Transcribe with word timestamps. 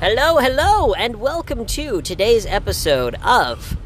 Hello, 0.00 0.38
hello, 0.38 0.94
and 0.94 1.16
welcome 1.16 1.66
to 1.66 2.00
today's 2.00 2.46
episode 2.46 3.16
of 3.22 3.76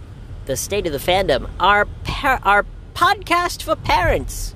the 0.46 0.56
State 0.56 0.86
of 0.86 0.92
the 0.92 0.98
Fandom, 0.98 1.50
our 1.58 1.86
par- 2.04 2.40
our 2.44 2.64
podcast 2.94 3.62
for 3.62 3.74
parents. 3.74 4.54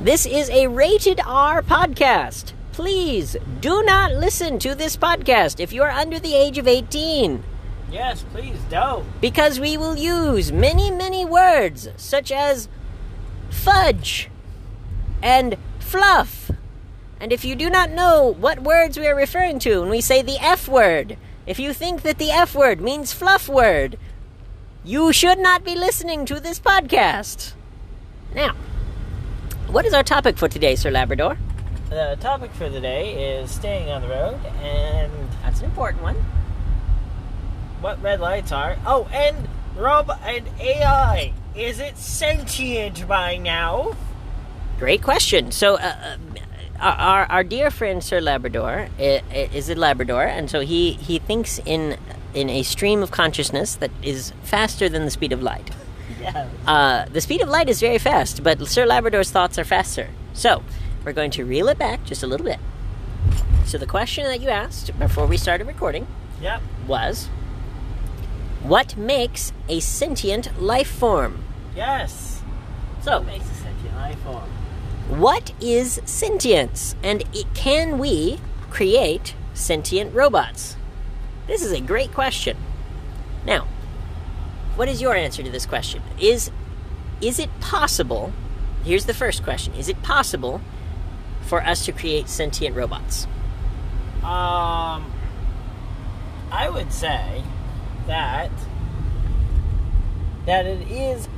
This 0.00 0.26
is 0.26 0.50
a 0.50 0.66
rated 0.68 1.20
R 1.26 1.62
podcast. 1.62 2.52
Please 2.72 3.36
do 3.60 3.82
not 3.82 4.12
listen 4.12 4.58
to 4.60 4.74
this 4.74 4.96
podcast 4.96 5.60
if 5.60 5.72
you 5.72 5.82
are 5.82 5.90
under 5.90 6.18
the 6.18 6.34
age 6.34 6.56
of 6.58 6.66
18 6.68 7.42
Yes, 7.90 8.24
please 8.32 8.58
don't. 8.70 9.04
because 9.20 9.58
we 9.60 9.76
will 9.76 9.96
use 9.96 10.52
many, 10.52 10.90
many 10.90 11.24
words 11.24 11.88
such 11.96 12.30
as 12.32 12.68
fudge 13.50 14.30
and 15.22 15.56
fluff. 15.78 16.39
And 17.20 17.32
if 17.32 17.44
you 17.44 17.54
do 17.54 17.68
not 17.68 17.90
know 17.90 18.34
what 18.40 18.60
words 18.62 18.98
we 18.98 19.06
are 19.06 19.14
referring 19.14 19.58
to 19.60 19.80
when 19.80 19.90
we 19.90 20.00
say 20.00 20.22
the 20.22 20.38
F 20.40 20.66
word, 20.66 21.18
if 21.46 21.58
you 21.58 21.72
think 21.74 22.02
that 22.02 22.18
the 22.18 22.30
F 22.30 22.54
word 22.54 22.80
means 22.80 23.12
fluff 23.12 23.48
word, 23.48 23.98
you 24.84 25.12
should 25.12 25.38
not 25.38 25.62
be 25.62 25.74
listening 25.74 26.24
to 26.26 26.40
this 26.40 26.58
podcast. 26.58 27.52
Now, 28.34 28.54
what 29.68 29.84
is 29.84 29.92
our 29.92 30.02
topic 30.02 30.38
for 30.38 30.48
today, 30.48 30.74
Sir 30.76 30.90
Labrador? 30.90 31.36
The 31.90 32.16
topic 32.20 32.52
for 32.52 32.68
the 32.70 32.80
day 32.80 33.38
is 33.40 33.50
staying 33.50 33.90
on 33.90 34.00
the 34.00 34.08
road 34.08 34.40
and 34.62 35.12
That's 35.42 35.58
an 35.60 35.66
important 35.66 36.02
one. 36.02 36.16
what 37.80 38.00
red 38.02 38.20
lights 38.20 38.52
are. 38.52 38.76
Oh, 38.86 39.08
and 39.12 39.48
rob 39.76 40.10
and 40.24 40.46
AI. 40.58 41.32
Is 41.54 41.80
it 41.80 41.98
sentient 41.98 43.06
by 43.06 43.36
now? 43.36 43.96
Great 44.78 45.02
question. 45.02 45.50
So, 45.50 45.74
uh, 45.74 45.78
uh, 46.02 46.16
our, 46.80 47.24
our 47.26 47.44
dear 47.44 47.70
friend 47.70 48.02
Sir 48.02 48.20
Labrador 48.20 48.88
is 48.98 49.68
a 49.70 49.74
Labrador, 49.74 50.24
and 50.24 50.50
so 50.50 50.60
he, 50.60 50.92
he 50.94 51.18
thinks 51.18 51.60
in 51.64 51.96
in 52.32 52.48
a 52.48 52.62
stream 52.62 53.02
of 53.02 53.10
consciousness 53.10 53.74
that 53.74 53.90
is 54.04 54.32
faster 54.44 54.88
than 54.88 55.04
the 55.04 55.10
speed 55.10 55.32
of 55.32 55.42
light. 55.42 55.68
Yes. 56.20 56.48
Uh, 56.66 57.04
the 57.06 57.20
speed 57.20 57.40
of 57.42 57.48
light 57.48 57.68
is 57.68 57.80
very 57.80 57.98
fast, 57.98 58.44
but 58.44 58.64
Sir 58.68 58.86
Labrador's 58.86 59.30
thoughts 59.32 59.58
are 59.58 59.64
faster. 59.64 60.08
So, 60.32 60.62
we're 61.04 61.12
going 61.12 61.32
to 61.32 61.44
reel 61.44 61.66
it 61.68 61.76
back 61.78 62.04
just 62.04 62.22
a 62.22 62.26
little 62.28 62.46
bit. 62.46 62.58
So, 63.64 63.78
the 63.78 63.86
question 63.86 64.24
that 64.26 64.40
you 64.40 64.48
asked 64.48 64.96
before 64.98 65.26
we 65.26 65.36
started 65.36 65.66
recording 65.66 66.06
Yep. 66.40 66.62
was 66.86 67.26
What 68.62 68.96
makes 68.96 69.52
a 69.68 69.80
sentient 69.80 70.60
life 70.62 70.88
form? 70.90 71.42
Yes. 71.74 72.42
So, 73.02 73.18
What 73.18 73.26
makes 73.26 73.50
a 73.50 73.54
sentient 73.54 73.96
life 73.96 74.18
form? 74.20 74.48
What 75.10 75.52
is 75.60 76.00
sentience? 76.04 76.94
And 77.02 77.24
it, 77.34 77.52
can 77.52 77.98
we 77.98 78.38
create 78.70 79.34
sentient 79.54 80.14
robots? 80.14 80.76
This 81.48 81.64
is 81.64 81.72
a 81.72 81.80
great 81.80 82.12
question. 82.12 82.56
Now, 83.44 83.66
what 84.76 84.88
is 84.88 85.02
your 85.02 85.16
answer 85.16 85.42
to 85.42 85.50
this 85.50 85.66
question? 85.66 86.00
Is 86.20 86.52
is 87.20 87.40
it 87.40 87.50
possible? 87.60 88.32
Here's 88.84 89.06
the 89.06 89.12
first 89.12 89.42
question. 89.42 89.74
Is 89.74 89.88
it 89.88 90.00
possible 90.02 90.60
for 91.42 91.60
us 91.60 91.84
to 91.86 91.92
create 91.92 92.28
sentient 92.28 92.76
robots? 92.76 93.26
Um, 94.22 95.12
I 96.52 96.70
would 96.72 96.92
say 96.92 97.42
that 98.06 98.52
that 100.46 100.66
it 100.66 100.88
is 100.88 101.28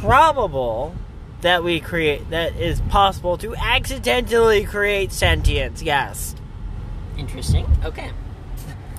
probable 0.00 0.96
that 1.42 1.62
we 1.62 1.80
create 1.80 2.30
that 2.30 2.56
is 2.56 2.80
possible 2.82 3.36
to 3.38 3.54
accidentally 3.56 4.64
create 4.64 5.12
sentience. 5.12 5.82
Yes. 5.82 6.34
Interesting. 7.18 7.66
Okay. 7.84 8.10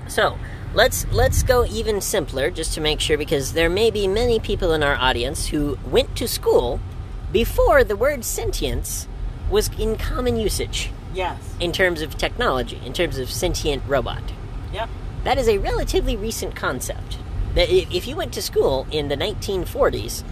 So 0.08 0.38
let's 0.73 1.08
let's 1.11 1.41
go 1.44 1.66
even 1.66 2.00
simpler, 2.02 2.52
just 2.52 2.73
to 2.75 2.81
make 2.81 3.00
sure, 3.00 3.17
because 3.17 3.53
there 3.53 3.69
may 3.69 3.89
be 3.89 4.08
many 4.08 4.39
people 4.39 4.73
in 4.73 4.83
our 4.83 4.95
audience 4.95 5.47
who 5.47 5.77
went 5.89 6.16
to 6.18 6.28
school 6.28 6.79
before 7.31 7.84
the 7.84 7.95
word 7.95 8.23
sentience 8.23 9.07
was 9.50 9.69
in 9.79 9.97
common 9.97 10.38
usage 10.38 10.91
Yes. 11.13 11.39
in 11.59 11.72
terms 11.72 12.01
of 12.01 12.18
technology, 12.18 12.79
in 12.85 12.94
terms 12.94 13.18
of 13.18 13.31
sentient 13.31 13.84
robot. 13.88 14.22
Yep. 14.73 14.89
That 15.23 15.38
is 15.38 15.47
a 15.47 15.57
relatively 15.57 16.18
recent 16.18 16.56
concept. 16.56 17.18
That 17.56 17.69
if 17.69 18.07
you 18.07 18.16
went 18.16 18.34
to 18.34 18.41
school 18.41 18.88
in 18.91 19.07
the 19.07 19.16
1940s, 19.16 20.23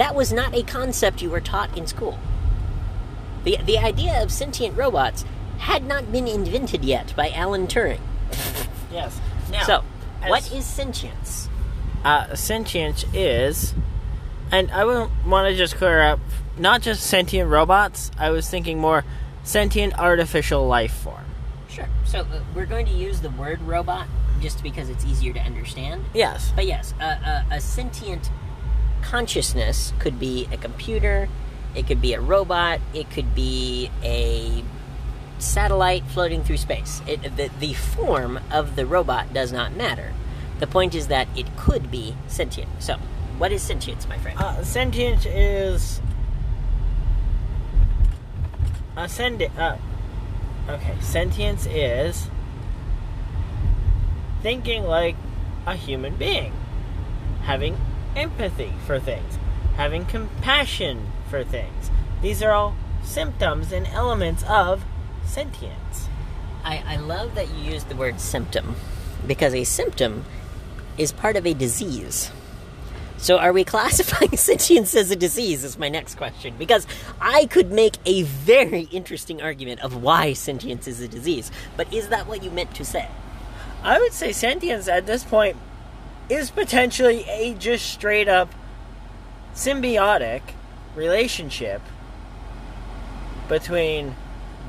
that 0.00 0.14
was 0.14 0.32
not 0.32 0.54
a 0.54 0.62
concept 0.62 1.20
you 1.20 1.28
were 1.28 1.42
taught 1.42 1.76
in 1.76 1.86
school. 1.86 2.18
The, 3.44 3.58
the 3.58 3.76
idea 3.76 4.22
of 4.22 4.32
sentient 4.32 4.74
robots 4.74 5.26
had 5.58 5.84
not 5.84 6.10
been 6.10 6.26
invented 6.26 6.86
yet 6.86 7.14
by 7.14 7.28
Alan 7.28 7.66
Turing. 7.66 8.00
Yes. 8.90 9.20
Now, 9.52 9.62
so, 9.64 9.84
what 10.26 10.50
is 10.52 10.64
sentience? 10.64 11.50
uh, 12.02 12.34
sentience 12.34 13.04
is, 13.12 13.74
and 14.50 14.70
I 14.70 14.86
would 14.86 15.10
want 15.26 15.50
to 15.50 15.54
just 15.54 15.76
clear 15.76 16.00
up, 16.00 16.20
not 16.56 16.80
just 16.80 17.02
sentient 17.02 17.50
robots. 17.50 18.10
I 18.18 18.30
was 18.30 18.48
thinking 18.48 18.78
more 18.78 19.04
sentient 19.42 19.98
artificial 19.98 20.66
life 20.66 20.94
form. 20.94 21.26
Sure. 21.68 21.88
So, 22.06 22.20
uh, 22.20 22.40
we're 22.54 22.66
going 22.66 22.86
to 22.86 22.92
use 22.92 23.20
the 23.20 23.30
word 23.30 23.60
robot 23.62 24.06
just 24.40 24.62
because 24.62 24.88
it's 24.88 25.04
easier 25.04 25.34
to 25.34 25.40
understand. 25.40 26.04
Yes. 26.14 26.52
But 26.56 26.66
yes, 26.66 26.94
a, 27.00 27.44
a 27.50 27.60
sentient 27.60 28.30
consciousness 29.02 29.92
could 29.98 30.18
be 30.18 30.48
a 30.52 30.56
computer, 30.56 31.28
it 31.74 31.86
could 31.86 32.00
be 32.00 32.14
a 32.14 32.20
robot, 32.20 32.80
it 32.94 33.10
could 33.10 33.34
be 33.34 33.90
a 34.02 34.64
satellite 35.38 36.04
floating 36.04 36.42
through 36.44 36.58
space. 36.58 37.00
It, 37.06 37.36
the, 37.36 37.50
the 37.58 37.74
form 37.74 38.40
of 38.50 38.76
the 38.76 38.86
robot 38.86 39.32
does 39.32 39.52
not 39.52 39.74
matter. 39.74 40.12
The 40.58 40.66
point 40.66 40.94
is 40.94 41.08
that 41.08 41.28
it 41.36 41.56
could 41.56 41.90
be 41.90 42.14
sentient. 42.26 42.68
So, 42.80 42.96
what 43.38 43.52
is 43.52 43.62
sentience, 43.62 44.06
my 44.06 44.18
friend? 44.18 44.38
Uh, 44.38 44.62
sentience 44.62 45.24
is 45.24 46.00
ascendant. 48.96 49.58
Uh, 49.58 49.76
okay, 50.68 50.94
sentience 51.00 51.66
is 51.66 52.28
thinking 54.42 54.84
like 54.84 55.16
a 55.66 55.74
human 55.74 56.16
being, 56.16 56.52
having 57.42 57.78
empathy 58.16 58.72
for 58.86 58.98
things, 58.98 59.38
having 59.76 60.04
compassion 60.04 61.10
for 61.28 61.44
things. 61.44 61.90
These 62.22 62.42
are 62.42 62.52
all 62.52 62.74
symptoms 63.02 63.72
and 63.72 63.86
elements 63.88 64.44
of 64.48 64.84
sentience. 65.24 66.08
I, 66.64 66.82
I 66.86 66.96
love 66.96 67.34
that 67.34 67.48
you 67.48 67.72
used 67.72 67.88
the 67.88 67.96
word 67.96 68.20
symptom 68.20 68.76
because 69.26 69.54
a 69.54 69.64
symptom 69.64 70.24
is 70.98 71.12
part 71.12 71.36
of 71.36 71.46
a 71.46 71.54
disease. 71.54 72.30
So, 73.16 73.38
are 73.38 73.52
we 73.52 73.64
classifying 73.74 74.36
sentience 74.36 74.94
as 74.94 75.10
a 75.10 75.16
disease? 75.16 75.64
Is 75.64 75.78
my 75.78 75.88
next 75.88 76.16
question. 76.16 76.54
Because 76.58 76.86
I 77.20 77.46
could 77.46 77.70
make 77.70 77.96
a 78.06 78.22
very 78.22 78.82
interesting 78.90 79.42
argument 79.42 79.80
of 79.80 80.02
why 80.02 80.32
sentience 80.32 80.88
is 80.88 81.00
a 81.00 81.08
disease. 81.08 81.50
But 81.76 81.92
is 81.92 82.08
that 82.08 82.26
what 82.26 82.42
you 82.42 82.50
meant 82.50 82.74
to 82.76 82.84
say? 82.84 83.08
I 83.82 83.98
would 83.98 84.12
say 84.12 84.32
sentience 84.32 84.88
at 84.88 85.06
this 85.06 85.24
point 85.24 85.56
is 86.30 86.50
potentially 86.50 87.24
a 87.28 87.54
just 87.54 87.86
straight 87.90 88.28
up 88.28 88.54
symbiotic 89.54 90.42
relationship 90.94 91.82
between 93.48 94.14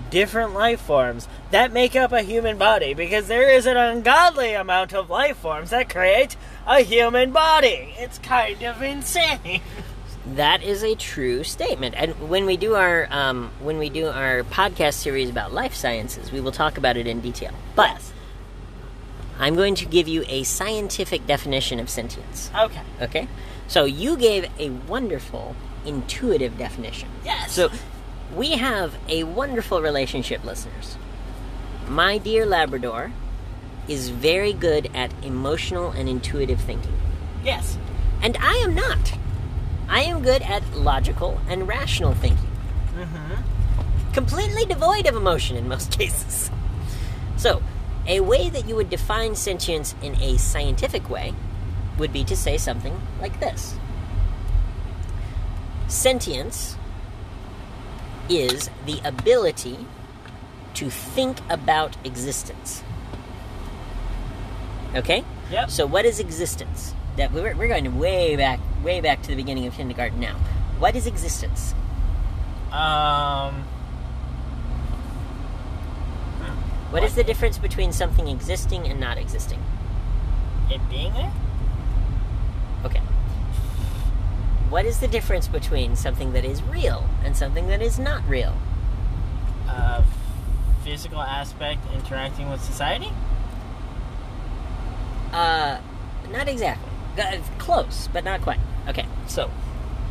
different 0.10 0.54
life 0.54 0.82
forms 0.82 1.28
that 1.52 1.72
make 1.72 1.96
up 1.96 2.12
a 2.12 2.22
human 2.22 2.58
body 2.58 2.94
because 2.94 3.28
there 3.28 3.50
is 3.50 3.66
an 3.66 3.78
ungodly 3.78 4.54
amount 4.54 4.94
of 4.94 5.10
life 5.10 5.38
forms 5.38 5.70
that 5.70 5.88
create 5.88 6.36
a 6.68 6.82
human 6.82 7.32
body. 7.32 7.94
It's 7.98 8.18
kind 8.20 8.62
of 8.64 8.82
insane. 8.82 9.62
That 10.36 10.62
is 10.62 10.84
a 10.84 10.96
true 10.96 11.44
statement. 11.44 11.96
And 11.98 12.30
when 12.30 12.46
we 12.46 12.58
do 12.58 12.76
our 12.76 13.08
um, 13.10 13.52
when 13.60 13.78
we 13.78 13.90
do 13.90 14.08
our 14.08 14.44
podcast 14.44 14.94
series 14.94 15.30
about 15.30 15.52
life 15.52 15.74
sciences, 15.74 16.32
we 16.32 16.40
will 16.40 16.52
talk 16.52 16.78
about 16.78 16.96
it 16.96 17.08
in 17.08 17.22
detail. 17.22 17.54
But 17.76 18.11
I'm 19.42 19.56
going 19.56 19.74
to 19.76 19.86
give 19.86 20.08
you 20.08 20.24
a 20.28 20.44
scientific 20.44 21.26
definition 21.26 21.80
of 21.80 21.90
sentience. 21.90 22.52
Okay. 22.58 22.82
Okay? 23.02 23.28
So 23.68 23.86
you 23.86 24.16
gave 24.16 24.48
a 24.60 24.70
wonderful, 24.70 25.56
intuitive 25.86 26.58
definition. 26.58 27.10
Yes. 27.26 27.52
So 27.52 27.70
we 28.36 28.52
have 28.52 28.96
a 29.10 29.24
wonderful 29.24 29.82
relationship, 29.82 30.44
listeners. 30.46 30.96
My 31.88 32.20
dear 32.20 32.46
Labrador 32.46 33.12
is 33.88 34.10
very 34.10 34.54
good 34.54 34.90
at 34.94 35.12
emotional 35.24 35.90
and 35.90 36.08
intuitive 36.08 36.62
thinking. 36.62 36.94
yes. 37.44 37.78
And 38.24 38.38
I 38.40 38.54
am 38.58 38.76
not. 38.76 39.14
I 39.90 40.04
am 40.04 40.22
good 40.22 40.44
at 40.44 40.62
logical 40.76 41.42
and 41.50 41.68
rational 41.68 42.14
thinking. 42.14 42.52
Mm-hmm. 42.96 44.14
Completely 44.14 44.66
devoid 44.66 45.08
of 45.08 45.16
emotion 45.16 45.58
in 45.58 45.68
most 45.68 45.92
cases. 45.98 46.52
So, 47.38 47.64
a 48.12 48.20
way 48.20 48.50
that 48.50 48.68
you 48.68 48.76
would 48.76 48.90
define 48.90 49.34
sentience 49.36 49.96
in 50.02 50.22
a 50.22 50.38
scientific 50.38 51.10
way 51.10 51.34
would 51.98 52.12
be 52.12 52.24
to 52.26 52.36
say 52.36 52.58
something 52.58 53.00
like 53.22 53.40
this 53.40 53.76
Sentience 55.88 56.78
is 58.30 58.70
the 58.86 59.02
ability 59.04 59.86
to 60.74 60.90
think 60.90 61.38
about 61.50 61.98
existence. 62.06 62.82
Okay? 64.96 65.26
Yep. 65.52 65.70
So, 65.70 65.86
what 65.86 66.06
is 66.06 66.22
existence? 66.22 66.96
That 67.18 67.34
we're, 67.34 67.54
we're 67.58 67.68
going 67.68 68.00
way 68.00 68.38
back, 68.38 68.62
way 68.82 69.02
back 69.02 69.22
to 69.24 69.28
the 69.28 69.36
beginning 69.36 69.68
of 69.68 69.74
kindergarten 69.74 70.22
now. 70.22 70.36
What 70.80 70.96
is 70.96 71.08
existence? 71.08 71.76
Um. 72.72 73.66
What 76.92 77.04
is 77.04 77.16
the 77.16 77.24
difference 77.24 77.58
between 77.58 77.94
something 77.94 78.28
existing 78.28 78.86
and 78.86 79.00
not 79.00 79.18
existing? 79.18 79.64
It 80.70 80.82
being 80.90 81.14
there? 81.14 81.32
Okay. 82.84 83.00
What 84.70 84.86
is 84.86 85.00
the 85.00 85.08
difference 85.08 85.48
between 85.48 85.96
something 85.96 86.34
that 86.34 86.44
is 86.44 86.62
real 86.64 87.10
and 87.24 87.36
something 87.38 87.68
that 87.68 87.82
is 87.82 87.98
not 87.98 88.28
real? 88.28 88.58
Uh, 89.70 90.04
physical 90.84 91.22
aspect 91.22 91.80
interacting 91.94 92.50
with 92.50 92.62
society? 92.62 93.12
Uh, 95.32 95.80
not 96.30 96.50
exactly. 96.50 96.90
Uh, 97.18 97.38
Close, 97.58 98.10
but 98.12 98.26
not 98.26 98.42
quite. 98.42 98.60
Okay, 98.90 99.06
so 99.28 99.50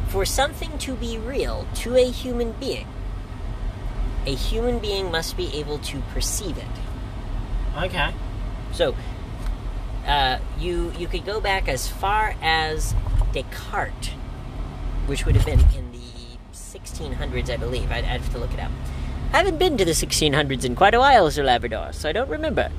for 0.09 0.25
something 0.25 0.79
to 0.79 0.95
be 0.95 1.19
real 1.19 1.67
to 1.75 1.97
a 1.97 2.11
human 2.11 2.53
being, 2.53 2.87
a 4.27 4.35
human 4.35 4.79
being 4.79 5.11
must 5.11 5.37
be 5.37 5.51
able 5.55 5.79
to 5.79 6.01
perceive 6.13 6.59
it. 6.59 6.65
Okay. 7.85 8.13
So, 8.73 8.95
uh, 10.07 10.39
you 10.59 10.93
you 10.99 11.07
could 11.07 11.25
go 11.25 11.41
back 11.41 11.69
as 11.69 11.89
far 11.89 12.35
as 12.43 12.95
Descartes, 13.33 14.11
which 15.07 15.25
would 15.27 15.37
have 15.37 15.47
been 15.47 15.61
in 15.77 15.93
the 15.93 15.99
1600s, 16.53 17.51
I 17.51 17.57
believe. 17.57 17.91
I'd, 17.91 18.05
I'd 18.05 18.21
have 18.21 18.33
to 18.33 18.39
look 18.39 18.53
it 18.53 18.61
up. 18.61 18.71
I 19.33 19.39
haven't 19.39 19.59
been 19.59 19.77
to 19.79 19.85
the 19.85 19.93
1600s 19.93 20.65
in 20.65 20.75
quite 20.75 20.95
a 20.95 20.99
while, 20.99 21.31
Sir 21.31 21.45
Labrador, 21.45 21.93
so 21.93 22.09
I 22.09 22.13
don't 22.13 22.29
remember. 22.29 22.71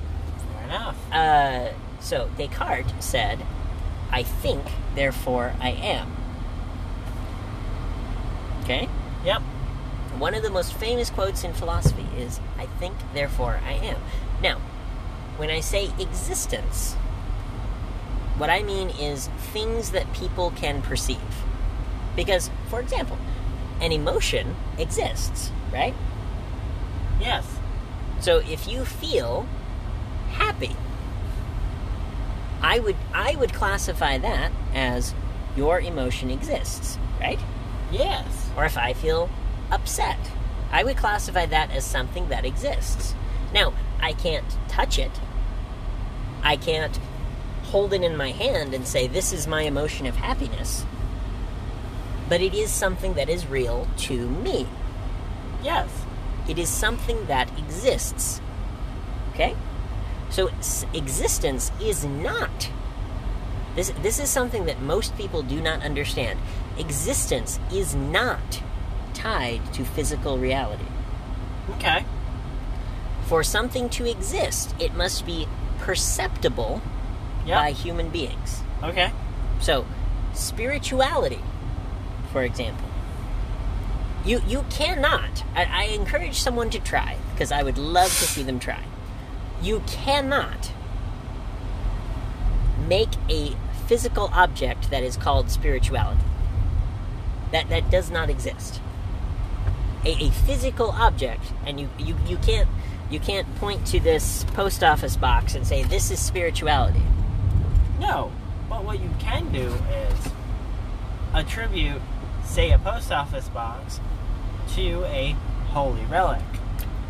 Fair 0.53 0.63
enough. 0.65 1.11
Uh, 1.11 1.69
so 1.99 2.29
Descartes 2.37 2.91
said, 2.99 3.39
"I 4.11 4.23
think, 4.23 4.63
therefore 4.95 5.53
I 5.59 5.71
am." 5.71 6.15
Okay. 8.63 8.89
Yep. 9.25 9.41
One 10.17 10.35
of 10.35 10.43
the 10.43 10.49
most 10.49 10.73
famous 10.73 11.09
quotes 11.09 11.43
in 11.43 11.53
philosophy 11.53 12.05
is, 12.17 12.39
I 12.57 12.65
think, 12.65 12.95
therefore 13.13 13.59
I 13.65 13.73
am. 13.73 13.97
Now, 14.41 14.59
when 15.37 15.49
I 15.49 15.59
say 15.61 15.89
existence, 15.99 16.93
what 18.37 18.49
I 18.49 18.63
mean 18.63 18.89
is 18.89 19.27
things 19.53 19.91
that 19.91 20.11
people 20.13 20.51
can 20.51 20.81
perceive. 20.81 21.19
Because, 22.15 22.49
for 22.69 22.79
example, 22.79 23.17
an 23.79 23.91
emotion 23.91 24.55
exists, 24.77 25.51
right? 25.71 25.95
Yes. 27.19 27.45
So 28.19 28.37
if 28.39 28.67
you 28.67 28.85
feel 28.85 29.47
happy, 30.31 30.75
I 32.61 32.79
would 32.79 32.95
I 33.13 33.35
would 33.35 33.53
classify 33.53 34.17
that 34.19 34.51
as 34.73 35.15
your 35.55 35.79
emotion 35.79 36.29
exists, 36.29 36.97
right? 37.19 37.39
Yes. 37.91 38.49
or 38.55 38.65
if 38.65 38.77
I 38.77 38.93
feel 38.93 39.29
upset. 39.71 40.17
I 40.71 40.83
would 40.83 40.97
classify 40.97 41.45
that 41.47 41.71
as 41.71 41.85
something 41.85 42.29
that 42.29 42.45
exists. 42.45 43.13
Now, 43.53 43.73
I 43.99 44.13
can't 44.13 44.57
touch 44.67 44.97
it. 44.97 45.11
I 46.43 46.55
can't 46.55 46.97
hold 47.63 47.93
it 47.93 48.03
in 48.03 48.17
my 48.17 48.31
hand 48.31 48.73
and 48.73 48.87
say, 48.87 49.07
this 49.07 49.31
is 49.33 49.47
my 49.47 49.63
emotion 49.63 50.05
of 50.05 50.15
happiness. 50.15 50.85
But 52.29 52.41
it 52.41 52.53
is 52.53 52.71
something 52.71 53.13
that 53.15 53.29
is 53.29 53.47
real 53.47 53.87
to 53.97 54.29
me. 54.29 54.67
Yes. 55.63 55.89
It 56.47 56.57
is 56.57 56.69
something 56.69 57.25
that 57.27 57.49
exists. 57.59 58.41
Okay? 59.33 59.55
So, 60.29 60.49
existence 60.93 61.71
is 61.81 62.05
not. 62.05 62.69
This, 63.75 63.89
this 64.01 64.19
is 64.19 64.29
something 64.29 64.65
that 64.65 64.81
most 64.81 65.15
people 65.17 65.43
do 65.43 65.61
not 65.61 65.81
understand. 65.81 66.39
Existence 66.77 67.59
is 67.71 67.93
not 67.93 68.61
tied 69.21 69.61
to 69.73 69.83
physical 69.85 70.37
reality. 70.37 70.85
Okay. 71.77 72.05
For 73.25 73.43
something 73.43 73.87
to 73.89 74.09
exist, 74.09 74.73
it 74.79 74.93
must 74.95 75.25
be 75.25 75.47
perceptible 75.79 76.81
Yep. 77.45 77.57
by 77.57 77.71
human 77.71 78.09
beings. 78.09 78.61
Okay. 78.83 79.11
So, 79.59 79.85
spirituality, 80.33 81.41
for 82.31 82.43
example, 82.43 82.87
you 84.25 84.41
you 84.47 84.63
cannot. 84.69 85.43
I, 85.55 85.63
I 85.65 85.83
encourage 85.85 86.39
someone 86.39 86.69
to 86.71 86.79
try 86.79 87.17
because 87.33 87.51
I 87.51 87.63
would 87.63 87.77
love 87.77 88.09
to 88.09 88.25
see 88.25 88.43
them 88.43 88.59
try. 88.59 88.83
You 89.61 89.81
cannot 89.87 90.71
make 92.87 93.09
a 93.29 93.55
physical 93.87 94.29
object 94.33 94.89
that 94.91 95.03
is 95.03 95.17
called 95.17 95.49
spirituality. 95.49 96.21
That 97.51 97.69
that 97.69 97.89
does 97.89 98.11
not 98.11 98.29
exist. 98.29 98.81
A, 100.03 100.25
a 100.25 100.31
physical 100.31 100.91
object, 100.91 101.53
and 101.65 101.79
you, 101.79 101.89
you 101.99 102.15
you 102.27 102.37
can't 102.37 102.67
you 103.11 103.19
can't 103.19 103.53
point 103.55 103.85
to 103.87 103.99
this 103.99 104.45
post 104.53 104.83
office 104.83 105.15
box 105.15 105.53
and 105.53 105.67
say 105.67 105.83
this 105.83 106.09
is 106.11 106.19
spirituality. 106.19 107.03
No. 107.99 108.31
But 108.69 108.83
what 108.85 109.01
you 109.01 109.09
can 109.19 109.51
do 109.51 109.67
is 109.67 110.31
attribute, 111.33 112.01
say, 112.43 112.71
a 112.71 112.79
post 112.79 113.11
office 113.11 113.49
box 113.49 113.99
to 114.75 115.03
a 115.05 115.35
holy 115.71 116.05
relic. 116.05 116.41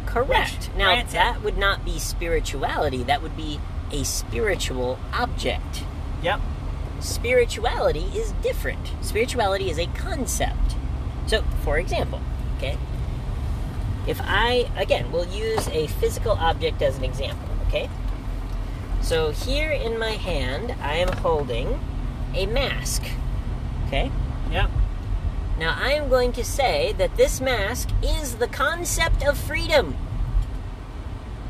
Correct. 0.05 0.69
Which, 0.69 0.77
now 0.77 1.03
that 1.03 1.41
would 1.43 1.57
not 1.57 1.85
be 1.85 1.99
spirituality. 1.99 3.03
That 3.03 3.21
would 3.21 3.37
be 3.37 3.59
a 3.91 4.03
spiritual 4.03 4.99
object. 5.13 5.83
Yep. 6.23 6.41
Spirituality 6.99 8.05
is 8.15 8.31
different. 8.43 8.91
Spirituality 9.01 9.69
is 9.69 9.79
a 9.79 9.85
concept. 9.87 10.75
So, 11.27 11.43
for 11.63 11.77
example, 11.77 12.21
okay, 12.61 12.77
if 14.07 14.19
I 14.21 14.69
again, 14.77 15.11
we'll 15.11 15.27
use 15.27 15.67
a 15.69 15.87
physical 15.87 16.33
object 16.33 16.81
as 16.81 16.97
an 16.97 17.03
example. 17.03 17.49
Okay. 17.67 17.89
So 19.01 19.31
here 19.31 19.71
in 19.71 19.97
my 19.97 20.11
hand, 20.11 20.75
I 20.81 20.95
am 20.95 21.11
holding 21.17 21.79
a 22.35 22.45
mask. 22.45 23.03
Okay. 23.87 24.11
Yep. 24.51 24.69
Now, 25.59 25.77
I 25.79 25.93
am 25.93 26.09
going 26.09 26.31
to 26.33 26.43
say 26.43 26.93
that 26.97 27.17
this 27.17 27.39
mask 27.39 27.89
is 28.01 28.37
the 28.37 28.47
concept 28.47 29.23
of 29.23 29.37
freedom. 29.37 29.95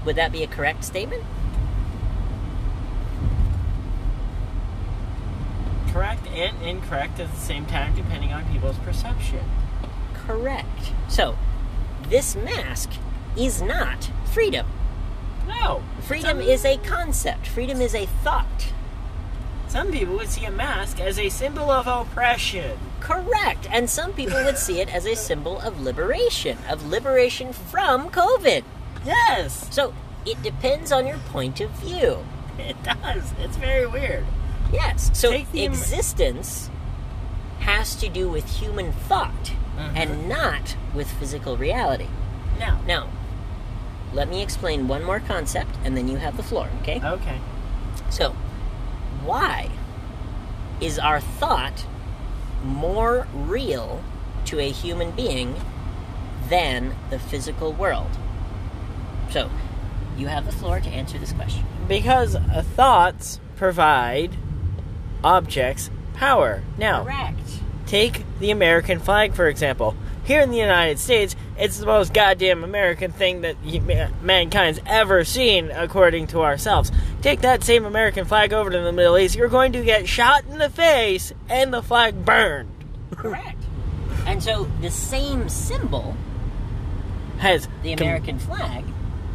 Would 0.06 0.16
that 0.16 0.31
be 0.31 0.44
a 0.44 0.48
correct 0.48 0.84
statement? 0.84 1.24
Correct 5.94 6.27
and 6.27 6.62
incorrect 6.62 7.20
at 7.20 7.32
the 7.32 7.39
same 7.39 7.65
time, 7.65 7.96
depending 7.96 8.34
on 8.34 8.46
people's 8.51 8.77
perception. 8.80 9.46
Correct. 10.25 10.92
So, 11.08 11.38
this 12.10 12.36
mask 12.36 12.92
is 13.38 13.62
not 13.62 14.10
freedom. 14.32 14.68
No. 15.48 15.84
Freedom 16.01 16.38
some, 16.38 16.42
is 16.42 16.66
a 16.66 16.78
concept, 16.78 17.48
freedom 17.48 17.82
is 17.82 17.96
a 17.96 18.06
thought. 18.24 18.74
Some 19.68 19.92
people 19.92 20.16
would 20.16 20.30
see 20.30 20.46
a 20.46 20.51
mask 20.51 21.00
as 21.00 21.18
a 21.18 21.30
symbol 21.30 21.72
of 21.72 21.88
oppression. 21.88 22.78
Correct. 23.00 23.68
And 23.72 23.90
some 23.90 24.13
people 24.13 24.44
would 24.44 24.58
see 24.58 24.82
it 24.82 24.94
as 24.94 25.06
a 25.06 25.16
symbol 25.16 25.60
of 25.62 25.82
liberation, 25.82 26.58
of 26.70 26.86
liberation 26.90 27.54
from 27.54 28.10
COVID. 28.10 28.63
Yes. 29.06 29.68
So, 29.74 29.94
it 30.25 30.42
depends 30.44 30.92
on 30.92 31.08
your 31.08 31.18
point 31.18 31.62
of 31.62 31.72
view. 31.72 32.20
It 32.58 32.82
does. 32.84 33.34
It's 33.40 33.58
very 33.58 33.88
weird. 33.88 34.25
Yes. 34.72 35.12
So 35.13 35.32
existence 35.32 36.70
has 37.60 37.96
to 37.96 38.10
do 38.10 38.30
with 38.30 38.60
human 38.60 38.92
thought 38.92 39.54
Mhm. 39.82 39.92
and 39.96 40.30
not 40.30 40.76
with 40.94 41.10
physical 41.12 41.58
reality. 41.58 42.08
No. 42.60 42.78
Now, 42.88 43.08
let 44.14 44.30
me 44.30 44.42
explain 44.42 44.88
one 44.88 45.04
more 45.04 45.20
concept 45.20 45.76
and 45.84 45.96
then 45.98 46.08
you 46.08 46.18
have 46.18 46.38
the 46.38 46.44
floor, 46.44 46.70
okay? 46.82 47.02
Okay. 47.04 47.40
So, 48.10 48.32
why 49.24 49.70
is 50.80 51.00
our 51.00 51.20
thought 51.20 51.86
more 52.64 53.28
real 53.34 54.04
to 54.46 54.60
a 54.60 54.70
human 54.70 55.12
being 55.12 55.56
than 56.50 56.96
the 57.10 57.20
physical 57.20 57.72
world? 57.74 58.18
So, 59.30 59.50
you 60.18 60.28
have 60.28 60.46
the 60.46 60.52
floor 60.52 60.80
to 60.80 60.90
answer 60.90 61.18
this 61.18 61.32
question. 61.32 61.66
Because 61.88 62.36
uh, 62.36 62.64
thoughts 62.76 63.40
provide 63.56 64.36
objects 65.24 65.90
power. 66.14 66.64
Now, 66.78 67.04
Correct. 67.04 67.62
Take 67.91 68.24
the 68.39 68.51
American 68.51 69.00
flag, 69.00 69.33
for 69.33 69.48
example. 69.50 69.93
Here 70.24 70.39
in 70.39 70.50
the 70.50 70.57
United 70.57 70.98
States, 70.98 71.36
it's 71.57 71.77
the 71.77 71.86
most 71.86 72.13
goddamn 72.13 72.63
American 72.63 73.12
thing 73.12 73.41
that 73.41 73.57
mankind's 74.24 74.79
ever 74.86 75.25
seen, 75.25 75.69
according 75.71 76.27
to 76.27 76.39
ourselves. 76.41 76.89
Take 77.21 77.41
that 77.41 77.65
same 77.65 77.83
American 77.83 78.24
flag 78.24 78.53
over 78.53 78.69
to 78.69 78.79
the 78.79 78.93
Middle 78.93 79.17
East, 79.17 79.36
you're 79.36 79.50
going 79.50 79.74
to 79.74 79.83
get 79.83 80.07
shot 80.07 80.45
in 80.50 80.57
the 80.57 80.69
face 80.69 81.33
and 81.50 81.74
the 81.74 81.81
flag 81.83 82.24
burned. 82.24 82.69
Correct. 83.12 83.62
And 84.25 84.41
so 84.41 84.69
the 84.79 84.89
same 84.89 85.50
symbol, 85.50 86.15
Has 87.39 87.67
the 87.83 87.95
com- 87.95 88.07
American 88.07 88.39
flag, 88.39 88.86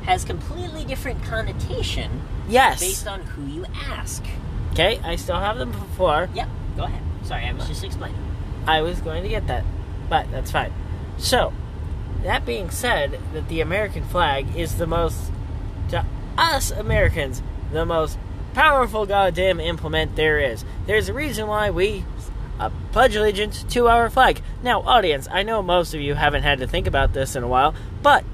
has 0.04 0.24
completely 0.24 0.84
different 0.86 1.22
connotation 1.24 2.22
Yes. 2.48 2.80
based 2.80 3.06
on 3.06 3.20
who 3.20 3.44
you 3.44 3.66
ask. 3.90 4.24
Okay, 4.72 4.98
I 5.04 5.16
still 5.16 5.40
have 5.40 5.58
them 5.58 5.72
before. 5.72 6.30
Yep, 6.32 6.48
go 6.78 6.84
ahead. 6.84 7.02
Sorry, 7.24 7.44
I 7.44 7.52
was 7.52 7.66
just 7.68 7.84
explaining. 7.84 8.22
I 8.66 8.82
was 8.82 9.00
going 9.00 9.22
to 9.22 9.28
get 9.28 9.46
that, 9.46 9.64
but 10.08 10.30
that's 10.30 10.50
fine. 10.50 10.72
So, 11.18 11.52
that 12.22 12.44
being 12.44 12.70
said, 12.70 13.18
that 13.32 13.48
the 13.48 13.60
American 13.60 14.04
flag 14.04 14.56
is 14.56 14.76
the 14.76 14.86
most, 14.86 15.30
to 15.90 16.04
us 16.36 16.70
Americans, 16.70 17.42
the 17.72 17.86
most 17.86 18.18
powerful 18.54 19.06
goddamn 19.06 19.60
implement 19.60 20.16
there 20.16 20.38
is. 20.38 20.64
There's 20.86 21.08
a 21.08 21.14
reason 21.14 21.46
why 21.46 21.70
we 21.70 22.04
uh, 22.58 22.70
pledge 22.92 23.14
allegiance 23.14 23.62
to 23.64 23.88
our 23.88 24.08
flag. 24.10 24.40
Now, 24.62 24.80
audience, 24.82 25.28
I 25.30 25.42
know 25.42 25.62
most 25.62 25.94
of 25.94 26.00
you 26.00 26.14
haven't 26.14 26.42
had 26.42 26.58
to 26.60 26.66
think 26.66 26.86
about 26.86 27.12
this 27.12 27.36
in 27.36 27.42
a 27.42 27.48
while, 27.48 27.74
but 28.02 28.24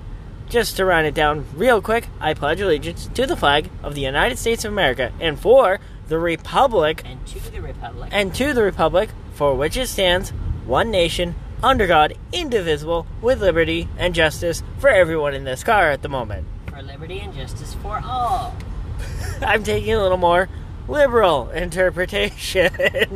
just 0.49 0.77
to 0.77 0.85
run 0.85 1.05
it 1.05 1.15
down 1.15 1.47
real 1.55 1.81
quick, 1.83 2.09
I 2.21 2.35
pledge 2.35 2.61
allegiance 2.61 3.09
to 3.15 3.27
the 3.27 3.37
flag 3.37 3.71
of 3.83 3.95
the 3.95 4.03
United 4.03 4.39
States 4.39 4.65
of 4.65 4.73
America 4.73 5.13
and 5.21 5.39
for 5.39 5.81
the 6.09 6.19
Republic 6.19 7.03
And 7.05 7.27
to 7.27 7.51
the 7.51 7.61
Republic. 7.61 8.11
and 8.13 8.35
to 8.35 8.53
the 8.53 8.63
republic 8.63 9.11
for 9.43 9.57
which 9.57 9.77
it 9.77 9.89
stands, 9.89 10.31
one 10.67 10.89
nation, 10.89 11.35
under 11.65 11.89
God, 11.89 12.15
indivisible, 12.33 13.09
with 13.21 13.41
liberty 13.41 13.89
and 13.99 14.15
justice 14.15 14.63
for 14.79 14.89
everyone 14.89 15.35
in 15.35 15.43
this 15.43 15.65
car 15.65 15.91
at 15.91 16.01
the 16.03 16.09
moment. 16.09 16.47
for 16.69 16.81
liberty 16.81 17.19
and 17.19 17.35
justice 17.35 17.75
for 17.75 18.01
all. 18.05 18.55
I'm 19.43 19.65
taking 19.65 19.95
a 19.95 20.01
little 20.01 20.17
more 20.17 20.49
liberal 20.87 21.51
interpretation. 21.51 22.71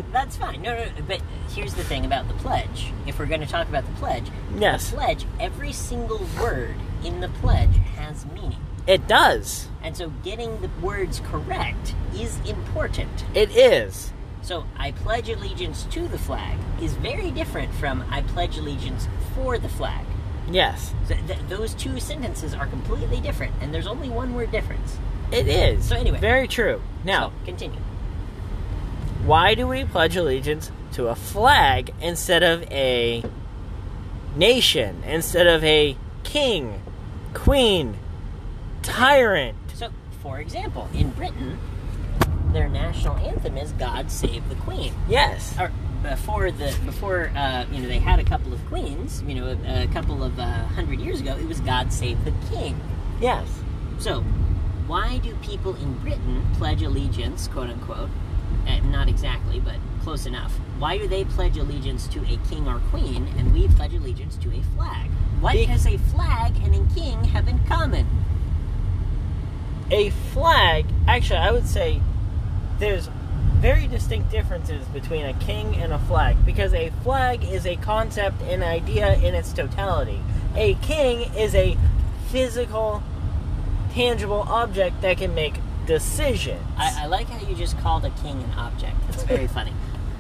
That's 0.13 0.37
fine. 0.37 0.63
No, 0.63 0.75
no, 0.75 0.87
no, 0.87 0.91
but 1.07 1.23
here's 1.55 1.75
the 1.75 1.85
thing 1.85 2.05
about 2.05 2.27
the 2.27 2.35
pledge. 2.35 2.93
If 3.07 3.21
we're 3.21 3.27
going 3.27 3.43
to 3.43 3.47
talk 3.47 3.69
about 3.69 3.87
the 3.87 3.93
pledge, 3.93 4.27
yes, 4.59 4.91
pledge, 4.91 5.27
every 5.39 5.71
single 5.71 6.27
word 6.41 6.75
in 7.05 7.21
the 7.21 7.29
pledge 7.29 7.77
has 7.95 8.27
meaning. 8.27 8.57
it 8.89 9.07
does. 9.07 9.69
And 9.81 9.97
so 9.97 10.11
getting 10.25 10.61
the 10.61 10.71
words 10.83 11.21
correct 11.21 11.95
is 12.17 12.41
important. 12.49 13.25
It 13.33 13.57
is. 13.57 14.13
So 14.47 14.65
I 14.77 14.93
pledge 14.93 15.29
allegiance 15.29 15.83
to 15.91 16.07
the 16.07 16.19
flag 16.19 16.57
is 16.81 16.93
very 16.95 17.33
different 17.33 17.75
from 17.75 18.05
I 18.13 18.23
pledge 18.23 18.57
allegiance 18.57 19.09
for 19.35 19.59
the 19.59 19.69
flag. 19.69 20.07
Yes, 20.49 20.95
Th- 21.09 21.19
th- 21.27 21.41
those 21.49 21.75
two 21.75 21.99
sentences 21.99 22.55
are 22.55 22.69
completely 22.69 23.21
different, 23.21 23.53
and 23.61 23.75
there's 23.75 23.89
only 23.89 24.09
one 24.09 24.35
word 24.35 24.53
difference. 24.53 24.99
it 25.33 25.49
is. 25.49 25.85
So 25.85 25.97
anyway. 25.97 26.21
very 26.21 26.47
true. 26.47 26.81
Now, 27.05 27.31
So, 27.31 27.33
continue. 27.45 27.81
why 29.25 29.57
do 29.57 29.67
we 29.67 29.85
pledge 29.85 30.15
allegiance 30.17 30.71
to 30.93 31.09
a 31.09 31.17
flag 31.17 31.93
instead 32.01 32.45
of 32.45 32.63
a 32.71 33.25
nation, 34.37 35.03
instead 35.05 35.49
of 35.49 35.65
a 35.65 35.97
king, 36.23 36.81
queen, 37.35 37.97
tyrant? 38.83 39.57
So, 39.75 39.89
for 40.23 40.39
example, 40.39 40.89
in 40.95 41.11
Britain, 41.11 41.59
their 42.57 42.69
national 42.69 43.17
anthem 43.19 43.59
is 43.59 43.73
"God 43.73 44.11
Save 44.11 44.49
the 44.49 44.55
Queen." 44.57 44.93
Yes. 45.09 45.55
Or 45.59 45.71
before 46.03 46.51
the 46.51 46.75
before 46.85 47.31
uh, 47.37 47.67
you 47.71 47.83
know 47.83 47.89
they 47.89 47.99
had 47.99 48.19
a 48.19 48.25
couple 48.25 48.53
of 48.53 48.65
queens, 48.67 49.23
you 49.27 49.35
know, 49.35 49.47
a, 49.47 49.85
a 49.85 49.87
couple 49.89 50.25
of 50.25 50.39
uh, 50.39 50.65
hundred 50.69 51.01
years 51.01 51.21
ago, 51.21 51.37
it 51.37 51.47
was 51.47 51.61
"God 51.61 51.93
Save 51.93 52.25
the 52.25 52.33
King." 52.51 52.81
Yes. 53.21 53.47
So, 53.99 54.23
why 54.87 55.19
do 55.19 55.35
people 55.37 55.75
in 55.77 55.99
Britain 55.99 56.47
pledge 56.55 56.83
allegiance, 56.83 57.49
quote 57.49 57.69
unquote? 57.69 58.11
Uh, 58.67 58.79
not 58.87 59.09
exactly, 59.09 59.61
but 59.61 59.77
close 60.03 60.25
enough. 60.27 60.53
Why 60.79 60.99
do 60.99 61.07
they 61.07 61.25
pledge 61.25 61.59
allegiance 61.59 62.07
to 62.09 62.21
a 62.21 62.37
king 62.49 62.67
or 62.67 62.79
queen, 62.91 63.29
and 63.37 63.53
we 63.53 63.69
pledge 63.69 63.93
allegiance 63.93 64.37
to 64.39 64.49
a 64.49 64.63
flag? 64.77 65.11
What 65.41 65.53
Be- 65.53 65.67
does 65.67 65.87
a 65.87 65.99
flag 65.99 66.57
and 66.63 66.75
a 66.75 66.95
king 66.95 67.23
have 67.25 67.49
in 67.49 67.59
common? 67.65 68.07
A 69.91 70.11
flag, 70.11 70.87
actually, 71.07 71.39
I 71.39 71.53
would 71.53 71.67
say 71.67 72.01
there's 72.79 73.09
very 73.61 73.87
distinct 73.87 74.31
differences 74.31 74.87
between 74.89 75.25
a 75.25 75.33
king 75.35 75.77
and 75.77 75.93
a 75.93 75.99
flag 76.01 76.37
because 76.45 76.75
a 76.75 76.91
flag 77.03 77.43
is 77.45 77.67
a 77.67 77.77
concept 77.77 78.43
and 78.43 78.63
idea 78.63 79.15
in 79.17 79.35
its 79.35 79.53
totality. 79.53 80.21
A 80.55 80.75
king 80.77 81.33
is 81.35 81.55
a 81.55 81.77
physical, 82.29 83.03
tangible 83.93 84.41
object 84.49 85.01
that 85.03 85.17
can 85.19 85.35
make 85.35 85.55
decisions. 85.87 86.61
I, 86.77 87.05
I 87.05 87.07
like 87.07 87.29
how 87.29 87.47
you 87.49 87.55
just 87.55 87.79
called 87.79 88.05
a 88.05 88.11
king 88.11 88.43
an 88.43 88.53
object. 88.59 88.97
It's 89.09 89.23
very 89.23 89.47
funny. 89.59 89.73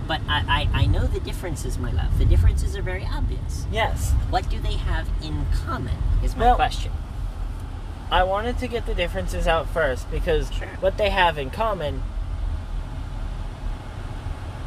But 0.08 0.20
I, 0.28 0.68
I, 0.72 0.82
I 0.82 0.86
know 0.86 1.04
the 1.06 1.18
differences, 1.20 1.78
my 1.78 1.90
love. 1.90 2.16
The 2.18 2.24
differences 2.24 2.76
are 2.76 2.82
very 2.82 3.04
obvious. 3.04 3.66
yes. 3.72 4.12
What 4.30 4.48
do 4.48 4.60
they 4.60 4.74
have 4.74 5.08
in 5.20 5.46
common? 5.64 5.96
Is 6.22 6.36
my 6.36 6.46
Well- 6.46 6.54
question. 6.56 6.92
I 8.08 8.22
wanted 8.22 8.58
to 8.60 8.68
get 8.68 8.86
the 8.86 8.94
differences 8.94 9.48
out 9.48 9.68
first 9.68 10.08
because 10.12 10.52
Sure. 10.52 10.68
what 10.78 10.96
they 10.96 11.10
have 11.10 11.38
in 11.38 11.50
common 11.50 12.04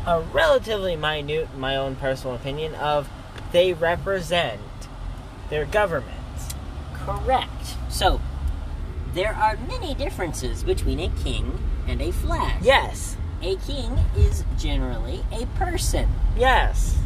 are 0.09 0.21
relatively 0.21 0.95
minute, 0.95 1.55
my 1.55 1.75
own 1.75 1.95
personal 1.95 2.35
opinion, 2.35 2.73
of 2.73 3.07
they 3.51 3.73
represent 3.73 4.59
their 5.51 5.65
government. 5.65 6.15
Correct. 6.95 7.75
So, 7.89 8.19
there 9.13 9.33
are 9.35 9.55
many 9.67 9.93
differences 9.93 10.63
between 10.63 10.99
a 10.99 11.09
king 11.23 11.59
and 11.87 12.01
a 12.01 12.11
flag. 12.11 12.63
Yes, 12.63 13.17
A 13.43 13.55
king 13.57 13.99
is 14.17 14.43
generally 14.57 15.23
a 15.31 15.45
person. 15.57 16.09
yes, 16.35 16.97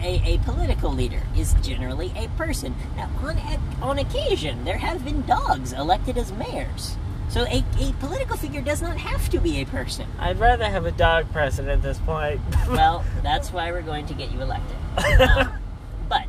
A, 0.00 0.34
a 0.34 0.38
political 0.38 0.92
leader 0.92 1.22
is 1.36 1.54
generally 1.62 2.12
a 2.16 2.28
person. 2.36 2.76
Now, 2.96 3.10
on, 3.22 3.38
on 3.82 3.98
occasion, 3.98 4.64
there 4.64 4.78
have 4.78 5.04
been 5.04 5.22
dogs 5.26 5.72
elected 5.72 6.16
as 6.16 6.32
mayors. 6.32 6.96
So, 7.32 7.46
a, 7.46 7.64
a 7.80 7.92
political 7.98 8.36
figure 8.36 8.60
does 8.60 8.82
not 8.82 8.98
have 8.98 9.30
to 9.30 9.38
be 9.40 9.62
a 9.62 9.64
person. 9.64 10.06
I'd 10.18 10.38
rather 10.38 10.66
have 10.68 10.84
a 10.84 10.90
dog 10.92 11.32
president 11.32 11.72
at 11.72 11.82
this 11.82 11.98
point. 12.00 12.38
Well, 12.68 13.04
that's 13.22 13.50
why 13.54 13.72
we're 13.72 13.80
going 13.80 14.04
to 14.08 14.14
get 14.14 14.30
you 14.32 14.42
elected. 14.42 14.76
Um, 15.22 15.52
but 16.10 16.26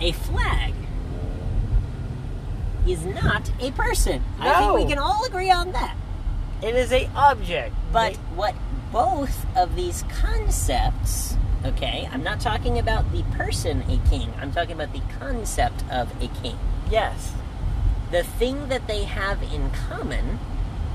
a 0.00 0.10
flag 0.10 0.74
is 2.88 3.04
not 3.04 3.50
a 3.60 3.70
person. 3.70 4.24
I 4.40 4.58
think 4.58 4.74
we 4.74 4.86
can 4.86 4.98
all 4.98 5.24
agree 5.24 5.50
on 5.52 5.70
that. 5.72 5.96
it 6.60 6.74
is 6.74 6.92
a 6.92 7.08
object. 7.14 7.72
But 7.92 8.16
what 8.34 8.56
both 8.92 9.46
of 9.56 9.76
these 9.76 10.02
concepts, 10.20 11.36
okay, 11.64 12.08
I'm 12.12 12.24
not 12.24 12.40
talking 12.40 12.78
about 12.80 13.12
the 13.12 13.22
person 13.36 13.82
a 13.82 13.98
king, 14.08 14.32
I'm 14.40 14.50
talking 14.50 14.72
about 14.72 14.92
the 14.92 15.02
concept 15.20 15.84
of 15.90 16.10
a 16.20 16.26
king. 16.42 16.58
yes, 16.90 17.32
The 18.10 18.22
thing 18.22 18.68
that 18.68 18.86
they 18.86 19.04
have 19.04 19.42
in 19.42 19.70
common 19.70 20.38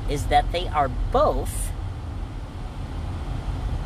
is 0.09 0.27
that 0.27 0.51
they 0.51 0.67
are 0.67 0.89
both 1.11 1.71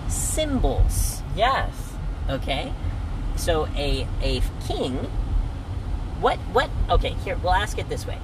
symbols. 0.07 1.21
yes, 1.35 1.93
Okay? 2.29 2.73
So 3.35 3.67
a 3.75 4.07
a 4.21 4.41
king 4.67 5.09
what 6.19 6.37
what 6.51 6.69
okay, 6.89 7.13
here 7.23 7.37
we'll 7.43 7.53
ask 7.53 7.77
it 7.77 7.89
this 7.89 8.05
way. 8.05 8.17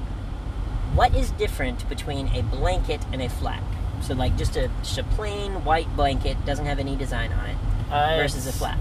What 0.95 1.15
is 1.15 1.31
different 1.31 1.87
between 1.89 2.27
a 2.29 2.41
blanket 2.41 3.05
and 3.11 3.21
a 3.21 3.29
flag? 3.29 3.61
So 4.01 4.13
like 4.13 4.35
just 4.37 4.55
a 4.55 4.69
just 4.81 4.97
a 4.97 5.03
plain 5.03 5.63
white 5.63 5.95
blanket 5.95 6.43
doesn't 6.45 6.65
have 6.65 6.79
any 6.79 6.95
design 6.95 7.31
on 7.31 7.49
it 7.49 7.57
uh, 7.91 8.17
versus 8.17 8.47
a 8.47 8.51
flag. 8.51 8.77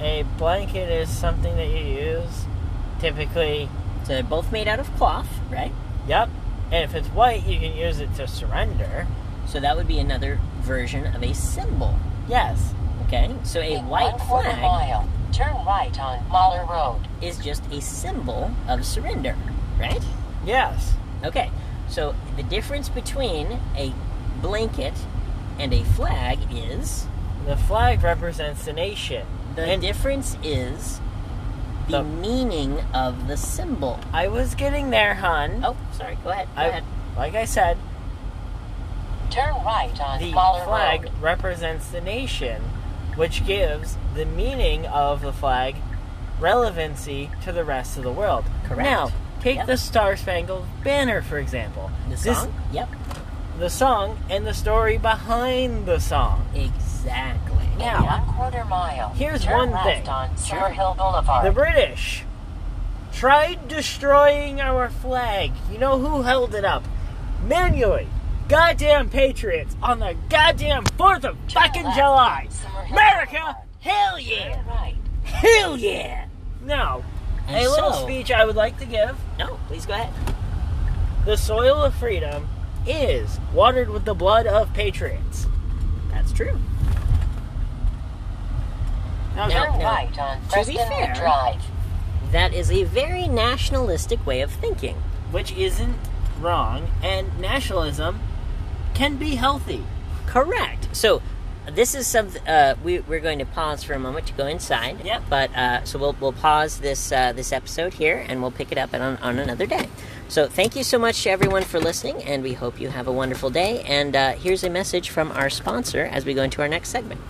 A 0.00 0.24
blanket 0.38 0.90
is 0.90 1.08
something 1.08 1.56
that 1.56 1.68
you 1.68 1.84
use, 1.84 2.44
typically. 3.00 3.68
So 4.04 4.12
they're 4.14 4.22
both 4.22 4.52
made 4.52 4.68
out 4.68 4.78
of 4.80 4.94
cloth, 4.96 5.28
right? 5.50 5.72
Yep. 6.06 6.28
And 6.72 6.84
if 6.84 6.94
it's 6.94 7.08
white, 7.08 7.46
you 7.46 7.58
can 7.58 7.76
use 7.76 8.00
it 8.00 8.14
to 8.16 8.26
surrender. 8.28 9.06
So 9.46 9.60
that 9.60 9.76
would 9.76 9.86
be 9.88 9.98
another 9.98 10.38
version 10.60 11.06
of 11.14 11.22
a 11.22 11.34
symbol. 11.34 11.98
Yes. 12.28 12.74
Okay? 13.06 13.34
So 13.44 13.60
a 13.60 13.76
In 13.78 13.86
white 13.88 14.12
one 14.12 14.20
quarter 14.20 14.50
flag 14.50 14.62
mile, 14.62 15.08
turn 15.32 15.54
right 15.66 15.98
on 16.00 16.26
Mahler 16.28 16.64
Road. 16.66 17.00
is 17.20 17.38
just 17.38 17.62
a 17.70 17.80
symbol 17.80 18.50
of 18.68 18.84
surrender, 18.84 19.36
right? 19.78 20.02
Yes. 20.44 20.94
Okay, 21.24 21.50
so 21.88 22.14
the 22.36 22.42
difference 22.42 22.88
between 22.88 23.58
a 23.76 23.92
blanket 24.42 24.94
and 25.58 25.72
a 25.72 25.82
flag 25.84 26.38
is 26.50 27.06
The 27.46 27.56
flag 27.56 28.02
represents 28.02 28.64
the 28.64 28.72
nation. 28.72 29.26
the 29.54 29.62
and 29.64 29.80
difference 29.82 30.36
is 30.42 31.00
the, 31.88 31.98
The- 31.98 32.04
meaning 32.04 32.80
of 32.94 33.28
the 33.28 33.36
symbol. 33.36 34.00
I 34.12 34.28
was 34.28 34.54
getting 34.54 34.90
there, 34.90 35.14
hon. 35.14 35.62
Oh, 35.64 35.76
sorry. 35.92 36.16
Go 36.24 36.30
ahead. 36.30 36.48
Go 36.54 36.60
I, 36.62 36.64
ahead. 36.66 36.84
like 37.16 37.34
I 37.34 37.44
said, 37.44 37.76
Turn 39.30 39.54
right 39.64 39.98
on 40.00 40.20
the 40.20 40.32
Mahler 40.32 40.64
flag 40.64 41.02
Road. 41.04 41.12
represents 41.20 41.88
the 41.88 42.00
nation, 42.00 42.62
which 43.16 43.44
gives 43.46 43.96
the 44.14 44.24
meaning 44.24 44.86
of 44.86 45.22
the 45.22 45.32
flag 45.32 45.76
relevancy 46.38 47.30
to 47.42 47.50
the 47.52 47.64
rest 47.64 47.96
of 47.96 48.04
the 48.04 48.12
world. 48.12 48.44
Correct. 48.64 48.82
Now, 48.88 49.10
take 49.40 49.56
Yep. 49.56 49.66
the 49.66 49.76
Star 49.76 50.16
Spangled 50.16 50.66
Banner, 50.84 51.20
for 51.22 51.38
example. 51.38 51.90
The 52.08 52.16
This- 52.16 52.38
song. 52.38 52.54
yep. 52.72 52.88
the 53.58 53.70
song 53.70 54.18
and 54.28 54.44
the 54.46 54.54
story 54.54 54.98
behind 54.98 55.86
the 55.86 56.00
song. 56.00 56.44
Exactly. 56.54 56.80
In 57.06 57.78
Now, 57.78 58.04
one 58.06 58.34
quarter 58.34 58.64
mile, 58.64 59.10
here's 59.10 59.44
turn 59.44 59.56
one 59.58 59.70
left 59.72 59.84
thing. 59.86 60.08
on 60.08 60.36
Sure. 60.36 60.68
Hill 60.70 60.94
Boulevard. 60.96 61.44
The 61.46 61.50
British 61.52 62.24
tried 63.12 63.68
destroying 63.68 64.60
our 64.60 64.88
flag. 64.88 65.52
You 65.70 65.78
know 65.78 65.98
who 65.98 66.22
held 66.22 66.54
it 66.54 66.64
up? 66.64 66.84
Manually. 67.46 68.08
Goddamn 68.48 69.08
patriots 69.10 69.74
on 69.82 69.98
the 70.00 70.16
goddamn 70.28 70.84
4th 70.84 71.24
of 71.24 71.36
Turn 71.48 71.62
fucking 71.62 71.84
left 71.84 71.96
July. 71.96 72.42
on 72.46 72.50
Summer 72.50 72.82
Hill 72.84 72.92
America, 72.98 73.32
Boulevard. 73.38 73.56
hell 73.80 74.18
yeah. 74.20 74.54
Turn 74.56 74.66
right. 74.66 74.94
Hell 75.24 75.76
yeah. 75.76 76.26
Now, 76.62 77.02
And 77.48 77.56
a 77.66 77.70
little 77.70 77.92
so- 77.92 78.02
speech 78.04 78.30
I 78.30 78.44
would 78.44 78.56
like 78.56 78.78
to 78.78 78.84
give. 78.86 79.16
No, 79.38 79.58
please 79.68 79.84
go 79.86 79.94
ahead. 79.94 80.12
The 81.24 81.36
soil 81.36 81.82
of 81.82 81.94
freedom 81.94 82.48
is 82.86 83.38
watered 83.52 83.88
with 83.90 84.04
the 84.04 84.14
blood 84.14 84.46
of 84.46 84.72
patriots. 84.74 85.46
That's 86.10 86.32
true. 86.32 86.58
Now, 89.36 89.48
Turn 89.48 89.80
right 89.80 90.18
on 90.18 90.40
to 90.48 90.64
be 90.66 90.76
fair- 90.76 91.14
Drive. 91.14 91.62
That 92.32 92.52
is 92.52 92.70
a 92.70 92.84
very 92.84 93.26
nationalistic 93.28 94.24
way 94.26 94.40
of 94.40 94.50
thinking. 94.50 94.96
which 95.30 95.50
isn't 95.52 95.96
wrong, 96.40 96.88
and 97.02 97.38
nationalism 97.40 98.20
can 98.94 99.16
be 99.16 99.34
healthy. 99.34 99.82
Correct. 100.26 100.88
So 100.92 101.22
this 101.66 101.94
is 101.94 102.06
some. 102.06 102.28
Uh, 102.46 102.74
we, 102.84 103.00
we're 103.00 103.20
going 103.20 103.38
to 103.40 103.44
pause 103.46 103.82
for 103.82 103.94
a 103.94 103.98
moment 103.98 104.26
to 104.28 104.32
go 104.34 104.46
inside. 104.46 105.04
Yep. 105.04 105.22
But 105.28 105.54
uh, 105.56 105.84
so 105.84 105.98
we'll 105.98 106.16
we'll 106.20 106.32
pause 106.32 106.78
this 106.78 107.10
uh, 107.10 107.32
this 107.32 107.52
episode 107.52 107.94
here, 107.94 108.24
and 108.28 108.40
we'll 108.42 108.50
pick 108.52 108.70
it 108.70 108.78
up 108.78 108.94
on 108.94 109.16
on 109.18 109.38
another 109.40 109.66
day. 109.66 109.88
So 110.28 110.46
thank 110.48 110.74
you 110.76 110.84
so 110.84 110.98
much 110.98 111.22
to 111.24 111.30
everyone 111.30 111.62
for 111.64 111.80
listening, 111.80 112.22
and 112.22 112.42
we 112.42 112.52
hope 112.54 112.80
you 112.80 112.88
have 112.90 113.06
a 113.08 113.12
wonderful 113.12 113.50
day. 113.50 113.82
And 113.82 114.14
uh, 114.14 114.32
here's 114.34 114.62
a 114.64 114.70
message 114.70 115.10
from 115.10 115.32
our 115.32 115.50
sponsor 115.50 116.04
as 116.04 116.24
we 116.24 116.34
go 116.34 116.42
into 116.42 116.62
our 116.62 116.68
next 116.68 116.90
segment. 116.90 117.20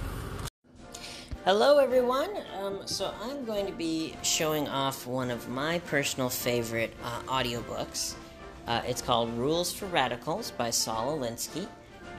Hello, 1.45 1.77
everyone. 1.77 2.31
Um, 2.59 2.79
so 2.87 3.13
I'm 3.23 3.45
going 3.45 3.67
to 3.67 3.73
be 3.73 4.17
showing 4.23 4.67
off 4.67 5.07
one 5.07 5.31
of 5.31 5.47
my 5.47 5.79
personal 5.81 6.31
favorite 6.31 6.95
uh, 7.05 7.21
audiobooks. 7.25 8.15
Uh, 8.67 8.81
it's 8.87 9.03
called 9.03 9.29
Rules 9.37 9.71
for 9.71 9.85
Radicals 9.85 10.53
by 10.53 10.71
Saul 10.71 11.19
Alinsky. 11.19 11.69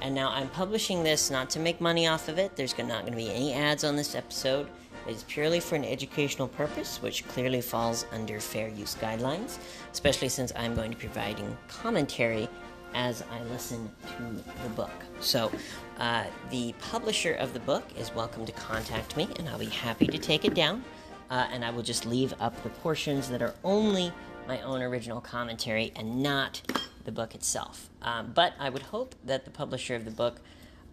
And 0.02 0.14
now 0.14 0.30
I'm 0.30 0.48
publishing 0.50 1.04
this 1.04 1.32
not 1.32 1.50
to 1.50 1.60
make 1.60 1.82
money 1.82 2.06
off 2.06 2.28
of 2.28 2.38
it. 2.38 2.56
There's 2.56 2.78
not 2.78 3.02
going 3.02 3.14
to 3.14 3.18
be 3.18 3.32
any 3.32 3.52
ads 3.52 3.84
on 3.84 3.96
this 3.96 4.14
episode. 4.14 4.68
It's 5.08 5.26
purely 5.28 5.60
for 5.60 5.74
an 5.74 5.86
educational 5.86 6.48
purpose, 6.48 7.02
which 7.02 7.28
clearly 7.28 7.62
falls 7.62 8.06
under 8.12 8.40
fair 8.40 8.68
use 8.68 8.94
guidelines, 8.94 9.58
especially 9.92 10.30
since 10.30 10.52
I'm 10.56 10.76
going 10.76 10.92
to 10.92 10.98
be 10.98 11.08
providing 11.08 11.58
commentary 11.68 12.48
as 12.96 13.24
I 13.30 13.44
listen 13.44 13.92
to 14.18 14.44
the 14.64 14.70
book. 14.70 14.92
So, 15.20 15.52
uh, 16.00 16.24
the 16.50 16.74
publisher 16.80 17.34
of 17.34 17.54
the 17.54 17.60
book 17.60 17.84
is 18.00 18.14
welcome 18.16 18.46
to 18.46 18.52
contact 18.54 19.16
me, 19.16 19.28
and 19.38 19.48
I'll 19.48 19.60
be 19.60 19.66
happy 19.66 20.08
to 20.08 20.18
take 20.18 20.46
it 20.46 20.56
down. 20.56 20.84
Uh, 21.30 21.48
and 21.52 21.66
I 21.66 21.72
will 21.72 21.84
just 21.84 22.06
leave 22.06 22.34
up 22.40 22.62
the 22.64 22.70
portions 22.70 23.30
that 23.30 23.42
are 23.42 23.54
only 23.64 24.12
my 24.48 24.62
own 24.62 24.82
original 24.82 25.20
commentary 25.20 25.92
and 25.96 26.24
not 26.24 26.62
the 27.04 27.12
book 27.12 27.36
itself. 27.36 27.90
Um, 28.02 28.32
but 28.34 28.54
I 28.60 28.70
would 28.70 28.84
hope 28.84 29.16
that 29.26 29.44
the 29.46 29.52
publisher 29.52 29.96
of 29.96 30.06
the 30.06 30.12
book 30.12 30.40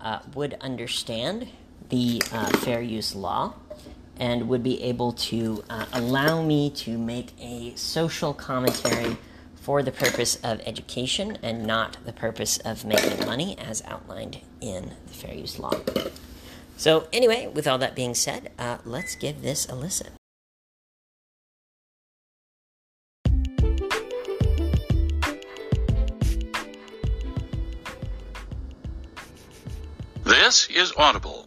uh, 0.01 0.21
would 0.35 0.55
understand 0.61 1.49
the 1.89 2.23
uh, 2.33 2.47
fair 2.59 2.81
use 2.81 3.15
law 3.15 3.55
and 4.19 4.49
would 4.49 4.63
be 4.63 4.83
able 4.83 5.13
to 5.13 5.65
uh, 5.69 5.87
allow 5.93 6.43
me 6.43 6.71
to 6.71 6.99
make 6.99 7.33
a 7.41 7.75
social 7.77 8.33
commentary 8.33 9.17
for 9.63 9.81
the 9.81 9.93
purpose 9.93 10.37
of 10.43 10.61
education 10.67 11.39
and 11.41 11.65
not 11.65 11.97
the 12.05 12.13
purpose 12.13 12.59
of 12.59 12.85
making 12.85 13.25
money 13.25 13.57
as 13.59 13.81
outlined 13.87 14.41
in 14.61 14.93
the 15.07 15.15
fair 15.15 15.33
use 15.33 15.57
law. 15.59 15.73
So, 16.77 17.07
anyway, 17.13 17.47
with 17.47 17.69
all 17.69 17.79
that 17.79 17.95
being 17.95 18.15
said, 18.15 18.51
uh, 18.59 18.79
let's 18.85 19.15
give 19.15 19.41
this 19.41 19.69
a 19.69 19.77
listen. 19.77 20.09
This 30.25 30.69
is 30.71 30.93
Audible. 30.97 31.47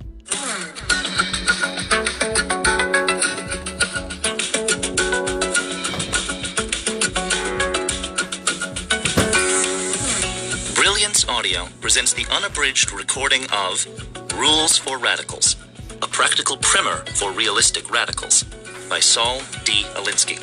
Audio 11.45 11.67
presents 11.79 12.12
the 12.12 12.25
unabridged 12.31 12.91
recording 12.91 13.43
of 13.53 13.86
Rules 14.34 14.79
for 14.79 14.97
Radicals, 14.97 15.55
a 16.01 16.08
practical 16.08 16.58
primer 16.58 17.05
for 17.13 17.31
realistic 17.31 17.91
radicals 17.91 18.41
by 18.89 18.99
Saul 18.99 19.41
D. 19.63 19.84
Alinsky. 19.93 20.38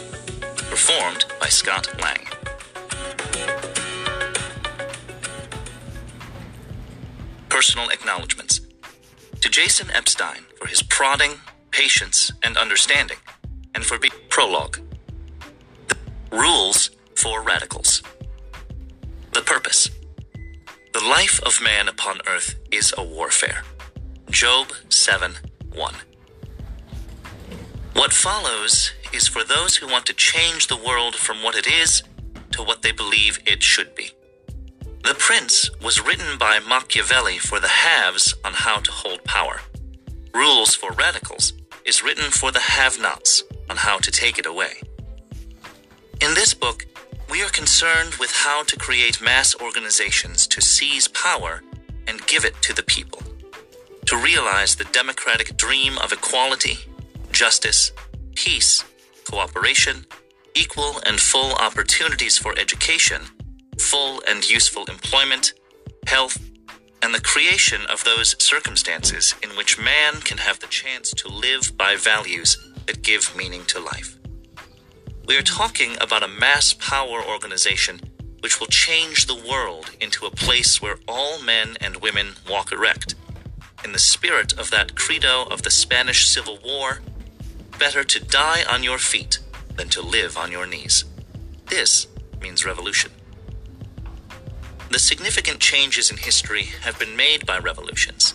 Performed 0.70 1.24
by 1.40 1.48
Scott 1.48 1.88
Lang. 2.00 2.24
Personal 7.48 7.88
acknowledgments. 7.88 8.60
To 9.40 9.48
Jason 9.48 9.90
Epstein 9.90 10.44
for 10.56 10.68
his 10.68 10.84
prodding, 10.84 11.32
patience, 11.72 12.30
and 12.44 12.56
understanding, 12.56 13.18
and 13.74 13.84
for 13.84 13.98
being 13.98 14.14
prologue. 14.28 14.78
The 15.88 15.96
rules 16.30 16.92
for 17.16 17.42
radicals. 17.42 18.04
The 19.32 19.40
purpose. 19.40 19.90
The 20.92 21.00
life 21.00 21.40
of 21.42 21.62
man 21.62 21.88
upon 21.88 22.20
earth 22.26 22.56
is 22.70 22.92
a 22.98 23.02
warfare. 23.02 23.62
Job 24.28 24.72
7 24.90 25.32
1. 25.74 25.94
What 27.94 28.12
follows 28.12 28.92
is 29.10 29.26
for 29.26 29.42
those 29.42 29.76
who 29.76 29.86
want 29.86 30.04
to 30.04 30.12
change 30.12 30.66
the 30.66 30.76
world 30.76 31.14
from 31.14 31.42
what 31.42 31.56
it 31.56 31.66
is 31.66 32.02
to 32.50 32.62
what 32.62 32.82
they 32.82 32.92
believe 32.92 33.38
it 33.46 33.62
should 33.62 33.94
be. 33.94 34.10
The 35.02 35.14
Prince 35.14 35.70
was 35.82 36.04
written 36.04 36.36
by 36.36 36.58
Machiavelli 36.58 37.38
for 37.38 37.58
the 37.58 37.68
haves 37.68 38.34
on 38.44 38.52
how 38.52 38.76
to 38.80 38.92
hold 38.92 39.24
power. 39.24 39.62
Rules 40.34 40.74
for 40.74 40.92
Radicals 40.92 41.54
is 41.86 42.02
written 42.02 42.30
for 42.30 42.52
the 42.52 42.60
have 42.60 43.00
nots 43.00 43.44
on 43.70 43.78
how 43.78 43.96
to 43.96 44.10
take 44.10 44.38
it 44.38 44.44
away. 44.44 44.82
In 46.20 46.34
this 46.34 46.52
book, 46.52 46.84
we 47.32 47.42
are 47.42 47.48
concerned 47.48 48.14
with 48.16 48.30
how 48.30 48.62
to 48.62 48.76
create 48.76 49.22
mass 49.22 49.58
organizations 49.58 50.46
to 50.46 50.60
seize 50.60 51.08
power 51.08 51.62
and 52.06 52.26
give 52.26 52.44
it 52.44 52.54
to 52.60 52.74
the 52.74 52.82
people. 52.82 53.22
To 54.04 54.18
realize 54.18 54.76
the 54.76 54.84
democratic 54.92 55.56
dream 55.56 55.96
of 55.96 56.12
equality, 56.12 56.76
justice, 57.30 57.90
peace, 58.34 58.84
cooperation, 59.24 60.04
equal 60.54 61.00
and 61.06 61.18
full 61.18 61.54
opportunities 61.54 62.36
for 62.36 62.52
education, 62.58 63.22
full 63.78 64.22
and 64.28 64.46
useful 64.50 64.84
employment, 64.84 65.54
health, 66.06 66.36
and 67.00 67.14
the 67.14 67.22
creation 67.22 67.80
of 67.90 68.04
those 68.04 68.36
circumstances 68.44 69.34
in 69.42 69.48
which 69.56 69.78
man 69.78 70.20
can 70.20 70.36
have 70.36 70.60
the 70.60 70.66
chance 70.66 71.12
to 71.12 71.28
live 71.28 71.78
by 71.78 71.96
values 71.96 72.58
that 72.84 73.00
give 73.00 73.34
meaning 73.34 73.64
to 73.64 73.80
life. 73.80 74.18
We 75.24 75.36
are 75.38 75.42
talking 75.42 75.96
about 76.00 76.24
a 76.24 76.28
mass 76.28 76.72
power 76.72 77.22
organization 77.22 78.00
which 78.40 78.58
will 78.58 78.66
change 78.66 79.26
the 79.26 79.40
world 79.48 79.90
into 80.00 80.26
a 80.26 80.32
place 80.32 80.82
where 80.82 80.98
all 81.06 81.40
men 81.40 81.76
and 81.80 81.96
women 81.98 82.34
walk 82.50 82.72
erect. 82.72 83.14
In 83.84 83.92
the 83.92 84.00
spirit 84.00 84.52
of 84.58 84.70
that 84.72 84.96
credo 84.96 85.44
of 85.44 85.62
the 85.62 85.70
Spanish 85.70 86.28
Civil 86.28 86.58
War, 86.64 87.02
better 87.78 88.02
to 88.02 88.24
die 88.24 88.64
on 88.68 88.82
your 88.82 88.98
feet 88.98 89.38
than 89.76 89.88
to 89.90 90.02
live 90.02 90.36
on 90.36 90.50
your 90.50 90.66
knees. 90.66 91.04
This 91.66 92.08
means 92.40 92.66
revolution. 92.66 93.12
The 94.90 94.98
significant 94.98 95.60
changes 95.60 96.10
in 96.10 96.16
history 96.16 96.64
have 96.82 96.98
been 96.98 97.16
made 97.16 97.46
by 97.46 97.58
revolutions. 97.58 98.34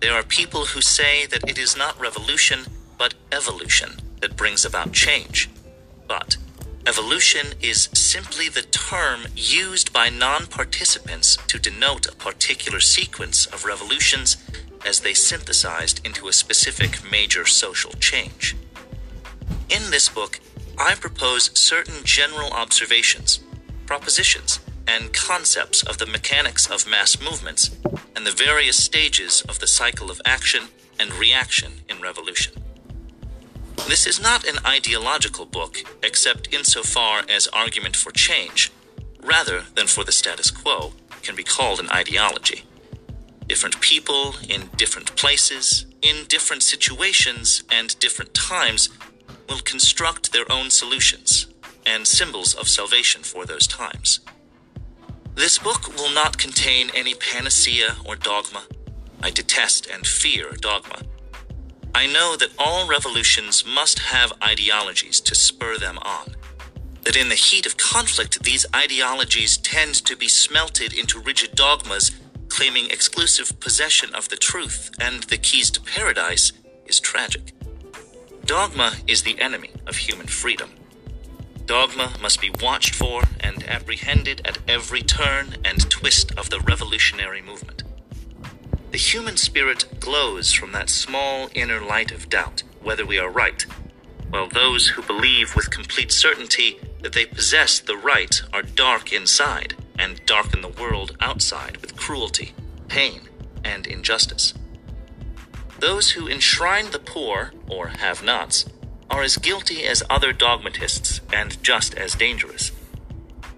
There 0.00 0.14
are 0.14 0.24
people 0.24 0.66
who 0.66 0.80
say 0.80 1.26
that 1.26 1.48
it 1.48 1.58
is 1.58 1.76
not 1.76 1.98
revolution, 1.98 2.66
but 2.98 3.14
evolution 3.30 3.92
that 4.20 4.36
brings 4.36 4.64
about 4.64 4.92
change. 4.92 5.48
But 6.06 6.36
evolution 6.86 7.54
is 7.60 7.88
simply 7.92 8.48
the 8.48 8.62
term 8.62 9.26
used 9.34 9.92
by 9.92 10.08
non 10.08 10.46
participants 10.46 11.36
to 11.46 11.58
denote 11.58 12.06
a 12.06 12.16
particular 12.16 12.80
sequence 12.80 13.46
of 13.46 13.64
revolutions 13.64 14.36
as 14.84 15.00
they 15.00 15.14
synthesized 15.14 16.04
into 16.04 16.28
a 16.28 16.32
specific 16.32 17.00
major 17.10 17.46
social 17.46 17.92
change. 17.94 18.56
In 19.68 19.90
this 19.90 20.08
book, 20.08 20.40
I 20.78 20.94
propose 20.94 21.56
certain 21.58 22.04
general 22.04 22.50
observations, 22.50 23.40
propositions, 23.86 24.60
and 24.86 25.12
concepts 25.12 25.82
of 25.82 25.98
the 25.98 26.06
mechanics 26.06 26.68
of 26.70 26.88
mass 26.88 27.20
movements 27.20 27.70
and 28.16 28.26
the 28.26 28.32
various 28.32 28.82
stages 28.82 29.42
of 29.42 29.60
the 29.60 29.66
cycle 29.66 30.10
of 30.10 30.20
action 30.24 30.64
and 30.98 31.14
reaction 31.14 31.72
in 31.88 32.00
revolution. 32.00 32.61
This 33.88 34.06
is 34.06 34.20
not 34.20 34.46
an 34.46 34.58
ideological 34.64 35.44
book, 35.44 35.78
except 36.02 36.52
insofar 36.54 37.22
as 37.28 37.46
argument 37.48 37.96
for 37.96 38.10
change, 38.12 38.72
rather 39.22 39.64
than 39.74 39.86
for 39.86 40.04
the 40.04 40.12
status 40.12 40.50
quo, 40.50 40.92
can 41.22 41.36
be 41.36 41.42
called 41.42 41.78
an 41.80 41.90
ideology. 41.90 42.64
Different 43.46 43.80
people 43.80 44.36
in 44.48 44.70
different 44.76 45.14
places, 45.16 45.86
in 46.00 46.24
different 46.28 46.62
situations, 46.62 47.64
and 47.70 47.98
different 47.98 48.32
times 48.34 48.88
will 49.48 49.60
construct 49.60 50.32
their 50.32 50.50
own 50.50 50.70
solutions, 50.70 51.48
and 51.84 52.06
symbols 52.06 52.54
of 52.54 52.68
salvation 52.68 53.22
for 53.22 53.44
those 53.44 53.66
times. 53.66 54.20
This 55.34 55.58
book 55.58 55.96
will 55.96 56.10
not 56.10 56.38
contain 56.38 56.90
any 56.94 57.14
panacea 57.14 57.96
or 58.04 58.16
dogma. 58.16 58.64
I 59.22 59.30
detest 59.30 59.86
and 59.86 60.06
fear 60.06 60.52
dogma. 60.60 61.02
I 61.94 62.06
know 62.06 62.36
that 62.36 62.52
all 62.58 62.88
revolutions 62.88 63.64
must 63.66 63.98
have 63.98 64.32
ideologies 64.42 65.20
to 65.20 65.34
spur 65.34 65.76
them 65.78 65.98
on. 65.98 66.34
That 67.02 67.16
in 67.16 67.28
the 67.28 67.34
heat 67.34 67.66
of 67.66 67.76
conflict, 67.76 68.42
these 68.42 68.64
ideologies 68.74 69.58
tend 69.58 69.94
to 70.06 70.16
be 70.16 70.28
smelted 70.28 70.92
into 70.92 71.20
rigid 71.20 71.54
dogmas 71.54 72.12
claiming 72.48 72.90
exclusive 72.90 73.58
possession 73.60 74.14
of 74.14 74.28
the 74.28 74.36
truth 74.36 74.90
and 75.00 75.22
the 75.24 75.38
keys 75.38 75.70
to 75.70 75.80
paradise 75.80 76.52
is 76.86 77.00
tragic. 77.00 77.52
Dogma 78.44 78.92
is 79.06 79.22
the 79.22 79.40
enemy 79.40 79.70
of 79.86 79.96
human 79.96 80.26
freedom. 80.26 80.70
Dogma 81.64 82.12
must 82.20 82.42
be 82.42 82.50
watched 82.62 82.94
for 82.94 83.22
and 83.40 83.66
apprehended 83.66 84.42
at 84.44 84.58
every 84.68 85.00
turn 85.00 85.56
and 85.64 85.90
twist 85.90 86.32
of 86.32 86.50
the 86.50 86.60
revolutionary 86.60 87.40
movement. 87.40 87.84
The 88.92 88.98
human 88.98 89.38
spirit 89.38 89.86
glows 90.00 90.52
from 90.52 90.72
that 90.72 90.90
small 90.90 91.48
inner 91.54 91.80
light 91.80 92.12
of 92.12 92.28
doubt 92.28 92.62
whether 92.82 93.06
we 93.06 93.18
are 93.18 93.30
right, 93.30 93.62
while 94.28 94.48
those 94.48 94.88
who 94.88 95.02
believe 95.02 95.56
with 95.56 95.70
complete 95.70 96.12
certainty 96.12 96.78
that 97.00 97.14
they 97.14 97.24
possess 97.24 97.80
the 97.80 97.96
right 97.96 98.42
are 98.52 98.60
dark 98.60 99.10
inside 99.10 99.76
and 99.98 100.20
darken 100.26 100.60
the 100.60 100.68
world 100.68 101.16
outside 101.20 101.78
with 101.78 101.96
cruelty, 101.96 102.52
pain, 102.88 103.30
and 103.64 103.86
injustice. 103.86 104.52
Those 105.78 106.10
who 106.10 106.28
enshrine 106.28 106.90
the 106.90 106.98
poor, 106.98 107.54
or 107.70 107.88
have 107.88 108.22
nots, 108.22 108.66
are 109.08 109.22
as 109.22 109.38
guilty 109.38 109.86
as 109.86 110.02
other 110.10 110.34
dogmatists 110.34 111.22
and 111.32 111.62
just 111.62 111.94
as 111.94 112.14
dangerous. 112.14 112.72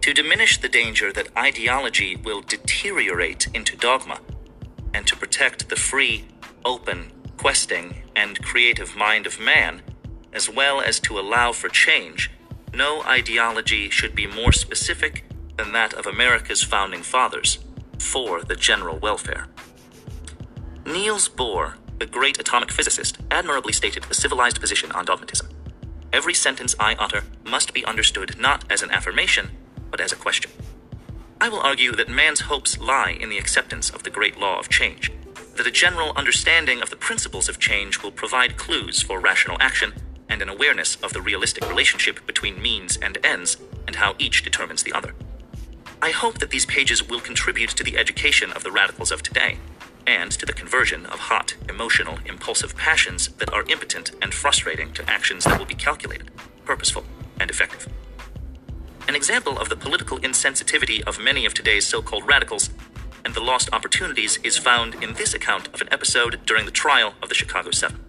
To 0.03 0.15
diminish 0.15 0.59
the 0.59 0.69
danger 0.69 1.13
that 1.13 1.37
ideology 1.37 2.15
will 2.15 2.41
deteriorate 2.41 3.49
into 3.53 3.77
dogma, 3.77 4.21
and 4.95 5.07
to 5.07 5.17
protect 5.17 5.69
the 5.69 5.77
free, 5.77 6.25
open, 6.65 7.11
questing, 7.37 8.05
and 8.17 8.43
creative 8.43 8.97
mind 8.97 9.27
of 9.27 9.41
man, 9.41 9.83
as 10.33 10.49
well 10.49 10.81
as 10.81 10.99
to 11.01 11.19
allow 11.19 11.53
for 11.53 11.69
change, 11.69 12.31
no 12.73 13.03
ideology 13.03 13.91
should 13.91 14.15
be 14.15 14.27
more 14.27 14.53
specific 14.53 15.25
than 15.57 15.73
that 15.73 15.93
of 15.93 16.07
America's 16.07 16.63
founding 16.63 17.03
fathers 17.03 17.59
for 17.99 18.43
the 18.43 18.57
general 18.57 18.99
welfare. 18.99 19.47
Niels 20.87 21.29
Bohr, 21.29 21.75
the 21.99 22.07
great 22.07 22.39
atomic 22.41 22.71
physicist, 22.71 23.19
admirably 23.31 23.73
stated 23.73 24.05
the 24.05 24.15
civilized 24.15 24.61
position 24.61 24.91
on 24.93 25.05
dogmatism. 25.05 25.49
Every 26.13 26.35
sentence 26.35 26.75
I 26.79 26.95
utter 26.95 27.25
must 27.45 27.75
be 27.75 27.85
understood 27.85 28.39
not 28.39 28.65
as 28.71 28.83
an 28.83 28.91
affirmation, 28.91 29.51
but 29.91 30.01
as 30.01 30.13
a 30.13 30.17
question. 30.17 30.51
I 31.45 31.51
will 31.51 31.61
argue 31.61 31.93
that 31.93 32.09
man's 32.09 32.41
hopes 32.41 32.79
lie 32.79 33.11
in 33.21 33.29
the 33.29 33.37
acceptance 33.37 33.91
of 33.91 34.03
the 34.03 34.09
great 34.09 34.39
law 34.41 34.59
of 34.59 34.71
change, 34.71 35.13
that 35.57 35.67
a 35.67 35.71
general 35.71 36.15
understanding 36.17 36.81
of 36.81 36.89
the 36.89 36.97
principles 36.97 37.51
of 37.51 37.59
change 37.59 38.03
will 38.03 38.13
provide 38.13 38.57
clues 38.57 39.03
for 39.03 39.21
rational 39.21 39.59
action 39.61 39.93
and 40.27 40.41
an 40.41 40.49
awareness 40.49 40.97
of 41.03 41.13
the 41.13 41.21
realistic 41.21 41.69
relationship 41.69 42.27
between 42.27 42.63
means 42.63 42.97
and 42.97 43.19
ends 43.23 43.59
and 43.87 43.97
how 43.97 44.15
each 44.19 44.43
determines 44.43 44.85
the 44.85 44.95
other. 44.95 45.15
I 46.01 46.13
hope 46.13 46.39
that 46.39 46.49
these 46.49 46.65
pages 46.65 47.07
will 47.07 47.21
contribute 47.21 47.69
to 47.77 47.85
the 47.85 47.99
education 47.99 48.51
of 48.51 48.63
the 48.63 48.73
radicals 48.73 49.13
of 49.13 49.23
today 49.23 49.59
and 50.07 50.33
to 50.33 50.47
the 50.47 50.55
conversion 50.55 51.05
of 51.05 51.19
hot, 51.19 51.57
emotional, 51.69 52.21
impulsive 52.25 52.75
passions 52.75 53.29
that 53.37 53.53
are 53.53 53.69
impotent 53.69 54.13
and 54.23 54.33
frustrating 54.33 54.95
to 54.95 55.11
actions 55.11 55.45
that 55.45 55.59
will 55.59 55.67
be 55.67 55.75
calculated, 55.75 56.31
purposeful, 56.65 57.05
and 57.39 57.51
effective. 57.51 57.87
An 59.07 59.15
example 59.15 59.59
of 59.59 59.69
the 59.69 59.77
political 59.77 60.19
insensitivity 60.21 61.03
of 61.03 61.21
many 61.21 61.45
of 61.45 61.53
today's 61.53 61.87
so 61.87 62.01
called 62.01 62.27
radicals 62.27 62.71
and 63.25 63.35
the 63.35 63.41
lost 63.41 63.69
opportunities 63.71 64.39
is 64.43 64.57
found 64.57 64.95
in 65.03 65.13
this 65.15 65.35
account 65.35 65.69
of 65.75 65.83
an 65.83 65.89
episode 65.93 66.41
during 66.47 66.65
the 66.65 66.71
trial 66.71 67.15
of 67.23 67.29
the 67.29 67.35
Chicago 67.35 67.71
Seven. 67.71 68.01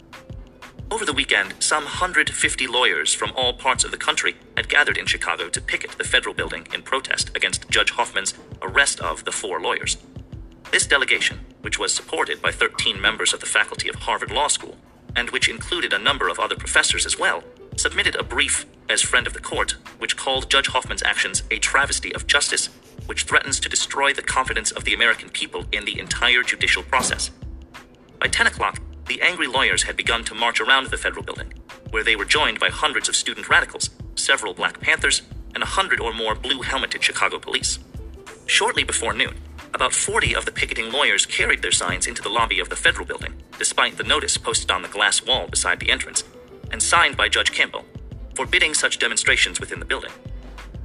Over 0.90 1.04
the 1.04 1.14
weekend, 1.14 1.56
some 1.60 1.84
150 1.84 2.68
lawyers 2.68 3.14
from 3.14 3.34
all 3.36 3.54
parts 3.54 3.84
of 3.84 3.92
the 3.92 3.98
country 3.98 4.36
had 4.56 4.70
gathered 4.70 4.98
in 4.98 5.06
Chicago 5.06 5.50
to 5.50 5.62
picket 5.62 5.92
the 5.92 6.06
federal 6.06 6.34
building 6.34 6.66
in 6.74 6.82
protest 6.82 7.30
against 7.36 7.70
Judge 7.70 7.92
Hoffman's 7.92 8.34
arrest 8.62 9.02
of 9.02 9.26
the 9.26 9.32
four 9.34 9.60
lawyers. 9.60 9.98
This 10.72 10.88
delegation, 10.88 11.40
which 11.62 11.78
was 11.78 11.94
supported 11.94 12.42
by 12.42 12.52
13 12.52 13.02
members 13.02 13.34
of 13.34 13.42
the 13.42 13.46
faculty 13.46 13.90
of 13.90 13.96
Harvard 13.96 14.32
Law 14.32 14.48
School, 14.48 14.78
and 15.16 15.30
which 15.30 15.50
included 15.50 15.94
a 15.94 16.00
number 16.00 16.28
of 16.28 16.40
other 16.40 16.56
professors 16.56 17.06
as 17.06 17.18
well, 17.18 17.44
submitted 17.78 18.16
a 18.16 18.24
brief 18.24 18.66
as 18.90 19.02
friend 19.02 19.28
of 19.28 19.34
the 19.34 19.40
court, 19.40 19.76
which 19.98 20.18
called 20.18 20.50
Judge 20.50 20.68
Hoffman's 20.68 21.04
actions 21.04 21.44
a 21.52 21.60
travesty 21.60 22.14
of 22.14 22.28
justice, 22.28 22.68
which 23.06 23.24
threatens 23.24 23.60
to 23.60 23.70
destroy 23.70 24.14
the 24.14 24.22
confidence 24.22 24.72
of 24.72 24.84
the 24.84 24.94
American 24.94 25.30
people 25.30 25.66
in 25.72 25.86
the 25.86 26.00
entire 26.00 26.44
judicial 26.44 26.84
process. 26.84 27.32
By 28.20 28.28
10 28.28 28.48
o'clock, 28.48 28.80
the 29.08 29.22
angry 29.22 29.48
lawyers 29.48 29.84
had 29.84 29.98
begun 29.98 30.24
to 30.26 30.34
march 30.34 30.60
around 30.60 30.88
the 30.88 30.98
federal 30.98 31.24
building, 31.24 31.54
where 31.92 32.04
they 32.04 32.16
were 32.16 32.26
joined 32.26 32.60
by 32.60 32.70
hundreds 32.70 33.08
of 33.08 33.16
student 33.16 33.50
radicals, 33.50 33.90
several 34.16 34.54
Black 34.54 34.80
Panthers, 34.80 35.22
and 35.54 35.64
a 35.64 35.68
hundred 35.68 36.00
or 36.00 36.14
more 36.14 36.36
blue 36.36 36.62
helmeted 36.62 37.04
Chicago 37.04 37.40
police. 37.40 37.80
Shortly 38.46 38.84
before 38.84 39.14
noon, 39.14 39.36
about 39.76 39.94
40 39.94 40.36
of 40.36 40.46
the 40.46 40.52
picketing 40.52 40.92
lawyers 40.92 41.26
carried 41.26 41.62
their 41.62 41.72
signs 41.72 42.08
into 42.08 42.22
the 42.22 42.30
lobby 42.30 42.60
of 42.60 42.70
the 42.70 42.76
federal 42.76 43.06
building, 43.06 43.34
despite 43.60 43.98
the 43.98 44.04
notice 44.04 44.38
posted 44.38 44.72
on 44.72 44.82
the 44.82 44.88
glass 44.88 45.24
wall 45.24 45.48
beside 45.48 45.80
the 45.80 45.92
entrance, 45.92 46.24
and 46.72 46.82
signed 46.82 47.16
by 47.16 47.30
Judge 47.30 47.52
Campbell, 47.52 47.86
forbidding 48.34 48.74
such 48.74 48.98
demonstrations 48.98 49.60
within 49.60 49.80
the 49.80 49.86
building. 49.86 50.12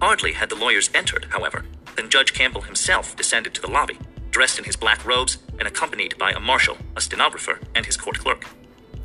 Hardly 0.03 0.33
had 0.33 0.50
the 0.50 0.57
lawyers 0.57 0.90
entered, 0.94 1.26
however, 1.31 1.64
than 1.96 2.11
Judge 2.11 2.35
Campbell 2.35 2.62
himself 2.62 3.16
descended 3.16 3.55
to 3.55 3.61
the 3.61 3.70
lobby 3.70 3.98
dressed 4.31 4.59
in 4.59 4.64
his 4.64 4.76
black 4.76 5.05
robes 5.05 5.38
and 5.59 5.66
accompanied 5.66 6.16
by 6.18 6.31
a 6.33 6.40
marshal, 6.40 6.76
a 6.96 7.00
stenographer, 7.00 7.59
and 7.74 7.87
his 7.87 7.96
court 7.96 8.18
clerk. 8.18 8.44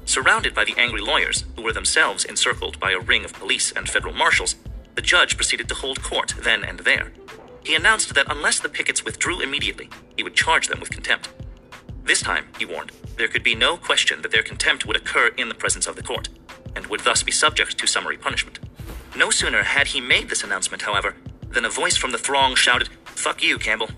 Surrounded 0.06 0.54
by 0.54 0.64
the 0.64 0.76
angry 0.78 1.02
lawyers, 1.02 1.46
who 1.56 1.64
were 1.64 1.74
themselves 1.74 2.26
encircled 2.26 2.80
by 2.80 2.92
a 2.92 3.00
ring 3.00 3.26
of 3.26 3.34
police 3.34 3.72
and 3.72 3.90
federal 3.90 4.14
marshals, 4.14 4.56
the 4.94 5.02
judge 5.02 5.36
proceeded 5.36 5.68
to 5.68 5.76
hold 5.76 6.02
court 6.02 6.36
then 6.44 6.64
and 6.64 6.80
there. 6.80 7.12
He 7.66 7.74
announced 7.74 8.14
that 8.14 8.32
unless 8.32 8.60
the 8.60 8.70
pickets 8.70 9.04
withdrew 9.04 9.42
immediately, 9.42 9.90
he 10.16 10.22
would 10.22 10.36
charge 10.36 10.68
them 10.68 10.80
with 10.80 10.92
contempt. 10.92 11.30
This 12.04 12.22
time, 12.22 12.46
he 12.60 12.66
warned, 12.66 12.92
there 13.18 13.28
could 13.28 13.42
be 13.42 13.56
no 13.56 13.76
question 13.76 14.22
that 14.22 14.32
their 14.32 14.44
contempt 14.44 14.86
would 14.86 14.96
occur 14.96 15.30
in 15.36 15.50
the 15.50 15.56
presence 15.56 15.88
of 15.88 15.96
the 15.96 16.04
court, 16.04 16.30
and 16.76 16.86
would 16.86 17.00
thus 17.00 17.24
be 17.24 17.32
subject 17.32 17.76
to 17.80 17.88
summary 17.88 18.18
punishment. 18.18 18.60
No 19.18 19.32
sooner 19.32 19.64
had 19.64 19.88
he 19.88 20.00
made 20.00 20.30
this 20.30 20.44
announcement, 20.44 20.84
however, 20.84 21.16
than 21.50 21.66
a 21.66 21.70
voice 21.70 21.98
from 21.98 22.12
the 22.12 22.20
throng 22.20 22.54
shouted, 22.54 22.90
Fuck 23.06 23.42
you, 23.42 23.58
Campbell. 23.58 23.90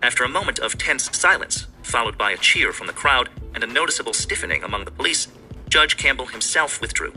After 0.00 0.22
a 0.22 0.28
moment 0.28 0.60
of 0.60 0.78
tense 0.78 1.10
silence, 1.16 1.66
followed 1.82 2.16
by 2.16 2.30
a 2.30 2.36
cheer 2.36 2.72
from 2.72 2.86
the 2.86 2.92
crowd 2.92 3.30
and 3.52 3.64
a 3.64 3.66
noticeable 3.66 4.12
stiffening 4.12 4.62
among 4.62 4.84
the 4.84 4.92
police, 4.92 5.26
Judge 5.68 5.96
Campbell 5.96 6.26
himself 6.26 6.80
withdrew. 6.80 7.12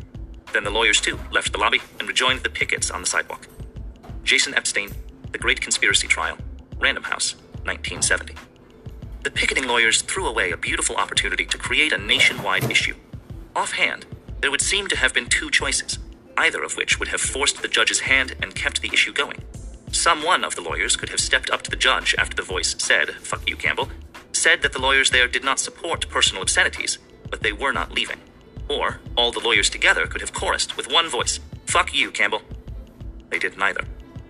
Then 0.52 0.64
the 0.64 0.72
lawyers, 0.72 1.00
too, 1.00 1.20
left 1.32 1.52
the 1.52 1.60
lobby 1.60 1.82
and 2.00 2.08
rejoined 2.08 2.42
the 2.42 2.50
pickets 2.50 2.90
on 2.90 3.02
the 3.02 3.08
sidewalk. 3.08 3.48
Jason 4.24 4.56
Epstein, 4.56 4.92
The 5.36 5.40
Great 5.40 5.60
Conspiracy 5.60 6.08
Trial, 6.08 6.38
Random 6.80 7.04
House, 7.04 7.36
1970. 7.66 8.36
The 9.24 9.30
picketing 9.30 9.68
lawyers 9.68 10.02
threw 10.02 10.28
away 10.28 10.52
a 10.52 10.56
beautiful 10.56 10.96
opportunity 10.96 11.46
to 11.48 11.58
create 11.58 11.92
a 11.92 11.98
nationwide 11.98 12.72
issue. 12.72 12.96
Offhand, 13.54 14.06
there 14.40 14.50
would 14.50 14.62
seem 14.62 14.88
to 14.88 14.96
have 14.96 15.14
been 15.14 15.26
two 15.26 15.52
choices, 15.52 16.00
either 16.38 16.64
of 16.64 16.78
which 16.78 17.00
would 17.00 17.10
have 17.10 17.20
forced 17.20 17.62
the 17.62 17.68
judge's 17.68 18.00
hand 18.00 18.34
and 18.42 18.56
kept 18.56 18.82
the 18.82 18.94
issue 18.94 19.12
going. 19.12 19.44
Some 19.92 20.24
one 20.24 20.46
of 20.46 20.56
the 20.56 20.62
lawyers 20.62 20.96
could 20.96 21.10
have 21.10 21.20
stepped 21.20 21.50
up 21.50 21.64
to 21.64 21.70
the 21.70 21.76
judge 21.76 22.16
after 22.18 22.38
the 22.38 22.42
voice 22.42 22.74
said, 22.78 23.10
Fuck 23.16 23.50
you, 23.50 23.58
Campbell, 23.58 23.90
said 24.32 24.62
that 24.62 24.72
the 24.72 24.82
lawyers 24.82 25.10
there 25.10 25.28
did 25.28 25.44
not 25.44 25.60
support 25.60 26.08
personal 26.08 26.44
obscenities, 26.44 26.98
but 27.30 27.44
they 27.44 27.52
were 27.52 27.74
not 27.74 27.92
leaving. 27.92 28.22
Or 28.70 29.02
all 29.18 29.34
the 29.34 29.42
lawyers 29.42 29.70
together 29.70 30.08
could 30.08 30.22
have 30.22 30.32
chorused 30.32 30.78
with 30.78 30.90
one 30.90 31.10
voice, 31.10 31.42
Fuck 31.66 31.94
you, 31.94 32.10
Campbell. 32.10 32.42
They 33.30 33.38
did 33.38 33.58
neither. 33.58 33.84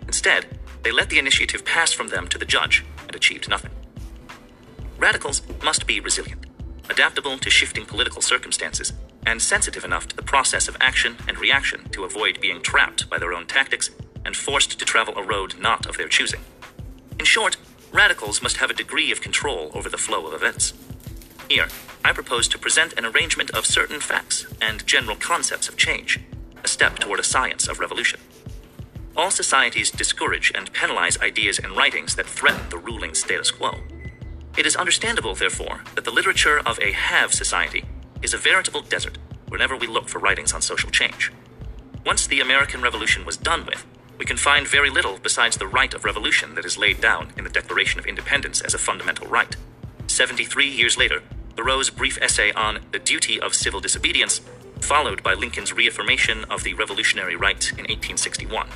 Instead, 0.07 0.47
they 0.85 0.91
let 0.91 1.09
the 1.09 1.17
initiative 1.17 1.65
pass 1.65 1.91
from 1.91 2.09
them 2.09 2.27
to 2.27 2.37
the 2.37 2.45
judge 2.45 2.85
and 3.07 3.15
achieved 3.15 3.49
nothing. 3.49 3.71
Radicals 4.99 5.41
must 5.63 5.87
be 5.87 5.99
resilient, 5.99 6.45
adaptable 6.91 7.39
to 7.39 7.49
shifting 7.49 7.85
political 7.85 8.21
circumstances, 8.21 8.93
and 9.25 9.41
sensitive 9.41 9.83
enough 9.83 10.07
to 10.07 10.15
the 10.15 10.21
process 10.21 10.67
of 10.67 10.77
action 10.79 11.17
and 11.27 11.39
reaction 11.39 11.89
to 11.89 12.03
avoid 12.03 12.39
being 12.39 12.61
trapped 12.61 13.09
by 13.09 13.17
their 13.17 13.33
own 13.33 13.47
tactics 13.47 13.89
and 14.23 14.37
forced 14.37 14.77
to 14.77 14.85
travel 14.85 15.17
a 15.17 15.23
road 15.23 15.55
not 15.59 15.87
of 15.87 15.97
their 15.97 16.07
choosing. 16.07 16.41
In 17.17 17.25
short, 17.25 17.57
radicals 17.91 18.43
must 18.43 18.57
have 18.57 18.69
a 18.69 18.75
degree 18.75 19.11
of 19.11 19.21
control 19.21 19.71
over 19.73 19.89
the 19.89 19.97
flow 19.97 20.27
of 20.27 20.35
events. 20.35 20.73
Here, 21.49 21.67
I 22.03 22.13
propose 22.13 22.47
to 22.49 22.59
present 22.59 22.93
an 22.93 23.05
arrangement 23.05 23.49
of 23.51 23.65
certain 23.65 23.99
facts 23.99 24.45
and 24.61 24.85
general 24.85 25.15
concepts 25.15 25.67
of 25.67 25.77
change, 25.77 26.19
a 26.63 26.67
step 26.67 26.99
toward 26.99 27.19
a 27.19 27.23
science 27.23 27.67
of 27.67 27.79
revolution. 27.79 28.19
All 29.17 29.31
societies 29.31 29.91
discourage 29.91 30.51
and 30.53 30.73
penalize 30.73 31.17
ideas 31.19 31.57
and 31.57 31.75
writings 31.75 32.15
that 32.15 32.25
threaten 32.25 32.69
the 32.69 32.77
ruling 32.77 33.13
status 33.13 33.49
quo. 33.49 33.79
It 34.57 34.65
is 34.65 34.75
understandable, 34.75 35.35
therefore, 35.35 35.83
that 35.95 36.03
the 36.03 36.11
literature 36.11 36.59
of 36.65 36.77
a 36.79 36.91
have 36.91 37.33
society 37.33 37.85
is 38.21 38.33
a 38.33 38.37
veritable 38.37 38.81
desert 38.81 39.17
whenever 39.47 39.77
we 39.77 39.87
look 39.87 40.09
for 40.09 40.19
writings 40.19 40.51
on 40.51 40.61
social 40.61 40.89
change. 40.89 41.31
Once 42.05 42.27
the 42.27 42.41
American 42.41 42.81
Revolution 42.81 43.23
was 43.23 43.37
done 43.37 43.65
with, 43.65 43.85
we 44.17 44.25
can 44.25 44.35
find 44.35 44.67
very 44.67 44.89
little 44.89 45.17
besides 45.17 45.55
the 45.55 45.67
right 45.67 45.93
of 45.93 46.03
revolution 46.03 46.55
that 46.55 46.65
is 46.65 46.77
laid 46.77 46.99
down 46.99 47.31
in 47.37 47.45
the 47.45 47.49
Declaration 47.49 47.99
of 47.99 48.05
Independence 48.05 48.59
as 48.59 48.73
a 48.73 48.77
fundamental 48.77 49.27
right. 49.27 49.55
73 50.07 50.67
years 50.67 50.97
later, 50.97 51.23
Thoreau's 51.55 51.89
brief 51.89 52.17
essay 52.21 52.51
on 52.51 52.79
the 52.91 52.99
duty 52.99 53.39
of 53.39 53.55
civil 53.55 53.79
disobedience, 53.79 54.41
followed 54.81 55.23
by 55.23 55.33
Lincoln's 55.33 55.71
reaffirmation 55.71 56.43
of 56.45 56.63
the 56.63 56.73
revolutionary 56.73 57.37
right 57.37 57.71
in 57.71 57.85
1861. 57.85 58.67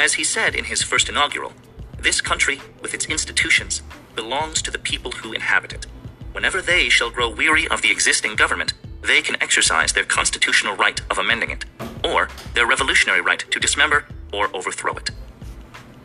As 0.00 0.14
he 0.14 0.24
said 0.24 0.54
in 0.54 0.64
his 0.64 0.82
first 0.82 1.10
inaugural, 1.10 1.52
this 1.98 2.22
country, 2.22 2.58
with 2.80 2.94
its 2.94 3.04
institutions, 3.04 3.82
belongs 4.16 4.62
to 4.62 4.70
the 4.70 4.78
people 4.78 5.12
who 5.12 5.34
inhabit 5.34 5.74
it. 5.74 5.86
Whenever 6.32 6.62
they 6.62 6.88
shall 6.88 7.10
grow 7.10 7.28
weary 7.28 7.68
of 7.68 7.82
the 7.82 7.90
existing 7.90 8.34
government, 8.34 8.72
they 9.02 9.20
can 9.20 9.36
exercise 9.42 9.92
their 9.92 10.06
constitutional 10.06 10.74
right 10.74 10.98
of 11.10 11.18
amending 11.18 11.50
it, 11.50 11.66
or 12.02 12.30
their 12.54 12.66
revolutionary 12.66 13.20
right 13.20 13.44
to 13.50 13.60
dismember 13.60 14.06
or 14.32 14.48
overthrow 14.56 14.94
it. 14.94 15.10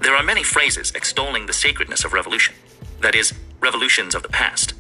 There 0.02 0.14
are 0.14 0.24
many 0.24 0.44
phrases 0.44 0.92
extolling 0.94 1.46
the 1.46 1.54
sacredness 1.54 2.04
of 2.04 2.12
revolution, 2.12 2.54
that 3.00 3.16
is, 3.16 3.34
revolutions 3.62 4.14
of 4.14 4.24
the 4.24 4.36
past. 4.44 4.74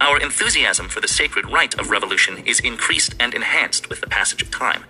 Our 0.00 0.20
enthusiasm 0.20 0.88
for 0.88 1.00
the 1.00 1.08
sacred 1.08 1.50
right 1.50 1.76
of 1.80 1.90
revolution 1.90 2.44
is 2.46 2.60
increased 2.60 3.16
and 3.18 3.34
enhanced 3.34 3.88
with 3.88 4.00
the 4.00 4.06
passage 4.06 4.40
of 4.40 4.52
time. 4.52 4.84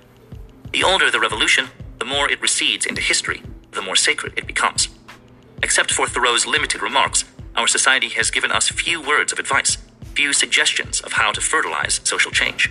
The 0.72 0.84
older 0.84 1.10
the 1.10 1.20
revolution, 1.20 1.68
the 1.98 2.04
more 2.04 2.30
it 2.30 2.40
recedes 2.40 2.86
into 2.86 3.00
history, 3.00 3.42
the 3.72 3.82
more 3.82 3.96
sacred 3.96 4.32
it 4.36 4.46
becomes. 4.46 4.88
Except 5.62 5.90
for 5.92 6.06
Thoreau's 6.06 6.46
limited 6.46 6.82
remarks, 6.82 7.24
our 7.56 7.66
society 7.66 8.10
has 8.10 8.30
given 8.30 8.52
us 8.52 8.68
few 8.68 9.00
words 9.00 9.32
of 9.32 9.38
advice, 9.38 9.78
few 10.14 10.32
suggestions 10.32 11.00
of 11.00 11.12
how 11.12 11.32
to 11.32 11.40
fertilize 11.40 12.00
social 12.04 12.30
change. 12.30 12.70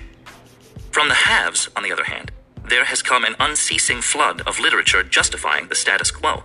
From 0.91 1.09
the 1.09 1.15
haves, 1.15 1.69
on 1.75 1.83
the 1.83 1.91
other 1.91 2.05
hand, 2.05 2.31
there 2.67 2.85
has 2.85 3.01
come 3.01 3.23
an 3.25 3.35
unceasing 3.39 4.01
flood 4.01 4.41
of 4.41 4.59
literature 4.59 5.03
justifying 5.03 5.67
the 5.67 5.75
status 5.75 6.11
quo. 6.11 6.43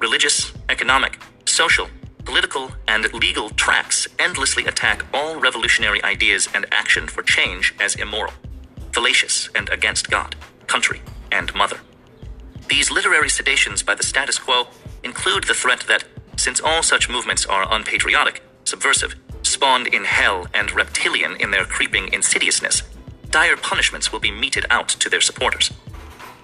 Religious, 0.00 0.52
economic, 0.68 1.18
social, 1.44 1.88
political, 2.24 2.72
and 2.88 3.12
legal 3.14 3.50
tracts 3.50 4.08
endlessly 4.18 4.64
attack 4.66 5.04
all 5.12 5.38
revolutionary 5.38 6.02
ideas 6.04 6.48
and 6.54 6.66
action 6.72 7.06
for 7.06 7.22
change 7.22 7.74
as 7.80 7.94
immoral, 7.96 8.32
fallacious, 8.92 9.48
and 9.54 9.68
against 9.70 10.10
God, 10.10 10.36
country, 10.66 11.02
and 11.32 11.54
mother. 11.54 11.78
These 12.70 12.92
literary 12.92 13.28
sedations 13.28 13.84
by 13.84 13.96
the 13.96 14.04
status 14.04 14.38
quo 14.38 14.68
include 15.02 15.42
the 15.44 15.54
threat 15.54 15.80
that, 15.88 16.04
since 16.36 16.60
all 16.60 16.84
such 16.84 17.10
movements 17.10 17.44
are 17.44 17.66
unpatriotic, 17.68 18.42
subversive, 18.62 19.16
spawned 19.42 19.88
in 19.88 20.04
hell, 20.04 20.46
and 20.54 20.70
reptilian 20.70 21.34
in 21.40 21.50
their 21.50 21.64
creeping 21.64 22.12
insidiousness, 22.12 22.84
dire 23.28 23.56
punishments 23.56 24.12
will 24.12 24.20
be 24.20 24.30
meted 24.30 24.66
out 24.70 24.88
to 24.88 25.10
their 25.10 25.20
supporters. 25.20 25.72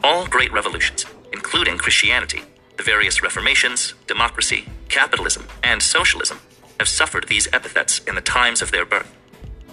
All 0.03 0.27
great 0.27 0.53
revolutions, 0.53 1.07
including 1.33 1.79
Christianity, 1.79 2.43
the 2.77 2.83
various 2.83 3.23
reformations, 3.23 3.95
democracy, 4.09 4.67
capitalism, 4.89 5.47
and 5.62 5.81
socialism, 5.81 6.41
have 6.81 6.89
suffered 6.89 7.29
these 7.29 7.47
epithets 7.53 8.01
in 8.01 8.17
the 8.17 8.21
times 8.21 8.62
of 8.62 8.73
their 8.73 8.85
birth. 8.85 9.15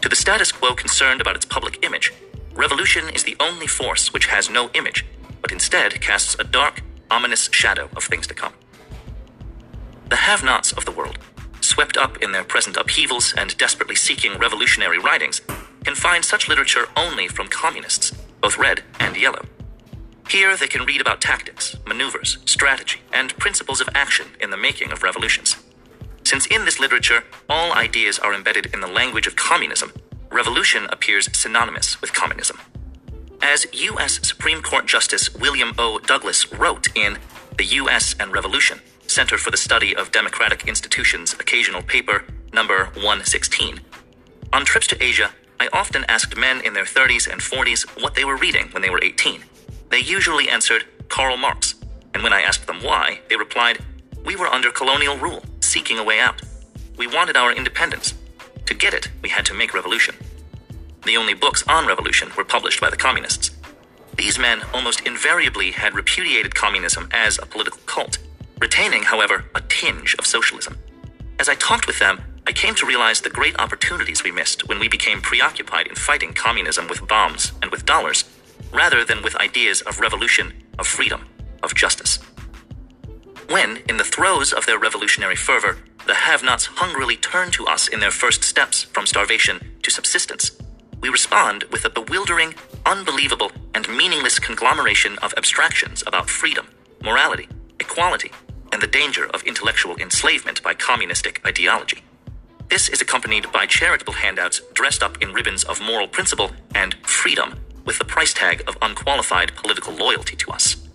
To 0.02 0.08
the 0.08 0.16
status 0.16 0.52
quo 0.52 0.76
concerned 0.76 1.20
about 1.20 1.36
its 1.36 1.46
public 1.46 1.84
image, 1.84 2.14
revolution 2.54 3.10
is 3.10 3.24
the 3.24 3.38
only 3.40 3.66
force 3.66 4.14
which 4.14 4.28
has 4.28 4.52
no 4.52 4.70
image, 4.76 5.04
but 5.44 5.52
instead 5.52 6.02
casts 6.02 6.36
a 6.40 6.46
dark, 6.46 6.82
ominous 7.12 7.50
shadow 7.52 7.90
of 7.96 8.06
things 8.06 8.26
to 8.28 8.34
come. 8.34 8.54
The 10.10 10.16
have 10.16 10.44
nots 10.44 10.72
of 10.72 10.86
the 10.86 10.92
world, 10.92 11.20
swept 11.62 11.98
up 11.98 12.24
in 12.24 12.32
their 12.32 12.46
present 12.46 12.78
upheavals 12.78 13.36
and 13.38 13.56
desperately 13.58 13.96
seeking 13.96 14.40
revolutionary 14.40 14.98
writings, 15.00 15.42
can 15.84 15.96
find 15.96 16.26
such 16.26 16.48
literature 16.48 16.88
only 16.98 17.28
from 17.28 17.50
communists, 17.50 18.12
both 18.42 18.58
red 18.58 18.84
and 19.00 19.18
yellow. 19.18 19.46
Here 20.30 20.56
they 20.58 20.68
can 20.68 20.86
read 20.86 21.02
about 21.02 21.22
tactics, 21.22 21.78
maneuvers, 21.86 22.40
strategy, 22.46 23.02
and 23.12 23.38
principles 23.38 23.82
of 23.82 23.90
action 23.94 24.28
in 24.40 24.50
the 24.50 24.58
making 24.58 24.92
of 24.92 25.04
revolutions. 25.04 25.58
Since 26.24 26.48
in 26.48 26.66
this 26.66 26.80
literature 26.80 27.26
all 27.50 27.74
ideas 27.74 28.18
are 28.18 28.34
embedded 28.34 28.68
in 28.74 28.80
the 28.80 28.88
language 28.88 29.28
of 29.28 29.36
communism, 29.36 29.92
revolution 30.32 30.88
appears 30.90 31.30
synonymous 31.38 32.02
with 32.02 32.14
communism. 32.14 32.58
As 33.44 33.68
U.S. 33.74 34.26
Supreme 34.26 34.62
Court 34.62 34.88
Justice 34.88 35.36
William 35.36 35.74
O. 35.78 36.00
Douglas 36.00 36.54
wrote 36.54 36.88
in 36.96 37.18
The 37.58 37.66
U.S. 37.82 38.16
and 38.18 38.32
Revolution, 38.32 38.80
Center 39.06 39.38
for 39.38 39.52
the 39.52 39.58
Study 39.58 39.94
of 39.94 40.14
Democratic 40.14 40.66
Institutions 40.66 41.34
Occasional 41.34 41.82
Paper, 41.82 42.24
number 42.54 42.86
116, 42.96 43.82
on 44.54 44.64
trips 44.64 44.88
to 44.88 45.04
Asia, 45.04 45.32
I 45.60 45.68
often 45.74 46.06
asked 46.08 46.38
men 46.38 46.62
in 46.62 46.74
their 46.74 46.86
30s 46.86 47.30
and 47.30 47.42
40s 47.42 48.02
what 48.02 48.16
they 48.16 48.24
were 48.24 48.38
reading 48.38 48.70
when 48.72 48.82
they 48.82 48.90
were 48.90 49.04
18. 49.04 49.44
They 49.90 50.00
usually 50.00 50.48
answered 50.48 50.86
Karl 51.10 51.36
Marx, 51.36 51.76
and 52.14 52.24
when 52.24 52.32
I 52.32 52.44
asked 52.44 52.66
them 52.66 52.82
why, 52.82 53.20
they 53.28 53.36
replied, 53.36 53.84
We 54.26 54.38
were 54.38 54.48
under 54.48 54.72
colonial 54.72 55.18
rule, 55.18 55.44
seeking 55.60 56.00
a 56.00 56.04
way 56.04 56.22
out. 56.22 56.42
We 56.98 57.08
wanted 57.08 57.36
our 57.36 57.52
independence. 57.52 58.14
To 58.68 58.74
get 58.74 58.94
it, 58.94 59.10
we 59.22 59.28
had 59.28 59.46
to 59.48 59.54
make 59.54 59.74
revolution. 59.74 60.16
The 61.06 61.18
only 61.18 61.34
books 61.34 61.64
on 61.68 61.86
revolution 61.86 62.30
were 62.38 62.46
published 62.46 62.80
by 62.80 62.90
the 62.90 62.98
communists. 62.98 63.52
These 64.18 64.40
men 64.40 64.62
almost 64.74 65.06
invariably 65.06 65.72
had 65.72 65.96
repudiated 65.96 66.56
communism 66.56 67.10
as 67.12 67.38
a 67.38 67.46
political 67.46 67.82
cult, 67.86 68.20
retaining, 68.60 69.04
however, 69.04 69.46
a 69.54 69.62
tinge 69.62 70.16
of 70.18 70.26
socialism. 70.26 70.78
As 71.40 71.50
I 71.50 71.56
talked 71.56 71.88
with 71.88 72.00
them, 72.00 72.22
I 72.48 72.54
came 72.54 72.76
to 72.76 72.86
realize 72.86 73.20
the 73.20 73.30
great 73.30 73.60
opportunities 73.60 74.24
we 74.24 74.32
missed 74.32 74.68
when 74.68 74.80
we 74.80 74.88
became 74.88 75.22
preoccupied 75.22 75.88
in 75.88 75.96
fighting 75.96 76.34
communism 76.34 76.88
with 76.88 77.08
bombs 77.08 77.52
and 77.62 77.70
with 77.72 77.86
dollars, 77.86 78.24
rather 78.72 79.04
than 79.04 79.24
with 79.24 79.36
ideas 79.38 79.82
of 79.82 80.00
revolution, 80.00 80.54
of 80.80 80.88
freedom, 80.88 81.26
of 81.64 81.76
justice. 81.76 82.20
When, 83.50 83.78
in 83.90 83.98
the 83.98 84.04
throes 84.06 84.54
of 84.54 84.66
their 84.66 84.80
revolutionary 84.80 85.36
fervor, 85.36 85.78
the 86.08 86.14
have 86.14 86.44
nots 86.44 86.66
hungrily 86.66 87.18
turn 87.18 87.52
to 87.52 87.66
us 87.66 87.88
in 87.88 88.00
their 88.00 88.12
first 88.12 88.44
steps 88.44 88.84
from 88.84 89.06
starvation 89.06 89.74
to 89.82 89.92
subsistence, 89.92 90.52
we 91.04 91.10
respond 91.10 91.66
with 91.66 91.84
a 91.84 91.90
bewildering, 91.90 92.56
unbelievable, 92.86 93.52
and 93.76 93.90
meaningless 93.90 94.40
conglomeration 94.40 95.18
of 95.18 95.34
abstractions 95.36 96.02
about 96.08 96.30
freedom, 96.30 96.66
morality, 97.04 97.50
equality, 97.82 98.32
and 98.72 98.82
the 98.82 98.88
danger 98.88 99.26
of 99.34 99.44
intellectual 99.44 99.98
enslavement 99.98 100.64
by 100.64 100.74
communistic 100.74 101.46
ideology. 101.46 102.02
This 102.70 102.88
is 102.88 103.02
accompanied 103.02 103.52
by 103.52 103.66
charitable 103.66 104.14
handouts 104.14 104.62
dressed 104.74 105.04
up 105.04 105.22
in 105.22 105.34
ribbons 105.34 105.66
of 105.66 105.82
moral 105.82 106.08
principle 106.08 106.52
and 106.74 106.94
freedom, 107.06 107.60
with 107.84 108.00
the 108.00 108.06
price 108.06 108.34
tag 108.34 108.64
of 108.66 108.78
unqualified 108.82 109.54
political 109.58 109.94
loyalty 109.94 110.38
to 110.38 110.52
us. 110.52 110.88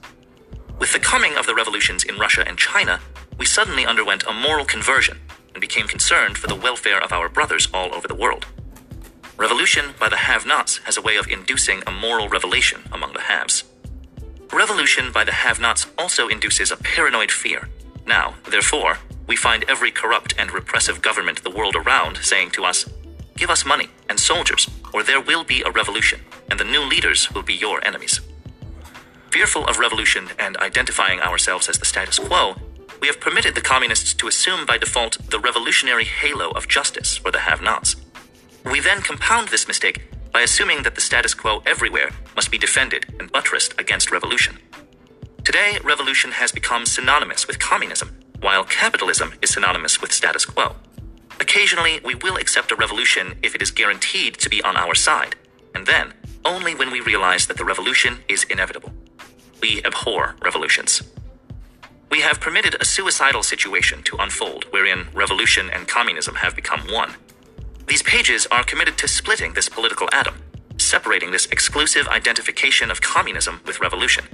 With 0.79 0.95
the 0.95 1.01
coming 1.01 1.37
of 1.37 1.45
the 1.45 1.55
revolutions 1.55 2.05
in 2.05 2.17
Russia 2.17 2.49
and 2.49 2.57
China, 2.57 2.99
we 3.37 3.45
suddenly 3.45 3.85
underwent 3.85 4.25
a 4.27 4.33
moral 4.33 4.65
conversion 4.65 5.19
and 5.53 5.61
became 5.61 5.87
concerned 5.87 6.39
for 6.39 6.47
the 6.47 6.55
welfare 6.55 6.99
of 6.99 7.13
our 7.13 7.29
brothers 7.29 7.69
all 7.75 7.95
over 7.95 8.09
the 8.09 8.15
world. 8.15 8.47
Revolution 9.39 9.95
by 10.01 10.09
the 10.09 10.17
have 10.17 10.45
nots 10.45 10.79
has 10.79 10.97
a 10.97 11.01
way 11.01 11.17
of 11.17 11.29
inducing 11.29 11.81
a 11.87 11.93
moral 11.93 12.29
revelation 12.29 12.83
among 12.91 13.13
the 13.13 13.21
haves. 13.21 13.63
Revolution 14.53 15.13
by 15.13 15.23
the 15.23 15.31
have 15.31 15.61
nots 15.61 15.87
also 15.97 16.27
induces 16.27 16.73
a 16.73 16.77
paranoid 16.77 17.31
fear. 17.31 17.69
Now, 18.05 18.35
therefore, 18.51 18.99
we 19.29 19.37
find 19.37 19.65
every 19.69 19.93
corrupt 19.93 20.35
and 20.37 20.51
repressive 20.51 21.03
government 21.03 21.45
the 21.45 21.51
world 21.51 21.77
around 21.77 22.17
saying 22.17 22.51
to 22.53 22.65
us, 22.65 22.91
Give 23.37 23.49
us 23.49 23.65
money 23.65 23.91
and 24.09 24.19
soldiers, 24.19 24.69
or 24.93 25.05
there 25.05 25.21
will 25.21 25.45
be 25.45 25.63
a 25.63 25.71
revolution, 25.71 26.21
and 26.51 26.59
the 26.59 26.65
new 26.65 26.83
leaders 26.83 27.31
will 27.31 27.45
be 27.45 27.55
your 27.55 27.87
enemies. 27.87 28.21
Fearful 29.31 29.67
of 29.67 29.79
revolution 29.79 30.31
and 30.41 30.57
identifying 30.57 31.21
ourselves 31.21 31.69
as 31.69 31.79
the 31.79 31.85
status 31.85 32.19
quo, 32.19 32.57
we 33.01 33.07
have 33.07 33.21
permitted 33.21 33.55
the 33.55 33.61
communists 33.61 34.15
to 34.15 34.27
assume 34.27 34.67
by 34.67 34.79
default 34.79 35.31
the 35.31 35.39
revolutionary 35.39 36.07
halo 36.07 36.51
of 36.51 36.67
justice 36.67 37.19
for 37.19 37.31
the 37.31 37.39
have 37.39 37.63
nots. 37.63 37.95
We 38.71 38.81
then 38.81 39.01
compound 39.01 39.49
this 39.49 39.67
mistake 39.67 40.11
by 40.31 40.43
assuming 40.43 40.83
that 40.83 40.95
the 40.95 41.01
status 41.01 41.33
quo 41.33 41.63
everywhere 41.65 42.11
must 42.37 42.51
be 42.51 42.59
defended 42.59 43.07
and 43.19 43.33
buttressed 43.33 43.75
against 43.81 44.11
revolution. 44.13 44.59
Today, 45.43 45.79
revolution 45.83 46.33
has 46.33 46.53
become 46.53 46.85
synonymous 46.85 47.47
with 47.47 47.59
communism, 47.59 48.19
while 48.41 48.65
capitalism 48.65 49.33
is 49.41 49.51
synonymous 49.51 50.03
with 50.03 50.13
status 50.13 50.45
quo. 50.45 50.77
Occasionally, 51.41 52.01
we 52.05 52.15
will 52.15 52.37
accept 52.37 52.71
a 52.71 52.77
revolution 52.77 53.39
if 53.43 53.55
it 53.55 53.63
is 53.63 53.71
guaranteed 53.71 54.35
to 54.35 54.51
be 54.51 54.63
on 54.63 54.77
our 54.77 54.95
side, 54.95 55.37
and 55.75 55.87
then 55.87 56.13
only 56.45 56.75
when 56.75 56.91
we 56.91 57.01
realize 57.01 57.47
that 57.47 57.57
the 57.57 57.65
revolution 57.65 58.19
is 58.29 58.45
inevitable. 58.45 58.93
We 59.63 59.83
abhor 59.85 60.37
revolutions. 60.43 61.03
We 62.11 62.21
have 62.21 62.41
permitted 62.41 62.77
a 62.81 62.85
suicidal 62.85 63.43
situation 63.43 64.03
to 64.05 64.17
unfold 64.19 64.65
wherein 64.71 65.09
revolution 65.15 65.71
and 65.71 65.89
communism 65.89 66.37
have 66.37 66.55
become 66.55 66.81
one. 66.91 67.15
These 67.89 68.03
pages 68.03 68.47
are 68.51 68.65
committed 68.65 68.99
to 68.99 69.09
splitting 69.09 69.55
this 69.55 69.71
political 69.71 70.11
atom, 70.13 70.43
separating 70.77 71.31
this 71.31 71.47
exclusive 71.47 72.07
identification 72.07 72.91
of 72.91 73.01
communism 73.01 73.63
with 73.67 73.81
revolution. 73.81 74.27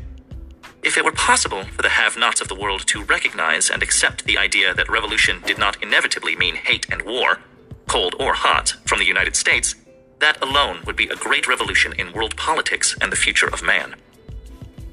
If 0.82 0.98
it 0.98 1.04
were 1.04 1.12
possible 1.12 1.62
for 1.62 1.82
the 1.82 1.90
have 1.90 2.16
nots 2.16 2.40
of 2.40 2.48
the 2.48 2.56
world 2.56 2.84
to 2.88 3.04
recognize 3.04 3.70
and 3.70 3.80
accept 3.80 4.24
the 4.24 4.38
idea 4.38 4.74
that 4.74 4.90
revolution 4.90 5.40
did 5.46 5.56
not 5.56 5.80
inevitably 5.80 6.34
mean 6.34 6.56
hate 6.56 6.86
and 6.90 7.02
war, 7.02 7.38
cold 7.86 8.16
or 8.18 8.34
hot, 8.34 8.74
from 8.86 8.98
the 8.98 9.06
United 9.06 9.36
States, 9.36 9.76
that 10.18 10.42
alone 10.42 10.80
would 10.84 10.96
be 10.96 11.08
a 11.08 11.16
great 11.16 11.46
revolution 11.46 11.92
in 11.96 12.12
world 12.12 12.36
politics 12.36 12.96
and 13.00 13.12
the 13.12 13.16
future 13.24 13.48
of 13.48 13.62
man. 13.62 13.94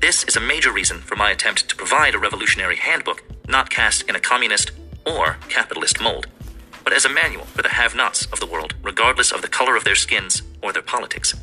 This 0.01 0.23
is 0.25 0.35
a 0.35 0.39
major 0.39 0.71
reason 0.71 0.99
for 0.99 1.15
my 1.15 1.31
attempt 1.31 1.67
to 1.67 1.75
provide 1.75 2.13
a 2.13 2.19
revolutionary 2.19 2.75
handbook 2.75 3.23
not 3.47 3.71
cast 3.71 4.07
in 4.07 4.15
a 4.15 4.19
communist 4.19 4.71
or 5.03 5.37
capitalist 5.49 5.99
mold, 5.99 6.27
but 6.83 6.93
as 6.93 7.05
a 7.05 7.09
manual 7.09 7.45
for 7.45 7.61
the 7.61 7.69
have 7.69 7.95
nots 7.95 8.25
of 8.27 8.39
the 8.39 8.45
world, 8.45 8.73
regardless 8.83 9.31
of 9.31 9.41
the 9.41 9.47
color 9.47 9.75
of 9.75 9.83
their 9.83 9.95
skins 9.95 10.41
or 10.61 10.73
their 10.73 10.81
politics. 10.81 11.35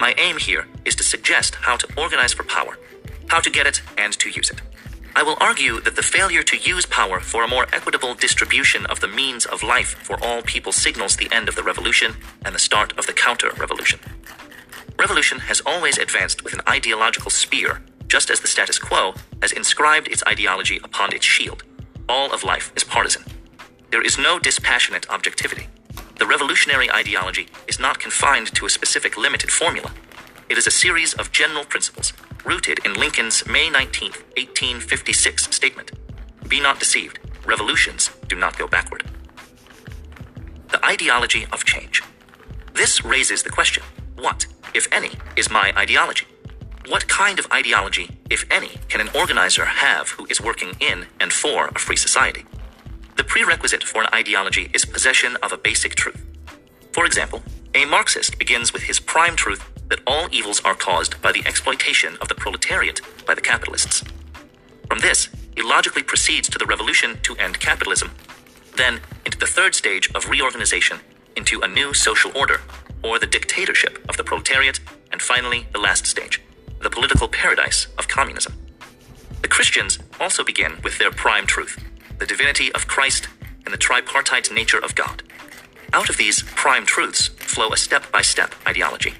My 0.00 0.14
aim 0.18 0.38
here 0.38 0.66
is 0.84 0.94
to 0.96 1.02
suggest 1.02 1.54
how 1.56 1.76
to 1.76 1.88
organize 1.96 2.32
for 2.32 2.44
power, 2.44 2.78
how 3.28 3.40
to 3.40 3.50
get 3.50 3.66
it, 3.66 3.82
and 3.96 4.12
to 4.14 4.30
use 4.30 4.50
it. 4.50 4.60
I 5.16 5.22
will 5.22 5.36
argue 5.40 5.80
that 5.80 5.94
the 5.94 6.02
failure 6.02 6.42
to 6.42 6.56
use 6.56 6.86
power 6.86 7.20
for 7.20 7.44
a 7.44 7.48
more 7.48 7.66
equitable 7.72 8.14
distribution 8.14 8.84
of 8.86 9.00
the 9.00 9.06
means 9.06 9.46
of 9.46 9.62
life 9.62 9.94
for 10.02 10.18
all 10.24 10.42
people 10.42 10.72
signals 10.72 11.16
the 11.16 11.30
end 11.32 11.48
of 11.48 11.54
the 11.54 11.62
revolution 11.62 12.16
and 12.44 12.52
the 12.52 12.58
start 12.58 12.98
of 12.98 13.06
the 13.06 13.12
counter 13.12 13.52
revolution. 13.56 14.00
Revolution 14.98 15.38
has 15.40 15.62
always 15.64 15.98
advanced 15.98 16.42
with 16.42 16.52
an 16.52 16.62
ideological 16.68 17.30
spear, 17.30 17.82
just 18.08 18.28
as 18.28 18.40
the 18.40 18.48
status 18.48 18.78
quo 18.78 19.14
has 19.40 19.52
inscribed 19.52 20.08
its 20.08 20.24
ideology 20.26 20.80
upon 20.82 21.12
its 21.12 21.24
shield. 21.24 21.62
All 22.08 22.32
of 22.32 22.42
life 22.42 22.72
is 22.74 22.82
partisan. 22.82 23.22
There 23.94 24.02
is 24.02 24.18
no 24.18 24.40
dispassionate 24.40 25.08
objectivity. 25.08 25.68
The 26.18 26.26
revolutionary 26.26 26.90
ideology 26.90 27.46
is 27.68 27.78
not 27.78 28.00
confined 28.00 28.52
to 28.56 28.66
a 28.66 28.68
specific 28.68 29.16
limited 29.16 29.52
formula. 29.52 29.92
It 30.48 30.58
is 30.58 30.66
a 30.66 30.72
series 30.72 31.14
of 31.14 31.30
general 31.30 31.64
principles 31.64 32.12
rooted 32.44 32.80
in 32.84 32.94
Lincoln's 32.94 33.46
May 33.46 33.70
19, 33.70 34.10
1856 34.10 35.54
statement 35.54 35.92
Be 36.48 36.60
not 36.60 36.80
deceived, 36.80 37.20
revolutions 37.46 38.10
do 38.26 38.34
not 38.34 38.58
go 38.58 38.66
backward. 38.66 39.04
The 40.72 40.84
ideology 40.84 41.46
of 41.52 41.64
change. 41.64 42.02
This 42.72 43.04
raises 43.04 43.44
the 43.44 43.50
question 43.50 43.84
what, 44.16 44.48
if 44.74 44.88
any, 44.90 45.12
is 45.36 45.50
my 45.50 45.72
ideology? 45.76 46.26
What 46.88 47.06
kind 47.06 47.38
of 47.38 47.46
ideology, 47.52 48.10
if 48.28 48.44
any, 48.50 48.72
can 48.88 49.00
an 49.00 49.10
organizer 49.14 49.66
have 49.66 50.08
who 50.08 50.26
is 50.26 50.40
working 50.40 50.72
in 50.80 51.06
and 51.20 51.32
for 51.32 51.68
a 51.68 51.78
free 51.78 51.96
society? 51.96 52.44
The 53.16 53.24
prerequisite 53.24 53.84
for 53.84 54.02
an 54.02 54.08
ideology 54.12 54.70
is 54.74 54.84
possession 54.84 55.36
of 55.42 55.52
a 55.52 55.56
basic 55.56 55.94
truth. 55.94 56.24
For 56.92 57.06
example, 57.06 57.42
a 57.74 57.84
Marxist 57.84 58.38
begins 58.38 58.72
with 58.72 58.82
his 58.82 59.00
prime 59.00 59.36
truth 59.36 59.64
that 59.88 60.00
all 60.06 60.28
evils 60.32 60.60
are 60.64 60.74
caused 60.74 61.20
by 61.22 61.32
the 61.32 61.44
exploitation 61.46 62.16
of 62.20 62.28
the 62.28 62.34
proletariat 62.34 63.00
by 63.26 63.34
the 63.34 63.40
capitalists. 63.40 64.02
From 64.88 64.98
this, 65.00 65.28
he 65.56 65.62
logically 65.62 66.02
proceeds 66.02 66.48
to 66.48 66.58
the 66.58 66.66
revolution 66.66 67.18
to 67.22 67.36
end 67.36 67.60
capitalism, 67.60 68.10
then 68.76 69.00
into 69.24 69.38
the 69.38 69.46
third 69.46 69.74
stage 69.74 70.10
of 70.14 70.28
reorganization 70.28 70.98
into 71.36 71.60
a 71.60 71.68
new 71.68 71.94
social 71.94 72.32
order, 72.36 72.60
or 73.02 73.18
the 73.18 73.26
dictatorship 73.26 74.04
of 74.08 74.16
the 74.16 74.24
proletariat, 74.24 74.80
and 75.12 75.20
finally, 75.20 75.66
the 75.72 75.78
last 75.78 76.06
stage, 76.06 76.40
the 76.80 76.90
political 76.90 77.28
paradise 77.28 77.86
of 77.98 78.08
communism. 78.08 78.54
The 79.42 79.48
Christians 79.48 79.98
also 80.18 80.42
begin 80.42 80.80
with 80.82 80.98
their 80.98 81.10
prime 81.10 81.46
truth 81.46 81.78
the 82.18 82.26
divinity 82.26 82.72
of 82.72 82.86
Christ 82.86 83.28
and 83.64 83.72
the 83.72 83.78
tripartite 83.78 84.52
nature 84.52 84.78
of 84.78 84.94
God. 84.94 85.22
Out 85.92 86.08
of 86.08 86.16
these 86.16 86.42
prime 86.42 86.86
truths 86.86 87.28
flow 87.28 87.72
a 87.72 87.76
step 87.76 88.10
by 88.10 88.22
step 88.22 88.54
ideology. 88.66 89.14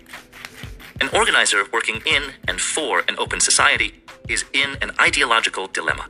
An 1.00 1.08
organizer 1.12 1.64
working 1.72 2.00
in 2.06 2.32
and 2.46 2.60
for 2.60 3.04
an 3.08 3.16
open 3.18 3.40
society 3.40 4.02
is 4.28 4.44
in 4.52 4.76
an 4.80 4.92
ideological 5.00 5.66
dilemma. 5.66 6.06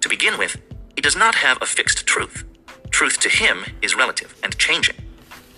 To 0.00 0.08
begin 0.08 0.38
with, 0.38 0.56
he 0.94 1.00
does 1.00 1.16
not 1.16 1.34
have 1.36 1.60
a 1.60 1.66
fixed 1.66 2.06
truth. 2.06 2.44
Truth 2.90 3.20
to 3.20 3.28
him 3.28 3.64
is 3.82 3.96
relative 3.96 4.34
and 4.42 4.56
changing. 4.58 4.96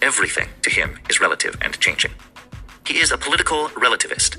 Everything 0.03 0.49
to 0.63 0.71
him 0.71 0.99
is 1.09 1.21
relative 1.21 1.57
and 1.61 1.79
changing. 1.79 2.13
He 2.87 2.99
is 2.99 3.13
a 3.13 3.19
political 3.19 3.69
relativist. 3.71 4.37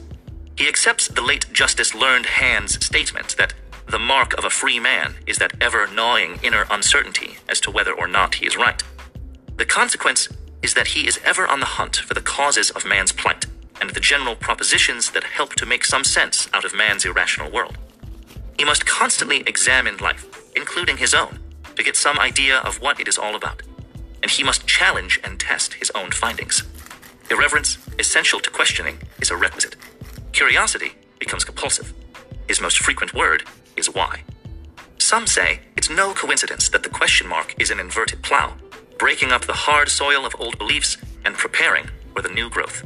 He 0.58 0.68
accepts 0.68 1.08
the 1.08 1.22
late 1.22 1.52
Justice 1.54 1.96
Learned 1.96 2.26
Hand's 2.26 2.84
statement 2.86 3.38
that 3.38 3.54
the 3.92 4.00
mark 4.00 4.34
of 4.38 4.46
a 4.46 4.50
free 4.50 4.80
man 4.80 5.16
is 5.28 5.38
that 5.38 5.52
ever 5.60 5.86
gnawing 5.86 6.40
inner 6.42 6.66
uncertainty 6.72 7.36
as 7.50 7.60
to 7.60 7.70
whether 7.70 7.92
or 7.92 8.08
not 8.08 8.36
he 8.36 8.46
is 8.46 8.56
right. 8.56 8.82
The 9.58 9.66
consequence 9.66 10.30
is 10.62 10.76
that 10.76 10.88
he 10.88 11.08
is 11.08 11.20
ever 11.26 11.46
on 11.46 11.60
the 11.60 11.66
hunt 11.66 11.98
for 11.98 12.14
the 12.14 12.22
causes 12.22 12.72
of 12.72 12.86
man's 12.86 13.12
plight 13.12 13.48
and 13.82 13.90
the 13.90 14.00
general 14.00 14.36
propositions 14.36 15.12
that 15.12 15.26
help 15.26 15.56
to 15.56 15.66
make 15.66 15.84
some 15.84 16.06
sense 16.06 16.48
out 16.54 16.64
of 16.64 16.74
man's 16.74 17.04
irrational 17.04 17.52
world. 17.52 17.78
He 18.58 18.64
must 18.64 18.86
constantly 18.86 19.44
examine 19.46 19.98
life, 19.98 20.26
including 20.56 20.96
his 20.96 21.14
own, 21.14 21.40
to 21.76 21.84
get 21.84 21.98
some 21.98 22.18
idea 22.18 22.60
of 22.60 22.82
what 22.82 23.00
it 23.00 23.10
is 23.10 23.18
all 23.18 23.36
about. 23.36 23.62
And 24.22 24.32
he 24.32 24.44
must 24.44 24.68
challenge 24.68 25.20
and 25.22 25.38
test 25.38 25.74
his 25.74 25.92
own 25.94 26.12
findings. 26.12 26.64
Irreverence, 27.30 27.78
essential 28.00 28.40
to 28.40 28.50
questioning, 28.50 29.00
is 29.22 29.32
a 29.32 29.36
requisite. 29.36 29.76
Curiosity 30.32 30.94
becomes 31.20 31.44
compulsive. 31.44 31.94
His 32.48 32.62
most 32.62 32.80
frequent 32.80 33.14
word 33.14 33.44
is 33.78 33.94
why. 33.94 34.24
Some 34.98 35.28
say 35.28 35.60
it's 35.76 35.90
no 35.90 36.14
coincidence 36.14 36.70
that 36.70 36.84
the 36.84 36.90
question 36.90 37.28
mark 37.28 37.56
is 37.60 37.72
an 37.72 37.80
inverted 37.80 38.22
plow, 38.22 38.54
breaking 38.98 39.32
up 39.32 39.46
the 39.46 39.54
hard 39.54 39.90
soil 39.90 40.26
of 40.26 40.36
old 40.40 40.58
beliefs 40.58 40.98
and 41.26 41.36
preparing 41.36 41.90
for 42.14 42.22
the 42.22 42.30
new 42.30 42.50
growth. 42.50 42.84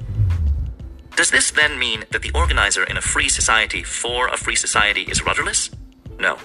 Does 1.16 1.32
this 1.32 1.52
then 1.52 1.80
mean 1.80 2.04
that 2.12 2.22
the 2.22 2.32
organizer 2.34 2.84
in 2.84 2.98
a 2.98 3.02
free 3.02 3.30
society 3.30 3.84
for 3.84 4.28
a 4.28 4.38
free 4.38 4.56
society 4.56 5.04
is 5.04 5.26
rudderless? 5.26 5.70
No. 6.20 6.38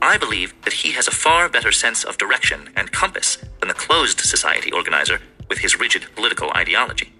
I 0.00 0.16
believe 0.16 0.54
that 0.62 0.72
he 0.72 0.92
has 0.92 1.08
a 1.08 1.18
far 1.24 1.48
better 1.48 1.72
sense 1.72 2.04
of 2.04 2.18
direction 2.18 2.70
and 2.76 2.92
compass 2.92 3.36
than 3.60 3.68
the 3.68 3.74
closed 3.74 4.20
society 4.20 4.70
organizer 4.72 5.20
with 5.48 5.58
his 5.58 5.78
rigid 5.78 6.06
political 6.14 6.50
ideology. 6.52 7.12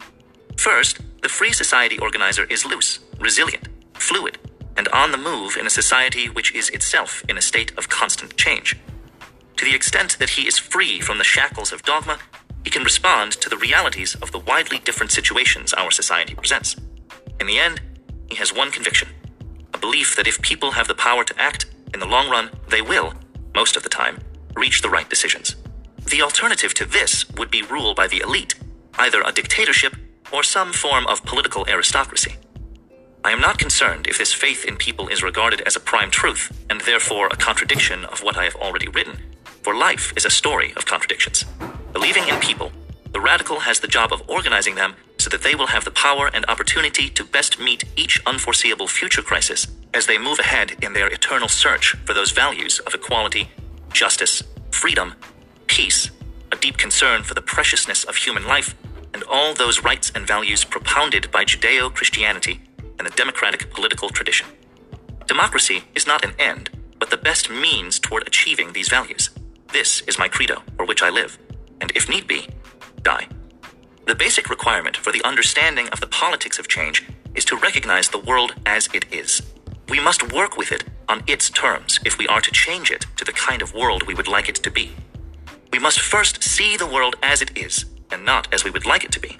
First, 0.56 1.00
the 1.22 1.28
free 1.28 1.52
society 1.52 1.98
organizer 1.98 2.44
is 2.44 2.64
loose, 2.64 3.00
resilient, 3.18 3.68
fluid, 3.94 4.38
and 4.78 4.88
on 4.88 5.10
the 5.10 5.18
move 5.18 5.56
in 5.56 5.66
a 5.66 5.70
society 5.70 6.28
which 6.28 6.54
is 6.54 6.70
itself 6.70 7.24
in 7.28 7.36
a 7.36 7.42
state 7.42 7.76
of 7.76 7.88
constant 7.88 8.36
change. 8.36 8.76
To 9.56 9.64
the 9.64 9.74
extent 9.74 10.18
that 10.20 10.30
he 10.30 10.46
is 10.46 10.56
free 10.58 11.00
from 11.00 11.18
the 11.18 11.24
shackles 11.24 11.72
of 11.72 11.82
dogma, 11.82 12.18
he 12.64 12.70
can 12.70 12.84
respond 12.84 13.32
to 13.32 13.50
the 13.50 13.56
realities 13.56 14.14
of 14.22 14.30
the 14.30 14.38
widely 14.38 14.78
different 14.78 15.10
situations 15.10 15.74
our 15.74 15.90
society 15.90 16.34
presents. 16.36 16.76
In 17.40 17.48
the 17.48 17.58
end, 17.58 17.80
he 18.30 18.36
has 18.36 18.54
one 18.54 18.70
conviction 18.70 19.08
a 19.74 19.78
belief 19.78 20.16
that 20.16 20.26
if 20.26 20.40
people 20.42 20.72
have 20.72 20.88
the 20.88 20.94
power 20.94 21.24
to 21.24 21.40
act, 21.40 21.66
in 21.92 22.00
the 22.00 22.06
long 22.06 22.30
run, 22.30 22.50
they 22.68 22.82
will, 22.82 23.12
most 23.54 23.76
of 23.76 23.82
the 23.82 23.88
time, 23.88 24.18
reach 24.56 24.82
the 24.82 24.88
right 24.88 25.08
decisions. 25.10 25.56
The 26.10 26.22
alternative 26.22 26.74
to 26.74 26.84
this 26.84 27.28
would 27.36 27.50
be 27.50 27.62
rule 27.62 27.94
by 27.94 28.06
the 28.08 28.20
elite, 28.20 28.54
either 28.98 29.22
a 29.22 29.32
dictatorship 29.32 29.94
or 30.32 30.42
some 30.42 30.72
form 30.72 31.06
of 31.06 31.24
political 31.24 31.66
aristocracy. 31.68 32.36
I 33.24 33.32
am 33.32 33.40
not 33.40 33.58
concerned 33.58 34.06
if 34.06 34.16
this 34.16 34.32
faith 34.32 34.64
in 34.64 34.76
people 34.76 35.08
is 35.08 35.22
regarded 35.22 35.60
as 35.62 35.76
a 35.76 35.80
prime 35.80 36.10
truth, 36.10 36.52
and 36.70 36.80
therefore 36.80 37.26
a 37.26 37.36
contradiction 37.36 38.04
of 38.06 38.22
what 38.22 38.36
I 38.38 38.44
have 38.44 38.54
already 38.56 38.88
written, 38.88 39.18
for 39.62 39.74
life 39.74 40.12
is 40.16 40.24
a 40.24 40.30
story 40.30 40.72
of 40.76 40.86
contradictions. 40.86 41.44
Believing 41.92 42.28
in 42.28 42.38
people, 42.40 42.70
the 43.12 43.20
radical 43.20 43.60
has 43.60 43.80
the 43.80 43.88
job 43.88 44.12
of 44.12 44.22
organizing 44.28 44.76
them 44.76 44.94
so 45.18 45.28
that 45.30 45.42
they 45.42 45.56
will 45.56 45.66
have 45.66 45.84
the 45.84 45.90
power 45.90 46.30
and 46.32 46.46
opportunity 46.46 47.10
to 47.10 47.24
best 47.24 47.58
meet 47.58 47.84
each 47.96 48.22
unforeseeable 48.24 48.86
future 48.86 49.22
crisis 49.22 49.66
as 49.92 50.06
they 50.06 50.16
move 50.16 50.38
ahead 50.38 50.76
in 50.80 50.92
their 50.92 51.08
eternal 51.08 51.48
search 51.48 51.96
for 52.06 52.14
those 52.14 52.30
values 52.30 52.78
of 52.80 52.94
equality, 52.94 53.50
justice, 53.92 54.44
freedom, 54.70 55.14
peace, 55.66 56.10
a 56.52 56.56
deep 56.56 56.78
concern 56.78 57.24
for 57.24 57.34
the 57.34 57.42
preciousness 57.42 58.04
of 58.04 58.16
human 58.16 58.46
life, 58.46 58.76
and 59.12 59.24
all 59.24 59.54
those 59.54 59.82
rights 59.82 60.12
and 60.14 60.26
values 60.26 60.64
propounded 60.64 61.30
by 61.32 61.44
Judeo 61.44 61.92
Christianity 61.92 62.60
and 62.98 63.06
the 63.06 63.16
democratic 63.16 63.70
political 63.72 64.08
tradition. 64.10 64.46
Democracy 65.26 65.84
is 65.94 66.06
not 66.06 66.24
an 66.24 66.32
end, 66.38 66.70
but 66.98 67.10
the 67.10 67.16
best 67.16 67.50
means 67.50 67.98
toward 67.98 68.26
achieving 68.26 68.72
these 68.72 68.88
values. 68.88 69.30
This 69.72 70.00
is 70.02 70.18
my 70.18 70.28
credo, 70.28 70.62
for 70.76 70.86
which 70.86 71.02
I 71.02 71.10
live, 71.10 71.38
and 71.80 71.92
if 71.94 72.08
need 72.08 72.26
be, 72.26 72.48
die. 73.02 73.28
The 74.06 74.14
basic 74.14 74.48
requirement 74.48 74.96
for 74.96 75.12
the 75.12 75.22
understanding 75.24 75.88
of 75.90 76.00
the 76.00 76.06
politics 76.06 76.58
of 76.58 76.68
change 76.68 77.06
is 77.34 77.44
to 77.46 77.56
recognize 77.56 78.08
the 78.08 78.18
world 78.18 78.54
as 78.64 78.88
it 78.94 79.04
is. 79.12 79.42
We 79.88 80.00
must 80.00 80.32
work 80.32 80.56
with 80.56 80.72
it 80.72 80.84
on 81.08 81.22
its 81.26 81.50
terms 81.50 82.00
if 82.04 82.18
we 82.18 82.26
are 82.28 82.40
to 82.40 82.50
change 82.50 82.90
it 82.90 83.06
to 83.16 83.24
the 83.24 83.32
kind 83.32 83.62
of 83.62 83.74
world 83.74 84.06
we 84.06 84.14
would 84.14 84.28
like 84.28 84.48
it 84.48 84.56
to 84.56 84.70
be. 84.70 84.92
We 85.72 85.78
must 85.78 86.00
first 86.00 86.42
see 86.42 86.76
the 86.76 86.86
world 86.86 87.16
as 87.22 87.42
it 87.42 87.56
is, 87.56 87.84
and 88.10 88.24
not 88.24 88.52
as 88.52 88.64
we 88.64 88.70
would 88.70 88.86
like 88.86 89.04
it 89.04 89.12
to 89.12 89.20
be. 89.20 89.38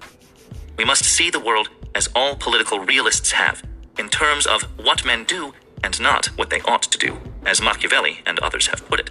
We 0.77 0.85
must 0.85 1.05
see 1.05 1.31
the 1.31 1.41
world 1.41 1.71
as 1.99 2.09
all 2.15 2.37
political 2.37 2.79
realists 2.79 3.33
have, 3.33 3.61
in 3.99 4.09
terms 4.09 4.47
of 4.47 4.63
what 4.79 5.05
men 5.05 5.25
do 5.25 5.53
and 5.83 6.01
not 6.01 6.27
what 6.39 6.49
they 6.49 6.61
ought 6.61 6.83
to 6.83 6.97
do, 6.97 7.19
as 7.45 7.61
Machiavelli 7.61 8.21
and 8.25 8.39
others 8.39 8.69
have 8.69 8.89
put 8.89 9.01
it. 9.01 9.11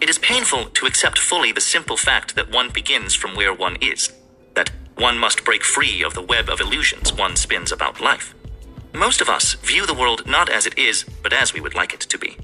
It 0.00 0.08
is 0.08 0.18
painful 0.18 0.66
to 0.66 0.86
accept 0.86 1.18
fully 1.18 1.50
the 1.50 1.60
simple 1.60 1.96
fact 1.96 2.36
that 2.36 2.52
one 2.52 2.70
begins 2.70 3.14
from 3.16 3.34
where 3.34 3.52
one 3.52 3.76
is, 3.82 4.12
that 4.54 4.70
one 4.94 5.18
must 5.18 5.44
break 5.44 5.64
free 5.64 6.04
of 6.04 6.14
the 6.14 6.22
web 6.22 6.48
of 6.48 6.60
illusions 6.60 7.12
one 7.12 7.34
spins 7.34 7.72
about 7.72 8.00
life. 8.00 8.32
Most 8.94 9.20
of 9.20 9.28
us 9.28 9.54
view 9.54 9.86
the 9.86 10.00
world 10.02 10.26
not 10.26 10.48
as 10.48 10.66
it 10.66 10.78
is, 10.78 11.04
but 11.22 11.32
as 11.32 11.52
we 11.52 11.60
would 11.60 11.74
like 11.74 11.92
it 11.92 12.00
to 12.00 12.18
be. 12.18 12.36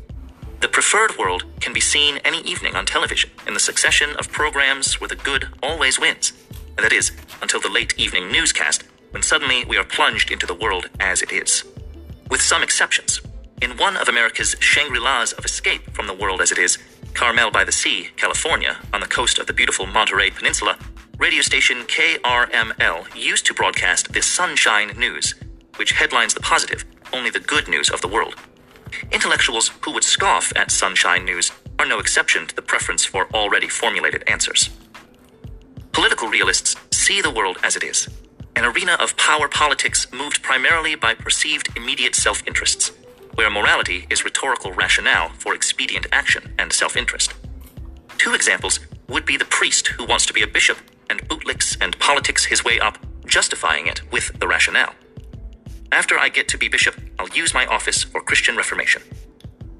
The 0.61 0.69
preferred 0.69 1.17
world 1.17 1.45
can 1.61 1.73
be 1.73 1.81
seen 1.81 2.19
any 2.25 2.41
evening 2.41 2.75
on 2.75 2.87
television 2.87 3.31
in 3.47 3.55
the 3.55 3.61
succession 3.61 4.17
of 4.19 4.33
programs 4.33 5.01
where 5.01 5.09
the 5.09 5.15
good 5.15 5.49
always 5.63 6.01
wins. 6.01 6.33
That 6.77 6.93
is, 6.93 7.13
until 7.41 7.61
the 7.61 7.71
late 7.71 7.95
evening 7.99 8.31
newscast, 8.31 8.85
when 9.17 9.23
suddenly 9.23 9.65
we 9.65 9.79
are 9.79 9.85
plunged 9.85 10.31
into 10.31 10.45
the 10.45 10.55
world 10.55 10.91
as 11.01 11.23
it 11.23 11.33
is. 11.33 11.65
with 12.29 12.43
some 12.43 12.63
exceptions. 12.63 13.23
In 13.63 13.79
one 13.79 13.97
of 13.97 14.09
America's 14.09 14.55
Shangri 14.61 14.99
La's 14.99 15.33
of 15.33 15.47
escape 15.47 15.91
from 15.95 16.07
the 16.07 16.13
world 16.13 16.43
as 16.43 16.53
it 16.53 16.59
is, 16.59 16.77
Carmel 17.15 17.51
by 17.51 17.65
the 17.65 17.73
Sea, 17.73 18.11
California, 18.17 18.77
on 18.93 19.01
the 19.01 19.07
coast 19.07 19.39
of 19.39 19.47
the 19.47 19.55
beautiful 19.55 19.87
Monterey 19.87 20.29
Peninsula, 20.29 20.77
radio 21.17 21.41
station 21.41 21.85
KRML 21.85 23.07
used 23.17 23.47
to 23.47 23.55
broadcast 23.55 24.13
the 24.13 24.21
Sunshine 24.21 24.89
News, 24.99 25.35
which 25.77 25.93
headlines 25.93 26.35
the 26.35 26.41
positive, 26.41 26.85
only 27.15 27.31
the 27.31 27.41
good 27.41 27.69
news 27.69 27.89
of 27.89 28.03
the 28.03 28.09
world. 28.09 28.35
Intellectuals 29.13 29.73
who 29.81 29.93
would 29.93 30.05
scoff 30.05 30.53
at 30.57 30.71
Sunshine 30.71 31.25
News 31.25 31.53
are 31.79 31.87
no 31.87 32.01
exception 32.01 32.47
to 32.49 32.55
the 32.55 32.69
preference 32.71 33.07
for 33.07 33.29
already 33.33 33.69
formulated 33.69 34.25
answers. 34.27 34.69
Political 35.93 36.29
realists 36.29 36.77
see 36.93 37.23
the 37.23 37.31
world 37.31 37.57
as 37.63 37.77
it 37.77 37.83
is 37.83 38.11
an 38.57 38.65
arena 38.65 38.97
of 39.01 39.17
power 39.19 39.49
politics 39.49 40.11
moved 40.13 40.43
primarily 40.43 40.95
by 40.95 41.15
perceived 41.15 41.69
immediate 41.77 42.15
self 42.15 42.43
interests, 42.47 42.91
where 43.35 43.51
morality 43.51 44.07
is 44.09 44.25
rhetorical 44.25 44.73
rationale 44.73 45.29
for 45.39 45.55
expedient 45.55 46.07
action 46.11 46.55
and 46.59 46.73
self 46.73 46.97
interest. 46.97 47.35
Two 48.17 48.35
examples 48.35 48.81
would 49.09 49.27
be 49.27 49.37
the 49.37 49.45
priest 49.45 49.89
who 49.89 50.07
wants 50.07 50.25
to 50.27 50.33
be 50.33 50.43
a 50.43 50.47
bishop 50.47 50.79
and 51.11 51.29
bootlicks 51.29 51.77
and 51.81 51.99
politics 51.99 52.47
his 52.47 52.65
way 52.65 52.81
up, 52.81 52.99
justifying 53.27 53.87
it 53.87 54.01
with 54.11 54.37
the 54.41 54.49
rationale. 54.49 54.95
After 55.93 56.19
I 56.19 56.31
get 56.31 56.49
to 56.49 56.59
be 56.59 56.69
bishop, 56.69 56.97
I'll 57.19 57.29
use 57.29 57.55
my 57.55 57.67
office 57.67 58.03
for 58.03 58.21
Christian 58.23 58.57
reformation. 58.57 59.03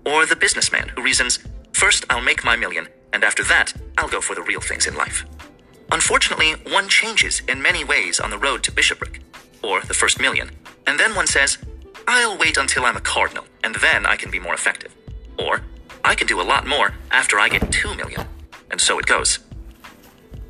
Or 0.05 0.27
the 0.27 0.37
businessman 0.37 0.89
who 0.91 1.03
reasons, 1.03 1.41
first 1.73 2.05
I'll 2.11 2.23
make 2.23 2.45
my 2.45 2.57
million, 2.57 2.89
and 3.13 3.25
after 3.25 3.43
that, 3.45 3.73
I'll 3.99 4.09
go 4.09 4.21
for 4.21 4.35
the 4.37 4.43
real 4.43 4.61
things 4.61 4.87
in 4.87 4.95
life. 4.97 5.25
Unfortunately, 5.93 6.53
one 6.73 6.89
changes 6.89 7.43
in 7.49 7.63
many 7.63 7.85
ways 7.85 8.21
on 8.21 8.31
the 8.31 8.39
road 8.39 8.63
to 8.65 8.73
bishopric, 8.73 9.21
or 9.63 9.81
the 9.83 9.95
first 9.95 10.21
million, 10.21 10.51
and 10.87 10.99
then 10.99 11.15
one 11.15 11.27
says, 11.27 11.59
I'll 12.09 12.39
wait 12.39 12.57
until 12.57 12.85
I'm 12.85 12.97
a 12.97 13.01
cardinal, 13.01 13.45
and 13.65 13.75
then 13.77 14.07
I 14.07 14.17
can 14.17 14.31
be 14.31 14.39
more 14.39 14.55
effective. 14.55 14.95
Or, 15.39 15.63
I 16.05 16.15
can 16.15 16.27
do 16.27 16.41
a 16.41 16.43
lot 16.43 16.67
more 16.67 16.95
after 17.11 17.39
I 17.39 17.49
get 17.49 17.73
two 17.73 17.95
million. 17.95 18.27
And 18.71 18.81
so 18.81 18.99
it 18.99 19.07
goes. 19.07 19.41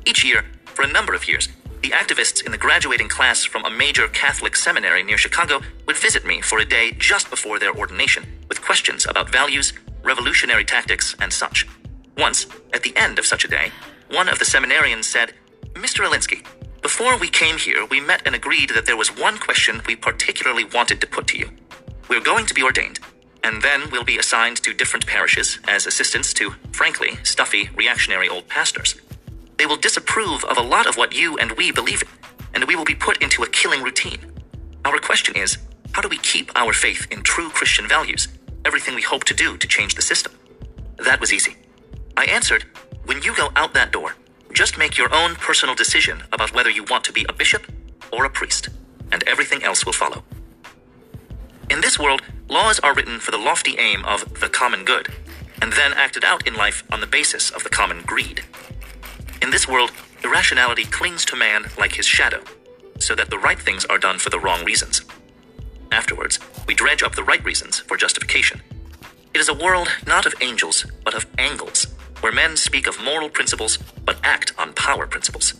Each 0.05 0.23
year, 0.23 0.45
for 0.65 0.83
a 0.83 0.91
number 0.91 1.13
of 1.13 1.27
years, 1.27 1.49
the 1.81 1.89
activists 1.89 2.45
in 2.45 2.51
the 2.51 2.57
graduating 2.57 3.09
class 3.09 3.43
from 3.43 3.65
a 3.65 3.69
major 3.69 4.07
Catholic 4.07 4.55
seminary 4.55 5.03
near 5.03 5.17
Chicago 5.17 5.61
would 5.85 5.97
visit 5.97 6.25
me 6.25 6.41
for 6.41 6.59
a 6.59 6.65
day 6.65 6.91
just 6.97 7.29
before 7.29 7.59
their 7.59 7.75
ordination 7.75 8.25
with 8.49 8.61
questions 8.61 9.05
about 9.07 9.31
values, 9.31 9.73
revolutionary 10.03 10.65
tactics, 10.65 11.15
and 11.19 11.31
such. 11.31 11.67
Once, 12.17 12.47
at 12.73 12.83
the 12.83 12.95
end 12.95 13.19
of 13.19 13.25
such 13.25 13.45
a 13.45 13.47
day, 13.47 13.71
one 14.09 14.29
of 14.29 14.39
the 14.39 14.45
seminarians 14.45 15.05
said, 15.05 15.33
Mr. 15.73 16.05
Alinsky, 16.07 16.45
before 16.81 17.17
we 17.17 17.27
came 17.27 17.57
here, 17.57 17.85
we 17.85 17.99
met 17.99 18.21
and 18.25 18.35
agreed 18.35 18.69
that 18.71 18.85
there 18.85 18.97
was 18.97 19.15
one 19.15 19.37
question 19.37 19.81
we 19.85 19.95
particularly 19.95 20.63
wanted 20.63 21.01
to 21.01 21.07
put 21.07 21.27
to 21.27 21.37
you. 21.37 21.49
We're 22.09 22.21
going 22.21 22.45
to 22.45 22.53
be 22.53 22.63
ordained, 22.63 22.99
and 23.43 23.61
then 23.61 23.89
we'll 23.91 24.03
be 24.05 24.17
assigned 24.17 24.57
to 24.57 24.73
different 24.73 25.05
parishes 25.05 25.59
as 25.67 25.85
assistants 25.85 26.33
to, 26.35 26.51
frankly, 26.71 27.17
stuffy, 27.23 27.69
reactionary 27.75 28.29
old 28.29 28.47
pastors. 28.47 28.95
They 29.57 29.65
will 29.65 29.77
disapprove 29.77 30.43
of 30.45 30.57
a 30.57 30.61
lot 30.61 30.87
of 30.87 30.95
what 30.95 31.13
you 31.13 31.37
and 31.37 31.51
we 31.53 31.71
believe 31.71 32.01
in, 32.01 32.07
and 32.53 32.63
we 32.63 32.75
will 32.75 32.85
be 32.85 32.95
put 32.95 33.21
into 33.21 33.43
a 33.43 33.49
killing 33.49 33.83
routine. 33.83 34.19
Our 34.85 34.99
question 34.99 35.35
is 35.35 35.57
how 35.91 36.01
do 36.01 36.07
we 36.07 36.17
keep 36.19 36.51
our 36.55 36.73
faith 36.73 37.07
in 37.11 37.23
true 37.23 37.49
Christian 37.49 37.87
values, 37.87 38.27
everything 38.65 38.95
we 38.95 39.01
hope 39.01 39.25
to 39.25 39.33
do 39.33 39.57
to 39.57 39.67
change 39.67 39.95
the 39.95 40.01
system? 40.01 40.31
That 40.97 41.19
was 41.19 41.33
easy. 41.33 41.57
I 42.15 42.25
answered, 42.25 42.65
when 43.07 43.21
you 43.23 43.33
go 43.33 43.49
out 43.55 43.73
that 43.73 43.91
door, 43.93 44.15
just 44.53 44.77
make 44.77 44.97
your 44.97 45.13
own 45.15 45.35
personal 45.35 45.73
decision 45.73 46.23
about 46.33 46.53
whether 46.53 46.69
you 46.69 46.83
want 46.83 47.05
to 47.05 47.13
be 47.13 47.25
a 47.29 47.33
bishop 47.33 47.65
or 48.11 48.25
a 48.25 48.29
priest, 48.29 48.67
and 49.13 49.23
everything 49.25 49.63
else 49.63 49.85
will 49.85 49.93
follow. 49.93 50.23
In 51.69 51.79
this 51.79 51.97
world, 51.97 52.21
laws 52.49 52.79
are 52.79 52.93
written 52.93 53.19
for 53.19 53.31
the 53.31 53.37
lofty 53.37 53.77
aim 53.79 54.03
of 54.03 54.41
the 54.41 54.49
common 54.49 54.83
good, 54.83 55.07
and 55.61 55.71
then 55.73 55.93
acted 55.93 56.25
out 56.25 56.45
in 56.45 56.53
life 56.55 56.83
on 56.91 56.99
the 56.99 57.07
basis 57.07 57.49
of 57.49 57.63
the 57.63 57.69
common 57.69 58.01
greed. 58.05 58.43
In 59.41 59.51
this 59.51 59.67
world, 59.69 59.91
irrationality 60.23 60.83
clings 60.83 61.23
to 61.25 61.37
man 61.37 61.65
like 61.77 61.93
his 61.93 62.05
shadow, 62.05 62.43
so 62.99 63.15
that 63.15 63.29
the 63.29 63.39
right 63.39 63.59
things 63.59 63.85
are 63.85 63.97
done 63.97 64.19
for 64.19 64.29
the 64.29 64.39
wrong 64.39 64.65
reasons. 64.65 65.01
Afterwards, 65.93 66.39
we 66.67 66.73
dredge 66.73 67.03
up 67.03 67.15
the 67.15 67.23
right 67.23 67.43
reasons 67.45 67.79
for 67.79 67.95
justification. 67.95 68.61
It 69.33 69.39
is 69.39 69.47
a 69.47 69.53
world 69.53 69.87
not 70.05 70.25
of 70.25 70.33
angels, 70.41 70.85
but 71.05 71.13
of 71.13 71.25
angles, 71.37 71.87
where 72.21 72.31
men 72.31 72.57
speak 72.57 72.87
of 72.87 73.03
moral 73.03 73.29
principles 73.29 73.77
but 74.05 74.19
act 74.23 74.53
on 74.57 74.73
power 74.73 75.07
principles. 75.07 75.53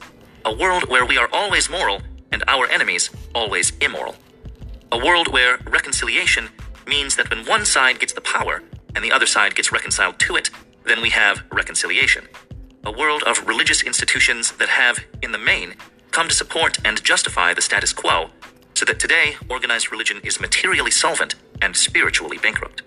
A 0.46 0.56
world 0.56 0.90
where 0.90 1.06
we 1.06 1.18
are 1.18 1.30
always 1.32 1.70
moral 1.70 2.02
and 2.32 2.44
our 2.48 2.68
enemies 2.68 3.10
always 3.34 3.74
immoral. 3.82 4.16
A 4.92 4.98
world 4.98 5.32
where 5.32 5.58
reconciliation 5.70 6.50
means 6.88 7.16
that 7.16 7.30
when 7.30 7.46
one 7.46 7.66
side 7.66 8.00
gets 8.00 8.14
the 8.14 8.22
power 8.22 8.64
and 8.96 9.04
the 9.04 9.12
other 9.12 9.26
side 9.26 9.56
gets 9.56 9.72
reconciled 9.72 10.20
to 10.20 10.36
it, 10.36 10.50
then 10.86 11.02
we 11.02 11.10
have 11.10 11.44
reconciliation. 11.52 12.28
A 12.86 12.92
world 12.92 13.24
of 13.24 13.46
religious 13.46 13.84
institutions 13.84 14.54
that 14.54 14.70
have, 14.70 15.04
in 15.22 15.34
the 15.34 15.38
main, 15.38 15.76
come 16.12 16.30
to 16.30 16.34
support 16.34 16.78
and 16.86 17.04
justify 17.04 17.54
the 17.54 17.62
status 17.62 17.92
quo, 17.92 18.30
so 18.74 18.86
that 18.86 19.00
today 19.00 19.36
organized 19.50 19.92
religion 19.92 20.22
is 20.24 20.40
materially 20.40 20.92
solvent 20.92 21.36
and 21.62 21.76
spiritually 21.76 22.38
bankrupt. 22.38 22.82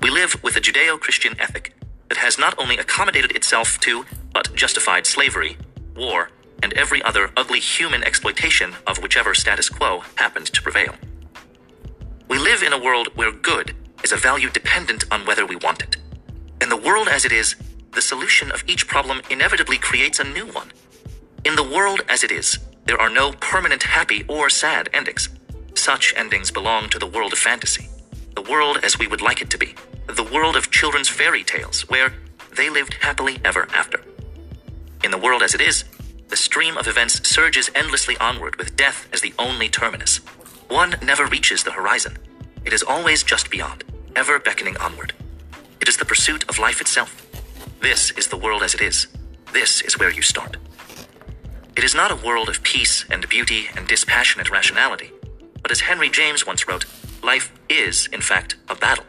We 0.00 0.10
live 0.10 0.40
with 0.42 0.56
a 0.56 0.60
Judeo 0.60 1.00
Christian 1.00 1.34
ethic 1.40 1.74
that 2.10 2.18
has 2.18 2.38
not 2.38 2.58
only 2.58 2.76
accommodated 2.76 3.30
itself 3.34 3.78
to, 3.80 4.04
but 4.34 4.54
justified 4.54 5.06
slavery, 5.06 5.56
war, 5.96 6.28
and 6.62 6.72
every 6.74 7.00
other 7.02 7.30
ugly 7.36 7.60
human 7.60 8.02
exploitation 8.02 8.74
of 8.86 8.98
whichever 8.98 9.32
status 9.32 9.68
quo 9.68 10.02
happened 10.16 10.46
to 10.46 10.60
prevail. 10.60 10.94
We 12.28 12.38
live 12.38 12.62
in 12.62 12.72
a 12.72 12.82
world 12.82 13.08
where 13.14 13.32
good 13.32 13.74
is 14.02 14.12
a 14.12 14.16
value 14.16 14.50
dependent 14.50 15.04
on 15.10 15.24
whether 15.24 15.46
we 15.46 15.56
want 15.56 15.82
it. 15.82 15.96
In 16.60 16.68
the 16.68 16.76
world 16.76 17.08
as 17.08 17.24
it 17.24 17.32
is, 17.32 17.54
the 17.92 18.02
solution 18.02 18.50
of 18.50 18.64
each 18.66 18.88
problem 18.88 19.22
inevitably 19.30 19.78
creates 19.78 20.18
a 20.18 20.24
new 20.24 20.46
one. 20.46 20.72
In 21.44 21.54
the 21.54 21.62
world 21.62 22.00
as 22.08 22.24
it 22.24 22.32
is, 22.32 22.58
there 22.86 23.00
are 23.00 23.08
no 23.08 23.32
permanent 23.32 23.84
happy 23.84 24.24
or 24.28 24.50
sad 24.50 24.90
endings. 24.92 25.28
Such 25.74 26.12
endings 26.16 26.50
belong 26.50 26.88
to 26.88 26.98
the 26.98 27.06
world 27.06 27.32
of 27.32 27.38
fantasy, 27.38 27.88
the 28.34 28.42
world 28.42 28.78
as 28.82 28.98
we 28.98 29.06
would 29.06 29.22
like 29.22 29.40
it 29.40 29.50
to 29.50 29.58
be 29.58 29.74
the 30.16 30.24
world 30.24 30.56
of 30.56 30.70
children's 30.70 31.08
fairy 31.08 31.44
tales, 31.44 31.88
where 31.88 32.14
they 32.56 32.68
lived 32.68 32.94
happily 32.94 33.38
ever 33.44 33.68
after. 33.74 34.02
In 35.04 35.10
the 35.10 35.18
world 35.18 35.42
as 35.42 35.54
it 35.54 35.60
is, 35.60 35.84
the 36.28 36.36
stream 36.36 36.76
of 36.76 36.86
events 36.86 37.28
surges 37.28 37.70
endlessly 37.74 38.16
onward 38.18 38.56
with 38.56 38.76
death 38.76 39.08
as 39.12 39.20
the 39.20 39.34
only 39.38 39.68
terminus. 39.68 40.18
One 40.68 40.94
never 41.02 41.26
reaches 41.26 41.64
the 41.64 41.72
horizon. 41.72 42.18
It 42.64 42.72
is 42.72 42.82
always 42.82 43.22
just 43.22 43.50
beyond, 43.50 43.84
ever 44.14 44.38
beckoning 44.38 44.76
onward. 44.76 45.12
It 45.80 45.88
is 45.88 45.96
the 45.96 46.04
pursuit 46.04 46.48
of 46.48 46.58
life 46.58 46.80
itself. 46.80 47.26
This 47.80 48.10
is 48.12 48.28
the 48.28 48.36
world 48.36 48.62
as 48.62 48.74
it 48.74 48.80
is. 48.80 49.06
This 49.52 49.80
is 49.80 49.98
where 49.98 50.10
you 50.12 50.22
start. 50.22 50.56
It 51.76 51.84
is 51.84 51.94
not 51.94 52.12
a 52.12 52.26
world 52.26 52.48
of 52.48 52.62
peace 52.62 53.04
and 53.10 53.28
beauty 53.28 53.68
and 53.74 53.86
dispassionate 53.88 54.50
rationality, 54.50 55.10
but 55.62 55.70
as 55.70 55.80
Henry 55.80 56.10
James 56.10 56.46
once 56.46 56.68
wrote, 56.68 56.84
life 57.22 57.52
is, 57.68 58.08
in 58.12 58.20
fact, 58.20 58.56
a 58.68 58.74
battle. 58.74 59.04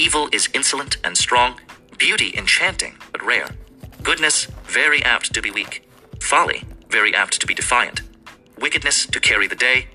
Evil 0.00 0.28
is 0.30 0.48
insolent 0.54 0.96
and 1.02 1.18
strong, 1.18 1.60
beauty 1.98 2.32
enchanting 2.36 2.96
but 3.10 3.24
rare, 3.24 3.48
goodness 4.04 4.46
very 4.62 5.02
apt 5.02 5.34
to 5.34 5.42
be 5.42 5.50
weak, 5.50 5.88
folly 6.20 6.62
very 6.88 7.12
apt 7.12 7.40
to 7.40 7.48
be 7.48 7.52
defiant, 7.52 8.02
wickedness 8.60 9.06
to 9.06 9.18
carry 9.18 9.48
the 9.48 9.56
day, 9.56 9.88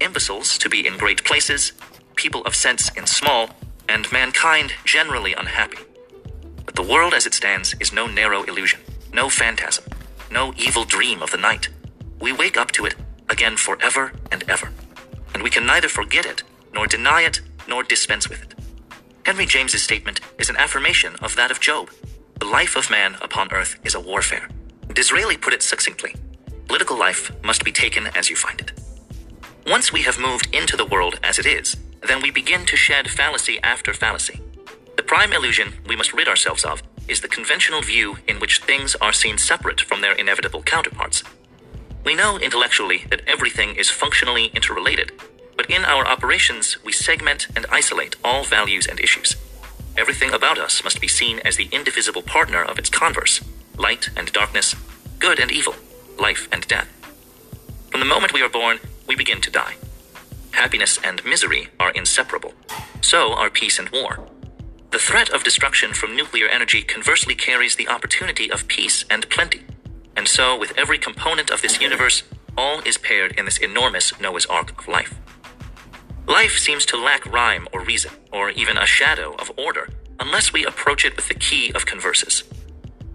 imbeciles 0.00 0.58
to 0.58 0.68
be 0.68 0.86
in 0.86 0.96
great 0.96 1.24
places, 1.24 1.72
people 2.14 2.42
of 2.44 2.54
sense 2.54 2.88
in 2.90 3.04
small, 3.04 3.50
and 3.88 4.10
mankind 4.12 4.74
generally 4.84 5.34
unhappy. 5.34 5.78
But 6.64 6.76
the 6.76 6.82
world 6.82 7.12
as 7.12 7.26
it 7.26 7.34
stands 7.34 7.74
is 7.80 7.92
no 7.92 8.06
narrow 8.06 8.44
illusion, 8.44 8.78
no 9.12 9.28
phantasm, 9.28 9.86
no 10.30 10.54
evil 10.56 10.84
dream 10.84 11.20
of 11.20 11.32
the 11.32 11.36
night. 11.36 11.68
We 12.20 12.32
wake 12.32 12.56
up 12.56 12.70
to 12.72 12.86
it 12.86 12.94
again 13.28 13.56
forever 13.56 14.12
and 14.30 14.44
ever, 14.48 14.70
and 15.34 15.42
we 15.42 15.50
can 15.50 15.66
neither 15.66 15.88
forget 15.88 16.26
it, 16.26 16.44
nor 16.72 16.86
deny 16.86 17.22
it, 17.22 17.40
nor 17.66 17.82
dispense 17.82 18.28
with 18.28 18.40
it. 18.42 18.57
Henry 19.28 19.44
James's 19.44 19.82
statement 19.82 20.22
is 20.38 20.48
an 20.48 20.56
affirmation 20.56 21.14
of 21.20 21.36
that 21.36 21.50
of 21.50 21.60
Job. 21.60 21.90
The 22.40 22.46
life 22.46 22.76
of 22.76 22.90
man 22.90 23.14
upon 23.20 23.52
earth 23.52 23.78
is 23.84 23.94
a 23.94 24.00
warfare. 24.00 24.48
Disraeli 24.94 25.36
put 25.36 25.52
it 25.52 25.62
succinctly 25.62 26.14
political 26.66 26.98
life 26.98 27.30
must 27.44 27.62
be 27.62 27.70
taken 27.70 28.06
as 28.16 28.30
you 28.30 28.36
find 28.36 28.58
it. 28.58 28.72
Once 29.66 29.92
we 29.92 30.00
have 30.00 30.18
moved 30.18 30.48
into 30.54 30.78
the 30.78 30.86
world 30.86 31.20
as 31.22 31.38
it 31.38 31.44
is, 31.44 31.76
then 32.06 32.22
we 32.22 32.30
begin 32.30 32.64
to 32.64 32.74
shed 32.74 33.10
fallacy 33.10 33.60
after 33.62 33.92
fallacy. 33.92 34.40
The 34.96 35.02
prime 35.02 35.34
illusion 35.34 35.74
we 35.86 35.94
must 35.94 36.14
rid 36.14 36.26
ourselves 36.26 36.64
of 36.64 36.82
is 37.06 37.20
the 37.20 37.28
conventional 37.28 37.82
view 37.82 38.16
in 38.26 38.40
which 38.40 38.62
things 38.62 38.94
are 38.94 39.12
seen 39.12 39.36
separate 39.36 39.82
from 39.82 40.00
their 40.00 40.12
inevitable 40.14 40.62
counterparts. 40.62 41.22
We 42.02 42.14
know 42.14 42.38
intellectually 42.38 43.04
that 43.10 43.24
everything 43.26 43.76
is 43.76 43.90
functionally 43.90 44.46
interrelated, 44.54 45.12
but 45.58 45.68
in 45.68 45.84
our 45.84 46.06
operations, 46.06 46.78
we 46.84 46.92
segment 46.92 47.48
and 47.56 47.66
isolate 47.68 48.14
all 48.24 48.44
values 48.44 48.86
and 48.86 49.00
issues. 49.00 49.34
Everything 49.96 50.32
about 50.32 50.56
us 50.56 50.84
must 50.84 51.00
be 51.00 51.08
seen 51.08 51.40
as 51.40 51.56
the 51.56 51.68
indivisible 51.72 52.22
partner 52.22 52.62
of 52.62 52.78
its 52.78 52.88
converse 52.88 53.44
light 53.76 54.08
and 54.16 54.32
darkness, 54.32 54.76
good 55.18 55.40
and 55.40 55.50
evil, 55.50 55.74
life 56.18 56.48
and 56.52 56.66
death. 56.68 56.88
From 57.90 58.00
the 58.00 58.06
moment 58.06 58.32
we 58.32 58.42
are 58.42 58.48
born, 58.48 58.78
we 59.08 59.16
begin 59.16 59.40
to 59.40 59.50
die. 59.50 59.74
Happiness 60.52 60.98
and 61.02 61.24
misery 61.24 61.68
are 61.80 61.90
inseparable. 61.90 62.54
So 63.00 63.32
are 63.34 63.50
peace 63.50 63.80
and 63.80 63.88
war. 63.90 64.28
The 64.92 64.98
threat 64.98 65.30
of 65.30 65.42
destruction 65.42 65.92
from 65.92 66.14
nuclear 66.14 66.46
energy 66.46 66.82
conversely 66.82 67.34
carries 67.34 67.74
the 67.74 67.88
opportunity 67.88 68.50
of 68.50 68.68
peace 68.68 69.04
and 69.10 69.28
plenty. 69.28 69.62
And 70.16 70.28
so, 70.28 70.56
with 70.56 70.76
every 70.78 70.98
component 70.98 71.50
of 71.50 71.62
this 71.62 71.80
universe, 71.80 72.22
all 72.56 72.80
is 72.80 72.96
paired 72.96 73.32
in 73.38 73.44
this 73.44 73.58
enormous 73.58 74.18
Noah's 74.20 74.46
Ark 74.46 74.78
of 74.78 74.88
life. 74.88 75.14
Life 76.28 76.58
seems 76.58 76.84
to 76.86 76.98
lack 76.98 77.24
rhyme 77.24 77.66
or 77.72 77.82
reason, 77.82 78.12
or 78.30 78.50
even 78.50 78.76
a 78.76 78.84
shadow 78.84 79.34
of 79.36 79.50
order, 79.56 79.88
unless 80.20 80.52
we 80.52 80.66
approach 80.66 81.06
it 81.06 81.16
with 81.16 81.28
the 81.28 81.34
key 81.34 81.72
of 81.74 81.86
converses. 81.86 82.44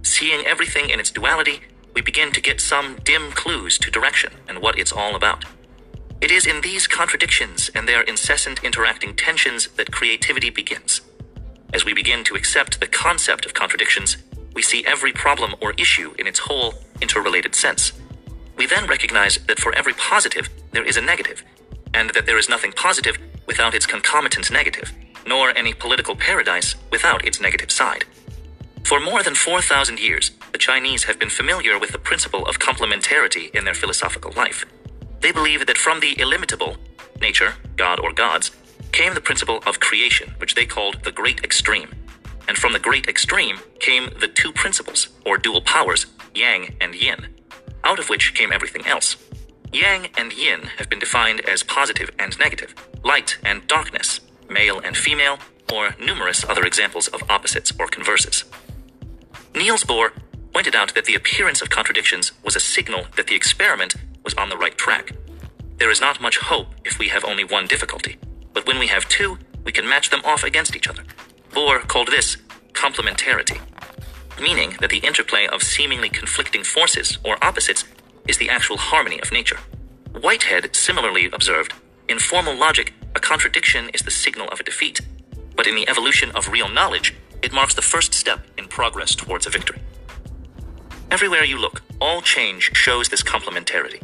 Seeing 0.01 0.43
everything 0.47 0.89
in 0.89 0.99
its 0.99 1.11
duality, 1.11 1.61
we 1.93 2.01
begin 2.01 2.32
to 2.32 2.41
get 2.41 2.59
some 2.59 2.97
dim 3.03 3.32
clues 3.32 3.78
to 3.78 3.91
direction 3.91 4.34
and 4.47 4.64
what 4.64 4.80
it's 4.80 4.91
all 4.91 5.16
about. 5.16 5.45
It 6.22 6.32
is 6.32 6.47
in 6.47 6.61
these 6.61 6.88
contradictions 6.88 7.70
and 7.76 7.88
their 7.88 8.01
incessant 8.01 8.64
interacting 8.64 9.16
tensions 9.16 9.68
that 9.78 9.91
creativity 9.91 10.49
begins. 10.49 11.01
As 11.72 11.86
we 11.86 11.93
begin 11.93 12.24
to 12.24 12.36
accept 12.36 12.80
the 12.80 12.88
concept 12.88 13.45
of 13.45 13.53
contradictions, 13.53 14.18
we 14.55 14.64
see 14.64 14.86
every 14.88 15.14
problem 15.14 15.53
or 15.61 15.74
issue 15.74 16.16
in 16.18 16.26
its 16.26 16.39
whole, 16.39 16.74
interrelated 16.99 17.53
sense. 17.53 17.93
We 18.57 18.66
then 18.66 18.88
recognize 18.88 19.38
that 19.47 19.59
for 19.59 19.74
every 19.76 19.93
positive, 19.93 20.49
there 20.72 20.86
is 20.86 20.97
a 20.97 21.01
negative, 21.01 21.43
and 21.93 22.09
that 22.11 22.25
there 22.25 22.37
is 22.37 22.49
nothing 22.49 22.71
positive 22.71 23.17
without 23.45 23.73
its 23.73 23.85
concomitant 23.85 24.51
negative, 24.51 24.91
nor 25.27 25.55
any 25.57 25.73
political 25.73 26.15
paradise 26.15 26.75
without 26.91 27.25
its 27.25 27.39
negative 27.39 27.71
side. 27.71 28.05
For 28.83 28.99
more 28.99 29.23
than 29.23 29.35
4,000 29.35 29.99
years, 29.99 30.31
the 30.51 30.57
Chinese 30.57 31.05
have 31.05 31.17
been 31.17 31.29
familiar 31.29 31.79
with 31.79 31.91
the 31.91 31.97
principle 31.97 32.45
of 32.45 32.59
complementarity 32.59 33.53
in 33.55 33.63
their 33.63 33.73
philosophical 33.73 34.33
life. 34.35 34.65
They 35.21 35.31
believe 35.31 35.65
that 35.67 35.77
from 35.77 36.01
the 36.01 36.19
illimitable, 36.19 36.75
nature, 37.21 37.53
God 37.77 37.99
or 37.99 38.11
gods, 38.11 38.51
came 38.91 39.13
the 39.13 39.21
principle 39.21 39.63
of 39.65 39.79
creation, 39.79 40.33
which 40.37 40.53
they 40.53 40.65
called 40.65 41.03
the 41.03 41.11
great 41.11 41.43
extreme. 41.43 41.93
And 42.47 42.57
from 42.57 42.73
the 42.73 42.79
great 42.79 43.07
extreme 43.07 43.59
came 43.79 44.09
the 44.19 44.27
two 44.27 44.51
principles, 44.51 45.07
or 45.25 45.37
dual 45.37 45.61
powers, 45.61 46.05
yang 46.35 46.75
and 46.81 46.93
yin, 46.93 47.27
out 47.83 47.99
of 47.99 48.09
which 48.09 48.33
came 48.33 48.51
everything 48.51 48.85
else. 48.85 49.15
Yang 49.74 50.09
and 50.15 50.32
yin 50.32 50.61
have 50.78 50.88
been 50.88 50.99
defined 50.99 51.41
as 51.41 51.63
positive 51.63 52.11
and 52.19 52.38
negative, 52.38 52.76
light 53.03 53.39
and 53.43 53.65
darkness, 53.67 54.19
male 54.47 54.80
and 54.80 54.95
female, 54.95 55.39
or 55.74 55.95
numerous 55.99 56.47
other 56.47 56.63
examples 56.63 57.07
of 57.07 57.24
opposites 57.28 57.74
or 57.80 57.88
converses. 57.88 58.43
Niels 59.55 59.84
Bohr 59.84 60.11
pointed 60.53 60.76
out 60.76 60.93
that 60.93 61.05
the 61.05 61.15
appearance 61.15 61.59
of 61.59 61.71
contradictions 61.71 62.34
was 62.43 62.55
a 62.55 62.59
signal 62.59 63.07
that 63.15 63.26
the 63.26 63.36
experiment 63.36 63.95
was 64.24 64.36
on 64.36 64.49
the 64.49 64.57
right 64.57 64.78
track. 64.78 65.13
There 65.78 65.89
is 65.89 65.99
not 65.99 66.21
much 66.21 66.38
hope 66.38 66.67
if 66.86 66.99
we 66.99 67.07
have 67.07 67.26
only 67.26 67.43
one 67.43 67.65
difficulty, 67.65 68.19
but 68.53 68.67
when 68.67 68.78
we 68.78 68.88
have 68.88 69.09
two, 69.09 69.39
we 69.65 69.71
can 69.71 69.89
match 69.89 70.11
them 70.11 70.21
off 70.24 70.43
against 70.43 70.76
each 70.76 70.88
other. 70.88 71.03
Bohr 71.51 71.88
called 71.88 72.09
this 72.09 72.38
complementarity, 72.74 73.59
meaning 74.39 74.76
that 74.82 74.91
the 74.91 74.99
interplay 74.99 75.47
of 75.47 75.63
seemingly 75.63 76.09
conflicting 76.09 76.63
forces 76.63 77.17
or 77.24 77.43
opposites 77.43 77.86
is 78.28 78.38
the 78.38 78.49
actual 78.49 78.78
harmony 78.78 79.19
of 79.21 79.32
nature. 79.32 79.59
Whitehead 80.19 80.76
similarly 80.76 81.30
observed 81.32 81.74
in 82.09 82.19
formal 82.19 82.55
logic, 82.55 82.93
a 83.15 83.19
contradiction 83.19 83.89
is 83.93 84.01
the 84.01 84.11
signal 84.11 84.49
of 84.49 84.59
a 84.59 84.63
defeat, 84.63 85.01
but 85.55 85.67
in 85.67 85.76
the 85.76 85.88
evolution 85.88 86.32
of 86.32 86.49
real 86.49 86.67
knowledge, 86.67 87.15
it 87.41 87.53
marks 87.53 87.74
the 87.74 87.82
first 87.82 88.13
step 88.13 88.45
in 88.57 88.67
progress 88.67 89.15
towards 89.15 89.47
a 89.47 89.49
victory. 89.49 89.82
Everywhere 91.09 91.43
you 91.43 91.57
look, 91.57 91.82
all 92.01 92.21
change 92.21 92.71
shows 92.74 93.07
this 93.07 93.24
complementarity. 93.24 94.01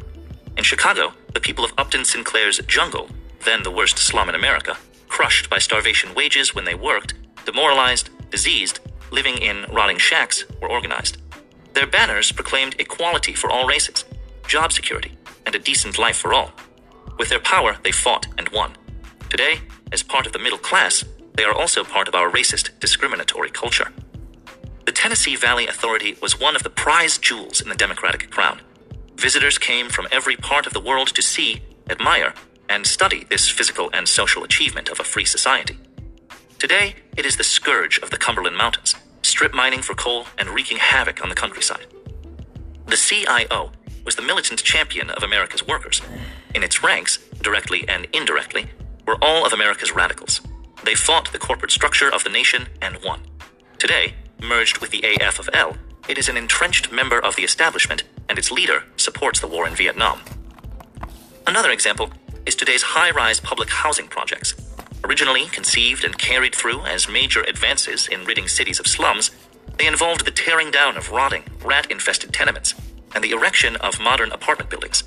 In 0.58 0.64
Chicago, 0.64 1.14
the 1.34 1.40
people 1.40 1.66
of 1.66 1.74
Upton 1.78 2.06
Sinclair's 2.06 2.60
jungle, 2.68 3.10
then 3.46 3.64
the 3.64 3.72
worst 3.72 3.98
slum 3.98 4.30
in 4.30 4.36
America, 4.36 4.78
crushed 5.08 5.50
by 5.50 5.58
starvation 5.58 6.14
wages 6.14 6.56
when 6.56 6.66
they 6.66 6.76
worked, 6.76 7.16
demoralized, 7.46 8.10
diseased, 8.32 8.80
living 9.12 9.38
in 9.38 9.66
rotting 9.72 9.98
shacks, 9.98 10.46
were 10.62 10.70
organized. 10.70 11.18
Their 11.80 11.88
banners 11.88 12.34
proclaimed 12.34 12.76
equality 12.78 13.34
for 13.34 13.50
all 13.50 13.66
races, 13.66 14.04
job 14.46 14.74
security, 14.74 15.14
and 15.46 15.56
a 15.56 15.60
decent 15.60 15.98
life 15.98 16.18
for 16.18 16.34
all. 16.34 16.52
With 17.18 17.30
their 17.30 17.40
power, 17.40 17.78
they 17.84 17.94
fought 17.94 18.28
and 18.38 18.50
won. 18.50 18.74
Today, 19.30 19.62
as 19.94 20.04
part 20.04 20.26
of 20.26 20.34
the 20.34 20.40
middle 20.40 20.58
class, 20.58 21.06
they 21.36 21.46
are 21.46 21.54
also 21.54 21.86
part 21.86 22.10
of 22.10 22.16
our 22.16 22.30
racist, 22.30 22.78
discriminatory 22.82 23.50
culture. 23.50 23.94
The 24.86 24.92
Tennessee 24.92 25.38
Valley 25.38 25.68
Authority 25.68 26.18
was 26.22 26.38
one 26.38 26.54
of 26.54 26.64
the 26.64 26.70
prized 26.70 27.22
jewels 27.22 27.62
in 27.62 27.70
the 27.70 27.76
Democratic 27.76 28.30
crown. 28.30 28.60
Visitors 29.16 29.58
came 29.58 29.88
from 29.88 30.10
every 30.12 30.36
part 30.36 30.68
of 30.68 30.74
the 30.74 30.82
world 30.82 31.08
to 31.16 31.22
see, 31.22 31.62
admire, 31.90 32.34
and 32.68 32.86
study 32.86 33.24
this 33.30 33.48
physical 33.48 33.90
and 33.94 34.06
social 34.06 34.44
achievement 34.44 34.90
of 34.90 35.00
a 35.00 35.06
free 35.06 35.24
society. 35.24 35.78
Today, 36.58 36.96
it 37.16 37.26
is 37.26 37.38
the 37.38 37.46
scourge 37.46 38.00
of 38.00 38.10
the 38.10 38.18
Cumberland 38.18 38.58
Mountains, 38.58 38.96
strip 39.40 39.54
mining 39.54 39.82
for 39.82 39.94
coal 39.94 40.26
and 40.38 40.50
wreaking 40.50 40.76
havoc 40.76 41.24
on 41.24 41.30
the 41.30 41.42
countryside. 41.44 41.86
The 42.88 42.98
CIO 42.98 43.72
was 44.04 44.18
the 44.18 44.22
militant 44.22 44.62
champion 44.62 45.10
of 45.12 45.24
America's 45.24 45.66
workers. 45.66 46.02
In 46.54 46.62
its 46.62 46.84
ranks, 46.84 47.20
directly 47.42 47.88
and 47.88 48.06
indirectly, 48.12 48.66
were 49.08 49.18
all 49.22 49.46
of 49.46 49.54
America's 49.54 49.96
radicals. 49.96 50.42
They 50.84 50.94
fought 50.94 51.32
the 51.32 51.40
corporate 51.40 51.72
structure 51.72 52.14
of 52.14 52.26
the 52.26 52.30
nation 52.30 52.68
and 52.82 52.98
won. 53.02 53.22
Today, 53.78 54.16
merged 54.42 54.80
with 54.80 54.92
the 54.92 55.06
AF 55.22 55.40
of 55.40 55.50
L, 55.54 55.78
it 56.10 56.18
is 56.18 56.28
an 56.28 56.36
entrenched 56.36 56.92
member 56.92 57.18
of 57.18 57.38
the 57.38 57.44
establishment, 57.44 58.04
and 58.28 58.38
its 58.38 58.52
leader 58.52 58.84
supports 58.98 59.40
the 59.40 59.48
war 59.48 59.66
in 59.66 59.74
Vietnam. 59.74 60.20
Another 61.48 61.72
example 61.72 62.12
is 62.46 62.56
today's 62.56 62.84
high 62.84 63.12
rise 63.12 63.40
public 63.40 63.70
housing 63.70 64.10
projects. 64.10 64.69
Originally 65.04 65.46
conceived 65.48 66.04
and 66.04 66.18
carried 66.18 66.54
through 66.54 66.82
as 66.82 67.10
major 67.10 67.42
advances 67.44 68.08
in 68.08 68.26
ridding 68.26 68.48
cities 68.48 68.80
of 68.80 68.88
slums, 68.88 69.32
they 69.78 69.88
involved 69.88 70.26
the 70.26 70.32
tearing 70.32 70.72
down 70.72 70.98
of 70.98 71.12
rotting, 71.12 71.44
rat 71.64 71.90
infested 71.90 72.34
tenements 72.34 72.76
and 73.16 73.24
the 73.24 73.32
erection 73.32 73.76
of 73.78 74.00
modern 74.00 74.32
apartment 74.32 74.70
buildings. 74.70 75.04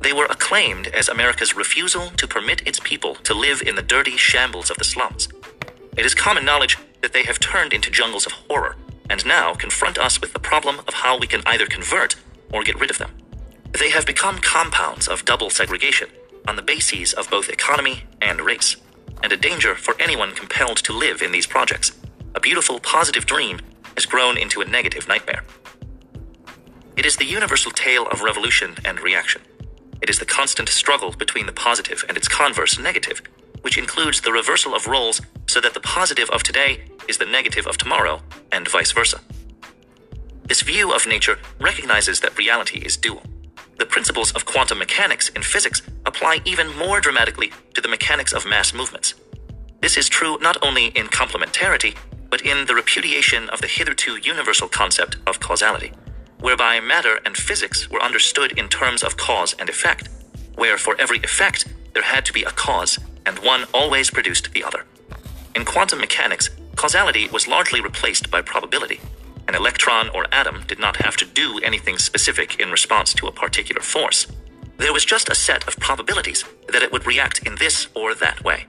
They 0.00 0.12
were 0.12 0.26
acclaimed 0.26 0.88
as 0.88 1.08
America's 1.08 1.56
refusal 1.56 2.10
to 2.10 2.26
permit 2.26 2.66
its 2.66 2.80
people 2.80 3.14
to 3.16 3.34
live 3.34 3.62
in 3.62 3.76
the 3.76 3.82
dirty 3.82 4.16
shambles 4.16 4.70
of 4.70 4.78
the 4.78 4.84
slums. 4.84 5.28
It 5.96 6.06
is 6.06 6.14
common 6.14 6.44
knowledge 6.44 6.78
that 7.02 7.12
they 7.12 7.24
have 7.24 7.40
turned 7.40 7.72
into 7.72 7.90
jungles 7.90 8.26
of 8.26 8.32
horror 8.32 8.76
and 9.10 9.24
now 9.26 9.54
confront 9.54 9.98
us 9.98 10.20
with 10.20 10.32
the 10.32 10.38
problem 10.38 10.80
of 10.88 10.94
how 10.94 11.18
we 11.18 11.26
can 11.26 11.42
either 11.46 11.66
convert 11.66 12.16
or 12.52 12.62
get 12.62 12.80
rid 12.80 12.90
of 12.90 12.98
them. 12.98 13.10
They 13.72 13.90
have 13.90 14.06
become 14.06 14.38
compounds 14.38 15.08
of 15.08 15.24
double 15.24 15.50
segregation 15.50 16.08
on 16.46 16.56
the 16.56 16.62
bases 16.62 17.12
of 17.12 17.30
both 17.30 17.48
economy 17.48 18.04
and 18.20 18.40
race, 18.40 18.76
and 19.22 19.32
a 19.32 19.36
danger 19.36 19.74
for 19.74 19.94
anyone 20.00 20.34
compelled 20.34 20.78
to 20.78 20.92
live 20.92 21.22
in 21.22 21.32
these 21.32 21.46
projects. 21.46 21.92
A 22.34 22.40
beautiful, 22.40 22.80
positive 22.80 23.26
dream 23.26 23.60
has 23.96 24.06
grown 24.06 24.36
into 24.36 24.60
a 24.60 24.64
negative 24.64 25.08
nightmare. 25.08 25.44
It 26.96 27.06
is 27.06 27.16
the 27.16 27.24
universal 27.24 27.70
tale 27.70 28.06
of 28.08 28.22
revolution 28.22 28.76
and 28.84 29.00
reaction. 29.00 29.42
It 30.00 30.10
is 30.10 30.18
the 30.18 30.26
constant 30.26 30.68
struggle 30.68 31.12
between 31.12 31.46
the 31.46 31.52
positive 31.52 32.04
and 32.08 32.16
its 32.16 32.28
converse 32.28 32.78
negative, 32.78 33.22
which 33.62 33.78
includes 33.78 34.20
the 34.20 34.32
reversal 34.32 34.74
of 34.74 34.86
roles 34.86 35.20
so 35.46 35.60
that 35.60 35.74
the 35.74 35.80
positive 35.80 36.28
of 36.30 36.42
today 36.42 36.84
is 37.08 37.18
the 37.18 37.26
negative 37.26 37.66
of 37.66 37.78
tomorrow, 37.78 38.20
and 38.50 38.68
vice 38.68 38.92
versa. 38.92 39.20
This 40.44 40.62
view 40.62 40.92
of 40.92 41.06
nature 41.06 41.38
recognizes 41.60 42.20
that 42.20 42.36
reality 42.36 42.80
is 42.80 42.96
dual. 42.96 43.22
The 43.78 43.86
principles 43.86 44.32
of 44.32 44.44
quantum 44.46 44.78
mechanics 44.78 45.28
in 45.30 45.42
physics 45.42 45.82
apply 46.06 46.40
even 46.44 46.76
more 46.76 47.00
dramatically 47.00 47.52
to 47.74 47.80
the 47.80 47.88
mechanics 47.88 48.32
of 48.32 48.46
mass 48.46 48.74
movements. 48.74 49.14
This 49.80 49.96
is 49.96 50.08
true 50.08 50.38
not 50.40 50.56
only 50.62 50.86
in 50.88 51.08
complementarity, 51.08 51.96
but 52.30 52.42
in 52.42 52.66
the 52.66 52.74
repudiation 52.74 53.48
of 53.50 53.60
the 53.60 53.66
hitherto 53.66 54.16
universal 54.16 54.68
concept 54.68 55.16
of 55.26 55.40
causality, 55.40 55.92
whereby 56.40 56.80
matter 56.80 57.20
and 57.26 57.36
physics 57.36 57.90
were 57.90 58.02
understood 58.02 58.58
in 58.58 58.68
terms 58.68 59.02
of 59.02 59.16
cause 59.16 59.54
and 59.58 59.68
effect, 59.68 60.08
where 60.54 60.78
for 60.78 60.96
every 61.00 61.18
effect 61.18 61.66
there 61.94 62.02
had 62.02 62.24
to 62.24 62.32
be 62.32 62.42
a 62.44 62.50
cause, 62.50 62.98
and 63.26 63.38
one 63.40 63.64
always 63.74 64.10
produced 64.10 64.52
the 64.52 64.64
other. 64.64 64.84
In 65.54 65.64
quantum 65.64 66.00
mechanics, 66.00 66.50
causality 66.76 67.28
was 67.28 67.48
largely 67.48 67.80
replaced 67.80 68.30
by 68.30 68.42
probability. 68.42 69.00
An 69.48 69.54
electron 69.54 70.08
or 70.10 70.26
atom 70.32 70.64
did 70.66 70.78
not 70.78 70.96
have 70.96 71.16
to 71.16 71.24
do 71.24 71.58
anything 71.62 71.98
specific 71.98 72.60
in 72.60 72.70
response 72.70 73.12
to 73.14 73.26
a 73.26 73.32
particular 73.32 73.82
force. 73.82 74.26
There 74.78 74.92
was 74.92 75.04
just 75.04 75.28
a 75.28 75.34
set 75.34 75.66
of 75.68 75.78
probabilities 75.78 76.44
that 76.68 76.82
it 76.82 76.92
would 76.92 77.06
react 77.06 77.46
in 77.46 77.56
this 77.56 77.88
or 77.94 78.14
that 78.14 78.42
way. 78.44 78.66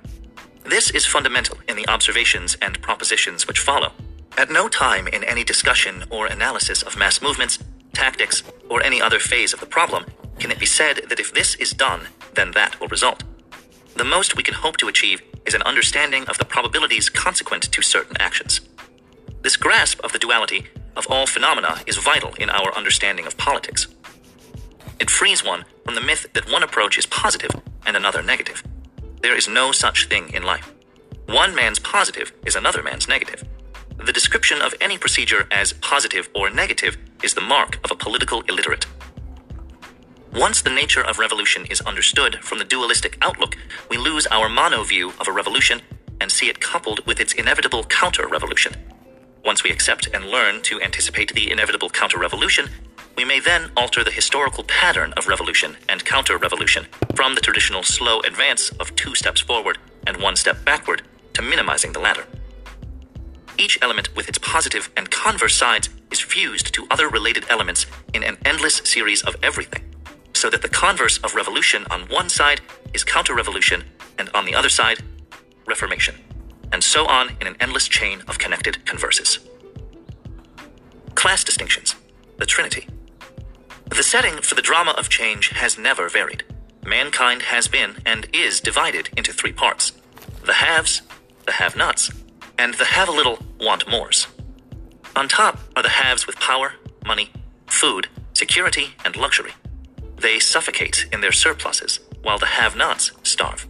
This 0.64 0.92
is 0.92 1.06
fundamental 1.06 1.58
in 1.68 1.76
the 1.76 1.88
observations 1.88 2.56
and 2.62 2.82
propositions 2.82 3.48
which 3.48 3.60
follow. 3.60 3.92
At 4.38 4.50
no 4.50 4.68
time 4.68 5.08
in 5.08 5.24
any 5.24 5.44
discussion 5.44 6.06
or 6.10 6.28
analysis 6.28 6.84
of 6.84 6.98
mass 6.98 7.22
movements, 7.22 7.60
tactics, 7.94 8.44
or 8.70 8.82
any 8.82 9.02
other 9.02 9.20
phase 9.20 9.54
of 9.54 9.60
the 9.60 9.66
problem 9.66 10.06
can 10.40 10.52
it 10.52 10.60
be 10.60 10.66
said 10.66 11.02
that 11.10 11.20
if 11.20 11.34
this 11.34 11.56
is 11.56 11.72
done, 11.72 12.08
then 12.34 12.52
that 12.52 12.80
will 12.80 12.88
result. 12.88 13.24
The 13.96 14.04
most 14.04 14.36
we 14.36 14.44
can 14.44 14.56
hope 14.56 14.78
to 14.78 14.88
achieve 14.88 15.22
is 15.46 15.54
an 15.54 15.62
understanding 15.64 16.26
of 16.26 16.38
the 16.38 16.46
probabilities 16.46 17.10
consequent 17.10 17.72
to 17.72 17.82
certain 17.82 18.18
actions. 18.20 18.62
This 19.44 19.58
grasp 19.58 20.00
of 20.06 20.14
the 20.14 20.20
duality 20.20 20.68
of 20.96 21.06
all 21.10 21.28
phenomena 21.28 21.82
is 21.86 21.98
vital 21.98 22.34
in 22.36 22.50
our 22.50 22.74
understanding 22.78 23.28
of 23.28 23.38
politics. 23.38 23.88
It 25.02 25.10
frees 25.10 25.44
one 25.44 25.66
from 25.84 25.96
the 25.96 26.02
myth 26.02 26.26
that 26.32 26.50
one 26.50 26.64
approach 26.64 26.98
is 26.98 27.06
positive 27.06 27.52
and 27.86 27.98
another 27.98 28.24
negative. 28.24 28.64
There 29.22 29.36
is 29.36 29.50
no 29.50 29.74
such 29.74 30.08
thing 30.08 30.30
in 30.34 30.44
life. 30.44 30.72
One 31.26 31.54
man's 31.54 31.78
positive 31.80 32.32
is 32.46 32.56
another 32.56 32.82
man's 32.82 33.10
negative. 33.10 33.44
The 33.98 34.14
description 34.14 34.62
of 34.62 34.74
any 34.80 34.98
procedure 34.98 35.46
as 35.52 35.74
positive 35.74 36.30
or 36.34 36.50
negative 36.50 36.96
is 37.22 37.34
the 37.34 37.42
mark 37.42 37.80
of 37.84 37.92
a 37.92 37.96
political 37.96 38.44
illiterate. 38.44 38.86
Once 40.34 40.62
the 40.62 40.70
nature 40.70 41.04
of 41.04 41.20
revolution 41.20 41.66
is 41.66 41.82
understood 41.82 42.36
from 42.36 42.60
the 42.60 42.66
dualistic 42.66 43.18
outlook, 43.22 43.58
we 43.90 43.98
lose 43.98 44.26
our 44.28 44.48
mono 44.48 44.84
view 44.84 45.12
of 45.20 45.28
a 45.28 45.34
revolution 45.34 45.82
and 46.22 46.32
see 46.32 46.48
it 46.48 46.62
coupled 46.62 47.06
with 47.06 47.20
its 47.20 47.34
inevitable 47.34 47.84
counter 47.84 48.26
revolution. 48.26 48.74
Once 49.46 49.62
we 49.64 49.72
accept 49.72 50.08
and 50.14 50.26
learn 50.26 50.62
to 50.62 50.82
anticipate 50.82 51.34
the 51.34 51.52
inevitable 51.52 51.90
counter 51.90 52.18
revolution, 52.18 52.70
we 53.18 53.26
may 53.26 53.40
then 53.40 53.70
alter 53.76 54.04
the 54.04 54.12
historical 54.12 54.64
pattern 54.64 55.14
of 55.18 55.28
revolution 55.28 55.76
and 55.90 56.06
counter 56.06 56.38
revolution 56.38 56.88
from 57.14 57.36
the 57.36 57.42
traditional 57.42 57.84
slow 57.84 58.22
advance 58.22 58.70
of 58.80 58.96
two 58.96 59.14
steps 59.14 59.42
forward 59.42 59.78
and 60.08 60.18
one 60.18 60.36
step 60.36 60.64
backward 60.64 61.02
to 61.34 61.42
minimizing 61.42 61.92
the 61.92 62.00
latter. 62.00 62.26
Each 63.58 63.78
element 63.82 64.16
with 64.16 64.30
its 64.30 64.38
positive 64.38 64.90
and 64.96 65.12
converse 65.12 65.56
sides 65.56 65.90
is 66.10 66.22
fused 66.22 66.74
to 66.74 66.88
other 66.90 67.10
related 67.10 67.46
elements 67.50 67.86
in 68.14 68.24
an 68.24 68.38
endless 68.46 68.78
series 68.78 69.22
of 69.24 69.36
everything, 69.44 69.84
so 70.34 70.50
that 70.50 70.62
the 70.62 70.70
converse 70.70 71.18
of 71.20 71.36
revolution 71.36 71.86
on 71.92 72.04
one 72.04 72.30
side 72.30 72.62
is 72.94 73.04
counter 73.04 73.36
revolution, 73.36 73.84
and 74.18 74.30
on 74.34 74.46
the 74.46 74.56
other 74.56 74.70
side, 74.70 75.00
reformation, 75.68 76.16
and 76.74 76.84
so 76.84 77.06
on 77.06 77.38
in 77.40 77.48
an 77.48 77.56
endless 77.62 77.88
chain 77.88 78.22
of 78.28 78.40
connected 78.40 78.86
converses. 78.86 79.40
Class 81.16 81.44
distinctions 81.46 81.96
the 82.40 82.46
Trinity. 82.48 82.88
The 83.90 84.04
setting 84.04 84.42
for 84.42 84.56
the 84.56 84.62
drama 84.62 84.92
of 84.98 85.08
change 85.08 85.50
has 85.50 85.78
never 85.78 86.10
varied. 86.10 86.44
Mankind 86.84 87.44
has 87.44 87.68
been 87.68 88.02
and 88.06 88.28
is 88.34 88.60
divided 88.60 89.10
into 89.16 89.32
three 89.32 89.54
parts 89.54 89.94
the 90.44 90.54
haves, 90.54 91.04
the 91.46 91.54
have 91.54 91.78
nots, 91.78 92.12
and 92.58 92.74
the 92.74 92.86
have 92.86 93.08
a 93.08 93.12
little 93.12 93.40
want 93.62 93.88
mores. 93.88 94.28
On 95.16 95.28
top 95.30 95.60
are 95.76 95.84
the 95.84 95.90
haves 95.90 96.28
with 96.28 96.36
power, 96.38 96.74
money, 97.06 97.32
food, 97.68 98.08
security, 98.34 98.96
and 99.06 99.16
luxury. 99.16 99.54
They 100.18 100.40
suffocate 100.40 101.06
in 101.14 101.22
their 101.22 101.32
surpluses, 101.32 102.00
while 102.24 102.40
the 102.40 102.48
have 102.48 102.76
nots 102.76 103.12
starve. 103.24 103.68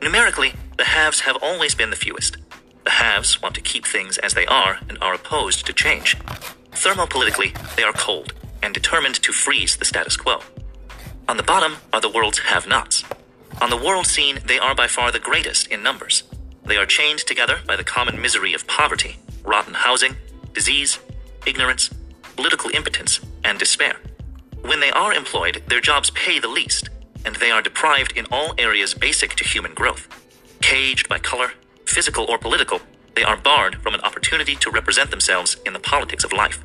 Numerically, 0.00 0.52
the 0.76 0.84
haves 0.84 1.20
have 1.20 1.36
always 1.42 1.74
been 1.74 1.90
the 1.90 1.96
fewest. 1.96 2.36
The 2.84 2.90
haves 2.90 3.40
want 3.40 3.54
to 3.54 3.60
keep 3.60 3.86
things 3.86 4.18
as 4.18 4.34
they 4.34 4.46
are 4.46 4.78
and 4.88 4.98
are 5.00 5.14
opposed 5.14 5.66
to 5.66 5.72
change. 5.72 6.18
Thermopolitically, 6.72 7.52
they 7.76 7.82
are 7.82 7.92
cold 7.92 8.32
and 8.62 8.74
determined 8.74 9.16
to 9.16 9.32
freeze 9.32 9.76
the 9.76 9.84
status 9.84 10.16
quo. 10.16 10.40
On 11.28 11.36
the 11.36 11.42
bottom 11.42 11.78
are 11.92 12.00
the 12.00 12.10
world's 12.10 12.38
have 12.40 12.68
nots. 12.68 13.04
On 13.60 13.70
the 13.70 13.76
world 13.76 14.06
scene, 14.06 14.38
they 14.46 14.58
are 14.58 14.74
by 14.74 14.86
far 14.86 15.10
the 15.10 15.18
greatest 15.18 15.68
in 15.68 15.82
numbers. 15.82 16.24
They 16.64 16.76
are 16.76 16.86
chained 16.86 17.20
together 17.20 17.60
by 17.66 17.76
the 17.76 17.84
common 17.84 18.20
misery 18.20 18.52
of 18.52 18.66
poverty, 18.66 19.16
rotten 19.44 19.74
housing, 19.74 20.16
disease, 20.52 20.98
ignorance, 21.46 21.90
political 22.36 22.70
impotence, 22.70 23.20
and 23.44 23.58
despair. 23.58 23.96
When 24.60 24.80
they 24.80 24.90
are 24.90 25.14
employed, 25.14 25.62
their 25.68 25.80
jobs 25.80 26.10
pay 26.10 26.38
the 26.38 26.48
least, 26.48 26.90
and 27.24 27.36
they 27.36 27.50
are 27.50 27.62
deprived 27.62 28.12
in 28.16 28.26
all 28.30 28.54
areas 28.58 28.94
basic 28.94 29.34
to 29.36 29.44
human 29.44 29.74
growth. 29.74 30.25
Caged 30.60 31.08
by 31.08 31.18
color, 31.18 31.52
physical 31.84 32.26
or 32.28 32.38
political, 32.38 32.80
they 33.14 33.22
are 33.22 33.36
barred 33.36 33.76
from 33.76 33.94
an 33.94 34.00
opportunity 34.02 34.56
to 34.56 34.70
represent 34.70 35.10
themselves 35.10 35.56
in 35.64 35.72
the 35.72 35.80
politics 35.80 36.24
of 36.24 36.32
life. 36.32 36.62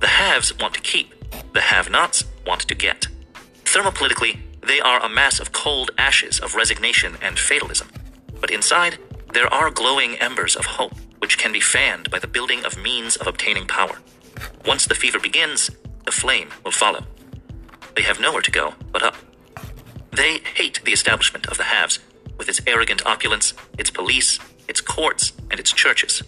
The 0.00 0.08
haves 0.08 0.56
want 0.58 0.74
to 0.74 0.80
keep, 0.80 1.14
the 1.52 1.60
have 1.60 1.90
nots 1.90 2.24
want 2.46 2.62
to 2.62 2.74
get. 2.74 3.08
Thermopolitically, 3.64 4.38
they 4.66 4.80
are 4.80 5.02
a 5.02 5.08
mass 5.08 5.40
of 5.40 5.52
cold 5.52 5.90
ashes 5.96 6.40
of 6.40 6.54
resignation 6.54 7.16
and 7.22 7.38
fatalism. 7.38 7.88
But 8.40 8.50
inside, 8.50 8.98
there 9.32 9.52
are 9.52 9.70
glowing 9.70 10.16
embers 10.16 10.56
of 10.56 10.64
hope, 10.66 10.94
which 11.20 11.38
can 11.38 11.52
be 11.52 11.60
fanned 11.60 12.10
by 12.10 12.18
the 12.18 12.26
building 12.26 12.64
of 12.64 12.76
means 12.82 13.16
of 13.16 13.26
obtaining 13.26 13.66
power. 13.66 13.98
Once 14.66 14.86
the 14.86 14.94
fever 14.94 15.18
begins, 15.18 15.70
the 16.04 16.12
flame 16.12 16.50
will 16.64 16.72
follow. 16.72 17.04
They 17.96 18.02
have 18.02 18.20
nowhere 18.20 18.42
to 18.42 18.50
go 18.50 18.74
but 18.92 19.02
up. 19.02 19.16
They 20.12 20.38
hate 20.38 20.80
the 20.84 20.92
establishment 20.92 21.46
of 21.46 21.58
the 21.58 21.64
haves, 21.64 21.98
with 22.38 22.48
its 22.48 22.60
arrogant 22.66 23.04
opulence, 23.04 23.52
its 23.76 23.90
police, 23.90 24.38
its 24.68 24.80
courts, 24.80 25.32
and 25.50 25.60
its 25.60 25.72
churches. 25.72 26.22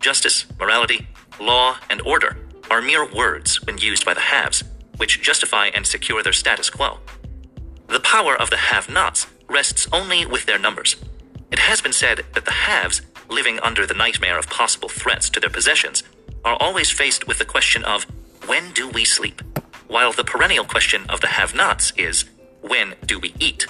Justice, 0.00 0.46
morality, 0.58 1.06
law, 1.40 1.76
and 1.90 2.00
order 2.02 2.36
are 2.70 2.82
mere 2.82 3.06
words 3.06 3.62
when 3.66 3.78
used 3.78 4.04
by 4.04 4.14
the 4.14 4.20
haves, 4.20 4.64
which 4.96 5.22
justify 5.22 5.66
and 5.68 5.86
secure 5.86 6.22
their 6.22 6.32
status 6.32 6.70
quo. 6.70 6.98
The 7.88 8.00
power 8.00 8.34
of 8.34 8.50
the 8.50 8.56
have 8.56 8.88
nots 8.88 9.26
rests 9.48 9.86
only 9.92 10.26
with 10.26 10.46
their 10.46 10.58
numbers. 10.58 10.96
It 11.52 11.60
has 11.60 11.80
been 11.80 11.92
said 11.92 12.24
that 12.34 12.44
the 12.44 12.50
haves, 12.50 13.02
living 13.28 13.60
under 13.60 13.86
the 13.86 13.94
nightmare 13.94 14.38
of 14.38 14.48
possible 14.48 14.88
threats 14.88 15.30
to 15.30 15.40
their 15.40 15.50
possessions, 15.50 16.02
are 16.44 16.56
always 16.60 16.90
faced 16.90 17.26
with 17.28 17.38
the 17.38 17.44
question 17.44 17.84
of 17.84 18.06
when 18.46 18.72
do 18.72 18.88
we 18.88 19.04
sleep? 19.04 19.42
While 19.88 20.12
the 20.12 20.24
perennial 20.24 20.64
question 20.64 21.04
of 21.08 21.20
the 21.20 21.28
have 21.28 21.54
nots 21.54 21.92
is 21.96 22.24
when 22.60 22.94
do 23.04 23.18
we 23.18 23.34
eat? 23.38 23.66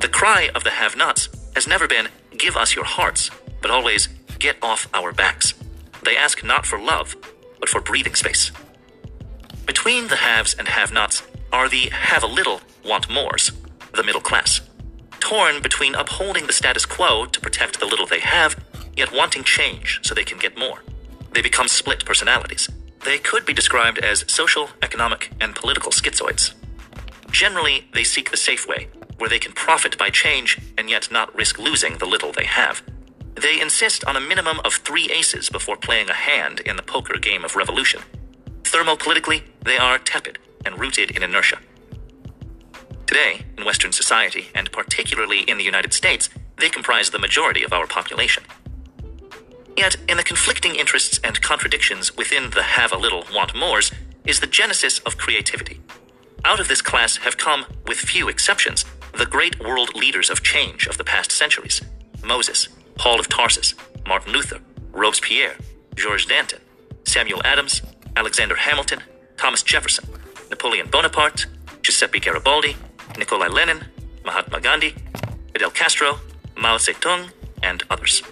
The 0.00 0.08
cry 0.08 0.50
of 0.54 0.64
the 0.64 0.70
have 0.70 0.96
nots 0.96 1.28
has 1.54 1.66
never 1.66 1.86
been 1.86 2.08
give 2.36 2.56
us 2.56 2.74
your 2.74 2.84
hearts, 2.84 3.30
but 3.62 3.70
always 3.70 4.08
get 4.38 4.56
off 4.62 4.88
our 4.92 5.12
backs. 5.12 5.54
They 6.02 6.16
ask 6.16 6.44
not 6.44 6.66
for 6.66 6.78
love, 6.78 7.16
but 7.60 7.68
for 7.68 7.80
breathing 7.80 8.14
space. 8.14 8.52
Between 9.66 10.08
the 10.08 10.16
haves 10.16 10.54
and 10.54 10.68
have 10.68 10.92
nots 10.92 11.22
are 11.52 11.68
the 11.68 11.88
have 11.90 12.22
a 12.22 12.26
little, 12.26 12.60
want 12.84 13.08
mores, 13.08 13.52
the 13.92 14.02
middle 14.02 14.20
class 14.20 14.60
torn 15.24 15.62
between 15.62 15.94
upholding 15.94 16.46
the 16.46 16.52
status 16.52 16.84
quo 16.84 17.24
to 17.24 17.40
protect 17.40 17.80
the 17.80 17.86
little 17.86 18.06
they 18.06 18.20
have, 18.20 18.62
yet 18.94 19.10
wanting 19.10 19.42
change 19.42 20.00
so 20.02 20.14
they 20.14 20.22
can 20.22 20.38
get 20.38 20.58
more. 20.58 20.82
They 21.32 21.40
become 21.40 21.66
split 21.66 22.04
personalities. 22.04 22.68
They 23.04 23.18
could 23.18 23.46
be 23.46 23.54
described 23.54 23.98
as 23.98 24.30
social, 24.30 24.68
economic, 24.82 25.32
and 25.40 25.54
political 25.54 25.92
schizoids. 25.92 26.52
Generally, 27.30 27.88
they 27.94 28.04
seek 28.04 28.30
the 28.30 28.36
safe 28.36 28.68
way, 28.68 28.88
where 29.18 29.30
they 29.30 29.38
can 29.38 29.52
profit 29.52 29.96
by 29.98 30.10
change 30.10 30.58
and 30.76 30.90
yet 30.90 31.10
not 31.10 31.34
risk 31.34 31.58
losing 31.58 31.98
the 31.98 32.06
little 32.06 32.32
they 32.32 32.46
have. 32.46 32.82
They 33.34 33.60
insist 33.60 34.04
on 34.04 34.16
a 34.16 34.20
minimum 34.20 34.60
of 34.64 34.74
three 34.74 35.10
aces 35.10 35.50
before 35.50 35.76
playing 35.76 36.08
a 36.08 36.14
hand 36.14 36.60
in 36.60 36.76
the 36.76 36.82
poker 36.82 37.18
game 37.18 37.44
of 37.44 37.56
revolution. 37.56 38.02
Thermopolitically, 38.62 39.42
they 39.64 39.76
are 39.76 39.98
tepid 39.98 40.38
and 40.64 40.78
rooted 40.78 41.10
in 41.10 41.22
inertia. 41.22 41.58
Today, 43.06 43.44
in 43.58 43.64
Western 43.64 43.92
society, 43.92 44.48
and 44.54 44.72
particularly 44.72 45.40
in 45.40 45.58
the 45.58 45.64
United 45.64 45.92
States, 45.92 46.30
they 46.58 46.68
comprise 46.68 47.10
the 47.10 47.18
majority 47.18 47.62
of 47.62 47.72
our 47.72 47.86
population. 47.86 48.44
Yet, 49.76 49.96
in 50.08 50.16
the 50.16 50.22
conflicting 50.22 50.76
interests 50.76 51.20
and 51.22 51.42
contradictions 51.42 52.16
within 52.16 52.50
the 52.50 52.62
have 52.62 52.92
a 52.92 52.96
little, 52.96 53.24
want 53.32 53.54
mores, 53.54 53.92
is 54.24 54.40
the 54.40 54.46
genesis 54.46 55.00
of 55.00 55.18
creativity. 55.18 55.80
Out 56.44 56.60
of 56.60 56.68
this 56.68 56.80
class 56.80 57.16
have 57.18 57.36
come, 57.36 57.66
with 57.86 57.98
few 57.98 58.28
exceptions, 58.28 58.84
the 59.16 59.26
great 59.26 59.62
world 59.62 59.94
leaders 59.94 60.28
of 60.28 60.42
change 60.42 60.86
of 60.86 60.98
the 60.98 61.04
past 61.04 61.30
centuries 61.30 61.80
Moses, 62.22 62.68
Paul 62.96 63.20
of 63.20 63.28
Tarsus, 63.28 63.74
Martin 64.06 64.32
Luther, 64.32 64.58
Robespierre, 64.92 65.56
George 65.94 66.26
Danton, 66.26 66.60
Samuel 67.04 67.42
Adams, 67.44 67.82
Alexander 68.16 68.56
Hamilton, 68.56 69.00
Thomas 69.36 69.62
Jefferson, 69.62 70.08
Napoleon 70.50 70.88
Bonaparte, 70.90 71.46
Giuseppe 71.82 72.18
Garibaldi, 72.18 72.76
Nikolai 73.18 73.48
Lenin, 73.48 73.84
Mahatma 74.24 74.60
Gandhi, 74.60 74.94
Fidel 75.52 75.70
Castro, 75.70 76.18
Mao 76.56 76.78
Zedong, 76.78 77.30
and 77.62 77.82
others. 77.90 78.22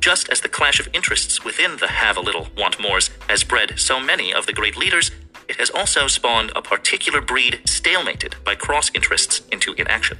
Just 0.00 0.28
as 0.30 0.40
the 0.40 0.48
clash 0.48 0.78
of 0.78 0.88
interests 0.94 1.44
within 1.44 1.76
the 1.78 1.88
have 1.88 2.16
a 2.16 2.20
little, 2.20 2.48
want 2.56 2.80
mores 2.80 3.10
has 3.28 3.44
bred 3.44 3.78
so 3.78 3.98
many 3.98 4.32
of 4.32 4.46
the 4.46 4.52
great 4.52 4.76
leaders, 4.76 5.10
it 5.48 5.56
has 5.56 5.70
also 5.70 6.06
spawned 6.06 6.52
a 6.54 6.62
particular 6.62 7.20
breed 7.20 7.60
stalemated 7.64 8.42
by 8.44 8.54
cross 8.54 8.90
interests 8.94 9.42
into 9.50 9.72
inaction. 9.74 10.18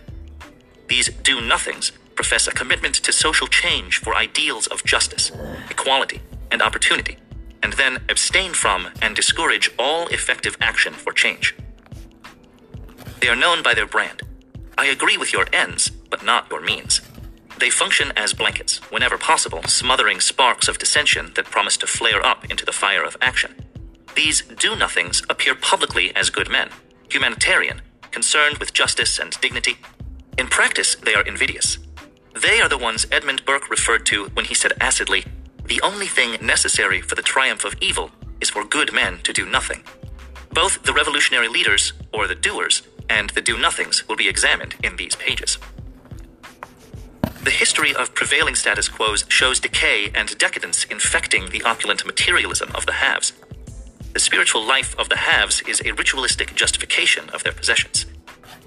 These 0.89 1.11
do 1.23 1.41
nothings 1.41 1.93
profess 2.15 2.49
a 2.49 2.53
commitment 2.53 2.95
to 2.97 3.13
social 3.13 3.47
change 3.47 3.99
for 3.99 4.17
ideals 4.17 4.67
of 4.67 4.85
justice, 4.85 5.31
equality, 5.71 6.21
and 6.51 6.61
opportunity, 6.63 7.19
and 7.63 7.75
then 7.75 8.03
abstain 8.09 8.53
from 8.53 8.89
and 9.03 9.15
discourage 9.15 9.71
all 9.79 10.09
effective 10.09 10.57
action 10.61 10.95
for 10.95 11.13
change. 11.13 11.55
They 13.21 13.29
are 13.29 13.37
known 13.37 13.63
by 13.63 13.75
their 13.75 13.87
brand. 13.87 14.23
I 14.77 14.87
agree 14.87 15.17
with 15.17 15.33
your 15.33 15.47
ends, 15.53 15.91
but 15.91 16.25
not 16.25 16.49
your 16.51 16.61
means. 16.61 17.01
They 17.59 17.71
function 17.71 18.13
as 18.17 18.33
blankets, 18.33 18.79
whenever 18.91 19.19
possible, 19.19 19.63
smothering 19.65 20.21
sparks 20.21 20.69
of 20.69 20.79
dissension 20.79 21.33
that 21.35 21.47
promise 21.47 21.77
to 21.79 21.87
flare 21.87 22.25
up 22.25 22.49
into 22.51 22.65
the 22.65 22.73
fire 22.73 23.05
of 23.05 23.17
action. 23.21 23.55
These 24.19 24.43
do 24.43 24.75
nothings 24.75 25.23
appear 25.31 25.55
publicly 25.55 26.11
as 26.17 26.29
good 26.29 26.51
men, 26.51 26.71
humanitarian, 27.09 27.83
concerned 28.11 28.59
with 28.59 28.73
justice 28.73 29.17
and 29.21 29.41
dignity. 29.41 29.77
In 30.37 30.49
practice, 30.49 30.97
they 30.97 31.15
are 31.15 31.23
invidious. 31.23 31.79
They 32.35 32.61
are 32.61 32.69
the 32.69 32.77
ones 32.77 33.07
Edmund 33.13 33.45
Burke 33.45 33.71
referred 33.71 34.05
to 34.07 34.25
when 34.35 34.47
he 34.47 34.55
said 34.55 34.73
acidly, 34.81 35.25
The 35.67 35.81
only 35.83 36.09
thing 36.09 36.45
necessary 36.45 37.01
for 37.01 37.15
the 37.15 37.23
triumph 37.23 37.65
of 37.65 37.77
evil 37.81 38.11
is 38.41 38.51
for 38.51 38.65
good 38.65 38.93
men 38.93 39.21
to 39.23 39.33
do 39.33 39.47
nothing. 39.47 39.85
Both 40.53 40.83
the 40.83 40.93
revolutionary 40.93 41.47
leaders, 41.47 41.93
or 42.13 42.27
the 42.27 42.35
doers, 42.35 42.83
and 43.09 43.31
the 43.31 43.41
do 43.41 43.57
nothings 43.57 44.09
will 44.09 44.17
be 44.17 44.29
examined 44.29 44.75
in 44.83 44.97
these 44.97 45.15
pages. 45.15 45.59
The 47.45 47.53
history 47.53 47.95
of 47.95 48.17
prevailing 48.17 48.57
status 48.57 48.89
quos 48.89 49.25
shows 49.29 49.61
decay 49.61 50.11
and 50.13 50.37
decadence 50.39 50.83
infecting 50.87 51.51
the 51.51 51.63
opulent 51.63 52.05
materialism 52.05 52.73
of 52.75 52.85
the 52.85 52.95
haves. 52.95 53.33
The 54.19 54.25
spiritual 54.25 54.67
life 54.67 54.99
of 54.99 55.09
the 55.09 55.17
haves 55.17 55.61
is 55.61 55.81
a 55.85 55.93
ritualistic 55.93 56.57
justification 56.57 57.31
of 57.31 57.45
their 57.45 57.53
possessions. 57.53 58.05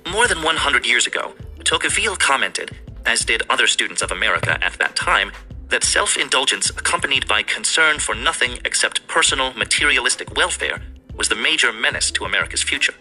More 0.09 0.25
than 0.25 0.43
100 0.43 0.85
years 0.85 1.05
ago, 1.05 1.33
Tocqueville 1.65 2.15
commented, 2.15 2.71
as 3.05 3.25
did 3.25 3.43
other 3.49 3.67
students 3.67 4.01
of 4.01 4.13
America 4.13 4.57
at 4.63 4.79
that 4.79 4.95
time, 4.95 5.33
that 5.67 5.83
self 5.83 6.15
indulgence 6.15 6.69
accompanied 6.69 7.27
by 7.27 7.43
concern 7.43 7.99
for 7.99 8.15
nothing 8.15 8.59
except 8.63 9.05
personal 9.07 9.51
materialistic 9.51 10.37
welfare 10.37 10.81
was 11.17 11.27
the 11.27 11.35
major 11.35 11.73
menace 11.73 12.11
to 12.11 12.23
America's 12.23 12.63
future. 12.63 12.93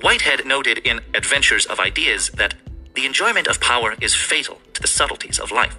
Whitehead 0.00 0.46
noted 0.46 0.78
in 0.86 1.00
Adventures 1.14 1.66
of 1.66 1.80
Ideas 1.80 2.28
that 2.36 2.54
the 2.94 3.06
enjoyment 3.06 3.48
of 3.48 3.60
power 3.60 3.96
is 4.00 4.14
fatal 4.14 4.60
to 4.74 4.80
the 4.80 4.86
subtleties 4.86 5.40
of 5.40 5.50
life. 5.50 5.76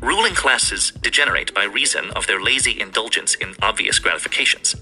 Ruling 0.00 0.36
classes 0.36 0.92
degenerate 0.92 1.52
by 1.52 1.64
reason 1.64 2.12
of 2.12 2.28
their 2.28 2.40
lazy 2.40 2.80
indulgence 2.80 3.34
in 3.34 3.56
obvious 3.60 3.98
gratifications. 3.98 4.76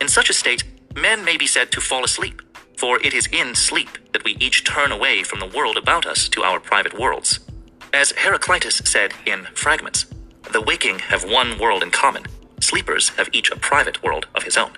In 0.00 0.08
such 0.08 0.30
a 0.30 0.34
state, 0.34 0.64
men 0.94 1.24
may 1.24 1.36
be 1.36 1.46
said 1.46 1.70
to 1.72 1.80
fall 1.80 2.04
asleep, 2.04 2.42
for 2.76 3.00
it 3.02 3.14
is 3.14 3.28
in 3.28 3.54
sleep 3.54 3.90
that 4.12 4.24
we 4.24 4.36
each 4.40 4.64
turn 4.64 4.92
away 4.92 5.22
from 5.22 5.40
the 5.40 5.56
world 5.56 5.76
about 5.76 6.06
us 6.06 6.28
to 6.30 6.42
our 6.42 6.60
private 6.60 6.98
worlds. 6.98 7.40
As 7.92 8.12
Heraclitus 8.12 8.82
said 8.84 9.12
in 9.24 9.46
Fragments, 9.54 10.06
the 10.52 10.60
waking 10.60 10.98
have 10.98 11.24
one 11.24 11.58
world 11.58 11.82
in 11.82 11.90
common, 11.90 12.24
sleepers 12.60 13.10
have 13.10 13.28
each 13.32 13.50
a 13.50 13.56
private 13.56 14.02
world 14.02 14.26
of 14.34 14.42
his 14.42 14.56
own. 14.56 14.72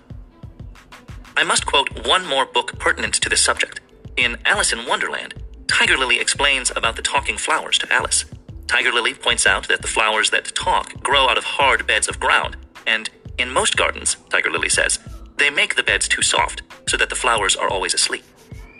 I 1.37 1.45
must 1.45 1.67
quote 1.67 2.07
one 2.07 2.27
more 2.27 2.47
book 2.47 2.79
pertinent 2.79 3.14
to 3.14 3.29
this 3.29 3.43
subject. 3.43 3.81
In 4.17 4.39
Alice 4.45 4.73
in 4.73 4.87
Wonderland, 4.87 5.35
Tiger 5.67 5.97
Lily 5.99 6.19
explains 6.19 6.71
about 6.75 6.97
the 6.97 7.03
talking 7.03 7.37
flowers 7.37 7.79
to 7.79 7.93
Alice. 7.93 8.25
Tiger 8.67 8.93
Lily 8.93 9.14
points 9.14 9.47
out 9.47 9.69
that 9.69 9.83
the 9.83 9.89
flowers 9.89 10.31
that 10.31 10.55
talk 10.55 11.03
grow 11.03 11.29
out 11.29 11.39
of 11.39 11.45
hard 11.45 11.87
beds 11.87 12.09
of 12.09 12.21
ground, 12.21 12.57
and 12.87 13.11
in 13.39 13.51
most 13.51 13.76
gardens, 13.76 14.16
Tiger 14.30 14.51
Lily 14.51 14.68
says, 14.68 14.99
they 15.37 15.51
make 15.51 15.74
the 15.74 15.82
beds 15.82 16.09
too 16.09 16.22
soft 16.22 16.62
so 16.89 16.97
that 16.97 17.11
the 17.11 17.14
flowers 17.14 17.57
are 17.57 17.68
always 17.68 17.95
asleep. 17.95 18.24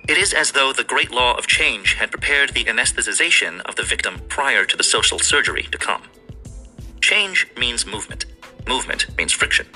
It 0.09 0.16
is 0.16 0.32
as 0.32 0.52
though 0.52 0.72
the 0.72 0.84
great 0.84 1.11
law 1.11 1.36
of 1.36 1.46
change 1.46 1.94
had 1.94 2.11
prepared 2.11 2.50
the 2.50 2.64
anesthetization 2.64 3.61
of 3.62 3.76
the 3.76 3.82
victim 3.82 4.20
prior 4.28 4.64
to 4.64 4.76
the 4.76 4.84
social 4.84 5.18
surgery 5.18 5.64
to 5.72 5.78
come. 5.78 6.02
Change 7.00 7.48
means 7.59 7.84
movement. 7.86 8.24
Movement 8.66 9.07
means 9.18 9.32
friction. 9.32 9.66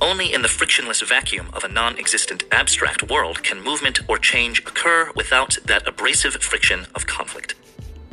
Only 0.00 0.32
in 0.32 0.42
the 0.42 0.48
frictionless 0.48 1.02
vacuum 1.02 1.48
of 1.52 1.64
a 1.64 1.68
non 1.68 1.98
existent 1.98 2.44
abstract 2.52 3.08
world 3.10 3.42
can 3.42 3.62
movement 3.62 4.00
or 4.08 4.18
change 4.18 4.60
occur 4.60 5.10
without 5.14 5.58
that 5.66 5.86
abrasive 5.86 6.34
friction 6.34 6.86
of 6.94 7.06
conflict. 7.06 7.54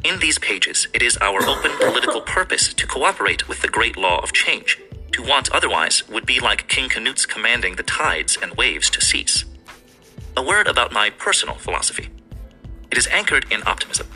In 0.04 0.20
these 0.20 0.40
pages, 0.40 0.88
it 0.94 1.02
is 1.02 1.18
our 1.18 1.44
open 1.48 1.72
political 1.78 2.22
purpose 2.22 2.74
to 2.74 2.88
cooperate 2.88 3.48
with 3.48 3.62
the 3.62 3.68
great 3.68 3.98
law 3.98 4.20
of 4.20 4.34
change. 4.34 4.80
To 5.14 5.24
want 5.24 5.52
otherwise 5.52 6.08
would 6.08 6.26
be 6.26 6.40
like 6.40 6.70
King 6.70 6.90
Canute's 6.90 7.26
commanding 7.26 7.76
the 7.76 7.84
tides 7.84 8.38
and 8.42 8.54
waves 8.56 8.90
to 8.92 9.02
cease. 9.02 9.44
A 10.38 10.42
word 10.42 10.68
about 10.68 10.94
my 10.94 11.10
personal 11.10 11.56
philosophy. 11.56 12.10
It 12.90 12.98
is 12.98 13.08
anchored 13.08 13.46
in 13.52 13.62
optimism. 13.66 14.08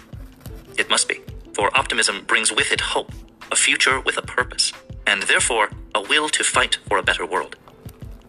It 0.78 0.90
must 0.90 1.10
be, 1.10 1.20
for 1.54 1.76
optimism 1.78 2.24
brings 2.26 2.52
with 2.52 2.72
it 2.72 2.82
hope, 2.82 3.12
a 3.52 3.56
future 3.56 4.00
with 4.00 4.18
a 4.18 4.22
purpose, 4.22 4.72
and 5.06 5.24
therefore 5.24 5.70
a 5.94 6.02
will 6.02 6.30
to 6.30 6.44
fight 6.44 6.76
for 6.88 6.98
a 6.98 7.04
better 7.04 7.26
world. 7.26 7.58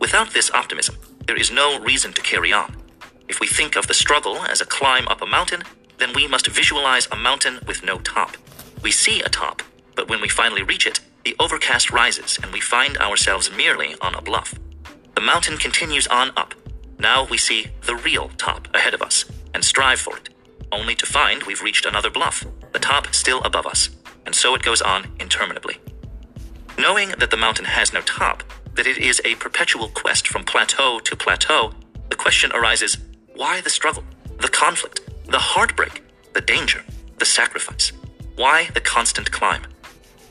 Without 0.01 0.33
this 0.33 0.51
optimism, 0.51 0.97
there 1.27 1.37
is 1.37 1.51
no 1.51 1.81
reason 1.81 2.13
to 2.15 2.23
carry 2.23 2.53
on. 2.53 2.77
If 3.29 3.41
we 3.41 3.47
think 3.47 3.77
of 3.77 3.87
the 3.87 3.95
struggle 3.95 4.43
as 4.43 4.61
a 4.61 4.67
climb 4.67 5.07
up 5.09 5.23
a 5.23 5.27
mountain, 5.27 5.63
then 5.99 6.13
we 6.15 6.27
must 6.29 6.49
visualize 6.49 7.09
a 7.11 7.17
mountain 7.17 7.61
with 7.67 7.85
no 7.85 7.99
top. 7.99 8.37
We 8.83 8.91
see 8.91 9.21
a 9.23 9.29
top, 9.29 9.63
but 9.95 10.09
when 10.09 10.21
we 10.21 10.29
finally 10.29 10.63
reach 10.63 10.87
it, 10.87 11.01
the 11.27 11.35
overcast 11.41 11.91
rises 11.91 12.39
and 12.41 12.53
we 12.53 12.61
find 12.61 12.97
ourselves 12.99 13.51
merely 13.51 13.97
on 14.01 14.15
a 14.15 14.23
bluff. 14.23 14.55
The 15.17 15.21
mountain 15.21 15.57
continues 15.57 16.07
on 16.07 16.31
up. 16.37 16.55
Now 17.01 17.27
we 17.27 17.37
see 17.37 17.67
the 17.85 17.97
real 17.97 18.29
top 18.39 18.69
ahead 18.73 18.95
of 18.95 19.03
us 19.03 19.25
and 19.53 19.65
strive 19.65 19.99
for 19.99 20.17
it, 20.19 20.29
only 20.71 20.95
to 20.95 21.05
find 21.05 21.43
we've 21.43 21.63
reached 21.63 21.85
another 21.85 22.11
bluff, 22.11 22.47
the 22.73 22.79
top 22.79 23.13
still 23.13 23.43
above 23.43 23.67
us, 23.67 23.91
and 24.25 24.37
so 24.37 24.55
it 24.55 24.63
goes 24.63 24.81
on 24.81 25.09
interminably. 25.19 25.79
Knowing 26.79 27.09
that 27.19 27.33
the 27.33 27.37
mountain 27.37 27.65
has 27.65 27.93
no 27.93 28.03
top, 28.03 28.45
that 28.77 28.87
it 28.87 28.97
is 28.97 29.21
a 29.25 29.35
perpetual 29.35 29.89
quest 29.89 30.29
from 30.29 30.45
plateau 30.45 31.01
to 31.01 31.17
plateau, 31.17 31.73
the 32.09 32.15
question 32.15 32.53
arises 32.53 32.99
why 33.35 33.61
the 33.63 33.71
struggle, 33.79 34.05
the 34.39 34.49
conflict, 34.49 35.01
the 35.25 35.41
heartbreak, 35.41 36.05
the 36.35 36.41
danger, 36.41 36.85
the 37.19 37.27
sacrifice? 37.27 37.91
Why 38.37 38.69
the 38.75 38.81
constant 38.81 39.33
climb? 39.33 39.63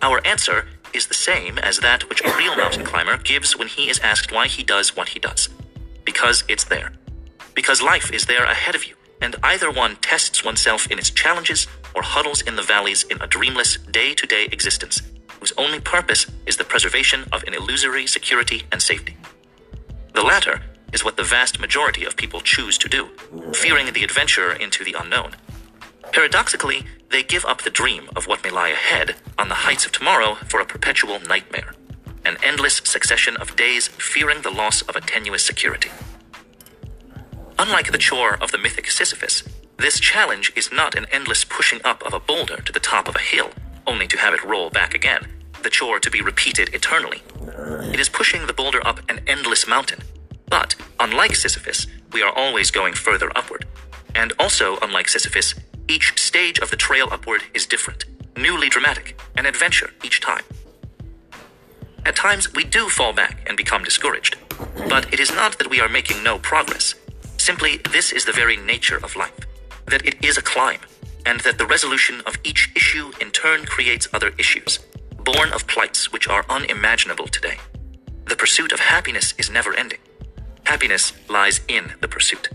Our 0.01 0.25
answer 0.25 0.67
is 0.95 1.07
the 1.07 1.13
same 1.13 1.57
as 1.59 1.79
that 1.79 2.07
which 2.09 2.21
a 2.23 2.37
real 2.37 2.55
mountain 2.55 2.85
climber 2.85 3.17
gives 3.17 3.57
when 3.57 3.67
he 3.67 3.89
is 3.89 3.99
asked 3.99 4.31
why 4.31 4.47
he 4.47 4.63
does 4.63 4.95
what 4.95 5.09
he 5.09 5.19
does. 5.19 5.49
Because 6.05 6.45
it's 6.47 6.63
there. 6.63 6.93
Because 7.53 7.81
life 7.81 8.11
is 8.13 8.25
there 8.25 8.45
ahead 8.45 8.75
of 8.75 8.85
you, 8.85 8.95
and 9.21 9.35
either 9.43 9.69
one 9.69 9.97
tests 9.97 10.43
oneself 10.45 10.89
in 10.89 10.97
its 10.97 11.09
challenges 11.09 11.67
or 11.93 12.01
huddles 12.01 12.41
in 12.41 12.55
the 12.55 12.61
valleys 12.61 13.03
in 13.03 13.21
a 13.21 13.27
dreamless 13.27 13.77
day 13.91 14.13
to 14.13 14.25
day 14.25 14.45
existence, 14.45 15.01
whose 15.39 15.53
only 15.57 15.81
purpose 15.81 16.27
is 16.45 16.55
the 16.55 16.63
preservation 16.63 17.25
of 17.33 17.43
an 17.43 17.53
illusory 17.53 18.07
security 18.07 18.63
and 18.71 18.81
safety. 18.81 19.17
The 20.13 20.23
latter 20.23 20.61
is 20.93 21.03
what 21.03 21.17
the 21.17 21.23
vast 21.23 21.59
majority 21.59 22.05
of 22.05 22.15
people 22.15 22.39
choose 22.39 22.77
to 22.77 22.87
do, 22.87 23.09
fearing 23.53 23.91
the 23.91 24.03
adventure 24.05 24.53
into 24.53 24.85
the 24.85 24.95
unknown. 24.97 25.35
Paradoxically, 26.16 26.86
they 27.11 27.24
give 27.24 27.43
up 27.43 27.63
the 27.63 27.70
dream 27.70 28.07
of 28.16 28.26
what 28.26 28.41
may 28.41 28.49
lie 28.49 28.70
ahead 28.70 29.18
on 29.38 29.49
the 29.49 29.63
heights 29.68 29.86
of 29.86 29.91
tomorrow 29.91 30.36
for 30.47 30.61
a 30.61 30.66
perpetual 30.66 31.20
nightmare, 31.20 31.76
an 32.24 32.38
endless 32.41 32.78
succession 32.86 33.36
of 33.36 33.57
days 33.57 33.89
fearing 33.89 34.41
the 34.41 34.49
loss 34.49 34.82
of 34.84 34.95
a 34.95 35.01
tenuous 35.01 35.43
security. 35.43 35.91
Unlike 37.59 37.91
the 37.91 37.97
chore 37.97 38.41
of 38.41 38.53
the 38.53 38.57
mythic 38.57 38.89
Sisyphus, 38.89 39.43
this 39.76 39.99
challenge 39.99 40.53
is 40.55 40.72
not 40.72 40.95
an 40.95 41.05
endless 41.11 41.43
pushing 41.43 41.82
up 41.84 42.01
of 42.05 42.13
a 42.13 42.22
boulder 42.22 42.61
to 42.61 42.72
the 42.72 42.80
top 42.80 43.09
of 43.09 43.18
a 43.18 43.28
hill, 43.34 43.49
only 43.86 44.07
to 44.07 44.18
have 44.18 44.34
it 44.34 44.43
roll 44.45 44.70
back 44.70 44.93
again, 44.93 45.28
the 45.63 45.70
chore 45.70 45.99
to 45.99 46.09
be 46.09 46.22
repeated 46.22 46.74
eternally. 46.74 47.24
It 47.93 47.99
is 47.99 48.07
pushing 48.07 48.47
the 48.47 48.53
boulder 48.53 48.80
up 48.88 49.01
an 49.09 49.20
endless 49.28 49.68
mountain. 49.68 49.99
But, 50.49 50.76
unlike 50.97 51.36
Sisyphus, 51.36 51.88
we 52.13 52.22
are 52.24 52.32
always 52.34 52.72
going 52.72 52.93
further 52.93 53.34
upward. 53.36 53.66
And 54.16 54.32
also, 54.39 54.78
unlike 54.82 55.09
Sisyphus, 55.09 55.55
each 55.88 56.19
stage 56.19 56.59
of 56.59 56.69
the 56.69 56.77
trail 56.77 57.07
upward 57.11 57.43
is 57.53 57.65
different, 57.65 58.05
newly 58.38 58.69
dramatic, 58.69 59.19
an 59.38 59.45
adventure 59.45 59.91
each 60.03 60.19
time. 60.21 60.43
At 62.05 62.15
times, 62.15 62.53
we 62.53 62.63
do 62.63 62.89
fall 62.89 63.13
back 63.13 63.43
and 63.47 63.57
become 63.57 63.83
discouraged. 63.83 64.38
But 64.89 65.11
it 65.13 65.19
is 65.19 65.31
not 65.31 65.57
that 65.57 65.69
we 65.69 65.81
are 65.81 65.89
making 65.89 66.23
no 66.23 66.38
progress. 66.39 66.95
Simply, 67.38 67.77
this 67.91 68.11
is 68.11 68.25
the 68.25 68.31
very 68.31 68.57
nature 68.57 68.97
of 68.97 69.15
life 69.15 69.39
that 69.88 70.05
it 70.05 70.23
is 70.25 70.38
a 70.38 70.41
climb, 70.41 70.79
and 71.25 71.39
that 71.41 71.59
the 71.59 71.65
resolution 71.65 72.21
of 72.25 72.38
each 72.43 72.71
issue 72.75 73.11
in 73.21 73.29
turn 73.29 73.65
creates 73.65 74.07
other 74.13 74.31
issues, 74.39 74.79
born 75.23 75.53
of 75.53 75.67
plights 75.67 76.11
which 76.11 76.27
are 76.27 76.45
unimaginable 76.49 77.27
today. 77.27 77.57
The 78.25 78.36
pursuit 78.36 78.71
of 78.71 78.79
happiness 78.79 79.36
is 79.38 79.51
never 79.51 79.75
ending. 79.75 79.99
Happiness 80.65 81.13
lies 81.29 81.61
in 81.67 81.93
the 82.01 82.07
pursuit. 82.07 82.49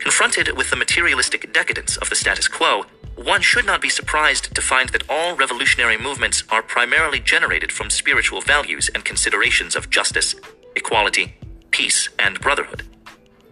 Confronted 0.00 0.56
with 0.56 0.70
the 0.70 0.76
materialistic 0.76 1.52
decadence 1.52 1.98
of 1.98 2.08
the 2.08 2.16
status 2.16 2.48
quo, 2.48 2.84
one 3.16 3.42
should 3.42 3.66
not 3.66 3.82
be 3.82 3.90
surprised 3.90 4.54
to 4.54 4.62
find 4.62 4.88
that 4.88 5.08
all 5.10 5.36
revolutionary 5.36 5.98
movements 5.98 6.42
are 6.48 6.62
primarily 6.62 7.20
generated 7.20 7.70
from 7.70 7.90
spiritual 7.90 8.40
values 8.40 8.88
and 8.94 9.04
considerations 9.04 9.76
of 9.76 9.90
justice, 9.90 10.34
equality, 10.74 11.34
peace, 11.70 12.08
and 12.18 12.40
brotherhood. 12.40 12.82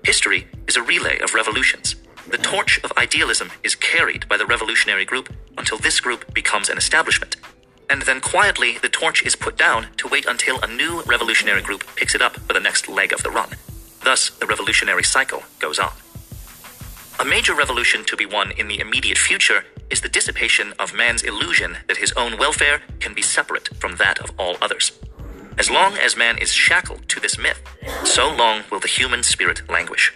History 0.05 0.47
is 0.67 0.79
a 0.79 0.83
relay 0.83 1.19
of 1.19 1.35
revolutions. 1.35 1.97
The 2.31 2.39
torch 2.39 2.81
of 2.83 2.93
idealism 2.97 3.53
is 3.63 3.75
carried 3.75 4.27
by 4.27 4.39
the 4.39 4.47
revolutionary 4.47 5.05
group 5.05 5.31
until 5.59 5.77
this 5.77 6.01
group 6.01 6.33
becomes 6.33 6.71
an 6.71 6.79
establishment. 6.79 7.37
And 7.91 8.03
then 8.03 8.23
quietly, 8.23 8.79
the 8.79 8.89
torch 8.89 9.23
is 9.23 9.37
put 9.37 9.59
down 9.59 9.89
to 9.99 10.09
wait 10.09 10.25
until 10.25 10.59
a 10.63 10.67
new 10.67 11.03
revolutionary 11.03 11.61
group 11.61 11.85
picks 11.95 12.15
it 12.15 12.23
up 12.23 12.37
for 12.37 12.55
the 12.55 12.61
next 12.61 12.89
leg 12.89 13.13
of 13.13 13.23
the 13.23 13.31
run. 13.31 13.51
Thus, 14.03 14.31
the 14.31 14.47
revolutionary 14.47 15.05
cycle 15.05 15.43
goes 15.59 15.79
on. 15.79 15.93
A 17.21 17.25
major 17.25 17.53
revolution 17.53 18.05
to 18.05 18.17
be 18.17 18.27
won 18.27 18.53
in 18.53 18.69
the 18.69 18.79
immediate 18.79 19.19
future 19.19 19.65
is 19.91 20.01
the 20.01 20.09
dissipation 20.09 20.73
of 20.79 20.95
man's 20.95 21.25
illusion 21.25 21.79
that 21.89 21.97
his 21.97 22.13
own 22.13 22.39
welfare 22.39 22.81
can 23.01 23.13
be 23.13 23.23
separate 23.23 23.71
from 23.81 23.97
that 23.97 24.21
of 24.21 24.31
all 24.39 24.57
others. 24.63 24.93
As 25.59 25.69
long 25.69 25.97
as 25.97 26.17
man 26.17 26.39
is 26.39 26.53
shackled 26.53 27.09
to 27.09 27.19
this 27.19 27.37
myth, 27.37 27.61
so 28.05 28.33
long 28.33 28.63
will 28.71 28.79
the 28.79 28.87
human 28.87 29.25
spirit 29.25 29.69
languish. 29.69 30.15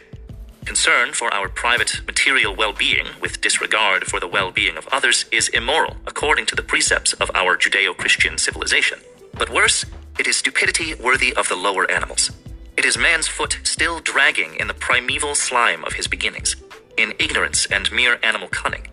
Concern 0.65 1.13
for 1.13 1.35
our 1.35 1.49
private 1.49 2.03
material 2.07 2.55
well 2.55 2.73
being 2.73 3.07
with 3.21 3.41
disregard 3.41 4.05
for 4.05 4.21
the 4.21 4.29
well 4.29 4.53
being 4.53 4.77
of 4.77 4.87
others 4.93 5.25
is 5.33 5.49
immoral 5.49 5.97
according 6.07 6.47
to 6.47 6.55
the 6.55 6.63
precepts 6.63 7.15
of 7.15 7.33
our 7.35 7.57
Judeo 7.57 7.97
Christian 7.97 8.39
civilization. 8.39 9.01
But 9.35 9.51
worse, 9.51 9.85
it 10.21 10.29
is 10.29 10.37
stupidity 10.37 10.95
worthy 10.95 11.35
of 11.35 11.49
the 11.49 11.57
lower 11.57 11.91
animals. 11.91 12.31
It 12.77 12.85
is 12.85 12.97
man's 12.97 13.27
foot 13.27 13.59
still 13.65 13.99
dragging 13.99 14.55
in 14.55 14.69
the 14.69 14.75
primeval 14.75 15.35
slime 15.35 15.85
of 15.85 15.95
his 15.95 16.07
beginnings, 16.07 16.55
in 17.03 17.15
ignorance 17.19 17.67
and 17.67 17.91
mere 17.93 18.19
animal 18.23 18.49
cunning. 18.49 18.87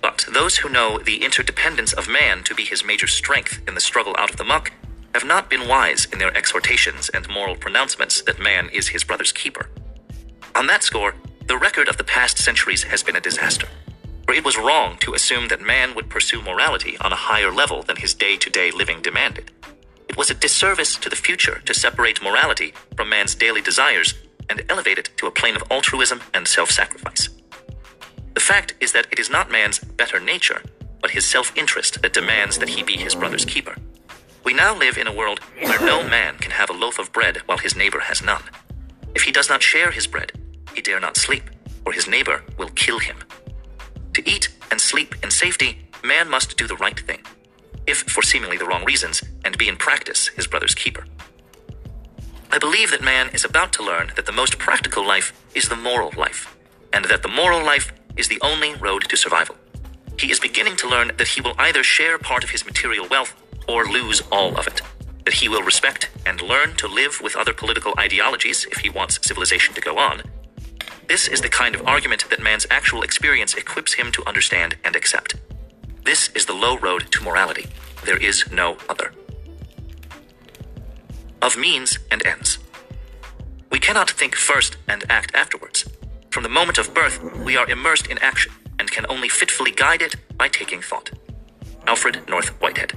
But 0.00 0.26
those 0.32 0.58
who 0.58 0.68
know 0.68 0.98
the 0.98 1.24
interdependence 1.24 1.92
of 1.92 2.08
man 2.08 2.44
to 2.44 2.54
be 2.54 2.64
his 2.64 2.84
major 2.84 3.06
strength 3.06 3.60
in 3.66 3.74
the 3.74 3.80
struggle 3.80 4.14
out 4.18 4.30
of 4.30 4.36
the 4.36 4.44
muck 4.44 4.72
have 5.14 5.24
not 5.24 5.50
been 5.50 5.68
wise 5.68 6.06
in 6.12 6.18
their 6.18 6.36
exhortations 6.36 7.08
and 7.08 7.28
moral 7.28 7.56
pronouncements 7.56 8.22
that 8.22 8.38
man 8.40 8.68
is 8.72 8.88
his 8.88 9.04
brother's 9.04 9.32
keeper. 9.32 9.68
On 10.54 10.66
that 10.68 10.84
score, 10.84 11.14
the 11.46 11.58
record 11.58 11.88
of 11.88 11.96
the 11.96 12.04
past 12.04 12.38
centuries 12.38 12.84
has 12.84 13.02
been 13.02 13.16
a 13.16 13.20
disaster. 13.20 13.68
For 14.24 14.34
it 14.34 14.44
was 14.44 14.58
wrong 14.58 14.98
to 14.98 15.14
assume 15.14 15.48
that 15.48 15.62
man 15.62 15.94
would 15.94 16.10
pursue 16.10 16.42
morality 16.42 16.96
on 16.98 17.12
a 17.12 17.16
higher 17.16 17.50
level 17.50 17.82
than 17.82 17.96
his 17.96 18.14
day 18.14 18.36
to 18.36 18.50
day 18.50 18.70
living 18.70 19.02
demanded. 19.02 19.50
It 20.08 20.16
was 20.16 20.30
a 20.30 20.34
disservice 20.34 20.96
to 20.96 21.08
the 21.08 21.16
future 21.16 21.60
to 21.64 21.74
separate 21.74 22.22
morality 22.22 22.74
from 22.96 23.08
man's 23.08 23.34
daily 23.34 23.62
desires 23.62 24.14
and 24.50 24.62
elevate 24.68 24.98
it 24.98 25.10
to 25.16 25.26
a 25.26 25.30
plane 25.30 25.56
of 25.56 25.62
altruism 25.70 26.20
and 26.34 26.46
self 26.46 26.70
sacrifice. 26.70 27.28
The 28.38 28.44
fact 28.54 28.74
is 28.78 28.92
that 28.92 29.08
it 29.10 29.18
is 29.18 29.28
not 29.28 29.50
man's 29.50 29.80
better 29.80 30.20
nature, 30.20 30.62
but 31.00 31.10
his 31.10 31.24
self 31.24 31.52
interest 31.56 32.00
that 32.02 32.12
demands 32.12 32.56
that 32.58 32.68
he 32.68 32.84
be 32.84 32.96
his 32.96 33.16
brother's 33.16 33.44
keeper. 33.44 33.74
We 34.44 34.54
now 34.54 34.78
live 34.78 34.96
in 34.96 35.08
a 35.08 35.12
world 35.12 35.40
where 35.60 35.80
no 35.80 36.08
man 36.08 36.36
can 36.36 36.52
have 36.52 36.70
a 36.70 36.72
loaf 36.72 37.00
of 37.00 37.12
bread 37.12 37.38
while 37.46 37.58
his 37.58 37.74
neighbor 37.74 37.98
has 37.98 38.22
none. 38.22 38.44
If 39.12 39.22
he 39.22 39.32
does 39.32 39.48
not 39.48 39.64
share 39.64 39.90
his 39.90 40.06
bread, 40.06 40.30
he 40.72 40.80
dare 40.80 41.00
not 41.00 41.16
sleep, 41.16 41.50
or 41.84 41.92
his 41.92 42.06
neighbor 42.06 42.44
will 42.56 42.68
kill 42.76 43.00
him. 43.00 43.16
To 44.14 44.22
eat 44.30 44.50
and 44.70 44.80
sleep 44.80 45.16
in 45.24 45.32
safety, 45.32 45.88
man 46.04 46.30
must 46.30 46.56
do 46.56 46.68
the 46.68 46.76
right 46.76 47.00
thing, 47.00 47.22
if 47.88 48.02
for 48.02 48.22
seemingly 48.22 48.56
the 48.56 48.66
wrong 48.66 48.84
reasons, 48.84 49.20
and 49.44 49.58
be 49.58 49.68
in 49.68 49.76
practice 49.76 50.28
his 50.28 50.46
brother's 50.46 50.76
keeper. 50.76 51.06
I 52.52 52.58
believe 52.58 52.92
that 52.92 53.02
man 53.02 53.30
is 53.30 53.44
about 53.44 53.72
to 53.72 53.82
learn 53.82 54.12
that 54.14 54.26
the 54.26 54.38
most 54.40 54.58
practical 54.58 55.04
life 55.04 55.32
is 55.56 55.68
the 55.68 55.74
moral 55.74 56.12
life, 56.16 56.56
and 56.92 57.04
that 57.06 57.22
the 57.22 57.28
moral 57.42 57.64
life 57.64 57.92
is 58.18 58.28
the 58.28 58.40
only 58.42 58.74
road 58.74 59.08
to 59.08 59.16
survival. 59.16 59.56
He 60.18 60.30
is 60.30 60.40
beginning 60.40 60.76
to 60.76 60.88
learn 60.88 61.12
that 61.16 61.28
he 61.28 61.40
will 61.40 61.54
either 61.58 61.82
share 61.82 62.18
part 62.18 62.44
of 62.44 62.50
his 62.50 62.66
material 62.66 63.06
wealth 63.08 63.34
or 63.68 63.84
lose 63.86 64.20
all 64.32 64.56
of 64.56 64.66
it. 64.66 64.82
That 65.24 65.34
he 65.34 65.48
will 65.48 65.62
respect 65.62 66.10
and 66.26 66.42
learn 66.42 66.74
to 66.76 66.88
live 66.88 67.20
with 67.22 67.36
other 67.36 67.54
political 67.54 67.94
ideologies 67.98 68.66
if 68.70 68.78
he 68.78 68.90
wants 68.90 69.26
civilization 69.26 69.74
to 69.74 69.80
go 69.80 69.98
on, 69.98 70.22
this 71.08 71.26
is 71.26 71.40
the 71.40 71.48
kind 71.48 71.74
of 71.74 71.86
argument 71.88 72.28
that 72.28 72.42
man's 72.42 72.66
actual 72.70 73.02
experience 73.02 73.54
equips 73.54 73.94
him 73.94 74.12
to 74.12 74.26
understand 74.26 74.76
and 74.84 74.94
accept. 74.94 75.36
This 76.04 76.28
is 76.34 76.44
the 76.44 76.52
low 76.52 76.76
road 76.76 77.10
to 77.12 77.24
morality. 77.24 77.66
There 78.04 78.18
is 78.18 78.44
no 78.52 78.76
other. 78.90 79.12
Of 81.40 81.56
means 81.56 81.98
and 82.10 82.24
ends. 82.26 82.58
We 83.70 83.78
cannot 83.78 84.10
think 84.10 84.34
first 84.34 84.76
and 84.86 85.02
act 85.08 85.34
afterwards. 85.34 85.88
From 86.30 86.42
the 86.42 86.48
moment 86.48 86.78
of 86.78 86.94
birth, 86.94 87.22
we 87.44 87.56
are 87.56 87.68
immersed 87.68 88.06
in 88.06 88.18
action 88.18 88.52
and 88.78 88.90
can 88.90 89.06
only 89.08 89.28
fitfully 89.28 89.70
guide 89.70 90.02
it 90.02 90.16
by 90.36 90.48
taking 90.48 90.80
thought. 90.80 91.10
Alfred 91.86 92.28
North 92.28 92.48
Whitehead. 92.60 92.92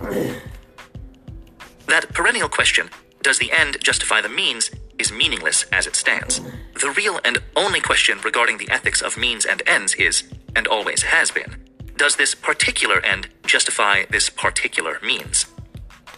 That 1.88 2.14
perennial 2.14 2.50
question, 2.50 2.90
does 3.22 3.40
the 3.40 3.52
end 3.52 3.78
justify 3.82 4.22
the 4.22 4.30
means, 4.30 4.72
is 5.00 5.12
meaningless 5.12 5.64
as 5.72 5.88
it 5.88 5.96
stands. 5.96 6.42
The 6.80 6.94
real 6.96 7.20
and 7.24 7.40
only 7.56 7.80
question 7.80 8.20
regarding 8.24 8.58
the 8.58 8.70
ethics 8.70 9.02
of 9.02 9.18
means 9.18 9.46
and 9.46 9.62
ends 9.66 9.96
is, 9.96 10.24
and 10.56 10.68
always 10.68 11.04
has 11.04 11.32
been, 11.32 11.58
does 11.98 12.16
this 12.16 12.36
particular 12.36 13.00
end 13.06 13.30
justify 13.46 14.06
this 14.10 14.30
particular 14.30 14.98
means? 15.04 15.46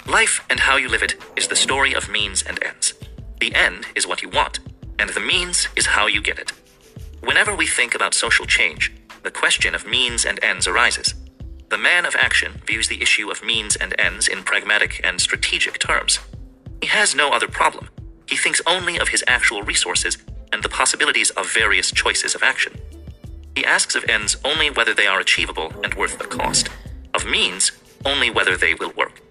Life 0.07 0.45
and 0.49 0.61
how 0.61 0.77
you 0.77 0.89
live 0.89 1.03
it 1.03 1.15
is 1.35 1.47
the 1.47 1.55
story 1.55 1.93
of 1.93 2.09
means 2.09 2.41
and 2.41 2.61
ends. 2.63 2.93
The 3.39 3.53
end 3.53 3.87
is 3.95 4.07
what 4.07 4.21
you 4.21 4.29
want, 4.29 4.59
and 4.99 5.09
the 5.09 5.19
means 5.19 5.67
is 5.75 5.85
how 5.87 6.07
you 6.07 6.21
get 6.21 6.39
it. 6.39 6.53
Whenever 7.23 7.55
we 7.55 7.65
think 7.65 7.95
about 7.95 8.13
social 8.13 8.45
change, 8.45 8.91
the 9.23 9.31
question 9.31 9.73
of 9.73 9.87
means 9.87 10.25
and 10.25 10.43
ends 10.43 10.67
arises. 10.67 11.13
The 11.69 11.77
man 11.77 12.05
of 12.05 12.17
action 12.17 12.61
views 12.67 12.89
the 12.89 13.01
issue 13.01 13.31
of 13.31 13.41
means 13.41 13.77
and 13.77 13.95
ends 13.97 14.27
in 14.27 14.43
pragmatic 14.43 14.99
and 15.05 15.21
strategic 15.21 15.79
terms. 15.79 16.19
He 16.81 16.87
has 16.87 17.15
no 17.15 17.31
other 17.31 17.47
problem. 17.47 17.87
He 18.27 18.35
thinks 18.35 18.61
only 18.67 18.97
of 18.99 19.07
his 19.07 19.23
actual 19.25 19.63
resources 19.63 20.17
and 20.51 20.61
the 20.61 20.69
possibilities 20.69 21.29
of 21.31 21.53
various 21.53 21.91
choices 21.91 22.35
of 22.35 22.43
action. 22.43 22.73
He 23.55 23.63
asks 23.63 23.95
of 23.95 24.03
ends 24.09 24.35
only 24.43 24.69
whether 24.69 24.93
they 24.93 25.07
are 25.07 25.21
achievable 25.21 25.71
and 25.81 25.93
worth 25.93 26.17
the 26.17 26.25
cost, 26.25 26.67
of 27.13 27.25
means 27.25 27.71
only 28.05 28.29
whether 28.31 28.57
they 28.57 28.73
will 28.73 28.91
work. 28.97 29.21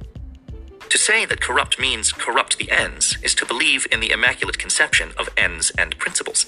To 0.89 0.97
say 0.97 1.27
that 1.27 1.43
corrupt 1.43 1.79
means 1.79 2.11
corrupt 2.11 2.57
the 2.57 2.71
ends 2.71 3.19
is 3.23 3.35
to 3.35 3.47
believe 3.47 3.87
in 3.93 4.01
the 4.01 4.13
immaculate 4.13 4.59
conception 4.59 5.13
of 5.19 5.29
ends 5.37 5.71
and 5.77 5.99
principles. 5.99 6.47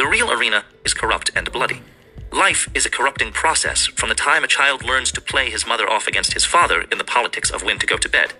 The 0.00 0.06
real 0.06 0.32
arena 0.32 0.64
is 0.82 0.94
corrupt 0.94 1.30
and 1.36 1.52
bloody. 1.52 1.82
Life 2.32 2.70
is 2.72 2.86
a 2.86 2.90
corrupting 2.90 3.32
process 3.32 3.84
from 3.84 4.08
the 4.08 4.14
time 4.14 4.42
a 4.42 4.46
child 4.46 4.82
learns 4.82 5.12
to 5.12 5.20
play 5.20 5.50
his 5.50 5.66
mother 5.66 5.86
off 5.90 6.06
against 6.06 6.32
his 6.32 6.46
father 6.46 6.86
in 6.90 6.96
the 6.96 7.04
politics 7.04 7.50
of 7.50 7.64
when 7.64 7.78
to 7.78 7.86
go 7.86 7.98
to 7.98 8.08
bed. 8.08 8.32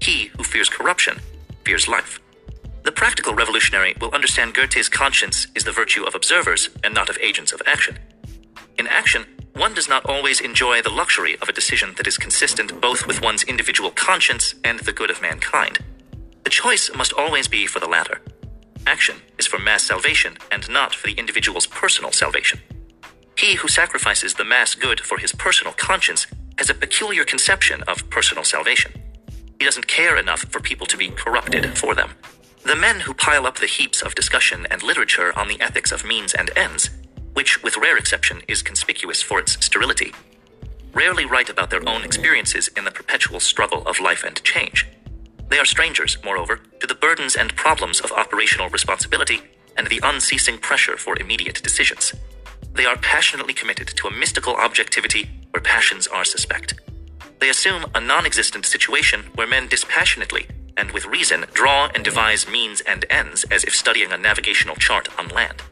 He 0.00 0.26
who 0.36 0.44
fears 0.44 0.68
corruption 0.68 1.18
fears 1.64 1.88
life. 1.88 2.20
The 2.84 2.92
practical 2.92 3.34
revolutionary 3.34 3.96
will 4.00 4.14
understand 4.14 4.54
Goethe's 4.54 4.88
conscience 4.88 5.48
is 5.56 5.64
the 5.64 5.72
virtue 5.72 6.04
of 6.04 6.14
observers 6.14 6.70
and 6.84 6.94
not 6.94 7.10
of 7.10 7.18
agents 7.18 7.50
of 7.50 7.60
action. 7.66 7.98
In 8.78 8.86
action, 8.86 9.26
one 9.56 9.74
does 9.74 9.88
not 9.88 10.06
always 10.06 10.40
enjoy 10.40 10.80
the 10.80 10.90
luxury 10.90 11.36
of 11.42 11.48
a 11.48 11.52
decision 11.52 11.94
that 11.96 12.06
is 12.06 12.18
consistent 12.18 12.80
both 12.80 13.08
with 13.08 13.20
one's 13.20 13.42
individual 13.42 13.90
conscience 13.90 14.54
and 14.62 14.78
the 14.78 14.92
good 14.92 15.10
of 15.10 15.20
mankind. 15.20 15.80
The 16.44 16.50
choice 16.50 16.88
must 16.94 17.12
always 17.12 17.48
be 17.48 17.66
for 17.66 17.80
the 17.80 17.88
latter. 17.88 18.20
Action 18.86 19.16
is 19.38 19.46
for 19.46 19.58
mass 19.58 19.84
salvation 19.84 20.36
and 20.50 20.68
not 20.70 20.94
for 20.94 21.06
the 21.06 21.14
individual's 21.14 21.66
personal 21.66 22.12
salvation. 22.12 22.60
He 23.38 23.54
who 23.56 23.68
sacrifices 23.68 24.34
the 24.34 24.44
mass 24.44 24.74
good 24.74 25.00
for 25.00 25.18
his 25.18 25.32
personal 25.32 25.72
conscience 25.74 26.26
has 26.58 26.70
a 26.70 26.74
peculiar 26.74 27.24
conception 27.24 27.82
of 27.88 28.08
personal 28.10 28.44
salvation. 28.44 28.92
He 29.58 29.64
doesn't 29.64 29.86
care 29.88 30.16
enough 30.16 30.40
for 30.50 30.60
people 30.60 30.86
to 30.86 30.96
be 30.96 31.10
corrupted 31.10 31.78
for 31.78 31.94
them. 31.94 32.10
The 32.64 32.76
men 32.76 33.00
who 33.00 33.14
pile 33.14 33.46
up 33.46 33.58
the 33.58 33.66
heaps 33.66 34.02
of 34.02 34.14
discussion 34.14 34.66
and 34.70 34.82
literature 34.82 35.32
on 35.38 35.48
the 35.48 35.60
ethics 35.60 35.92
of 35.92 36.04
means 36.04 36.34
and 36.34 36.50
ends, 36.56 36.90
which, 37.34 37.62
with 37.62 37.78
rare 37.78 37.96
exception, 37.96 38.42
is 38.48 38.62
conspicuous 38.62 39.22
for 39.22 39.40
its 39.40 39.64
sterility, 39.64 40.12
rarely 40.94 41.24
write 41.24 41.48
about 41.48 41.70
their 41.70 41.88
own 41.88 42.04
experiences 42.04 42.68
in 42.76 42.84
the 42.84 42.90
perpetual 42.90 43.40
struggle 43.40 43.86
of 43.86 44.00
life 44.00 44.24
and 44.24 44.42
change. 44.44 44.86
They 45.50 45.58
are 45.58 45.64
strangers, 45.64 46.16
moreover, 46.24 46.60
to 46.78 46.86
the 46.86 46.94
burdens 46.94 47.34
and 47.34 47.54
problems 47.56 48.00
of 48.00 48.12
operational 48.12 48.68
responsibility 48.68 49.42
and 49.76 49.88
the 49.88 50.00
unceasing 50.02 50.58
pressure 50.58 50.96
for 50.96 51.18
immediate 51.18 51.60
decisions. 51.62 52.14
They 52.72 52.86
are 52.86 52.96
passionately 52.96 53.52
committed 53.52 53.88
to 53.88 54.06
a 54.06 54.12
mystical 54.12 54.54
objectivity 54.54 55.28
where 55.50 55.60
passions 55.60 56.06
are 56.06 56.24
suspect. 56.24 56.74
They 57.40 57.48
assume 57.48 57.86
a 57.94 58.00
non 58.00 58.26
existent 58.26 58.64
situation 58.64 59.24
where 59.34 59.46
men 59.46 59.66
dispassionately 59.66 60.46
and 60.76 60.92
with 60.92 61.06
reason 61.06 61.46
draw 61.52 61.88
and 61.94 62.04
devise 62.04 62.48
means 62.48 62.80
and 62.82 63.04
ends 63.10 63.44
as 63.50 63.64
if 63.64 63.74
studying 63.74 64.12
a 64.12 64.18
navigational 64.18 64.76
chart 64.76 65.08
on 65.18 65.28
land. 65.28 65.62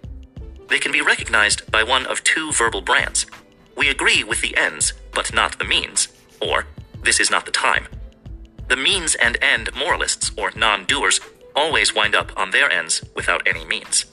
They 0.68 0.80
can 0.80 0.92
be 0.92 1.00
recognized 1.00 1.70
by 1.70 1.82
one 1.82 2.04
of 2.06 2.24
two 2.24 2.52
verbal 2.52 2.80
brands. 2.80 3.26
We 3.76 3.88
agree 3.88 4.24
with 4.24 4.40
the 4.40 4.56
ends, 4.56 4.92
but 5.14 5.32
not 5.32 5.58
the 5.58 5.64
means, 5.64 6.08
or 6.40 6.66
this 7.02 7.20
is 7.20 7.30
not 7.30 7.46
the 7.46 7.52
time. 7.52 7.86
The 8.68 8.76
means 8.76 9.14
and 9.14 9.38
end 9.42 9.70
moralists, 9.74 10.30
or 10.36 10.52
non 10.54 10.84
doers, 10.84 11.20
always 11.56 11.94
wind 11.94 12.14
up 12.14 12.32
on 12.36 12.50
their 12.50 12.70
ends 12.70 13.02
without 13.16 13.46
any 13.46 13.64
means. 13.64 14.04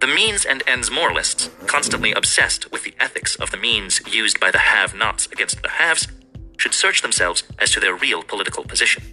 The 0.00 0.08
means 0.08 0.44
and 0.44 0.64
ends 0.66 0.90
moralists, 0.90 1.48
constantly 1.66 2.10
obsessed 2.10 2.72
with 2.72 2.82
the 2.82 2.94
ethics 2.98 3.36
of 3.36 3.52
the 3.52 3.56
means 3.56 4.00
used 4.04 4.40
by 4.40 4.50
the 4.50 4.58
have 4.58 4.94
nots 4.96 5.26
against 5.26 5.62
the 5.62 5.68
haves, 5.68 6.08
should 6.56 6.74
search 6.74 7.02
themselves 7.02 7.44
as 7.60 7.70
to 7.70 7.78
their 7.78 7.94
real 7.94 8.24
political 8.24 8.64
position. 8.64 9.04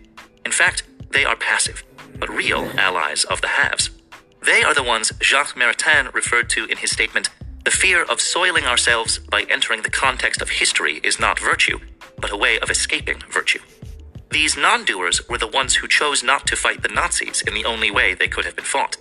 In 0.44 0.52
fact, 0.52 0.82
they 1.12 1.26
are 1.26 1.36
passive, 1.36 1.84
but 2.18 2.30
real 2.30 2.72
allies 2.76 3.26
of 3.26 3.42
the 3.42 3.50
haves. 3.50 3.92
They 4.44 4.64
are 4.64 4.74
the 4.74 4.82
ones 4.82 5.12
Jacques 5.22 5.56
Maritain 5.56 6.12
referred 6.12 6.50
to 6.52 6.66
in 6.66 6.78
his 6.78 6.90
statement 6.90 7.30
The 7.66 7.72
fear 7.72 8.04
of 8.04 8.20
soiling 8.20 8.66
ourselves 8.66 9.20
by 9.20 9.44
entering 9.44 9.84
the 9.84 9.92
context 9.92 10.42
of 10.42 10.50
history 10.50 11.02
is 11.04 11.20
not 11.20 11.40
virtue, 11.40 11.78
but 12.20 12.32
a 12.32 12.38
way 12.38 12.58
of 12.60 12.72
escaping 12.72 13.22
virtue. 13.30 13.60
These 14.32 14.58
non 14.58 14.86
doers 14.86 15.28
were 15.28 15.40
the 15.40 15.48
ones 15.48 15.76
who 15.76 15.88
chose 15.88 16.24
not 16.24 16.46
to 16.48 16.56
fight 16.56 16.84
the 16.84 16.88
Nazis 16.90 17.42
in 17.42 17.56
the 17.56 17.66
only 17.66 17.90
way 17.90 18.14
they 18.14 18.28
could 18.28 18.46
have 18.46 18.56
been 18.56 18.66
fought. 18.66 18.98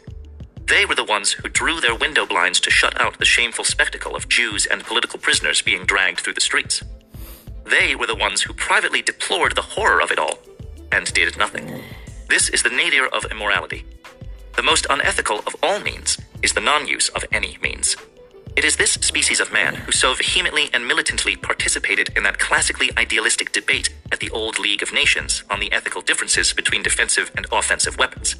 They 0.67 0.87
were 0.87 0.95
the 0.95 1.05
ones 1.05 1.33
who 1.33 1.49
drew 1.49 1.81
their 1.81 1.95
window 1.95 2.25
blinds 2.27 2.61
to 2.61 2.71
shut 2.71 2.99
out 3.01 3.19
the 3.19 3.25
shameful 3.25 3.65
spectacle 3.65 4.17
of 4.17 4.29
Jews 4.29 4.67
and 4.67 4.85
political 4.85 5.19
prisoners 5.19 5.63
being 5.63 5.85
dragged 5.85 6.21
through 6.21 6.35
the 6.35 6.41
streets. 6.41 6.83
They 7.65 7.95
were 7.95 8.07
the 8.07 8.15
ones 8.15 8.43
who 8.43 8.55
privately 8.55 9.03
deplored 9.03 9.55
the 9.55 9.63
horror 9.63 10.01
of 10.01 10.11
it 10.11 10.19
all 10.19 10.39
and 10.93 11.13
did 11.13 11.37
nothing. 11.37 11.83
This 12.29 12.49
is 12.49 12.63
the 12.63 12.71
nadir 12.71 13.07
of 13.07 13.27
immorality. 13.31 13.85
The 14.57 14.63
most 14.63 14.87
unethical 14.89 15.41
of 15.47 15.57
all 15.63 15.81
means 15.81 16.19
is 16.43 16.53
the 16.55 16.61
non 16.61 16.87
use 16.87 17.11
of 17.11 17.25
any 17.33 17.59
means. 17.63 17.97
It 18.59 18.65
is 18.65 18.75
this 18.75 18.95
species 18.95 19.39
of 19.39 19.53
man 19.53 19.77
who 19.77 19.93
so 19.93 20.15
vehemently 20.15 20.69
and 20.75 20.85
militantly 20.85 21.37
participated 21.37 22.11
in 22.17 22.25
that 22.25 22.41
classically 22.41 22.91
idealistic 22.99 23.53
debate 23.53 23.91
at 24.11 24.19
the 24.19 24.31
old 24.31 24.59
League 24.59 24.83
of 24.83 24.93
Nations 24.93 25.45
on 25.49 25.61
the 25.61 25.71
ethical 25.71 26.03
differences 26.03 26.53
between 26.53 26.83
defensive 26.83 27.31
and 27.37 27.47
offensive 27.53 27.97
weapons. 27.99 28.35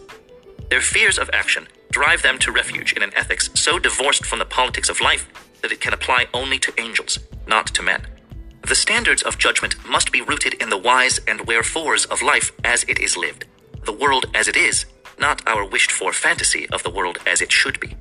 Their 0.71 0.81
fears 0.81 1.21
of 1.21 1.31
action 1.33 1.69
drive 1.93 2.23
them 2.23 2.41
to 2.41 2.51
refuge 2.51 2.95
in 2.95 3.05
an 3.05 3.15
ethics 3.15 3.49
so 3.55 3.79
divorced 3.79 4.27
from 4.27 4.41
the 4.41 4.45
politics 4.45 4.89
of 4.89 5.01
life 5.01 5.29
that 5.63 5.71
it 5.71 5.81
can 5.81 5.95
apply 5.95 6.27
only 6.35 6.59
to 6.59 6.75
angels, 6.81 7.21
not 7.47 7.69
to 7.69 7.83
men. 7.85 8.05
The 8.63 8.75
standards 8.75 9.23
of 9.23 9.39
judgment 9.39 9.77
must 9.89 10.11
be 10.11 10.21
rooted 10.21 10.55
in 10.55 10.69
the 10.69 10.79
whys 10.79 11.21
and 11.29 11.47
wherefores 11.47 12.07
of 12.07 12.23
life 12.23 12.51
as 12.65 12.83
it 12.89 12.99
is 12.99 13.17
lived, 13.17 13.45
the 13.85 13.93
world 13.93 14.27
as 14.35 14.49
it 14.49 14.57
is, 14.57 14.85
not 15.17 15.47
our 15.47 15.65
wished 15.65 15.93
for 15.93 16.13
fantasy 16.13 16.69
of 16.71 16.83
the 16.83 16.91
world 16.91 17.19
as 17.25 17.41
it 17.41 17.53
should 17.53 17.79
be. 17.79 17.95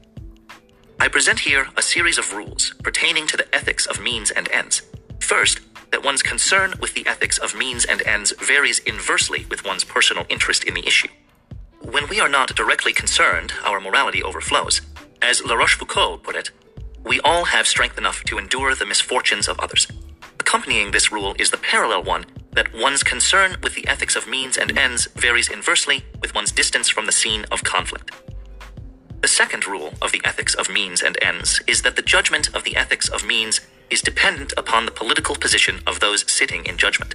I 0.99 1.07
present 1.09 1.39
here 1.41 1.67
a 1.77 1.81
series 1.83 2.17
of 2.17 2.33
rules 2.33 2.73
pertaining 2.83 3.27
to 3.27 3.37
the 3.37 3.53
ethics 3.55 3.85
of 3.85 4.01
means 4.01 4.31
and 4.31 4.49
ends. 4.51 4.81
First, 5.19 5.59
that 5.91 6.03
one's 6.03 6.23
concern 6.23 6.73
with 6.81 6.95
the 6.95 7.05
ethics 7.05 7.37
of 7.37 7.55
means 7.55 7.85
and 7.85 8.01
ends 8.01 8.33
varies 8.41 8.79
inversely 8.79 9.45
with 9.47 9.63
one's 9.63 9.83
personal 9.83 10.25
interest 10.27 10.63
in 10.63 10.73
the 10.73 10.85
issue. 10.87 11.07
When 11.81 12.09
we 12.09 12.19
are 12.19 12.27
not 12.27 12.55
directly 12.55 12.93
concerned, 12.93 13.53
our 13.63 13.79
morality 13.79 14.23
overflows. 14.23 14.81
As 15.21 15.43
La 15.45 15.55
Rochefoucauld 15.55 16.23
put 16.23 16.35
it, 16.35 16.49
we 17.05 17.19
all 17.21 17.45
have 17.45 17.67
strength 17.67 17.97
enough 17.99 18.23
to 18.25 18.39
endure 18.39 18.73
the 18.73 18.85
misfortunes 18.85 19.47
of 19.47 19.59
others. 19.59 19.87
Accompanying 20.39 20.91
this 20.91 21.11
rule 21.11 21.35
is 21.37 21.51
the 21.51 21.57
parallel 21.57 22.03
one 22.03 22.25
that 22.53 22.73
one's 22.73 23.03
concern 23.03 23.57
with 23.61 23.75
the 23.75 23.87
ethics 23.87 24.15
of 24.15 24.27
means 24.27 24.57
and 24.57 24.75
ends 24.77 25.07
varies 25.15 25.47
inversely 25.47 26.03
with 26.21 26.33
one's 26.33 26.51
distance 26.51 26.89
from 26.89 27.05
the 27.05 27.11
scene 27.11 27.45
of 27.51 27.63
conflict. 27.63 28.11
The 29.27 29.33
second 29.33 29.67
rule 29.67 29.93
of 30.01 30.13
the 30.13 30.21
ethics 30.23 30.55
of 30.55 30.69
means 30.69 31.01
and 31.01 31.17
ends 31.21 31.61
is 31.67 31.81
that 31.81 31.97
the 31.97 32.01
judgment 32.01 32.47
of 32.55 32.63
the 32.63 32.77
ethics 32.77 33.09
of 33.09 33.25
means 33.25 33.59
is 33.89 34.01
dependent 34.01 34.53
upon 34.55 34.85
the 34.85 34.91
political 34.91 35.35
position 35.35 35.81
of 35.85 35.99
those 35.99 36.23
sitting 36.31 36.65
in 36.65 36.77
judgment. 36.77 37.13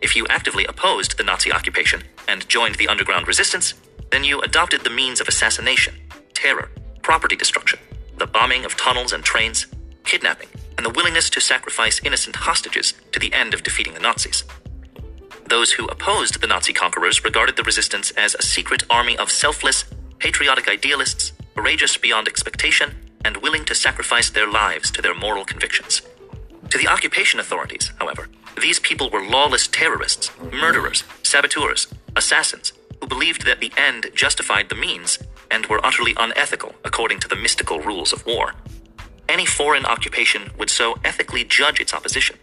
If 0.00 0.14
you 0.14 0.28
actively 0.28 0.64
opposed 0.64 1.16
the 1.16 1.24
Nazi 1.24 1.50
occupation 1.50 2.04
and 2.28 2.48
joined 2.48 2.76
the 2.76 2.86
underground 2.86 3.26
resistance, 3.26 3.74
then 4.12 4.22
you 4.22 4.40
adopted 4.42 4.84
the 4.84 4.90
means 4.90 5.20
of 5.20 5.26
assassination, 5.26 5.94
terror, 6.34 6.70
property 7.02 7.34
destruction, 7.34 7.80
the 8.16 8.28
bombing 8.28 8.64
of 8.64 8.76
tunnels 8.76 9.12
and 9.12 9.24
trains, 9.24 9.66
kidnapping, 10.04 10.48
and 10.76 10.86
the 10.86 10.90
willingness 10.90 11.28
to 11.30 11.40
sacrifice 11.40 12.00
innocent 12.04 12.36
hostages 12.36 12.94
to 13.10 13.18
the 13.18 13.32
end 13.32 13.54
of 13.54 13.64
defeating 13.64 13.94
the 13.94 13.98
Nazis. 13.98 14.44
Those 15.48 15.72
who 15.72 15.86
opposed 15.86 16.40
the 16.40 16.46
Nazi 16.46 16.72
conquerors 16.72 17.24
regarded 17.24 17.56
the 17.56 17.64
resistance 17.64 18.12
as 18.12 18.36
a 18.36 18.42
secret 18.42 18.84
army 18.88 19.18
of 19.18 19.32
selfless, 19.32 19.84
patriotic 20.20 20.68
idealists, 20.68 21.32
courageous 21.54 21.96
beyond 21.96 22.28
expectation, 22.28 22.96
and 23.24 23.36
willing 23.38 23.64
to 23.66 23.74
sacrifice 23.74 24.30
their 24.30 24.50
lives 24.50 24.90
to 24.90 25.02
their 25.02 25.14
moral 25.14 25.44
convictions. 25.44 26.02
To 26.70 26.78
the 26.78 26.88
occupation 26.88 27.40
authorities, 27.40 27.92
however, 27.98 28.28
these 28.60 28.78
people 28.78 29.10
were 29.10 29.24
lawless 29.24 29.66
terrorists, 29.66 30.30
murderers, 30.52 31.04
saboteurs, 31.22 31.86
assassins, 32.16 32.72
who 33.00 33.06
believed 33.06 33.46
that 33.46 33.60
the 33.60 33.72
end 33.76 34.10
justified 34.14 34.68
the 34.68 34.74
means 34.74 35.18
and 35.50 35.66
were 35.66 35.84
utterly 35.84 36.14
unethical 36.18 36.74
according 36.84 37.20
to 37.20 37.28
the 37.28 37.36
mystical 37.36 37.80
rules 37.80 38.12
of 38.12 38.24
war. 38.26 38.54
Any 39.28 39.46
foreign 39.46 39.86
occupation 39.86 40.50
would 40.58 40.70
so 40.70 40.96
ethically 41.04 41.44
judge 41.44 41.80
its 41.80 41.94
opposition. 41.94 42.36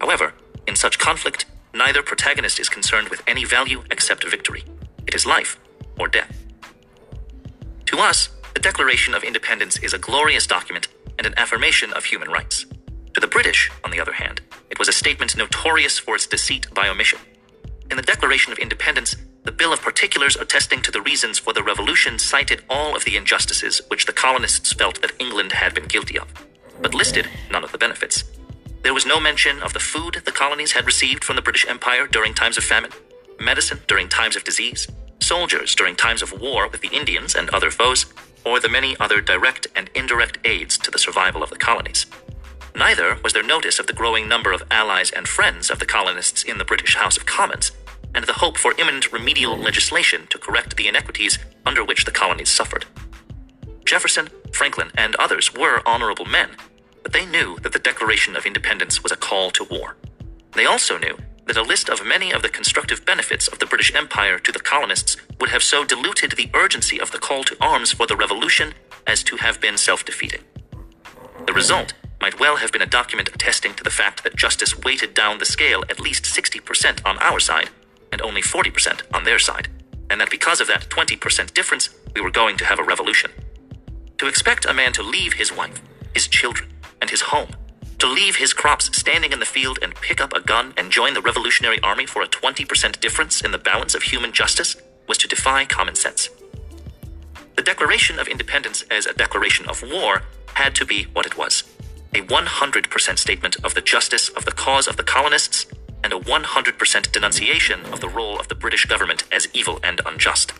However, 0.00 0.34
in 0.66 0.76
such 0.76 0.98
conflict, 0.98 1.46
neither 1.74 2.02
protagonist 2.02 2.58
is 2.60 2.68
concerned 2.68 3.08
with 3.08 3.22
any 3.26 3.44
value 3.44 3.82
except 3.90 4.28
victory. 4.28 4.64
It 5.06 5.14
is 5.14 5.26
life 5.26 5.58
or 5.98 6.08
death. 6.08 6.36
To 7.86 7.98
us, 7.98 8.28
the 8.54 8.60
Declaration 8.60 9.14
of 9.14 9.24
Independence 9.24 9.78
is 9.78 9.94
a 9.94 9.98
glorious 9.98 10.46
document 10.46 10.88
and 11.18 11.26
an 11.26 11.34
affirmation 11.36 11.92
of 11.94 12.04
human 12.04 12.28
rights. 12.28 12.66
To 13.14 13.20
the 13.20 13.26
British, 13.26 13.70
on 13.84 13.90
the 13.90 14.00
other 14.00 14.12
hand, 14.12 14.40
it 14.70 14.78
was 14.78 14.88
a 14.88 14.92
statement 14.92 15.36
notorious 15.36 15.98
for 15.98 16.14
its 16.14 16.26
deceit 16.26 16.66
by 16.74 16.88
omission. 16.88 17.18
In 17.90 17.96
the 17.96 18.02
Declaration 18.02 18.52
of 18.52 18.58
Independence, 18.58 19.16
the 19.44 19.52
Bill 19.52 19.72
of 19.72 19.82
Particulars 19.82 20.36
attesting 20.36 20.82
to 20.82 20.90
the 20.90 21.02
reasons 21.02 21.38
for 21.38 21.52
the 21.52 21.62
revolution 21.62 22.18
cited 22.18 22.62
all 22.70 22.94
of 22.94 23.04
the 23.04 23.16
injustices 23.16 23.80
which 23.88 24.06
the 24.06 24.12
colonists 24.12 24.72
felt 24.72 25.00
that 25.02 25.12
England 25.18 25.52
had 25.52 25.74
been 25.74 25.86
guilty 25.86 26.18
of, 26.18 26.28
but 26.80 26.94
listed 26.94 27.28
none 27.50 27.64
of 27.64 27.72
the 27.72 27.78
benefits. 27.78 28.24
There 28.82 28.94
was 28.94 29.06
no 29.06 29.20
mention 29.20 29.62
of 29.62 29.72
the 29.72 29.80
food 29.80 30.22
the 30.24 30.32
colonies 30.32 30.72
had 30.72 30.86
received 30.86 31.24
from 31.24 31.36
the 31.36 31.42
British 31.42 31.66
Empire 31.68 32.06
during 32.06 32.34
times 32.34 32.56
of 32.56 32.64
famine, 32.64 32.90
medicine 33.40 33.80
during 33.88 34.08
times 34.08 34.36
of 34.36 34.44
disease, 34.44 34.86
soldiers 35.20 35.74
during 35.74 35.96
times 35.96 36.22
of 36.22 36.40
war 36.40 36.68
with 36.68 36.80
the 36.80 36.88
Indians 36.88 37.34
and 37.34 37.50
other 37.50 37.70
foes, 37.70 38.06
or 38.44 38.60
the 38.60 38.68
many 38.68 38.96
other 38.98 39.20
direct 39.20 39.66
and 39.74 39.90
indirect 39.94 40.38
aids 40.44 40.78
to 40.78 40.90
the 40.90 40.98
survival 40.98 41.42
of 41.42 41.50
the 41.50 41.56
colonies. 41.56 42.06
Neither 42.74 43.18
was 43.22 43.32
there 43.32 43.42
notice 43.42 43.78
of 43.78 43.86
the 43.86 43.92
growing 43.92 44.28
number 44.28 44.52
of 44.52 44.62
allies 44.70 45.10
and 45.10 45.28
friends 45.28 45.70
of 45.70 45.78
the 45.78 45.86
colonists 45.86 46.42
in 46.42 46.58
the 46.58 46.64
British 46.64 46.96
House 46.96 47.16
of 47.16 47.26
Commons, 47.26 47.72
and 48.14 48.24
the 48.24 48.34
hope 48.34 48.56
for 48.58 48.74
imminent 48.78 49.12
remedial 49.12 49.56
legislation 49.56 50.26
to 50.28 50.38
correct 50.38 50.76
the 50.76 50.88
inequities 50.88 51.38
under 51.66 51.84
which 51.84 52.04
the 52.04 52.10
colonies 52.10 52.48
suffered. 52.48 52.84
Jefferson, 53.84 54.28
Franklin, 54.52 54.90
and 54.96 55.14
others 55.16 55.54
were 55.54 55.82
honorable 55.86 56.24
men, 56.24 56.50
but 57.02 57.12
they 57.12 57.26
knew 57.26 57.58
that 57.60 57.72
the 57.72 57.78
Declaration 57.78 58.36
of 58.36 58.46
Independence 58.46 59.02
was 59.02 59.12
a 59.12 59.16
call 59.16 59.50
to 59.50 59.64
war. 59.64 59.96
They 60.52 60.66
also 60.66 60.98
knew 60.98 61.16
that 61.52 61.60
a 61.60 61.68
list 61.68 61.90
of 61.90 62.02
many 62.06 62.32
of 62.32 62.40
the 62.40 62.48
constructive 62.48 63.04
benefits 63.04 63.46
of 63.46 63.58
the 63.58 63.66
British 63.66 63.94
Empire 63.94 64.38
to 64.38 64.50
the 64.50 64.58
colonists 64.58 65.18
would 65.38 65.50
have 65.50 65.62
so 65.62 65.84
diluted 65.84 66.32
the 66.32 66.50
urgency 66.54 66.98
of 66.98 67.10
the 67.10 67.18
call 67.18 67.44
to 67.44 67.54
arms 67.60 67.92
for 67.92 68.06
the 68.06 68.16
revolution 68.16 68.72
as 69.06 69.22
to 69.22 69.36
have 69.36 69.60
been 69.60 69.76
self 69.76 70.02
defeating. 70.02 70.40
The 71.46 71.52
result 71.52 71.92
might 72.22 72.40
well 72.40 72.56
have 72.56 72.72
been 72.72 72.80
a 72.80 72.86
document 72.86 73.28
attesting 73.34 73.74
to 73.74 73.84
the 73.84 73.90
fact 73.90 74.24
that 74.24 74.34
justice 74.34 74.78
weighted 74.78 75.12
down 75.12 75.36
the 75.36 75.44
scale 75.44 75.84
at 75.90 76.00
least 76.00 76.24
60% 76.24 77.04
on 77.04 77.18
our 77.18 77.38
side 77.38 77.68
and 78.12 78.22
only 78.22 78.40
40% 78.40 79.02
on 79.12 79.24
their 79.24 79.38
side, 79.38 79.68
and 80.08 80.18
that 80.22 80.30
because 80.30 80.62
of 80.62 80.68
that 80.68 80.88
20% 80.88 81.52
difference, 81.52 81.90
we 82.14 82.22
were 82.22 82.30
going 82.30 82.56
to 82.56 82.64
have 82.64 82.78
a 82.78 82.84
revolution. 82.84 83.30
To 84.16 84.26
expect 84.26 84.64
a 84.64 84.72
man 84.72 84.94
to 84.94 85.02
leave 85.02 85.34
his 85.34 85.54
wife, 85.54 85.82
his 86.14 86.28
children, 86.28 86.70
and 87.02 87.10
his 87.10 87.20
home, 87.20 87.50
to 88.02 88.08
leave 88.08 88.34
his 88.34 88.52
crops 88.52 88.90
standing 88.98 89.30
in 89.30 89.38
the 89.38 89.46
field 89.46 89.78
and 89.80 89.94
pick 89.94 90.20
up 90.20 90.32
a 90.32 90.40
gun 90.40 90.74
and 90.76 90.90
join 90.90 91.14
the 91.14 91.20
Revolutionary 91.20 91.78
Army 91.84 92.04
for 92.04 92.20
a 92.20 92.26
20% 92.26 92.98
difference 92.98 93.42
in 93.42 93.52
the 93.52 93.58
balance 93.58 93.94
of 93.94 94.02
human 94.02 94.32
justice 94.32 94.76
was 95.06 95.16
to 95.16 95.28
defy 95.28 95.64
common 95.64 95.94
sense. 95.94 96.28
The 97.54 97.62
Declaration 97.62 98.18
of 98.18 98.26
Independence 98.26 98.84
as 98.90 99.06
a 99.06 99.14
declaration 99.14 99.68
of 99.68 99.84
war 99.84 100.22
had 100.54 100.74
to 100.74 100.84
be 100.84 101.04
what 101.12 101.26
it 101.26 101.38
was 101.38 101.62
a 102.12 102.22
100% 102.22 103.18
statement 103.18 103.56
of 103.64 103.74
the 103.74 103.80
justice 103.80 104.30
of 104.30 104.44
the 104.46 104.50
cause 104.50 104.88
of 104.88 104.96
the 104.96 105.04
colonists 105.04 105.66
and 106.02 106.12
a 106.12 106.18
100% 106.18 107.12
denunciation 107.12 107.84
of 107.92 108.00
the 108.00 108.08
role 108.08 108.40
of 108.40 108.48
the 108.48 108.56
British 108.56 108.84
government 108.84 109.22
as 109.30 109.46
evil 109.52 109.78
and 109.84 110.00
unjust. 110.04 110.52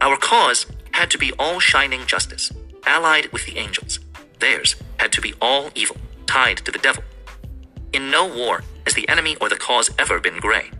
Our 0.00 0.16
cause 0.16 0.66
had 0.90 1.08
to 1.12 1.18
be 1.18 1.32
all 1.38 1.60
shining 1.60 2.04
justice, 2.04 2.50
allied 2.84 3.30
with 3.30 3.46
the 3.46 3.58
angels. 3.58 4.00
Theirs 4.40 4.74
had 4.98 5.12
to 5.12 5.20
be 5.20 5.34
all 5.40 5.70
evil, 5.76 5.96
tied 6.26 6.58
to 6.58 6.72
the 6.72 6.78
devil. 6.78 7.04
In 7.92 8.10
no 8.10 8.26
war 8.26 8.62
has 8.84 8.94
the 8.94 9.08
enemy 9.08 9.36
or 9.40 9.48
the 9.48 9.56
cause 9.56 9.90
ever 9.98 10.18
been 10.18 10.38
gray. 10.38 10.70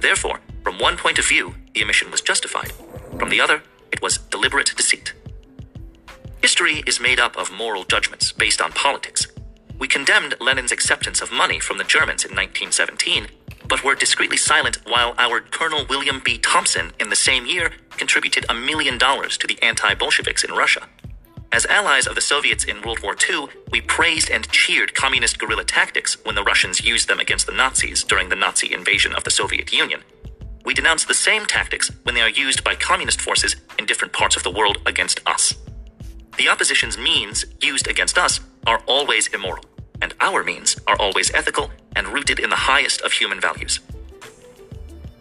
Therefore, 0.00 0.40
from 0.62 0.78
one 0.78 0.96
point 0.96 1.18
of 1.18 1.26
view, 1.28 1.54
the 1.74 1.82
omission 1.82 2.10
was 2.10 2.20
justified. 2.20 2.72
From 3.18 3.30
the 3.30 3.40
other, 3.40 3.62
it 3.92 4.02
was 4.02 4.18
deliberate 4.18 4.72
deceit. 4.76 5.12
History 6.42 6.82
is 6.86 7.00
made 7.00 7.20
up 7.20 7.36
of 7.36 7.52
moral 7.52 7.84
judgments 7.84 8.32
based 8.32 8.60
on 8.60 8.72
politics. 8.72 9.26
We 9.78 9.88
condemned 9.88 10.34
Lenin's 10.40 10.72
acceptance 10.72 11.20
of 11.20 11.32
money 11.32 11.60
from 11.60 11.78
the 11.78 11.84
Germans 11.84 12.24
in 12.24 12.30
1917, 12.30 13.28
but 13.68 13.84
were 13.84 13.94
discreetly 13.94 14.36
silent 14.36 14.78
while 14.86 15.14
our 15.18 15.40
Colonel 15.40 15.86
William 15.88 16.20
B. 16.24 16.38
Thompson 16.38 16.92
in 16.98 17.08
the 17.08 17.16
same 17.16 17.46
year 17.46 17.72
contributed 17.90 18.44
a 18.48 18.54
million 18.54 18.98
dollars 18.98 19.38
to 19.38 19.46
the 19.46 19.62
anti 19.62 19.94
Bolsheviks 19.94 20.44
in 20.44 20.52
Russia. 20.52 20.88
As 21.52 21.66
allies 21.66 22.06
of 22.06 22.14
the 22.14 22.20
Soviets 22.20 22.62
in 22.62 22.80
World 22.82 23.00
War 23.02 23.16
II, 23.28 23.48
we 23.72 23.80
praised 23.80 24.30
and 24.30 24.48
cheered 24.52 24.94
communist 24.94 25.40
guerrilla 25.40 25.64
tactics 25.64 26.16
when 26.24 26.36
the 26.36 26.44
Russians 26.44 26.84
used 26.84 27.08
them 27.08 27.18
against 27.18 27.46
the 27.46 27.52
Nazis 27.52 28.04
during 28.04 28.28
the 28.28 28.36
Nazi 28.36 28.72
invasion 28.72 29.12
of 29.14 29.24
the 29.24 29.32
Soviet 29.32 29.72
Union. 29.72 30.00
We 30.64 30.74
denounce 30.74 31.04
the 31.04 31.14
same 31.14 31.46
tactics 31.46 31.90
when 32.04 32.14
they 32.14 32.20
are 32.20 32.30
used 32.30 32.62
by 32.62 32.76
communist 32.76 33.20
forces 33.20 33.56
in 33.80 33.86
different 33.86 34.12
parts 34.12 34.36
of 34.36 34.44
the 34.44 34.50
world 34.50 34.78
against 34.86 35.20
us. 35.26 35.54
The 36.38 36.48
opposition's 36.48 36.96
means 36.96 37.44
used 37.60 37.88
against 37.88 38.16
us 38.16 38.38
are 38.68 38.82
always 38.86 39.26
immoral, 39.26 39.64
and 40.00 40.14
our 40.20 40.44
means 40.44 40.76
are 40.86 40.96
always 41.00 41.34
ethical 41.34 41.72
and 41.96 42.06
rooted 42.08 42.38
in 42.38 42.50
the 42.50 42.56
highest 42.56 43.00
of 43.00 43.12
human 43.12 43.40
values. 43.40 43.80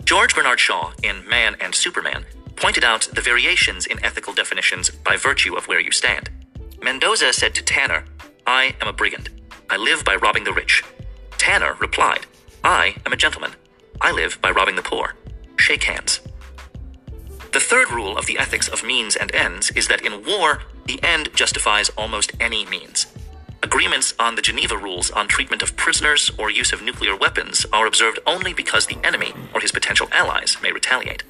George 0.04 0.36
Bernard 0.36 0.60
Shaw, 0.60 0.92
in 1.02 1.28
Man 1.28 1.56
and 1.60 1.74
Superman, 1.74 2.26
pointed 2.60 2.84
out 2.84 3.08
the 3.14 3.22
variations 3.22 3.86
in 3.86 4.04
ethical 4.04 4.34
definitions 4.34 4.90
by 4.90 5.16
virtue 5.16 5.56
of 5.56 5.68
where 5.68 5.80
you 5.80 5.92
stand. 5.92 6.30
Mendoza 6.82 7.32
said 7.34 7.56
to 7.56 7.64
Tanner, 7.64 8.04
I 8.46 8.76
am 8.82 8.88
a 8.88 8.94
brigand. 8.94 9.30
I 9.70 9.78
live 9.78 10.04
by 10.04 10.16
robbing 10.16 10.44
the 10.44 10.54
rich. 10.54 10.84
Tanner 11.38 11.76
replied, 11.80 12.26
I 12.64 12.96
am 13.06 13.14
a 13.14 13.18
gentleman. 13.18 13.52
I 14.02 14.12
live 14.12 14.40
by 14.42 14.52
robbing 14.52 14.76
the 14.76 14.82
poor. 14.82 15.16
Shake 15.56 15.84
hands. 15.84 16.20
The 17.54 17.60
third 17.60 17.90
rule 17.92 18.18
of 18.18 18.26
the 18.26 18.38
ethics 18.38 18.68
of 18.68 18.84
means 18.84 19.16
and 19.16 19.34
ends 19.34 19.72
is 19.72 19.88
that 19.88 20.06
in 20.06 20.26
war, 20.26 20.64
the 20.86 21.02
end 21.02 21.30
justifies 21.34 21.90
almost 21.98 22.32
any 22.40 22.66
means. 22.66 23.08
Agreements 23.64 24.14
on 24.20 24.36
the 24.36 24.42
Geneva 24.42 24.78
Rules 24.78 25.12
on 25.12 25.28
treatment 25.28 25.62
of 25.62 25.76
prisoners 25.76 26.32
or 26.38 26.50
use 26.50 26.72
of 26.74 26.82
nuclear 26.82 27.16
weapons 27.16 27.66
are 27.74 27.88
observed 27.88 28.20
only 28.26 28.54
because 28.54 28.86
the 28.86 28.98
enemy 29.04 29.34
or 29.54 29.62
his 29.62 29.72
potential 29.72 30.08
allies 30.12 30.58
may 30.62 30.72
retaliate. 30.72 31.24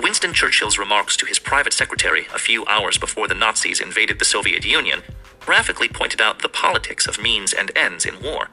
Winston 0.00 0.32
Churchill's 0.32 0.78
remarks 0.78 1.16
to 1.16 1.26
his 1.26 1.40
private 1.40 1.72
secretary 1.72 2.28
a 2.32 2.38
few 2.38 2.64
hours 2.66 2.98
before 2.98 3.26
the 3.26 3.34
Nazis 3.34 3.80
invaded 3.80 4.20
the 4.20 4.24
Soviet 4.24 4.64
Union 4.64 5.02
graphically 5.40 5.88
pointed 5.88 6.20
out 6.20 6.40
the 6.40 6.48
politics 6.48 7.08
of 7.08 7.20
means 7.20 7.52
and 7.52 7.72
ends 7.76 8.06
in 8.06 8.22
war. 8.22 8.48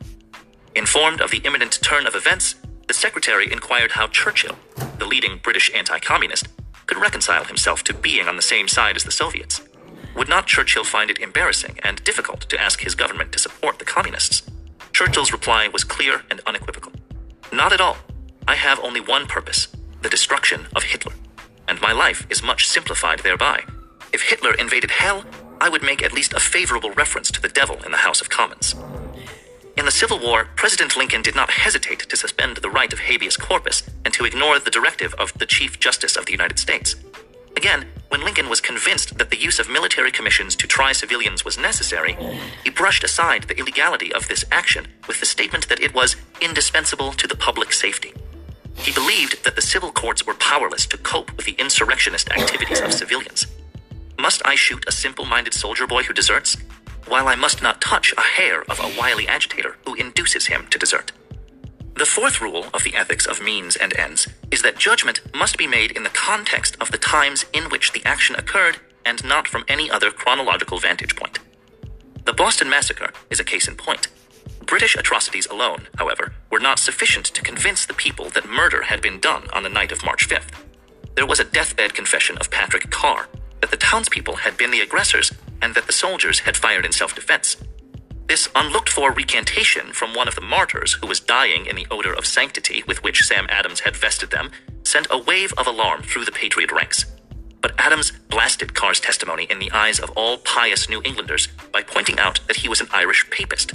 Informed 0.73 1.21
of 1.21 1.29
the 1.29 1.43
imminent 1.45 1.79
turn 1.83 2.07
of 2.07 2.15
events, 2.15 2.55
the 2.87 2.95
secretary 2.95 3.51
inquired 3.51 3.91
how 3.91 4.07
Churchill, 4.07 4.57
the 4.97 5.05
leading 5.05 5.37
British 5.37 5.69
anti 5.75 5.99
communist, 5.99 6.47
could 6.87 6.97
reconcile 6.97 7.43
himself 7.43 7.83
to 7.83 7.93
being 7.93 8.27
on 8.27 8.37
the 8.37 8.41
same 8.41 8.67
side 8.67 8.95
as 8.95 9.03
the 9.03 9.11
Soviets. 9.11 9.61
Would 10.15 10.29
not 10.29 10.47
Churchill 10.47 10.83
find 10.83 11.11
it 11.11 11.19
embarrassing 11.19 11.79
and 11.83 12.03
difficult 12.03 12.41
to 12.49 12.59
ask 12.59 12.79
his 12.79 12.95
government 12.95 13.31
to 13.33 13.39
support 13.39 13.77
the 13.77 13.85
communists? 13.85 14.41
Churchill's 14.93 15.31
reply 15.31 15.67
was 15.67 15.83
clear 15.83 16.23
and 16.31 16.41
unequivocal. 16.47 16.93
Not 17.53 17.71
at 17.71 17.81
all. 17.81 17.97
I 18.47 18.55
have 18.55 18.79
only 18.79 18.99
one 18.99 19.27
purpose 19.27 19.67
the 20.01 20.09
destruction 20.09 20.67
of 20.75 20.83
Hitler. 20.83 21.13
And 21.67 21.81
my 21.81 21.91
life 21.91 22.27
is 22.29 22.43
much 22.43 22.67
simplified 22.67 23.19
thereby. 23.19 23.63
If 24.13 24.21
Hitler 24.23 24.53
invaded 24.53 24.91
hell, 24.91 25.25
I 25.59 25.69
would 25.69 25.83
make 25.83 26.03
at 26.03 26.13
least 26.13 26.33
a 26.33 26.39
favorable 26.39 26.91
reference 26.91 27.31
to 27.31 27.41
the 27.41 27.49
devil 27.49 27.77
in 27.83 27.91
the 27.91 27.97
House 28.05 28.21
of 28.21 28.29
Commons. 28.29 28.75
In 29.77 29.85
the 29.85 29.91
Civil 29.91 30.19
War, 30.19 30.47
President 30.55 30.95
Lincoln 30.95 31.21
did 31.21 31.35
not 31.35 31.49
hesitate 31.49 31.99
to 31.99 32.15
suspend 32.15 32.57
the 32.57 32.69
right 32.69 32.93
of 32.93 32.99
habeas 32.99 33.35
corpus 33.35 33.83
and 34.05 34.13
to 34.13 34.23
ignore 34.23 34.59
the 34.59 34.71
directive 34.71 35.13
of 35.15 35.33
the 35.33 35.45
Chief 35.45 35.79
Justice 35.79 36.15
of 36.15 36.25
the 36.25 36.31
United 36.31 36.59
States. 36.59 36.95
Again, 37.57 37.87
when 38.09 38.23
Lincoln 38.23 38.49
was 38.49 38.61
convinced 38.61 39.17
that 39.17 39.31
the 39.31 39.39
use 39.39 39.59
of 39.59 39.69
military 39.69 40.11
commissions 40.11 40.55
to 40.57 40.67
try 40.67 40.91
civilians 40.91 41.43
was 41.43 41.57
necessary, 41.57 42.15
he 42.63 42.69
brushed 42.69 43.03
aside 43.03 43.43
the 43.43 43.57
illegality 43.57 44.13
of 44.13 44.27
this 44.27 44.45
action 44.51 44.87
with 45.07 45.19
the 45.19 45.25
statement 45.25 45.67
that 45.67 45.81
it 45.81 45.93
was 45.93 46.15
indispensable 46.41 47.11
to 47.13 47.27
the 47.27 47.35
public 47.35 47.73
safety. 47.73 48.13
He 48.77 48.91
believed 48.91 49.43
that 49.43 49.55
the 49.55 49.61
civil 49.61 49.91
courts 49.91 50.25
were 50.25 50.35
powerless 50.35 50.85
to 50.87 50.97
cope 50.97 51.35
with 51.35 51.45
the 51.45 51.55
insurrectionist 51.59 52.31
activities 52.31 52.81
of 52.81 52.93
civilians. 52.93 53.47
Must 54.19 54.41
I 54.45 54.55
shoot 54.55 54.85
a 54.87 54.91
simple 54.91 55.25
minded 55.25 55.53
soldier 55.53 55.87
boy 55.87 56.03
who 56.03 56.13
deserts? 56.13 56.57
While 57.07 57.27
I 57.27 57.35
must 57.35 57.61
not 57.61 57.81
touch 57.81 58.13
a 58.17 58.21
hair 58.21 58.63
of 58.63 58.79
a 58.79 58.91
wily 58.99 59.27
agitator 59.27 59.77
who 59.85 59.95
induces 59.95 60.47
him 60.47 60.67
to 60.69 60.79
desert. 60.79 61.11
The 61.95 62.05
fourth 62.05 62.41
rule 62.41 62.65
of 62.73 62.83
the 62.83 62.95
ethics 62.95 63.25
of 63.25 63.41
means 63.41 63.75
and 63.75 63.97
ends 63.97 64.27
is 64.51 64.61
that 64.63 64.77
judgment 64.77 65.21
must 65.33 65.57
be 65.57 65.67
made 65.67 65.91
in 65.91 66.03
the 66.03 66.09
context 66.09 66.75
of 66.81 66.91
the 66.91 66.97
times 66.97 67.45
in 67.53 67.65
which 67.65 67.93
the 67.93 68.03
action 68.05 68.35
occurred 68.35 68.77
and 69.05 69.23
not 69.23 69.47
from 69.47 69.63
any 69.67 69.89
other 69.89 70.11
chronological 70.11 70.77
vantage 70.77 71.15
point. 71.15 71.39
The 72.25 72.33
Boston 72.33 72.69
Massacre 72.69 73.11
is 73.29 73.39
a 73.39 73.45
case 73.45 73.67
in 73.67 73.75
point. 73.75 74.07
British 74.65 74.95
atrocities 74.95 75.45
alone, 75.45 75.87
however, 75.97 76.33
were 76.49 76.59
not 76.59 76.79
sufficient 76.79 77.25
to 77.25 77.41
convince 77.43 77.85
the 77.85 77.93
people 77.93 78.29
that 78.31 78.49
murder 78.49 78.83
had 78.83 79.01
been 79.01 79.19
done 79.19 79.47
on 79.53 79.63
the 79.63 79.69
night 79.69 79.91
of 79.91 80.03
March 80.03 80.27
5th. 80.27 80.51
There 81.15 81.27
was 81.27 81.39
a 81.39 81.45
deathbed 81.45 81.93
confession 81.93 82.37
of 82.39 82.49
Patrick 82.49 82.89
Carr 82.89 83.29
that 83.61 83.69
the 83.69 83.77
townspeople 83.77 84.37
had 84.37 84.57
been 84.57 84.71
the 84.71 84.81
aggressors 84.81 85.31
and 85.61 85.75
that 85.75 85.85
the 85.85 85.93
soldiers 85.93 86.39
had 86.39 86.57
fired 86.57 86.85
in 86.85 86.91
self 86.91 87.13
defense. 87.13 87.57
This 88.27 88.49
unlooked 88.55 88.89
for 88.89 89.11
recantation 89.11 89.93
from 89.93 90.15
one 90.15 90.27
of 90.27 90.35
the 90.35 90.41
martyrs 90.41 90.93
who 90.93 91.07
was 91.07 91.19
dying 91.19 91.67
in 91.67 91.75
the 91.75 91.87
odor 91.91 92.13
of 92.13 92.25
sanctity 92.25 92.83
with 92.87 93.03
which 93.03 93.23
Sam 93.23 93.45
Adams 93.49 93.81
had 93.81 93.95
vested 93.95 94.31
them 94.31 94.49
sent 94.83 95.07
a 95.11 95.19
wave 95.19 95.53
of 95.57 95.67
alarm 95.67 96.01
through 96.01 96.25
the 96.25 96.31
Patriot 96.31 96.71
ranks. 96.71 97.05
But 97.61 97.73
Adams 97.77 98.11
blasted 98.29 98.73
Carr's 98.73 98.99
testimony 98.99 99.45
in 99.49 99.59
the 99.59 99.71
eyes 99.71 99.99
of 99.99 100.09
all 100.11 100.39
pious 100.39 100.89
New 100.89 101.01
Englanders 101.03 101.47
by 101.71 101.83
pointing 101.83 102.19
out 102.19 102.39
that 102.47 102.57
he 102.57 102.67
was 102.69 102.81
an 102.81 102.87
Irish 102.91 103.29
papist 103.29 103.73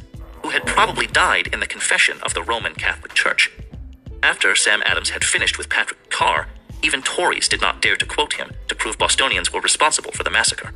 had 0.51 0.67
probably 0.67 1.07
died 1.07 1.49
in 1.53 1.61
the 1.61 1.67
confession 1.67 2.19
of 2.23 2.35
the 2.35 2.43
Roman 2.43 2.75
Catholic 2.75 3.15
Church. 3.15 3.51
After 4.23 4.55
Sam 4.55 4.83
Adams 4.85 5.11
had 5.11 5.25
finished 5.25 5.59
with 5.59 5.69
Patrick 5.69 6.11
Carr, 6.11 6.49
even 6.83 7.03
Tories 7.03 7.49
did 7.49 7.61
not 7.61 7.83
dare 7.83 7.97
to 7.97 8.07
quote 8.07 8.35
him 8.35 8.51
to 8.69 8.75
prove 8.75 8.99
Bostonians 8.99 9.53
were 9.53 9.61
responsible 9.61 10.13
for 10.13 10.25
the 10.25 10.31
massacre. 10.31 10.73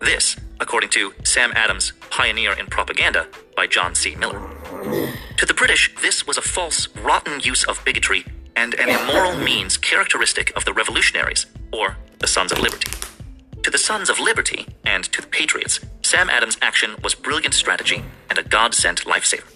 This, 0.00 0.36
according 0.60 0.90
to 0.90 1.12
Sam 1.24 1.52
Adams, 1.54 1.92
Pioneer 2.10 2.52
in 2.52 2.66
Propaganda 2.66 3.28
by 3.56 3.66
John 3.66 3.94
C. 3.94 4.14
Miller. 4.16 4.40
To 5.36 5.46
the 5.46 5.54
British, 5.54 5.94
this 6.02 6.26
was 6.26 6.38
a 6.38 6.42
false, 6.42 6.88
rotten 6.96 7.40
use 7.40 7.64
of 7.64 7.84
bigotry 7.84 8.24
and 8.56 8.74
an 8.74 8.88
immoral 8.88 9.36
means 9.36 9.76
characteristic 9.76 10.54
of 10.56 10.64
the 10.64 10.72
revolutionaries, 10.72 11.46
or 11.72 11.96
the 12.18 12.26
Sons 12.26 12.52
of 12.52 12.58
Liberty. 12.58 12.90
To 13.62 13.70
the 13.70 13.78
Sons 13.78 14.10
of 14.10 14.18
Liberty 14.18 14.66
and 14.84 15.04
to 15.04 15.20
the 15.20 15.28
Patriots, 15.28 15.80
Sam 16.12 16.28
Adams' 16.28 16.58
action 16.60 16.96
was 17.02 17.14
brilliant 17.14 17.54
strategy 17.54 18.04
and 18.28 18.38
a 18.38 18.42
God 18.42 18.74
sent 18.74 19.06
lifesaver. 19.06 19.50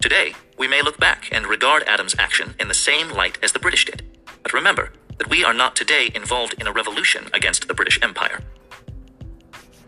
Today, 0.00 0.34
we 0.58 0.66
may 0.66 0.82
look 0.82 0.98
back 0.98 1.28
and 1.30 1.46
regard 1.46 1.84
Adams' 1.84 2.16
action 2.18 2.56
in 2.58 2.66
the 2.66 2.74
same 2.74 3.10
light 3.10 3.38
as 3.40 3.52
the 3.52 3.60
British 3.60 3.84
did. 3.84 4.02
But 4.42 4.52
remember 4.52 4.90
that 5.18 5.30
we 5.30 5.44
are 5.44 5.54
not 5.54 5.76
today 5.76 6.10
involved 6.12 6.60
in 6.60 6.66
a 6.66 6.72
revolution 6.72 7.28
against 7.32 7.68
the 7.68 7.74
British 7.74 8.02
Empire. 8.02 8.42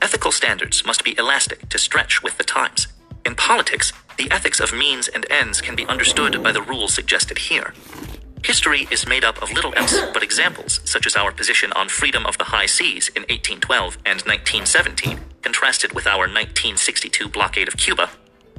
Ethical 0.00 0.30
standards 0.30 0.86
must 0.86 1.02
be 1.02 1.18
elastic 1.18 1.68
to 1.68 1.78
stretch 1.80 2.22
with 2.22 2.38
the 2.38 2.44
times. 2.44 2.86
In 3.26 3.34
politics, 3.34 3.92
the 4.16 4.30
ethics 4.30 4.60
of 4.60 4.72
means 4.72 5.08
and 5.08 5.26
ends 5.32 5.60
can 5.60 5.74
be 5.74 5.86
understood 5.86 6.40
by 6.44 6.52
the 6.52 6.62
rules 6.62 6.94
suggested 6.94 7.38
here. 7.38 7.74
History 8.44 8.86
is 8.90 9.08
made 9.08 9.24
up 9.24 9.40
of 9.40 9.50
little 9.52 9.72
else 9.74 9.98
but 10.12 10.22
examples, 10.22 10.80
such 10.84 11.06
as 11.06 11.16
our 11.16 11.32
position 11.32 11.72
on 11.72 11.88
freedom 11.88 12.26
of 12.26 12.36
the 12.36 12.44
high 12.44 12.66
seas 12.66 13.08
in 13.08 13.22
1812 13.22 13.96
and 14.04 14.20
1917, 14.20 15.18
contrasted 15.40 15.94
with 15.94 16.06
our 16.06 16.28
1962 16.28 17.26
blockade 17.30 17.68
of 17.68 17.78
Cuba, 17.78 18.10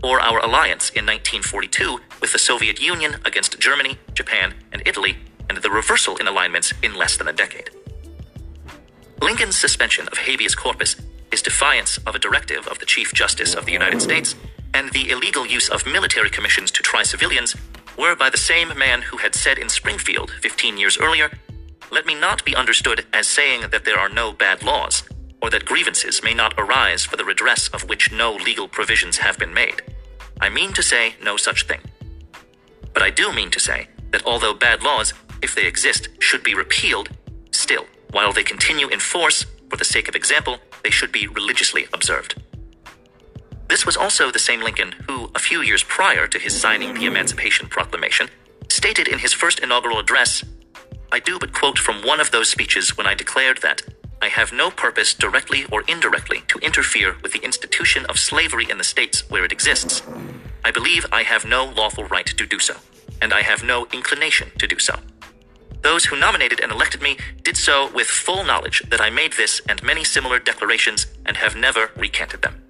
or 0.02 0.20
our 0.20 0.40
alliance 0.40 0.90
in 0.90 1.06
1942 1.06 2.00
with 2.20 2.32
the 2.32 2.40
Soviet 2.40 2.82
Union 2.82 3.18
against 3.26 3.60
Germany, 3.60 4.00
Japan, 4.16 4.56
and 4.72 4.82
Italy, 4.88 5.18
and 5.50 5.60
the 5.60 5.70
reversal 5.70 6.18
in 6.18 6.28
alignments 6.28 6.74
in 6.82 6.96
less 6.96 7.16
than 7.16 7.28
a 7.28 7.34
decade. 7.34 7.70
Lincoln's 9.22 9.56
suspension 9.56 10.08
of 10.08 10.18
habeas 10.18 10.56
corpus 10.56 10.96
is 11.32 11.44
defiance 11.44 12.00
of 12.08 12.16
a 12.16 12.20
directive 12.20 12.68
of 12.68 12.80
the 12.80 12.88
Chief 12.88 13.14
Justice 13.14 13.54
of 13.54 13.68
the 13.68 13.72
United 13.72 14.02
States, 14.02 14.34
and 14.74 14.92
the 14.94 15.12
illegal 15.12 15.46
use 15.46 15.70
of 15.70 15.86
military 15.86 16.32
commissions 16.32 16.72
to 16.72 16.82
try 16.82 17.04
civilians 17.04 17.56
were 17.98 18.16
by 18.16 18.30
the 18.30 18.38
same 18.38 18.78
man 18.78 19.02
who 19.02 19.18
had 19.18 19.36
said 19.36 19.58
in 19.58 19.70
Springfield 19.70 20.32
15 20.42 20.78
years 20.78 20.98
earlier, 20.98 21.32
Let 21.92 22.06
me 22.06 22.16
not 22.16 22.44
be 22.46 22.56
understood 22.56 23.06
as 23.14 23.28
saying 23.28 23.70
that 23.72 23.86
there 23.86 24.00
are 24.00 24.10
no 24.10 24.32
bad 24.32 24.64
laws, 24.64 25.04
or 25.42 25.50
that 25.50 25.66
grievances 25.66 26.24
may 26.24 26.34
not 26.34 26.54
arise 26.58 27.06
for 27.06 27.18
the 27.18 27.26
redress 27.26 27.68
of 27.70 27.88
which 27.88 28.12
no 28.12 28.34
legal 28.34 28.68
provisions 28.68 29.18
have 29.18 29.38
been 29.38 29.54
made. 29.54 29.82
I 30.42 30.50
mean 30.50 30.74
to 30.74 30.84
say 30.84 31.16
no 31.24 31.38
such 31.38 31.68
thing. 31.68 31.82
But 32.94 33.04
I 33.04 33.10
do 33.10 33.34
mean 33.34 33.52
to 33.52 33.60
say 33.60 33.88
that 34.12 34.26
although 34.26 34.54
bad 34.54 34.84
laws, 34.84 35.14
if 35.42 35.56
they 35.56 35.66
exist, 35.66 36.10
should 36.20 36.44
be 36.44 36.56
repealed, 36.56 37.10
still, 37.52 37.86
while 38.12 38.34
they 38.34 38.44
continue 38.44 38.88
in 38.88 39.00
force, 39.00 39.46
for 39.70 39.78
the 39.78 39.86
sake 39.86 40.08
of 40.08 40.16
example, 40.16 40.58
they 40.84 40.90
should 40.90 41.12
be 41.12 41.28
religiously 41.28 41.88
observed. 41.94 42.42
This 43.68 43.86
was 43.86 43.98
also 43.98 44.32
the 44.32 44.40
same 44.40 44.62
Lincoln 44.62 44.94
who, 45.08 45.32
a 45.36 45.40
few 45.40 45.62
years 45.62 45.84
prior 45.84 46.28
to 46.28 46.40
his 46.40 46.60
signing 46.60 46.94
the 46.94 47.06
Emancipation 47.06 47.68
Proclamation, 47.68 48.30
stated 48.70 49.08
in 49.08 49.20
his 49.20 49.34
first 49.34 49.60
inaugural 49.60 50.00
address 50.00 50.44
I 51.12 51.20
do 51.20 51.40
but 51.40 51.54
quote 51.54 51.80
from 51.80 52.06
one 52.06 52.20
of 52.20 52.32
those 52.32 52.50
speeches 52.50 52.98
when 52.98 53.08
I 53.08 53.14
declared 53.14 53.62
that 53.62 53.82
I 54.22 54.28
have 54.28 54.52
no 54.52 54.70
purpose, 54.72 55.14
directly 55.14 55.66
or 55.72 55.84
indirectly, 55.88 56.44
to 56.48 56.60
interfere 56.60 57.16
with 57.22 57.32
the 57.32 57.44
institution 57.44 58.06
of 58.08 58.20
slavery 58.20 58.68
in 58.70 58.78
the 58.78 58.84
states 58.84 59.30
where 59.30 59.46
it 59.46 59.52
exists. 59.52 60.02
I 60.64 60.72
believe 60.72 61.06
I 61.12 61.24
have 61.24 61.46
no 61.46 61.66
lawful 61.66 62.06
right 62.06 62.26
to 62.26 62.46
do 62.46 62.60
so, 62.60 62.76
and 63.22 63.34
I 63.34 63.44
have 63.44 63.64
no 63.64 63.88
inclination 63.94 64.52
to 64.58 64.68
do 64.68 64.80
so. 64.80 65.00
Those 65.84 66.06
who 66.06 66.20
nominated 66.20 66.60
and 66.60 66.72
elected 66.72 67.02
me 67.02 67.18
did 67.44 67.56
so 67.56 67.92
with 67.94 68.08
full 68.08 68.44
knowledge 68.44 68.82
that 68.90 69.00
I 69.00 69.10
made 69.10 69.34
this 69.34 69.62
and 69.70 69.84
many 69.84 70.04
similar 70.04 70.40
declarations 70.40 71.06
and 71.26 71.38
have 71.38 71.56
never 71.56 71.92
recanted 71.96 72.42
them. 72.42 72.65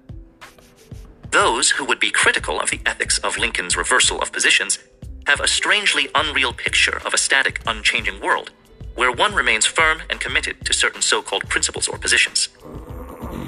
Those 1.30 1.70
who 1.72 1.84
would 1.84 2.00
be 2.00 2.10
critical 2.10 2.60
of 2.60 2.70
the 2.70 2.80
ethics 2.86 3.18
of 3.18 3.38
Lincoln's 3.38 3.76
reversal 3.76 4.20
of 4.20 4.32
positions 4.32 4.78
have 5.26 5.40
a 5.40 5.48
strangely 5.48 6.08
unreal 6.14 6.52
picture 6.52 7.00
of 7.04 7.12
a 7.12 7.18
static, 7.18 7.60
unchanging 7.66 8.20
world, 8.20 8.50
where 8.94 9.12
one 9.12 9.34
remains 9.34 9.66
firm 9.66 10.02
and 10.08 10.20
committed 10.20 10.64
to 10.64 10.72
certain 10.72 11.02
so 11.02 11.20
called 11.22 11.48
principles 11.48 11.88
or 11.88 11.98
positions. 11.98 12.48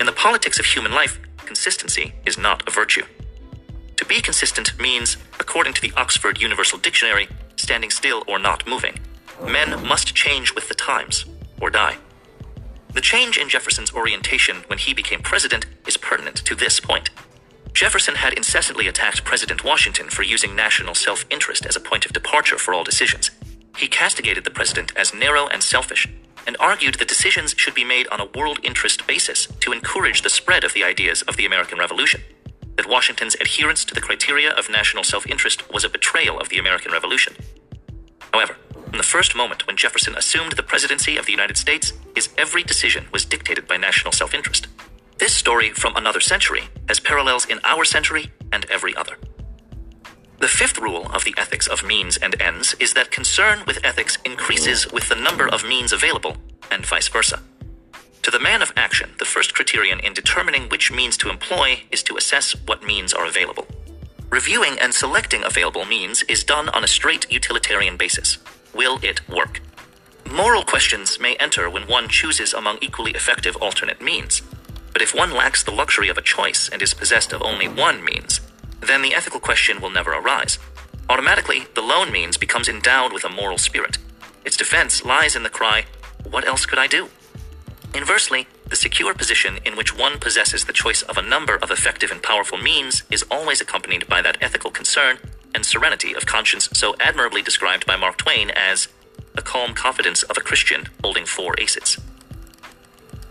In 0.01 0.07
the 0.07 0.13
politics 0.13 0.59
of 0.59 0.67
human 0.67 0.93
life, 0.93 1.19
consistency 1.47 2.15
is 2.27 2.37
not 2.37 2.67
a 2.69 2.71
virtue. 2.71 3.05
To 3.97 4.05
be 4.05 4.21
consistent 4.21 4.79
means, 4.79 5.17
according 5.41 5.75
to 5.75 5.81
the 5.81 5.93
Oxford 5.97 6.41
Universal 6.41 6.79
Dictionary, 6.79 7.29
standing 7.57 7.91
still 7.91 8.23
or 8.29 8.39
not 8.39 8.67
moving. 8.67 8.99
Men 9.45 9.87
must 9.87 10.15
change 10.15 10.55
with 10.55 10.69
the 10.69 10.75
times, 10.75 11.25
or 11.61 11.71
die. 11.71 11.97
The 12.93 13.01
change 13.01 13.39
in 13.39 13.49
Jefferson's 13.49 13.93
orientation 13.93 14.65
when 14.67 14.79
he 14.79 14.95
became 14.95 15.23
president 15.23 15.67
is 15.87 15.97
pertinent 15.97 16.37
to 16.45 16.55
this 16.55 16.81
point. 16.81 17.11
Jefferson 17.79 18.17
had 18.17 18.33
incessantly 18.33 18.89
attacked 18.89 19.23
President 19.23 19.63
Washington 19.63 20.11
for 20.11 20.25
using 20.25 20.57
national 20.57 20.97
self 20.97 21.25
interest 21.31 21.65
as 21.65 21.77
a 21.77 21.81
point 21.81 22.05
of 22.05 22.13
departure 22.13 22.59
for 22.59 22.75
all 22.75 22.83
decisions. 22.83 23.31
He 23.77 23.87
castigated 23.87 24.43
the 24.43 24.51
president 24.51 24.93
as 24.97 25.15
narrow 25.15 25.47
and 25.47 25.63
selfish, 25.63 26.09
and 26.45 26.57
argued 26.59 26.97
that 26.97 27.07
decisions 27.07 27.55
should 27.57 27.77
be 27.77 27.85
made 27.85 28.09
on 28.09 28.21
a 28.21 28.29
world 28.37 28.59
interest 28.65 29.07
basis 29.07 29.47
to 29.61 29.71
encourage 29.71 30.23
the 30.23 30.29
spread 30.29 30.65
of 30.65 30.75
the 30.75 30.83
ideas 30.83 31.23
of 31.23 31.37
the 31.37 31.47
American 31.47 31.79
Revolution. 31.79 32.21
That 32.75 32.89
Washington's 32.89 33.37
adherence 33.37 33.85
to 33.85 33.95
the 33.95 34.01
criteria 34.01 34.51
of 34.51 34.69
national 34.69 35.05
self 35.05 35.25
interest 35.29 35.73
was 35.73 35.85
a 35.85 35.89
betrayal 35.89 36.41
of 36.41 36.49
the 36.49 36.59
American 36.59 36.91
Revolution. 36.91 37.37
However, 38.35 38.57
from 38.89 38.99
the 38.99 39.05
first 39.05 39.37
moment 39.37 39.69
when 39.69 39.77
Jefferson 39.77 40.17
assumed 40.17 40.55
the 40.57 40.65
presidency 40.65 41.17
of 41.17 41.27
the 41.27 41.33
United 41.39 41.57
States, 41.57 41.93
his 42.17 42.29
every 42.37 42.65
decision 42.65 43.07
was 43.13 43.25
dictated 43.25 43.69
by 43.69 43.77
national 43.77 44.11
self 44.11 44.35
interest. 44.35 44.67
This 45.19 45.35
story 45.35 45.71
from 45.71 45.97
another 45.97 46.21
century 46.21 46.69
has 46.87 47.01
parallels 47.01 47.45
in 47.45 47.59
our 47.65 47.85
century 47.85 48.31
and 48.53 48.65
every 48.71 48.95
other. 48.95 49.17
The 50.39 50.47
fifth 50.47 50.79
rule 50.79 51.11
of 51.13 51.25
the 51.25 51.35
ethics 51.37 51.67
of 51.67 51.83
means 51.83 52.17
and 52.17 52.41
ends 52.41 52.75
is 52.79 52.95
that 52.95 53.11
concern 53.11 53.65
with 53.67 53.85
ethics 53.85 54.17
increases 54.25 54.93
with 54.93 55.09
the 55.09 55.17
number 55.17 55.49
of 55.49 55.65
means 55.65 55.93
available, 55.93 56.37
and 56.71 56.87
vice 56.87 57.09
versa. 57.09 57.41
To 58.23 58.31
the 58.31 58.39
man 58.39 58.63
of 58.63 58.73
action, 58.77 59.11
the 59.19 59.25
first 59.25 59.55
criterion 59.55 59.99
in 59.99 60.13
determining 60.15 60.69
which 60.69 60.93
means 60.93 61.17
to 61.17 61.31
employ 61.31 61.81
is 61.91 62.05
to 62.05 62.17
assess 62.17 62.53
what 62.67 62.85
means 62.85 63.13
are 63.13 63.27
available. 63.27 63.67
Reviewing 64.31 64.79
and 64.79 64.95
selecting 64.95 65.43
available 65.43 65.85
means 65.85 66.23
is 66.25 66.45
done 66.45 66.69
on 66.69 66.85
a 66.85 66.89
straight 66.89 67.29
utilitarian 67.29 67.97
basis. 67.97 68.39
Will 68.73 69.01
it 69.03 69.29
work? 69.29 69.61
Moral 70.31 70.63
questions 70.63 71.19
may 71.19 71.35
enter 71.37 71.69
when 71.69 71.89
one 71.89 72.07
chooses 72.09 72.55
among 72.55 72.79
equally 72.81 73.13
effective 73.13 73.57
alternate 73.57 74.01
means. 74.01 74.43
But 74.93 75.03
if 75.03 75.15
one 75.15 75.33
lacks 75.33 75.63
the 75.63 75.71
luxury 75.71 76.09
of 76.09 76.19
a 76.19 76.23
choice 76.23 76.69
and 76.69 76.83
is 76.83 76.95
possessed 76.95 77.33
of 77.33 77.43
only 77.43 77.69
one 77.69 78.05
means, 78.05 78.41
then 78.81 79.03
the 79.03 79.15
ethical 79.15 79.41
question 79.41 79.81
will 79.81 79.91
never 79.91 80.13
arise. 80.13 80.59
Automatically, 81.09 81.67
the 81.75 81.83
lone 81.83 82.13
means 82.13 82.37
becomes 82.37 82.69
endowed 82.69 83.13
with 83.13 83.25
a 83.25 83.29
moral 83.29 83.59
spirit. 83.59 83.99
Its 84.45 84.57
defense 84.57 85.05
lies 85.05 85.35
in 85.35 85.43
the 85.43 85.51
cry, 85.51 85.85
What 86.29 86.47
else 86.47 86.67
could 86.67 86.79
I 86.79 86.87
do? 86.87 87.09
Inversely, 87.95 88.47
the 88.69 88.77
secure 88.77 89.15
position 89.15 89.59
in 89.65 89.77
which 89.77 89.97
one 89.97 90.19
possesses 90.19 90.65
the 90.65 90.73
choice 90.73 91.03
of 91.03 91.17
a 91.17 91.23
number 91.23 91.57
of 91.57 91.71
effective 91.71 92.11
and 92.11 92.23
powerful 92.23 92.59
means 92.59 93.03
is 93.11 93.25
always 93.31 93.61
accompanied 93.61 94.07
by 94.09 94.21
that 94.21 94.37
ethical 94.43 94.71
concern 94.71 95.19
and 95.55 95.65
serenity 95.65 96.15
of 96.15 96.27
conscience 96.27 96.69
so 96.75 96.95
admirably 97.01 97.41
described 97.41 97.87
by 97.87 97.97
Mark 97.97 98.19
Twain 98.19 98.51
as 98.51 98.89
the 99.35 99.43
calm 99.43 99.73
confidence 99.73 100.23
of 100.23 100.37
a 100.37 100.43
Christian 100.43 100.89
holding 101.03 101.25
four 101.25 101.55
aces. 101.59 101.99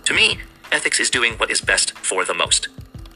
To 0.06 0.14
me, 0.14 0.40
ethics 0.72 1.00
is 1.00 1.10
doing 1.10 1.34
what 1.34 1.52
is 1.52 1.62
best 1.62 1.98
for 2.00 2.26
the 2.26 2.34
most. 2.34 2.70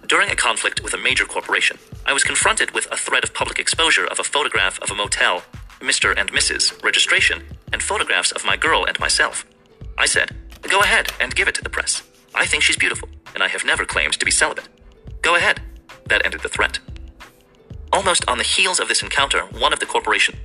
During 0.07 0.29
a 0.29 0.35
conflict 0.35 0.83
with 0.83 0.93
a 0.93 0.97
major 0.97 1.25
corporation, 1.25 1.77
I 2.05 2.13
was 2.13 2.23
confronted 2.23 2.71
with 2.71 2.91
a 2.91 2.97
threat 2.97 3.23
of 3.23 3.33
public 3.33 3.59
exposure 3.59 4.05
of 4.05 4.19
a 4.19 4.23
photograph 4.23 4.79
of 4.81 4.91
a 4.91 4.95
motel, 4.95 5.43
Mr. 5.79 6.13
and 6.17 6.31
Mrs. 6.31 6.83
registration, 6.83 7.43
and 7.73 7.81
photographs 7.81 8.31
of 8.31 8.45
my 8.45 8.57
girl 8.57 8.85
and 8.85 8.99
myself. 8.99 9.45
I 9.97 10.05
said, 10.05 10.35
Go 10.69 10.81
ahead 10.81 11.11
and 11.19 11.35
give 11.35 11.47
it 11.47 11.55
to 11.55 11.63
the 11.63 11.69
press. 11.69 12.03
I 12.35 12.45
think 12.45 12.63
she's 12.63 12.77
beautiful, 12.77 13.09
and 13.33 13.43
I 13.43 13.47
have 13.47 13.65
never 13.65 13.85
claimed 13.85 14.13
to 14.19 14.25
be 14.25 14.31
celibate. 14.31 14.69
Go 15.21 15.35
ahead. 15.35 15.61
That 16.07 16.25
ended 16.25 16.41
the 16.41 16.49
threat. 16.49 16.79
Almost 17.93 18.27
on 18.27 18.37
the 18.37 18.43
heels 18.43 18.79
of 18.79 18.87
this 18.87 19.03
encounter, 19.03 19.41
one 19.59 19.73
of 19.73 19.79
the 19.79 19.85
corporation 19.85 20.37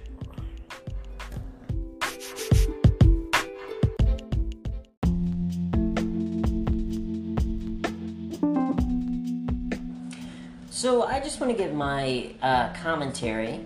So 10.76 11.04
I 11.04 11.20
just 11.20 11.40
want 11.40 11.50
to 11.50 11.56
give 11.56 11.72
my 11.72 12.34
uh, 12.42 12.70
commentary 12.74 13.64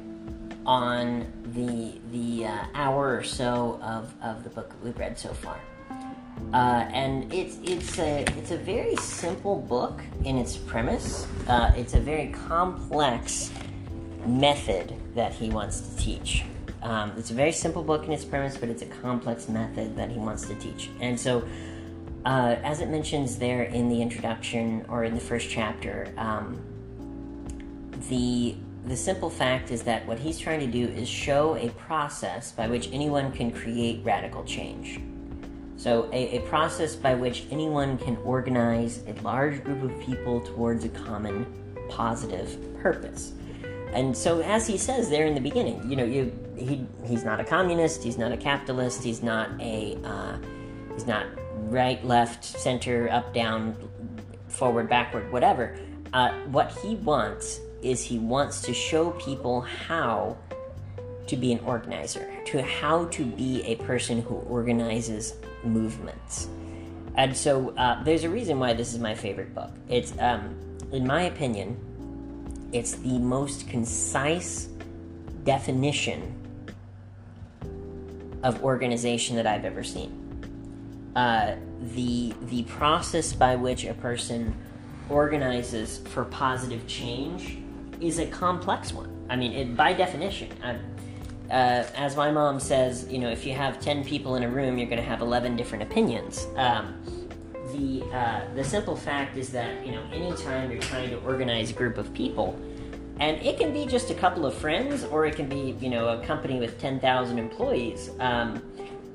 on 0.65 1.27
the 1.55 1.99
the 2.13 2.47
uh, 2.47 2.67
hour 2.73 3.17
or 3.17 3.25
so 3.25 3.81
of, 3.83 4.15
of 4.23 4.45
the 4.45 4.51
book 4.51 4.69
that 4.69 4.85
we've 4.85 4.97
read 4.97 5.19
so 5.19 5.31
far. 5.31 5.59
Uh, 6.55 6.87
and 6.93 7.35
it's 7.35 7.59
it's 7.65 7.99
a 7.99 8.25
it's 8.39 8.53
a 8.53 8.57
very 8.57 8.95
simple 8.95 9.57
book 9.57 10.01
in 10.25 10.39
its 10.39 10.57
premise. 10.57 11.27
Uh, 11.49 11.73
it's 11.77 11.95
a 11.95 11.99
very 11.99 12.29
complex 12.29 13.51
method 14.25 14.95
that 15.17 15.33
he 15.33 15.51
wants 15.51 15.81
to 15.81 15.97
teach. 15.97 16.45
Um, 16.81 17.11
it's 17.17 17.33
a 17.33 17.35
very 17.35 17.51
simple 17.51 17.83
book 17.83 18.05
in 18.05 18.13
its 18.13 18.25
premise, 18.25 18.57
but 18.57 18.69
it's 18.69 18.83
a 18.83 18.93
complex 19.03 19.49
method 19.49 19.97
that 19.97 20.11
he 20.11 20.19
wants 20.21 20.47
to 20.47 20.55
teach. 20.55 20.91
And 21.01 21.19
so, 21.19 21.43
uh, 22.25 22.55
as 22.63 22.81
it 22.81 22.89
mentions 22.89 23.37
there 23.37 23.65
in 23.65 23.89
the 23.89 24.01
introduction 24.01 24.87
or 24.89 25.03
in 25.03 25.15
the 25.15 25.21
first 25.21 25.51
chapter, 25.51 26.15
um, 26.17 26.63
the 28.09 28.57
the 28.87 28.97
simple 28.97 29.29
fact 29.29 29.71
is 29.71 29.83
that 29.83 30.07
what 30.07 30.19
he's 30.19 30.39
trying 30.39 30.61
to 30.61 30.67
do 30.67 30.89
is 30.89 31.09
show 31.09 31.55
a 31.57 31.69
process 31.71 32.51
by 32.53 32.67
which 32.67 32.89
anyone 32.93 33.31
can 33.31 33.51
create 33.53 34.01
radical 34.03 34.43
change. 34.45 35.01
So, 35.77 36.09
a, 36.13 36.39
a 36.39 36.41
process 36.49 36.97
by 36.97 37.15
which 37.15 37.45
anyone 37.51 37.99
can 37.99 38.17
organize 38.19 39.03
a 39.07 39.13
large 39.23 39.63
group 39.65 39.83
of 39.83 39.99
people 40.01 40.41
towards 40.41 40.85
a 40.85 40.89
common 40.89 41.47
positive 41.89 42.59
purpose. 42.81 43.33
And 43.93 44.17
so, 44.17 44.41
as 44.41 44.67
he 44.67 44.77
says 44.77 45.11
there 45.11 45.27
in 45.27 45.35
the 45.35 45.41
beginning, 45.41 45.89
you 45.89 45.97
know, 45.97 46.05
you 46.05 46.33
he 46.57 46.87
he's 47.05 47.25
not 47.25 47.41
a 47.41 47.45
communist, 47.45 48.03
he's 48.03 48.19
not 48.19 48.33
a 48.33 48.37
capitalist, 48.37 49.03
he's 49.03 49.23
not 49.23 49.51
a 49.61 49.99
uh, 50.05 50.39
he's 50.93 51.07
not 51.07 51.27
right, 51.69 52.05
left, 52.05 52.45
center, 52.45 53.09
up, 53.11 53.33
down, 53.33 53.77
forward, 54.49 54.89
backward, 54.89 55.31
whatever. 55.33 55.79
Uh, 56.13 56.33
what 56.47 56.73
he 56.73 56.97
wants 56.97 57.61
is 57.83 58.03
he 58.03 58.19
wants 58.19 58.63
to 58.63 58.75
show 58.75 59.11
people 59.13 59.63
how 59.63 60.37
to 61.27 61.37
be 61.37 61.53
an 61.53 61.61
organizer, 61.61 62.29
to 62.47 62.63
how 62.63 63.05
to 63.07 63.25
be 63.25 63.63
a 63.63 63.77
person 63.77 64.21
who 64.23 64.35
organizes 64.35 65.35
movements. 65.63 66.49
And 67.17 67.37
so 67.37 67.71
uh, 67.77 68.03
there's 68.03 68.25
a 68.25 68.29
reason 68.29 68.59
why 68.59 68.73
this 68.73 68.93
is 68.93 68.99
my 68.99 69.15
favorite 69.15 69.55
book. 69.55 69.71
It's, 69.89 70.13
um, 70.19 70.57
in 70.93 71.07
my 71.07 71.23
opinion, 71.23 71.77
it's 72.73 72.93
the 72.93 73.19
most 73.19 73.69
concise 73.69 74.69
definition 75.45 76.35
of 78.43 78.63
organization 78.65 79.37
that 79.37 79.47
I've 79.47 79.65
ever 79.65 79.83
seen. 79.83 80.17
Uh, 81.15 81.57
the 81.95 82.35
the 82.43 82.63
process 82.65 83.33
by 83.33 83.57
which 83.57 83.85
a 83.85 83.95
person 83.95 84.55
organizes 85.09 85.99
for 85.99 86.25
positive 86.25 86.87
change 86.87 87.59
is 88.01 88.19
a 88.19 88.27
complex 88.27 88.93
one. 88.93 89.11
I 89.29 89.37
mean, 89.37 89.53
it, 89.53 89.77
by 89.77 89.93
definition, 89.93 90.51
uh, 90.63 90.79
uh, 91.51 91.87
as 91.97 92.17
my 92.17 92.31
mom 92.31 92.61
says, 92.61 93.07
you 93.11 93.19
know, 93.19 93.31
if 93.31 93.45
you 93.45 93.55
have 93.55 93.81
ten 93.81 94.05
people 94.05 94.37
in 94.37 94.43
a 94.43 94.49
room, 94.49 94.79
you're 94.79 94.89
going 94.89 95.03
to 95.03 95.09
have 95.09 95.21
eleven 95.21 95.57
different 95.57 95.83
opinions. 95.83 96.47
Um, 96.57 97.01
the 97.73 98.05
uh, 98.13 98.55
the 98.55 98.65
simple 98.65 98.97
fact 98.97 99.37
is 99.37 99.51
that 99.51 99.85
you 99.85 99.93
know, 99.93 100.03
anytime 100.13 100.71
you're 100.71 100.81
trying 100.81 101.11
to 101.11 101.19
organize 101.21 101.71
a 101.71 101.75
group 101.75 101.99
of 101.99 102.13
people, 102.15 102.59
and 103.19 103.41
it 103.43 103.59
can 103.59 103.73
be 103.73 103.87
just 103.87 104.11
a 104.11 104.15
couple 104.15 104.47
of 104.47 104.55
friends, 104.55 105.05
or 105.05 105.27
it 105.27 105.37
can 105.37 105.49
be 105.49 105.77
you 105.81 105.91
know 105.91 106.09
a 106.09 106.25
company 106.25 106.59
with 106.59 106.79
ten 106.79 107.01
thousand 107.01 107.39
employees. 107.39 108.11
Um, 108.21 108.63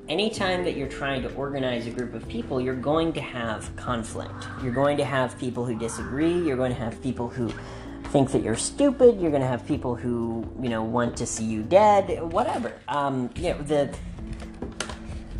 anytime 0.08 0.64
that 0.64 0.76
you're 0.76 0.88
trying 0.88 1.22
to 1.22 1.34
organize 1.34 1.86
a 1.86 1.90
group 1.90 2.14
of 2.14 2.28
people, 2.28 2.60
you're 2.60 2.74
going 2.74 3.12
to 3.14 3.20
have 3.20 3.74
conflict. 3.76 4.46
You're 4.62 4.72
going 4.72 4.96
to 4.98 5.04
have 5.04 5.38
people 5.38 5.64
who 5.64 5.78
disagree. 5.78 6.38
You're 6.38 6.56
going 6.56 6.72
to 6.72 6.78
have 6.78 7.02
people 7.02 7.28
who 7.28 7.52
think 8.16 8.30
that 8.30 8.42
you're 8.42 8.56
stupid. 8.56 9.20
You're 9.20 9.30
going 9.30 9.42
to 9.42 9.48
have 9.48 9.66
people 9.66 9.94
who, 9.94 10.42
you 10.58 10.70
know, 10.70 10.82
want 10.82 11.18
to 11.18 11.26
see 11.26 11.44
you 11.44 11.62
dead. 11.62 12.22
Whatever. 12.32 12.72
Um, 12.88 13.28
you 13.36 13.50
know, 13.50 13.58
the 13.58 13.94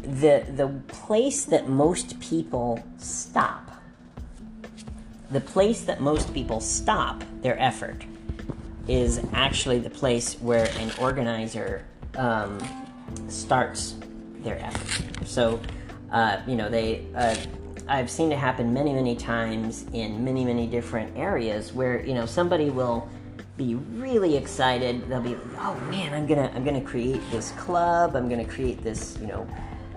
the 0.02 0.44
the 0.54 0.68
place 0.86 1.46
that 1.46 1.70
most 1.70 2.20
people 2.20 2.84
stop. 2.98 3.70
The 5.30 5.40
place 5.40 5.84
that 5.84 6.02
most 6.02 6.34
people 6.34 6.60
stop 6.60 7.24
their 7.40 7.58
effort 7.58 8.04
is 8.88 9.22
actually 9.32 9.78
the 9.78 9.88
place 9.88 10.34
where 10.34 10.68
an 10.78 10.92
organizer 11.00 11.82
um, 12.16 12.58
starts 13.28 13.94
their 14.40 14.58
effort. 14.58 15.26
So, 15.26 15.60
uh, 16.12 16.42
you 16.46 16.56
know, 16.56 16.68
they. 16.68 17.06
Uh, 17.14 17.36
I've 17.88 18.10
seen 18.10 18.32
it 18.32 18.38
happen 18.38 18.72
many, 18.72 18.92
many 18.92 19.14
times 19.14 19.86
in 19.92 20.24
many, 20.24 20.44
many 20.44 20.66
different 20.66 21.16
areas 21.16 21.72
where 21.72 22.04
you 22.04 22.14
know 22.14 22.26
somebody 22.26 22.70
will 22.70 23.08
be 23.56 23.74
really 23.74 24.36
excited. 24.36 25.08
They'll 25.08 25.22
be, 25.22 25.36
oh 25.58 25.74
man, 25.88 26.12
I'm 26.12 26.26
gonna, 26.26 26.50
I'm 26.54 26.64
gonna 26.64 26.80
create 26.80 27.22
this 27.30 27.52
club. 27.52 28.14
I'm 28.16 28.28
gonna 28.28 28.44
create 28.44 28.82
this, 28.82 29.16
you 29.20 29.26
know, 29.26 29.48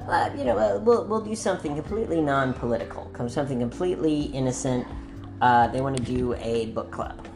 uh, 0.08 0.30
you 0.38 0.44
know, 0.44 0.58
uh, 0.58 0.80
we'll 0.80 1.06
we'll 1.06 1.22
do 1.22 1.36
something 1.36 1.76
completely 1.76 2.22
non-political, 2.22 3.12
something 3.28 3.60
completely 3.60 4.24
innocent. 4.24 4.88
Uh, 5.42 5.68
they 5.68 5.82
want 5.82 5.96
to 5.98 6.04
do 6.04 6.34
a 6.36 6.68
book 6.68 6.92
club, 6.92 7.28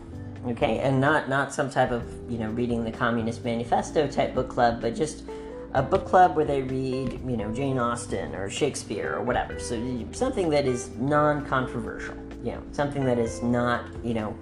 okay, 0.48 0.80
and 0.80 1.00
not 1.00 1.30
not 1.30 1.54
some 1.54 1.70
type 1.70 1.92
of 1.92 2.04
you 2.30 2.38
know 2.38 2.50
reading 2.50 2.84
the 2.84 2.92
Communist 2.92 3.44
Manifesto 3.44 4.08
type 4.08 4.34
book 4.34 4.50
club, 4.50 4.82
but 4.82 4.96
just 4.96 5.24
a 5.74 5.82
book 5.82 6.06
club 6.06 6.36
where 6.36 6.46
they 6.46 6.62
read, 6.62 7.20
you 7.26 7.38
know, 7.38 7.52
Jane 7.52 7.80
Austen 7.80 8.36
or 8.36 8.50
Shakespeare 8.50 9.16
or 9.16 9.24
whatever. 9.24 9.60
So 9.60 10.06
something 10.12 10.50
that 10.52 10.66
is 10.66 10.92
non-controversial, 10.98 12.16
you 12.44 12.52
know, 12.52 12.64
something 12.72 13.04
that 13.06 13.18
is 13.18 13.42
not, 13.42 13.86
you 14.04 14.14
know, 14.14 14.38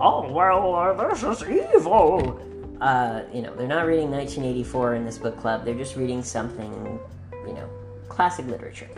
oh 0.00 0.30
well, 0.30 0.74
uh, 0.74 1.08
this 1.08 1.22
is 1.22 1.48
evil. 1.48 2.40
Uh, 2.80 3.22
you 3.32 3.42
know, 3.42 3.54
they're 3.54 3.68
not 3.68 3.86
reading 3.86 4.10
1984 4.10 4.96
in 4.96 5.04
this 5.04 5.18
book 5.18 5.38
club. 5.38 5.64
They're 5.64 5.74
just 5.74 5.96
reading 5.96 6.22
something, 6.22 6.98
you 7.46 7.52
know, 7.54 7.68
classic 8.08 8.46
literature. 8.46 8.88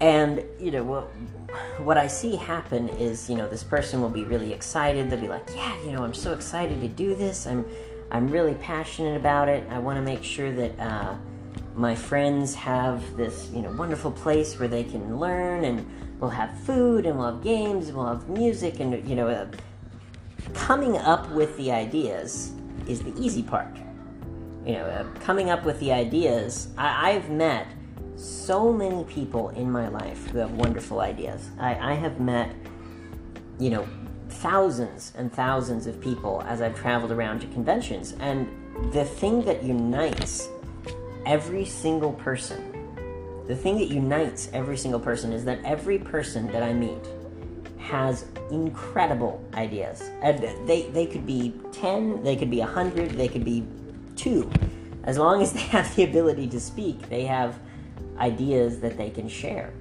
And 0.00 0.42
you 0.58 0.70
know 0.70 0.82
what? 0.82 1.04
What 1.78 1.98
I 1.98 2.06
see 2.06 2.36
happen 2.36 2.88
is, 2.90 3.28
you 3.28 3.36
know, 3.36 3.48
this 3.48 3.62
person 3.62 4.00
will 4.00 4.08
be 4.08 4.24
really 4.24 4.52
excited. 4.52 5.10
They'll 5.10 5.20
be 5.20 5.28
like, 5.28 5.46
"Yeah, 5.54 5.78
you 5.84 5.92
know, 5.92 6.02
I'm 6.02 6.14
so 6.14 6.32
excited 6.32 6.80
to 6.80 6.88
do 6.88 7.14
this. 7.14 7.46
I'm." 7.46 7.66
I'm 8.10 8.28
really 8.28 8.54
passionate 8.54 9.16
about 9.16 9.48
it. 9.48 9.64
I 9.70 9.78
want 9.78 9.96
to 9.96 10.02
make 10.02 10.24
sure 10.24 10.50
that 10.52 10.78
uh, 10.80 11.16
my 11.74 11.94
friends 11.94 12.54
have 12.54 13.16
this, 13.16 13.50
you 13.52 13.62
know, 13.62 13.70
wonderful 13.72 14.10
place 14.10 14.58
where 14.58 14.68
they 14.68 14.84
can 14.84 15.18
learn, 15.18 15.64
and 15.64 15.86
we'll 16.18 16.30
have 16.30 16.58
food, 16.60 17.06
and 17.06 17.16
we'll 17.16 17.32
have 17.32 17.42
games, 17.42 17.88
and 17.88 17.96
we'll 17.96 18.06
have 18.06 18.28
music, 18.28 18.80
and 18.80 19.08
you 19.08 19.14
know, 19.14 19.28
uh, 19.28 19.46
coming 20.54 20.96
up 20.96 21.30
with 21.30 21.56
the 21.56 21.70
ideas 21.70 22.52
is 22.88 23.00
the 23.00 23.14
easy 23.18 23.42
part. 23.42 23.76
You 24.66 24.74
know, 24.74 24.84
uh, 24.84 25.04
coming 25.20 25.48
up 25.50 25.64
with 25.64 25.78
the 25.78 25.92
ideas, 25.92 26.68
I, 26.76 27.12
I've 27.12 27.30
met 27.30 27.66
so 28.16 28.72
many 28.72 29.04
people 29.04 29.48
in 29.50 29.70
my 29.70 29.88
life 29.88 30.26
who 30.30 30.38
have 30.38 30.50
wonderful 30.52 31.00
ideas. 31.00 31.48
I, 31.58 31.92
I 31.92 31.94
have 31.94 32.20
met, 32.20 32.54
you 33.58 33.70
know, 33.70 33.88
thousands 34.40 35.12
and 35.16 35.32
thousands 35.32 35.86
of 35.86 36.00
people 36.00 36.42
as 36.46 36.62
I've 36.62 36.74
traveled 36.74 37.12
around 37.12 37.40
to 37.40 37.46
conventions. 37.48 38.14
And 38.20 38.48
the 38.92 39.04
thing 39.04 39.44
that 39.44 39.62
unites 39.62 40.48
every 41.26 41.66
single 41.66 42.12
person, 42.14 43.44
the 43.46 43.54
thing 43.54 43.76
that 43.78 43.88
unites 43.88 44.48
every 44.54 44.78
single 44.78 45.00
person 45.00 45.32
is 45.32 45.44
that 45.44 45.62
every 45.64 45.98
person 45.98 46.50
that 46.52 46.62
I 46.62 46.72
meet 46.72 47.06
has 47.78 48.24
incredible 48.50 49.44
ideas. 49.54 50.02
And 50.22 50.38
they, 50.66 50.88
they 50.90 51.06
could 51.06 51.26
be 51.26 51.52
10, 51.72 52.22
they 52.22 52.36
could 52.36 52.50
be 52.50 52.60
100, 52.60 53.10
they 53.10 53.28
could 53.28 53.44
be 53.44 53.66
2. 54.16 54.50
As 55.04 55.18
long 55.18 55.42
as 55.42 55.52
they 55.54 55.60
have 55.60 55.94
the 55.96 56.04
ability 56.04 56.48
to 56.48 56.60
speak, 56.60 57.08
they 57.10 57.24
have 57.24 57.58
ideas 58.18 58.80
that 58.80 58.96
they 58.96 59.10
can 59.10 59.28
share. 59.28 59.72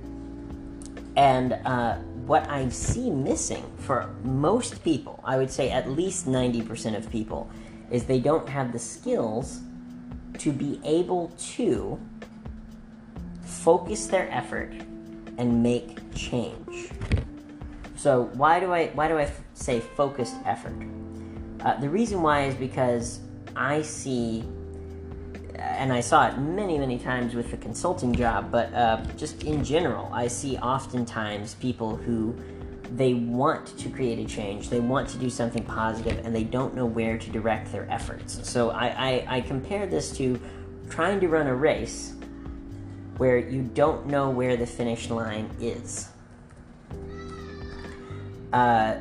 And 1.15 1.53
uh, 1.65 1.99
what 2.29 2.47
I 2.47 2.69
see 2.69 3.09
missing 3.09 3.65
for 3.79 4.13
most 4.23 4.83
people, 4.83 5.19
I 5.23 5.35
would 5.37 5.49
say 5.49 5.71
at 5.71 5.89
least 5.89 6.27
90% 6.27 6.95
of 6.95 7.09
people, 7.09 7.49
is 7.89 8.05
they 8.05 8.19
don't 8.19 8.47
have 8.47 8.71
the 8.71 8.77
skills 8.77 9.61
to 10.37 10.51
be 10.51 10.79
able 10.83 11.31
to 11.57 11.99
focus 13.41 14.05
their 14.05 14.29
effort 14.29 14.73
and 15.39 15.63
make 15.63 15.97
change. 16.13 16.91
So 17.95 18.29
why 18.35 18.59
do 18.59 18.71
I 18.73 18.89
why 18.89 19.07
do 19.07 19.17
I 19.17 19.23
f- 19.23 19.41
say 19.55 19.79
focused 19.79 20.35
effort? 20.45 20.77
Uh, 21.65 21.79
the 21.79 21.89
reason 21.89 22.21
why 22.21 22.45
is 22.45 22.53
because 22.53 23.21
I 23.55 23.81
see, 23.81 24.43
and 25.59 25.91
I 25.93 25.99
saw 25.99 26.27
it 26.27 26.37
many 26.37 26.77
many 26.77 26.97
times 26.97 27.35
with 27.35 27.51
the 27.51 27.57
consulting 27.57 28.13
job, 28.13 28.51
but 28.51 28.73
uh, 28.73 29.03
just 29.17 29.43
in 29.43 29.63
general, 29.63 30.09
I 30.13 30.27
see 30.27 30.57
oftentimes 30.57 31.55
people 31.55 31.95
who 31.95 32.35
they 32.95 33.13
want 33.13 33.77
to 33.77 33.89
create 33.89 34.19
a 34.19 34.25
change, 34.25 34.69
they 34.69 34.79
want 34.79 35.07
to 35.09 35.17
do 35.17 35.29
something 35.29 35.63
positive, 35.63 36.25
and 36.25 36.35
they 36.35 36.43
don't 36.43 36.73
know 36.73 36.85
where 36.85 37.17
to 37.17 37.29
direct 37.29 37.71
their 37.71 37.89
efforts. 37.89 38.47
So 38.47 38.71
I, 38.71 38.87
I, 38.87 39.25
I 39.37 39.41
compare 39.41 39.85
this 39.85 40.11
to 40.17 40.39
trying 40.89 41.19
to 41.19 41.27
run 41.27 41.47
a 41.47 41.55
race 41.55 42.15
where 43.17 43.37
you 43.37 43.61
don't 43.61 44.07
know 44.07 44.29
where 44.29 44.57
the 44.57 44.65
finish 44.65 45.09
line 45.09 45.49
is. 45.59 46.09
Uh, 48.51 48.95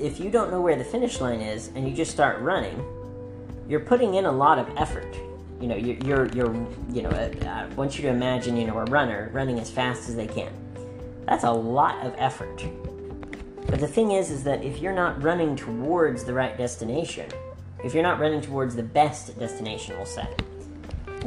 if 0.00 0.18
you 0.18 0.30
don't 0.30 0.50
know 0.50 0.60
where 0.60 0.76
the 0.76 0.84
finish 0.84 1.20
line 1.20 1.40
is 1.40 1.68
and 1.74 1.88
you 1.88 1.94
just 1.94 2.10
start 2.10 2.40
running, 2.40 2.82
you're 3.68 3.80
putting 3.80 4.14
in 4.14 4.24
a 4.24 4.32
lot 4.32 4.58
of 4.58 4.68
effort. 4.76 5.14
You 5.60 5.66
know, 5.66 5.76
you're, 5.76 5.96
you're, 6.04 6.26
you're 6.28 6.54
you 6.92 7.02
know, 7.02 7.10
uh, 7.10 7.30
I 7.46 7.66
want 7.74 7.96
you 7.96 8.02
to 8.02 8.08
imagine, 8.08 8.56
you 8.56 8.66
know, 8.66 8.78
a 8.78 8.84
runner 8.84 9.30
running 9.32 9.58
as 9.58 9.70
fast 9.70 10.08
as 10.08 10.14
they 10.14 10.26
can. 10.26 10.52
That's 11.26 11.44
a 11.44 11.50
lot 11.50 12.06
of 12.06 12.14
effort. 12.16 12.64
But 13.66 13.80
the 13.80 13.88
thing 13.88 14.12
is, 14.12 14.30
is 14.30 14.44
that 14.44 14.62
if 14.62 14.78
you're 14.78 14.94
not 14.94 15.22
running 15.22 15.56
towards 15.56 16.24
the 16.24 16.32
right 16.32 16.56
destination, 16.56 17.28
if 17.84 17.92
you're 17.92 18.02
not 18.02 18.18
running 18.18 18.40
towards 18.40 18.74
the 18.74 18.82
best 18.82 19.38
destination, 19.38 19.96
we'll 19.96 20.06
say, 20.06 20.26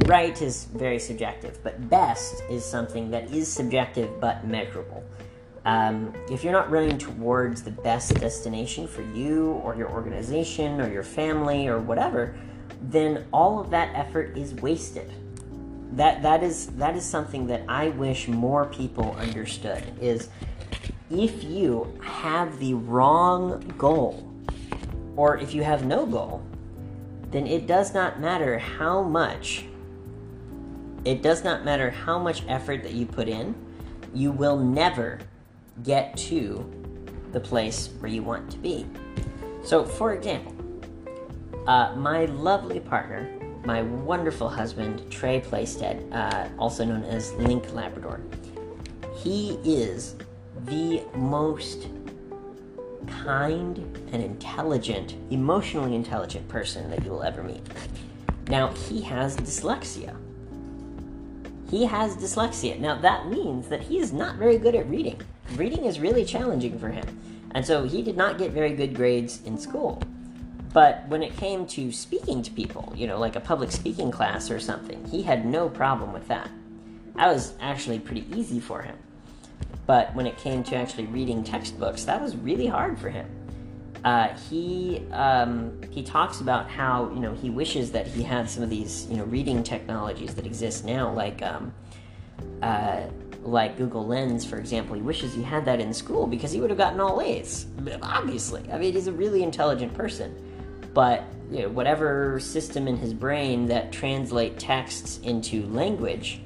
right 0.06 0.40
is 0.42 0.64
very 0.64 0.98
subjective, 0.98 1.58
but 1.62 1.88
best 1.88 2.42
is 2.50 2.64
something 2.64 3.10
that 3.10 3.30
is 3.30 3.52
subjective 3.52 4.20
but 4.20 4.46
measurable. 4.46 5.04
Um, 5.64 6.12
if 6.28 6.42
you're 6.42 6.52
not 6.52 6.70
running 6.70 6.98
towards 6.98 7.62
the 7.62 7.70
best 7.70 8.18
destination 8.18 8.88
for 8.88 9.02
you 9.14 9.52
or 9.64 9.76
your 9.76 9.90
organization 9.90 10.80
or 10.80 10.90
your 10.90 11.04
family 11.04 11.68
or 11.68 11.78
whatever, 11.78 12.34
then 12.82 13.24
all 13.32 13.60
of 13.60 13.70
that 13.70 13.94
effort 13.94 14.36
is 14.36 14.54
wasted. 14.54 15.12
That 15.92 16.22
that 16.22 16.42
is 16.42 16.68
that 16.78 16.96
is 16.96 17.04
something 17.04 17.46
that 17.48 17.62
I 17.68 17.90
wish 17.90 18.26
more 18.26 18.66
people 18.66 19.14
understood. 19.18 19.82
Is 20.00 20.28
if 21.10 21.44
you 21.44 21.98
have 22.02 22.58
the 22.58 22.74
wrong 22.74 23.74
goal, 23.76 24.26
or 25.16 25.36
if 25.36 25.54
you 25.54 25.62
have 25.62 25.84
no 25.84 26.06
goal, 26.06 26.42
then 27.30 27.46
it 27.46 27.66
does 27.66 27.92
not 27.94 28.20
matter 28.20 28.58
how 28.58 29.02
much. 29.02 29.66
It 31.04 31.22
does 31.22 31.44
not 31.44 31.64
matter 31.64 31.90
how 31.90 32.18
much 32.18 32.42
effort 32.48 32.82
that 32.84 32.92
you 32.92 33.06
put 33.06 33.28
in. 33.28 33.54
You 34.14 34.30
will 34.30 34.58
never 34.58 35.18
get 35.82 36.16
to 36.16 36.70
the 37.32 37.40
place 37.40 37.90
where 37.98 38.10
you 38.10 38.22
want 38.22 38.50
to 38.52 38.58
be. 38.58 38.86
So, 39.64 39.84
for 39.84 40.14
example, 40.14 40.54
uh, 41.66 41.94
my 41.96 42.24
lovely 42.26 42.80
partner, 42.80 43.28
my 43.64 43.82
wonderful 43.82 44.48
husband, 44.48 45.08
Trey 45.10 45.40
Playstead, 45.40 46.12
uh, 46.12 46.48
also 46.58 46.84
known 46.84 47.04
as 47.04 47.32
Link 47.34 47.72
Labrador, 47.72 48.20
he 49.16 49.58
is 49.64 50.16
the 50.64 51.02
most 51.14 51.88
kind 53.06 53.78
and 54.12 54.22
intelligent, 54.22 55.14
emotionally 55.30 55.94
intelligent 55.94 56.46
person 56.48 56.90
that 56.90 57.04
you 57.04 57.10
will 57.10 57.22
ever 57.22 57.42
meet. 57.42 57.62
Now, 58.48 58.68
he 58.72 59.00
has 59.02 59.36
dyslexia. 59.36 60.16
He 61.70 61.86
has 61.86 62.16
dyslexia. 62.16 62.78
Now, 62.78 63.00
that 63.00 63.28
means 63.28 63.68
that 63.68 63.80
he 63.80 63.98
is 63.98 64.12
not 64.12 64.36
very 64.36 64.58
good 64.58 64.74
at 64.74 64.88
reading. 64.88 65.20
Reading 65.54 65.84
is 65.84 66.00
really 66.00 66.24
challenging 66.24 66.78
for 66.78 66.88
him. 66.88 67.04
And 67.52 67.64
so 67.64 67.84
he 67.84 68.02
did 68.02 68.16
not 68.16 68.38
get 68.38 68.50
very 68.50 68.74
good 68.74 68.94
grades 68.94 69.42
in 69.44 69.56
school. 69.58 70.02
But 70.72 71.06
when 71.08 71.22
it 71.22 71.36
came 71.36 71.66
to 71.68 71.92
speaking 71.92 72.42
to 72.42 72.50
people, 72.50 72.92
you 72.96 73.06
know, 73.06 73.18
like 73.18 73.36
a 73.36 73.40
public 73.40 73.70
speaking 73.70 74.10
class 74.10 74.50
or 74.50 74.58
something, 74.58 75.04
he 75.06 75.22
had 75.22 75.44
no 75.44 75.68
problem 75.68 76.12
with 76.12 76.28
that. 76.28 76.50
That 77.16 77.32
was 77.32 77.54
actually 77.60 77.98
pretty 77.98 78.26
easy 78.34 78.58
for 78.58 78.82
him. 78.82 78.96
But 79.86 80.14
when 80.14 80.26
it 80.26 80.38
came 80.38 80.62
to 80.64 80.76
actually 80.76 81.06
reading 81.06 81.44
textbooks, 81.44 82.04
that 82.04 82.22
was 82.22 82.36
really 82.36 82.66
hard 82.66 82.98
for 82.98 83.10
him. 83.10 83.28
Uh, 84.04 84.28
he 84.50 85.02
um, 85.12 85.80
he 85.90 86.02
talks 86.02 86.40
about 86.40 86.68
how 86.68 87.08
you 87.10 87.20
know 87.20 87.34
he 87.34 87.50
wishes 87.50 87.92
that 87.92 88.06
he 88.06 88.22
had 88.22 88.50
some 88.50 88.62
of 88.62 88.70
these 88.70 89.06
you 89.08 89.16
know 89.16 89.24
reading 89.24 89.62
technologies 89.62 90.34
that 90.34 90.44
exist 90.44 90.84
now, 90.84 91.12
like 91.12 91.40
um, 91.42 91.72
uh, 92.62 93.02
like 93.42 93.76
Google 93.76 94.04
Lens, 94.06 94.44
for 94.44 94.56
example. 94.56 94.96
He 94.96 95.02
wishes 95.02 95.34
he 95.34 95.42
had 95.42 95.64
that 95.66 95.80
in 95.80 95.94
school 95.94 96.26
because 96.26 96.50
he 96.50 96.60
would 96.60 96.70
have 96.70 96.78
gotten 96.78 97.00
all 97.00 97.20
A's. 97.20 97.66
Obviously, 98.02 98.68
I 98.72 98.78
mean 98.78 98.92
he's 98.92 99.06
a 99.06 99.12
really 99.12 99.44
intelligent 99.44 99.94
person, 99.94 100.34
but 100.94 101.24
you 101.50 101.62
know, 101.62 101.68
whatever 101.68 102.40
system 102.40 102.88
in 102.88 102.96
his 102.96 103.12
brain 103.12 103.66
that 103.66 103.92
translate 103.92 104.58
texts 104.58 105.20
into 105.22 105.66
language 105.66 106.40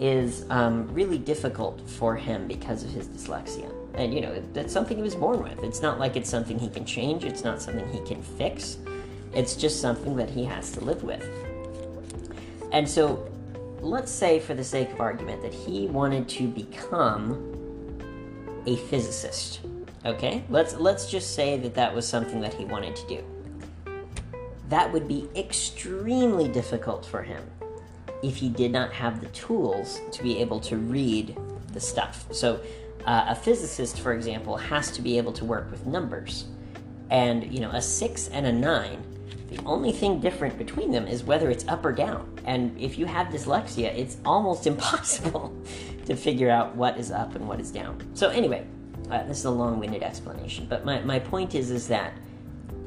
is 0.00 0.44
um, 0.50 0.92
really 0.92 1.18
difficult 1.18 1.88
for 1.88 2.16
him 2.16 2.48
because 2.48 2.82
of 2.82 2.90
his 2.90 3.06
dyslexia. 3.06 3.72
And, 3.94 4.12
you 4.12 4.20
know, 4.20 4.42
that's 4.52 4.72
something 4.72 4.96
he 4.96 5.02
was 5.02 5.14
born 5.14 5.42
with. 5.42 5.62
It's 5.62 5.82
not 5.82 5.98
like 5.98 6.16
it's 6.16 6.30
something 6.30 6.58
he 6.58 6.68
can 6.68 6.84
change, 6.84 7.24
it's 7.24 7.44
not 7.44 7.60
something 7.60 7.86
he 7.92 8.00
can 8.00 8.22
fix. 8.22 8.78
It's 9.34 9.54
just 9.54 9.80
something 9.80 10.16
that 10.16 10.28
he 10.28 10.44
has 10.44 10.72
to 10.72 10.80
live 10.80 11.04
with. 11.04 11.24
And 12.72 12.88
so, 12.88 13.30
let's 13.80 14.10
say, 14.10 14.40
for 14.40 14.54
the 14.54 14.64
sake 14.64 14.90
of 14.92 15.00
argument, 15.00 15.42
that 15.42 15.54
he 15.54 15.86
wanted 15.86 16.28
to 16.30 16.48
become 16.48 17.50
a 18.66 18.76
physicist. 18.76 19.60
Okay? 20.04 20.42
Let's, 20.48 20.74
let's 20.74 21.10
just 21.10 21.34
say 21.34 21.58
that 21.58 21.74
that 21.74 21.94
was 21.94 22.08
something 22.08 22.40
that 22.40 22.54
he 22.54 22.64
wanted 22.64 22.96
to 22.96 23.06
do. 23.06 23.24
That 24.72 24.90
would 24.90 25.06
be 25.06 25.28
extremely 25.36 26.48
difficult 26.48 27.04
for 27.04 27.22
him 27.22 27.44
if 28.22 28.36
he 28.36 28.48
did 28.48 28.72
not 28.72 28.90
have 28.90 29.20
the 29.20 29.26
tools 29.26 30.00
to 30.12 30.22
be 30.22 30.38
able 30.38 30.60
to 30.60 30.78
read 30.78 31.36
the 31.74 31.78
stuff. 31.78 32.24
So, 32.32 32.58
uh, 33.04 33.26
a 33.28 33.34
physicist, 33.34 34.00
for 34.00 34.14
example, 34.14 34.56
has 34.56 34.90
to 34.92 35.02
be 35.02 35.18
able 35.18 35.34
to 35.34 35.44
work 35.44 35.70
with 35.70 35.84
numbers. 35.84 36.46
And, 37.10 37.52
you 37.52 37.60
know, 37.60 37.68
a 37.68 37.82
six 37.82 38.28
and 38.28 38.46
a 38.46 38.52
nine, 38.52 39.04
the 39.50 39.62
only 39.66 39.92
thing 39.92 40.20
different 40.20 40.56
between 40.56 40.90
them 40.90 41.06
is 41.06 41.22
whether 41.22 41.50
it's 41.50 41.68
up 41.68 41.84
or 41.84 41.92
down. 41.92 42.40
And 42.46 42.74
if 42.80 42.96
you 42.96 43.04
have 43.04 43.26
dyslexia, 43.26 43.94
it's 43.94 44.16
almost 44.24 44.66
impossible 44.72 45.54
to 46.06 46.16
figure 46.16 46.48
out 46.48 46.74
what 46.76 46.96
is 46.96 47.10
up 47.10 47.34
and 47.34 47.46
what 47.46 47.60
is 47.60 47.70
down. 47.70 48.02
So, 48.14 48.30
anyway, 48.30 48.66
uh, 49.10 49.24
this 49.24 49.40
is 49.40 49.44
a 49.44 49.50
long 49.50 49.78
winded 49.78 50.02
explanation, 50.02 50.66
but 50.66 50.86
my, 50.86 51.02
my 51.02 51.18
point 51.18 51.54
is, 51.54 51.70
is 51.70 51.88
that 51.88 52.14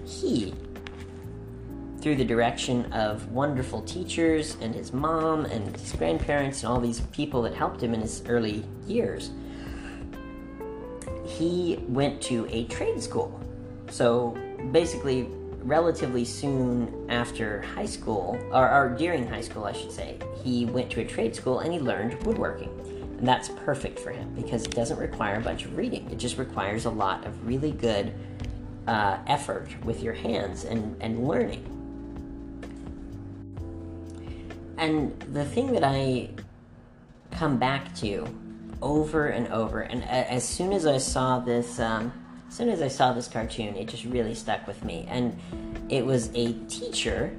he 0.03 0.51
through 2.05 2.15
the 2.15 2.23
direction 2.23 2.85
of 2.93 3.31
wonderful 3.31 3.81
teachers 3.81 4.57
and 4.61 4.75
his 4.75 4.93
mom 4.93 5.43
and 5.45 5.75
his 5.75 5.91
grandparents 5.93 6.61
and 6.61 6.71
all 6.71 6.79
these 6.79 6.99
people 7.11 7.41
that 7.41 7.55
helped 7.55 7.81
him 7.81 7.95
in 7.95 8.01
his 8.01 8.21
early 8.27 8.63
years, 8.85 9.31
he 11.25 11.83
went 11.87 12.21
to 12.21 12.47
a 12.51 12.65
trade 12.65 13.01
school. 13.01 13.41
So 13.89 14.37
basically, 14.71 15.23
relatively 15.63 16.25
soon 16.25 17.07
after 17.09 17.63
high 17.63 17.87
school, 17.87 18.37
or, 18.51 18.69
or, 18.69 18.95
during 18.95 19.27
high 19.27 19.41
school, 19.41 19.63
I 19.63 19.71
should 19.71 19.91
say, 19.91 20.19
he 20.43 20.67
went 20.67 20.91
to 20.91 21.01
a 21.01 21.05
trade 21.05 21.35
school 21.35 21.61
and 21.61 21.73
he 21.73 21.79
learned 21.79 22.23
woodworking. 22.23 22.69
And 23.17 23.27
that's 23.27 23.49
perfect 23.49 23.97
for 23.97 24.11
him 24.11 24.31
because 24.35 24.63
it 24.63 24.75
doesn't 24.75 24.99
require 24.99 25.37
a 25.37 25.41
bunch 25.41 25.65
of 25.65 25.75
reading, 25.75 26.07
it 26.11 26.19
just 26.19 26.37
requires 26.37 26.85
a 26.85 26.91
lot 26.91 27.25
of 27.25 27.47
really 27.47 27.71
good 27.71 28.13
uh, 28.87 29.17
effort 29.25 29.69
with 29.83 30.03
your 30.03 30.13
hands 30.13 30.65
and, 30.65 30.95
and 31.01 31.27
learning. 31.27 31.71
And 34.77 35.19
the 35.33 35.45
thing 35.45 35.71
that 35.73 35.83
I 35.83 36.29
come 37.31 37.57
back 37.57 37.95
to 37.95 38.27
over 38.81 39.27
and 39.27 39.47
over, 39.49 39.81
and 39.81 40.03
as 40.03 40.47
soon 40.47 40.73
as 40.73 40.85
I 40.85 40.97
saw 40.97 41.39
this, 41.39 41.79
um, 41.79 42.11
as 42.47 42.55
soon 42.55 42.69
as 42.69 42.81
I 42.81 42.87
saw 42.87 43.13
this 43.13 43.27
cartoon, 43.27 43.75
it 43.75 43.87
just 43.87 44.05
really 44.05 44.35
stuck 44.35 44.67
with 44.67 44.83
me. 44.83 45.05
And 45.09 45.37
it 45.89 46.05
was 46.05 46.29
a 46.35 46.53
teacher 46.67 47.35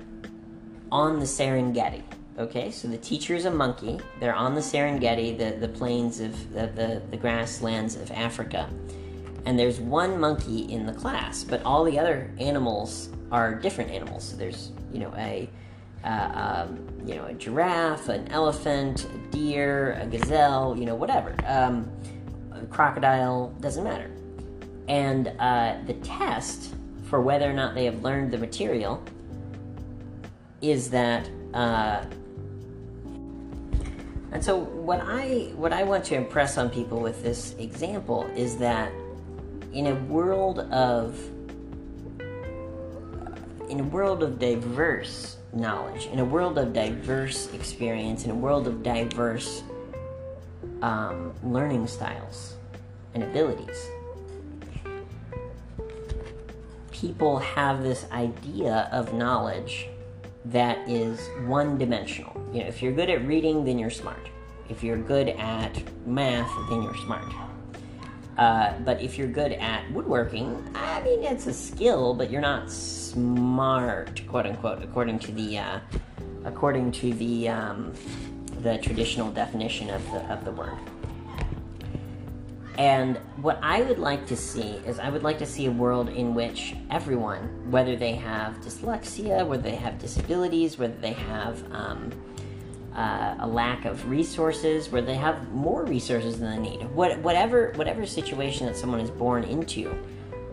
on 0.90 1.18
the 1.18 1.26
Serengeti. 1.26 2.02
Okay, 2.38 2.70
so 2.70 2.86
the 2.86 2.98
teacher 2.98 3.34
is 3.34 3.46
a 3.46 3.50
monkey. 3.50 3.98
They're 4.20 4.34
on 4.34 4.54
the 4.54 4.60
Serengeti, 4.60 5.38
the, 5.38 5.56
the 5.58 5.72
plains 5.72 6.20
of 6.20 6.52
the, 6.52 6.66
the, 6.66 7.02
the 7.10 7.16
grasslands 7.16 7.96
of 7.96 8.10
Africa. 8.10 8.68
And 9.46 9.58
there's 9.58 9.80
one 9.80 10.20
monkey 10.20 10.70
in 10.70 10.84
the 10.84 10.92
class, 10.92 11.44
but 11.44 11.62
all 11.62 11.84
the 11.84 11.98
other 11.98 12.30
animals 12.38 13.08
are 13.30 13.54
different 13.54 13.90
animals. 13.90 14.24
So 14.24 14.36
there's, 14.36 14.72
you 14.92 14.98
know, 14.98 15.14
a 15.16 15.48
uh, 16.06 16.66
um, 16.68 16.86
you 17.04 17.16
know, 17.16 17.26
a 17.26 17.34
giraffe, 17.34 18.08
an 18.08 18.28
elephant, 18.28 19.04
a 19.04 19.18
deer, 19.30 19.98
a 20.00 20.06
gazelle, 20.06 20.76
you 20.78 20.86
know, 20.86 20.94
whatever. 20.94 21.34
Um, 21.44 21.90
a 22.52 22.64
crocodile, 22.66 23.54
doesn't 23.60 23.84
matter. 23.84 24.10
And 24.88 25.32
uh, 25.38 25.76
the 25.86 25.94
test 25.94 26.74
for 27.04 27.20
whether 27.20 27.50
or 27.50 27.52
not 27.52 27.74
they 27.74 27.84
have 27.84 28.02
learned 28.02 28.30
the 28.30 28.38
material 28.38 29.02
is 30.60 30.90
that. 30.90 31.28
Uh, 31.52 32.04
and 34.32 34.44
so, 34.44 34.56
what 34.56 35.00
I 35.00 35.52
what 35.54 35.72
I 35.72 35.82
want 35.82 36.04
to 36.06 36.14
impress 36.14 36.58
on 36.58 36.68
people 36.68 37.00
with 37.00 37.22
this 37.22 37.54
example 37.58 38.24
is 38.34 38.56
that 38.58 38.92
in 39.72 39.86
a 39.86 39.94
world 40.04 40.60
of 40.60 41.18
in 43.70 43.80
a 43.80 43.84
world 43.84 44.22
of 44.22 44.38
diverse 44.38 45.35
knowledge, 45.56 46.06
in 46.06 46.18
a 46.18 46.24
world 46.24 46.58
of 46.58 46.72
diverse 46.72 47.52
experience, 47.52 48.24
in 48.24 48.30
a 48.30 48.34
world 48.34 48.66
of 48.66 48.82
diverse 48.82 49.62
um, 50.82 51.32
learning 51.42 51.86
styles 51.86 52.54
and 53.14 53.22
abilities, 53.22 53.88
people 56.90 57.38
have 57.38 57.82
this 57.82 58.06
idea 58.12 58.88
of 58.92 59.12
knowledge 59.12 59.88
that 60.44 60.78
is 60.88 61.28
one 61.46 61.76
dimensional. 61.76 62.32
You 62.52 62.60
know, 62.60 62.66
if 62.66 62.82
you're 62.82 62.92
good 62.92 63.10
at 63.10 63.26
reading, 63.26 63.64
then 63.64 63.78
you're 63.78 63.90
smart. 63.90 64.28
If 64.68 64.82
you're 64.82 64.98
good 64.98 65.28
at 65.28 65.82
math, 66.06 66.50
then 66.68 66.82
you're 66.82 66.96
smart. 66.96 67.32
Uh, 68.36 68.78
but 68.80 69.00
if 69.00 69.16
you're 69.16 69.28
good 69.28 69.52
at 69.52 69.90
woodworking, 69.92 70.62
I 70.74 71.02
mean, 71.02 71.22
it's 71.24 71.46
a 71.46 71.54
skill, 71.54 72.12
but 72.12 72.30
you're 72.30 72.42
not 72.42 72.70
smart, 72.70 74.20
quote 74.28 74.46
unquote, 74.46 74.82
according 74.82 75.18
to 75.20 75.32
the 75.32 75.58
uh, 75.58 75.80
according 76.44 76.92
to 76.92 77.14
the 77.14 77.48
um, 77.48 77.94
the 78.60 78.76
traditional 78.78 79.30
definition 79.30 79.88
of 79.90 80.04
the 80.10 80.18
of 80.30 80.44
the 80.44 80.52
word. 80.52 80.76
And 82.78 83.16
what 83.40 83.58
I 83.62 83.80
would 83.80 83.98
like 83.98 84.26
to 84.26 84.36
see 84.36 84.72
is 84.86 84.98
I 84.98 85.08
would 85.08 85.22
like 85.22 85.38
to 85.38 85.46
see 85.46 85.64
a 85.64 85.70
world 85.70 86.10
in 86.10 86.34
which 86.34 86.76
everyone, 86.90 87.70
whether 87.70 87.96
they 87.96 88.12
have 88.16 88.60
dyslexia, 88.60 89.46
whether 89.46 89.62
they 89.62 89.76
have 89.76 89.98
disabilities, 89.98 90.76
whether 90.78 90.96
they 91.00 91.14
have 91.14 91.64
um, 91.72 92.12
uh, 92.96 93.36
a 93.40 93.46
lack 93.46 93.84
of 93.84 94.08
resources, 94.08 94.90
where 94.90 95.02
they 95.02 95.16
have 95.16 95.52
more 95.52 95.84
resources 95.84 96.40
than 96.40 96.50
they 96.50 96.70
need, 96.70 96.82
what, 96.90 97.18
whatever 97.18 97.72
whatever 97.76 98.06
situation 98.06 98.66
that 98.66 98.76
someone 98.76 99.00
is 99.00 99.10
born 99.10 99.44
into, 99.44 99.94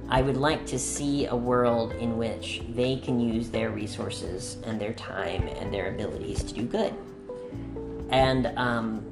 I 0.09 0.21
would 0.21 0.37
like 0.37 0.65
to 0.67 0.77
see 0.77 1.25
a 1.27 1.35
world 1.35 1.93
in 1.93 2.17
which 2.17 2.61
they 2.75 2.97
can 2.97 3.19
use 3.19 3.49
their 3.49 3.69
resources 3.69 4.57
and 4.65 4.79
their 4.79 4.93
time 4.93 5.47
and 5.47 5.73
their 5.73 5.87
abilities 5.89 6.43
to 6.43 6.53
do 6.53 6.63
good. 6.63 6.93
And 8.09 8.47
um, 8.57 9.05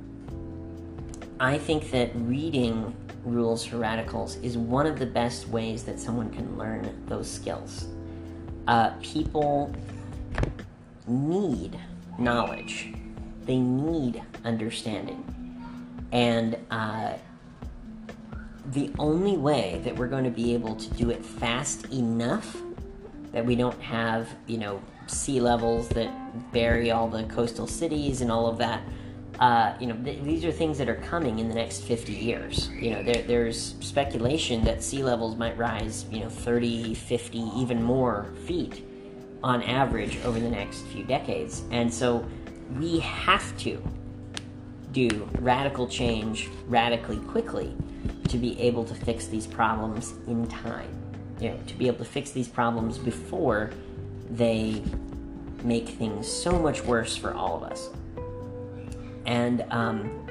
I 1.39 1.57
think 1.57 1.89
that 1.91 2.11
reading 2.15 2.93
Rules 3.23 3.65
for 3.65 3.77
Radicals 3.77 4.35
is 4.37 4.57
one 4.57 4.85
of 4.85 4.99
the 4.99 5.05
best 5.05 5.47
ways 5.47 5.83
that 5.83 5.99
someone 5.99 6.29
can 6.29 6.57
learn 6.57 7.03
those 7.07 7.29
skills. 7.31 7.87
Uh, 8.67 8.91
people 9.01 9.73
need 11.07 11.79
knowledge, 12.19 12.93
they 13.45 13.57
need 13.57 14.21
understanding. 14.43 15.25
And 16.11 16.57
uh, 16.69 17.13
the 18.71 18.91
only 18.99 19.37
way 19.37 19.81
that 19.83 19.95
we're 19.95 20.07
going 20.07 20.23
to 20.23 20.29
be 20.29 20.53
able 20.53 20.75
to 20.75 20.89
do 20.93 21.09
it 21.09 21.23
fast 21.23 21.85
enough 21.91 22.57
that 23.31 23.45
we 23.45 23.55
don't 23.55 23.79
have, 23.81 24.29
you 24.47 24.57
know, 24.57 24.81
sea 25.07 25.39
levels 25.39 25.89
that 25.89 26.11
bury 26.51 26.91
all 26.91 27.07
the 27.07 27.23
coastal 27.23 27.67
cities 27.67 28.21
and 28.21 28.31
all 28.31 28.47
of 28.47 28.57
that. 28.57 28.81
Uh, 29.39 29.73
you 29.79 29.87
know, 29.87 29.95
th- 30.03 30.21
these 30.23 30.45
are 30.45 30.51
things 30.51 30.77
that 30.77 30.87
are 30.87 30.95
coming 30.95 31.39
in 31.39 31.49
the 31.49 31.55
next 31.55 31.81
50 31.81 32.13
years. 32.13 32.69
You 32.69 32.91
know, 32.91 33.03
there, 33.03 33.23
there's 33.23 33.75
speculation 33.79 34.63
that 34.65 34.83
sea 34.83 35.03
levels 35.03 35.35
might 35.35 35.57
rise, 35.57 36.05
you 36.11 36.19
know, 36.19 36.29
30, 36.29 36.93
50, 36.93 37.39
even 37.55 37.81
more 37.81 38.31
feet 38.45 38.85
on 39.43 39.63
average 39.63 40.23
over 40.25 40.39
the 40.39 40.49
next 40.49 40.81
few 40.87 41.03
decades. 41.03 41.63
And 41.71 41.91
so 41.91 42.23
we 42.77 42.99
have 42.99 43.57
to 43.59 43.81
do 44.91 45.27
radical 45.39 45.87
change 45.87 46.49
radically 46.67 47.17
quickly 47.17 47.75
to 48.27 48.37
be 48.37 48.59
able 48.59 48.83
to 48.85 48.95
fix 48.95 49.27
these 49.27 49.47
problems 49.47 50.13
in 50.27 50.47
time. 50.47 50.89
You 51.39 51.49
know, 51.49 51.59
to 51.67 51.75
be 51.75 51.87
able 51.87 51.99
to 51.99 52.05
fix 52.05 52.31
these 52.31 52.47
problems 52.47 52.97
before 52.97 53.71
they 54.29 54.81
make 55.63 55.89
things 55.89 56.27
so 56.27 56.59
much 56.59 56.83
worse 56.83 57.15
for 57.15 57.33
all 57.33 57.57
of 57.57 57.63
us. 57.63 57.89
And 59.25 59.65
um, 59.71 60.27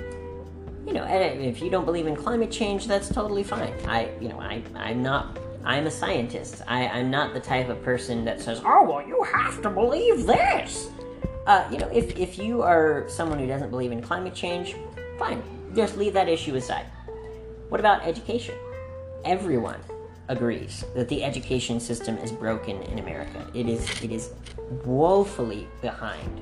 you 0.86 0.92
know, 0.92 1.04
and 1.04 1.42
if 1.44 1.62
you 1.62 1.70
don't 1.70 1.84
believe 1.84 2.06
in 2.06 2.16
climate 2.16 2.50
change, 2.50 2.86
that's 2.86 3.08
totally 3.08 3.44
fine. 3.44 3.72
I, 3.86 4.10
you 4.20 4.28
know, 4.28 4.40
I, 4.40 4.62
I'm 4.74 5.02
not. 5.02 5.38
I'm 5.62 5.86
a 5.86 5.90
scientist. 5.90 6.62
I, 6.66 6.88
I'm 6.88 7.10
not 7.10 7.34
the 7.34 7.40
type 7.40 7.68
of 7.68 7.82
person 7.82 8.24
that 8.24 8.40
says, 8.40 8.62
"Oh, 8.64 8.82
well, 8.84 9.06
you 9.06 9.22
have 9.22 9.62
to 9.62 9.70
believe 9.70 10.26
this." 10.26 10.90
Uh, 11.46 11.66
you 11.70 11.78
know, 11.78 11.88
if 11.88 12.16
if 12.18 12.38
you 12.38 12.62
are 12.62 13.06
someone 13.08 13.38
who 13.38 13.46
doesn't 13.46 13.70
believe 13.70 13.92
in 13.92 14.02
climate 14.02 14.34
change, 14.34 14.76
fine. 15.18 15.42
Just 15.74 15.96
leave 15.96 16.12
that 16.14 16.28
issue 16.28 16.54
aside. 16.56 16.86
What 17.68 17.80
about 17.80 18.02
education? 18.04 18.54
Everyone 19.24 19.80
agrees 20.28 20.84
that 20.94 21.08
the 21.08 21.24
education 21.24 21.80
system 21.80 22.16
is 22.18 22.30
broken 22.30 22.82
in 22.84 22.98
America. 22.98 23.46
It 23.54 23.68
is 23.68 23.88
it 24.02 24.12
is 24.12 24.30
woefully 24.84 25.66
behind 25.80 26.40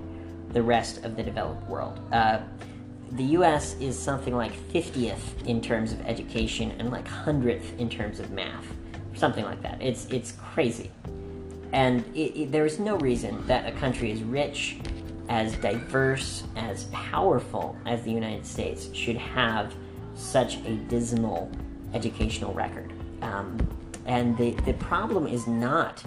the 0.53 0.63
rest 0.63 1.05
of 1.05 1.17
the 1.17 1.23
developed 1.23 1.69
world. 1.69 2.01
Uh, 2.13 2.41
the 3.13 3.25
U.S. 3.25 3.75
is 3.81 3.99
something 3.99 4.37
like 4.37 4.53
50th 4.71 5.47
in 5.47 5.61
terms 5.61 5.93
of 5.93 6.01
education 6.03 6.73
and 6.79 6.91
like 6.91 7.07
100th 7.07 7.79
in 7.79 7.89
terms 7.89 8.21
of 8.21 8.31
math, 8.31 8.67
something 9.15 9.45
like 9.45 9.63
that. 9.63 9.81
It's 9.81 10.07
it's 10.07 10.33
crazy, 10.33 10.91
and 11.73 12.05
it, 12.15 12.41
it, 12.41 12.53
there 12.53 12.67
is 12.67 12.79
no 12.79 12.97
reason 12.99 13.47
that 13.47 13.67
a 13.67 13.77
country 13.79 14.13
as 14.13 14.23
rich, 14.23 14.79
as 15.29 15.55
diverse, 15.57 16.45
as 16.57 16.85
powerful 16.85 17.77
as 17.87 18.03
the 18.03 18.11
United 18.11 18.47
States 18.47 18.89
should 18.95 19.17
have 19.17 19.75
such 20.15 20.57
a 20.65 20.75
dismal 20.89 21.51
educational 21.95 22.53
record. 22.55 22.93
Um, 23.23 23.59
and 24.07 24.37
the, 24.39 24.53
the 24.65 24.73
problem 24.75 25.27
is 25.27 25.47
not 25.47 26.03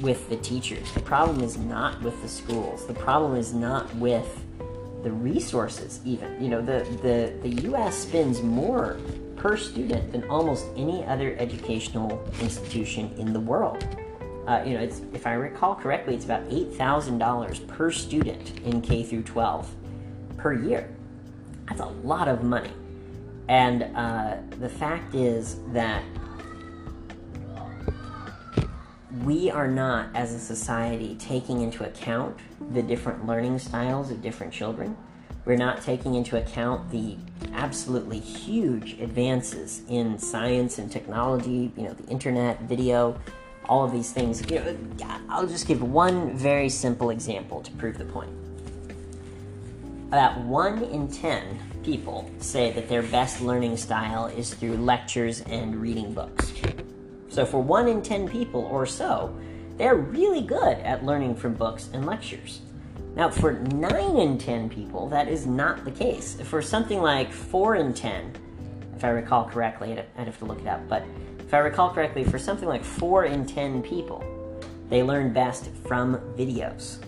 with 0.00 0.28
the 0.28 0.36
teachers. 0.36 0.92
The 0.92 1.00
problem 1.00 1.40
is 1.42 1.56
not 1.56 2.00
with 2.02 2.20
the 2.20 2.28
schools. 2.28 2.86
The 2.86 2.94
problem 2.94 3.36
is 3.36 3.54
not 3.54 3.92
with 3.96 4.44
the 5.02 5.12
resources 5.12 6.00
even. 6.04 6.42
You 6.42 6.48
know, 6.48 6.60
the, 6.60 6.84
the, 7.02 7.48
the 7.48 7.70
US 7.70 7.96
spends 7.96 8.42
more 8.42 8.98
per 9.36 9.56
student 9.56 10.12
than 10.12 10.24
almost 10.28 10.66
any 10.76 11.04
other 11.04 11.36
educational 11.38 12.22
institution 12.40 13.14
in 13.18 13.32
the 13.32 13.40
world. 13.40 13.86
Uh, 14.46 14.62
you 14.66 14.74
know, 14.74 14.80
it's, 14.80 15.00
if 15.12 15.26
I 15.26 15.34
recall 15.34 15.74
correctly, 15.74 16.14
it's 16.14 16.24
about 16.24 16.48
$8,000 16.48 17.66
per 17.66 17.90
student 17.90 18.60
in 18.60 18.82
K 18.82 19.02
through 19.02 19.22
12 19.22 19.74
per 20.36 20.52
year. 20.52 20.94
That's 21.68 21.80
a 21.80 21.86
lot 21.86 22.28
of 22.28 22.42
money. 22.42 22.72
And 23.48 23.84
uh, 23.96 24.36
the 24.60 24.68
fact 24.68 25.14
is 25.14 25.58
that 25.72 26.02
we 29.24 29.50
are 29.50 29.68
not, 29.68 30.14
as 30.14 30.34
a 30.34 30.38
society, 30.38 31.16
taking 31.18 31.62
into 31.62 31.84
account 31.84 32.38
the 32.72 32.82
different 32.82 33.26
learning 33.26 33.58
styles 33.58 34.10
of 34.10 34.20
different 34.20 34.52
children. 34.52 34.96
We're 35.44 35.56
not 35.56 35.82
taking 35.82 36.14
into 36.14 36.38
account 36.38 36.90
the 36.90 37.16
absolutely 37.52 38.18
huge 38.18 38.98
advances 39.00 39.82
in 39.88 40.18
science 40.18 40.78
and 40.78 40.90
technology, 40.90 41.70
you 41.76 41.84
know, 41.84 41.92
the 41.92 42.06
internet, 42.10 42.62
video, 42.62 43.18
all 43.68 43.84
of 43.84 43.92
these 43.92 44.12
things. 44.12 44.42
I'll 45.28 45.46
just 45.46 45.66
give 45.66 45.82
one 45.82 46.36
very 46.36 46.68
simple 46.68 47.10
example 47.10 47.60
to 47.62 47.70
prove 47.72 47.98
the 47.98 48.04
point. 48.04 48.30
About 50.08 50.38
one 50.40 50.82
in 50.84 51.08
ten 51.08 51.58
people 51.82 52.30
say 52.38 52.72
that 52.72 52.88
their 52.88 53.02
best 53.02 53.40
learning 53.40 53.76
style 53.76 54.26
is 54.26 54.54
through 54.54 54.76
lectures 54.76 55.40
and 55.42 55.76
reading 55.76 56.12
books. 56.12 56.52
So 57.28 57.44
for 57.44 57.62
one 57.62 57.88
in 57.88 58.00
ten 58.02 58.28
people 58.28 58.64
or 58.66 58.86
so, 58.86 59.36
they're 59.76 59.96
really 59.96 60.42
good 60.42 60.78
at 60.78 61.04
learning 61.04 61.34
from 61.34 61.54
books 61.54 61.90
and 61.92 62.06
lectures. 62.06 62.60
Now, 63.16 63.28
for 63.28 63.52
9 63.52 64.16
in 64.16 64.38
10 64.38 64.68
people, 64.68 65.08
that 65.08 65.28
is 65.28 65.46
not 65.46 65.84
the 65.84 65.90
case. 65.92 66.36
For 66.42 66.60
something 66.60 67.00
like 67.00 67.32
4 67.32 67.76
in 67.76 67.94
10, 67.94 68.32
if 68.96 69.04
I 69.04 69.08
recall 69.10 69.48
correctly, 69.48 69.92
I'd 70.16 70.26
have 70.26 70.38
to 70.38 70.44
look 70.44 70.60
it 70.60 70.66
up, 70.66 70.88
but 70.88 71.04
I 71.54 71.58
recall 71.58 71.90
correctly, 71.90 72.24
for 72.24 72.38
something 72.38 72.68
like 72.68 72.84
4 72.84 73.26
in 73.26 73.46
10 73.46 73.82
people, 73.82 74.24
they 74.88 75.02
learn 75.02 75.32
best 75.32 75.70
from 75.86 76.16
videos. 76.36 76.98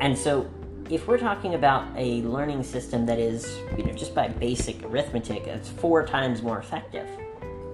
And 0.00 0.16
so, 0.16 0.48
if 0.88 1.06
we're 1.06 1.18
talking 1.18 1.54
about 1.54 1.86
a 1.96 2.22
learning 2.22 2.62
system 2.64 3.06
that 3.06 3.18
is, 3.18 3.58
you 3.76 3.84
know, 3.84 3.92
just 3.92 4.14
by 4.14 4.28
basic 4.28 4.82
arithmetic, 4.82 5.46
it's 5.46 5.68
four 5.68 6.04
times 6.04 6.42
more 6.42 6.58
effective 6.58 7.08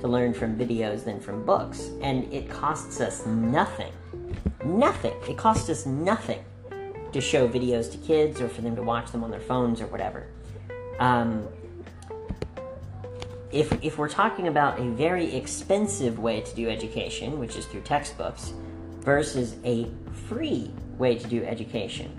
to 0.00 0.08
learn 0.08 0.34
from 0.34 0.56
videos 0.56 1.04
than 1.04 1.18
from 1.20 1.44
books, 1.44 1.90
and 2.02 2.30
it 2.32 2.50
costs 2.50 3.00
us 3.00 3.24
nothing. 3.26 3.92
Nothing. 4.64 5.14
It 5.28 5.38
costs 5.38 5.70
us 5.70 5.86
nothing 5.86 6.44
to 7.12 7.20
show 7.20 7.48
videos 7.48 7.90
to 7.92 7.98
kids 7.98 8.40
or 8.40 8.48
for 8.48 8.60
them 8.60 8.76
to 8.76 8.82
watch 8.82 9.12
them 9.12 9.24
on 9.24 9.30
their 9.30 9.40
phones 9.40 9.80
or 9.80 9.86
whatever. 9.86 10.26
Um, 10.98 11.48
if, 13.56 13.72
if 13.82 13.96
we're 13.96 14.08
talking 14.08 14.48
about 14.48 14.78
a 14.78 14.84
very 14.90 15.34
expensive 15.34 16.18
way 16.18 16.42
to 16.42 16.54
do 16.54 16.68
education, 16.68 17.38
which 17.38 17.56
is 17.56 17.64
through 17.64 17.80
textbooks, 17.80 18.52
versus 19.00 19.56
a 19.64 19.88
free 20.28 20.70
way 20.98 21.16
to 21.16 21.26
do 21.26 21.42
education, 21.44 22.12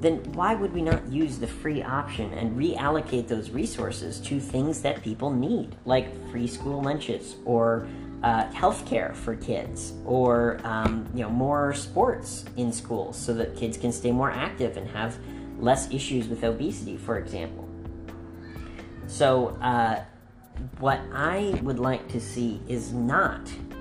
then 0.00 0.16
why 0.32 0.54
would 0.54 0.72
we 0.72 0.82
not 0.82 1.06
use 1.12 1.38
the 1.38 1.46
free 1.46 1.82
option 1.82 2.32
and 2.32 2.56
reallocate 2.56 3.28
those 3.28 3.50
resources 3.50 4.20
to 4.20 4.40
things 4.40 4.82
that 4.82 5.02
people 5.02 5.30
need, 5.30 5.76
like 5.84 6.08
free 6.30 6.46
school 6.46 6.82
lunches 6.82 7.36
or 7.44 7.86
uh, 8.24 8.44
healthcare 8.50 9.14
for 9.14 9.36
kids, 9.36 9.92
or 10.04 10.60
um, 10.64 11.06
you 11.14 11.22
know 11.22 11.30
more 11.30 11.72
sports 11.72 12.44
in 12.56 12.72
schools 12.72 13.16
so 13.16 13.32
that 13.34 13.56
kids 13.56 13.76
can 13.76 13.92
stay 13.92 14.10
more 14.10 14.30
active 14.30 14.76
and 14.76 14.88
have 14.90 15.16
less 15.60 15.92
issues 15.92 16.26
with 16.26 16.42
obesity, 16.42 16.96
for 16.96 17.18
example. 17.18 17.67
So, 19.08 19.48
uh, 19.62 20.04
what 20.80 21.00
I 21.12 21.58
would 21.62 21.78
like 21.78 22.08
to 22.08 22.20
see 22.20 22.60
is 22.68 22.92
not 22.92 23.40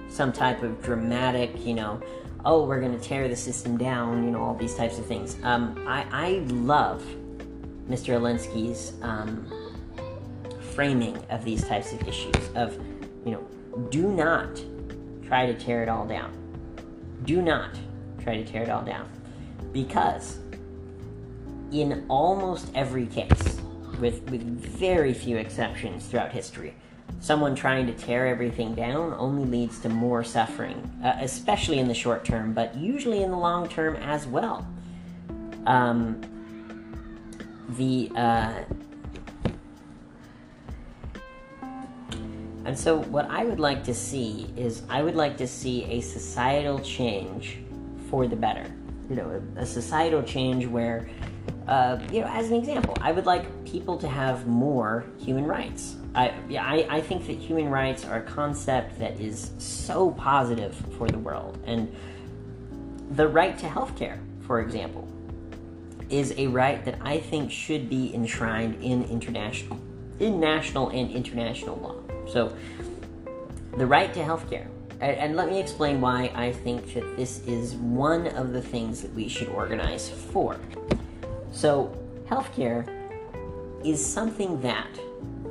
some 0.10 0.32
type 0.32 0.64
of 0.64 0.82
dramatic, 0.82 1.66
you 1.66 1.74
know, 1.74 2.02
oh, 2.46 2.66
we're 2.66 2.80
going 2.80 2.98
to 2.98 3.04
tear 3.04 3.28
the 3.28 3.36
system 3.36 3.78
down, 3.78 4.24
you 4.24 4.32
know, 4.32 4.42
all 4.42 4.56
these 4.56 4.76
types 4.76 4.98
of 4.98 5.06
things. 5.06 5.38
Um, 5.44 5.84
I, 5.86 6.06
I 6.12 6.30
love 6.48 7.04
Mr. 7.90 8.18
Alinsky's 8.18 8.94
um, 9.02 9.52
framing 10.74 11.18
of 11.30 11.44
these 11.44 11.68
types 11.68 11.92
of 11.92 12.08
issues 12.08 12.50
of, 12.56 12.78
you 13.26 13.32
know, 13.32 13.46
do 13.90 14.10
not 14.10 14.64
try 15.28 15.46
to 15.46 15.54
tear 15.54 15.84
it 15.84 15.90
all 15.90 16.06
down. 16.06 16.32
Do 17.26 17.42
not 17.42 17.78
try 18.24 18.38
to 18.38 18.46
tear 18.46 18.64
it 18.64 18.70
all 18.70 18.84
down. 18.84 19.10
Because 19.74 20.40
in 21.72 22.06
almost 22.08 22.72
every 22.74 23.08
case, 23.08 23.60
with, 24.00 24.30
with 24.30 24.42
very 24.42 25.14
few 25.14 25.38
exceptions 25.38 26.06
throughout 26.06 26.32
history, 26.32 26.74
someone 27.20 27.56
trying 27.56 27.88
to 27.88 27.94
tear 27.94 28.28
everything 28.28 28.76
down 28.76 29.14
only 29.18 29.46
leads 29.46 29.80
to 29.80 29.90
more 29.90 30.24
suffering, 30.24 30.78
uh, 31.04 31.18
especially 31.22 31.80
in 31.80 31.88
the 31.88 31.94
short 31.94 32.26
term, 32.26 32.54
but 32.54 32.76
usually 32.76 33.24
in 33.24 33.32
the 33.32 33.38
long 33.38 33.68
term 33.68 33.96
as 33.98 34.28
well. 34.28 34.68
Um, 35.66 36.22
the 37.70 38.12
uh, 38.16 38.64
And 42.68 42.78
so, 42.78 42.98
what 43.04 43.30
I 43.30 43.46
would 43.46 43.62
like 43.62 43.86
to 43.86 43.94
see 43.94 44.54
is 44.58 44.84
I 44.90 45.02
would 45.02 45.16
like 45.16 45.38
to 45.38 45.48
see 45.48 45.86
a 45.86 46.02
societal 46.02 46.80
change 46.80 47.60
for 48.10 48.28
the 48.28 48.36
better. 48.36 48.70
You 49.10 49.16
know, 49.16 49.42
a, 49.56 49.62
a 49.62 49.66
societal 49.66 50.22
change 50.22 50.66
where, 50.68 51.10
uh, 51.68 52.00
you 52.12 52.22
know, 52.22 52.28
as 52.28 52.50
an 52.50 52.56
example, 52.56 52.96
I 53.02 53.12
would 53.12 53.26
like 53.26 53.66
people 53.66 53.98
to 53.98 54.08
have 54.08 54.48
more 54.48 55.04
human 55.20 55.46
rights. 55.46 55.98
I, 56.16 56.34
yeah, 56.48 56.66
I, 56.66 56.88
I 56.90 57.02
think 57.02 57.28
that 57.28 57.38
human 57.38 57.70
rights 57.70 58.06
are 58.06 58.20
a 58.20 58.24
concept 58.24 58.98
that 59.00 59.20
is 59.20 59.52
so 59.58 60.12
positive 60.12 60.76
for 60.98 61.10
the 61.10 61.20
world. 61.20 61.60
And 61.66 61.94
the 63.12 63.28
right 63.28 63.58
to 63.60 63.68
health 63.68 63.98
care, 63.98 64.20
for 64.42 64.62
example, 64.62 65.08
is 66.10 66.34
a 66.38 66.48
right 66.48 66.84
that 66.86 67.00
I 67.02 67.20
think 67.20 67.52
should 67.52 67.90
be 67.90 68.16
enshrined 68.16 68.82
in 68.82 69.04
international, 69.06 69.80
in 70.20 70.40
national 70.40 70.90
and 70.90 71.12
international 71.12 71.76
law. 71.78 71.96
So, 72.32 72.56
the 73.76 73.86
right 73.86 74.14
to 74.14 74.24
health 74.24 74.50
care. 74.50 74.70
And, 75.02 75.18
and 75.18 75.36
let 75.36 75.50
me 75.50 75.60
explain 75.60 76.02
why 76.02 76.32
I 76.34 76.52
think 76.52 76.94
that 76.94 77.18
this 77.18 77.46
is 77.46 77.76
one 77.76 78.28
of 78.28 78.54
the 78.54 78.62
things 78.62 79.02
that 79.02 79.14
we 79.14 79.28
should 79.28 79.50
organize 79.50 80.10
for. 80.10 80.58
So, 81.58 81.92
healthcare 82.30 82.88
is 83.84 84.06
something 84.06 84.62
that 84.62 84.88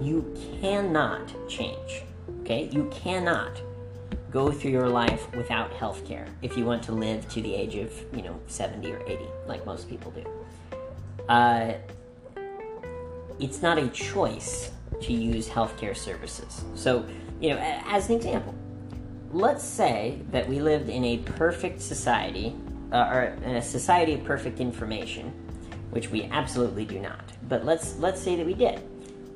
you 0.00 0.32
cannot 0.60 1.34
change. 1.48 2.04
Okay? 2.42 2.68
You 2.70 2.88
cannot 2.94 3.60
go 4.30 4.52
through 4.52 4.70
your 4.70 4.88
life 4.88 5.26
without 5.34 5.72
healthcare 5.72 6.28
if 6.42 6.56
you 6.56 6.64
want 6.64 6.84
to 6.84 6.92
live 6.92 7.28
to 7.30 7.42
the 7.42 7.52
age 7.52 7.74
of, 7.74 7.92
you 8.14 8.22
know, 8.22 8.38
70 8.46 8.92
or 8.92 9.02
80, 9.04 9.24
like 9.48 9.66
most 9.66 9.90
people 9.90 10.12
do. 10.12 10.24
Uh, 11.28 11.72
it's 13.40 13.60
not 13.60 13.76
a 13.76 13.88
choice 13.88 14.70
to 15.00 15.12
use 15.12 15.48
healthcare 15.48 15.96
services. 15.96 16.62
So, 16.76 17.04
you 17.40 17.50
know, 17.50 17.58
as 17.58 18.10
an 18.10 18.14
example, 18.14 18.54
let's 19.32 19.64
say 19.64 20.20
that 20.30 20.48
we 20.48 20.60
lived 20.60 20.88
in 20.88 21.04
a 21.04 21.18
perfect 21.18 21.80
society, 21.80 22.54
uh, 22.92 23.10
or 23.12 23.22
in 23.42 23.56
a 23.56 23.62
society 23.62 24.14
of 24.14 24.22
perfect 24.22 24.60
information, 24.60 25.32
which 25.90 26.10
we 26.10 26.24
absolutely 26.24 26.84
do 26.84 26.98
not. 26.98 27.32
But 27.48 27.64
let's 27.64 27.98
let's 27.98 28.20
say 28.20 28.36
that 28.36 28.46
we 28.46 28.54
did, 28.54 28.80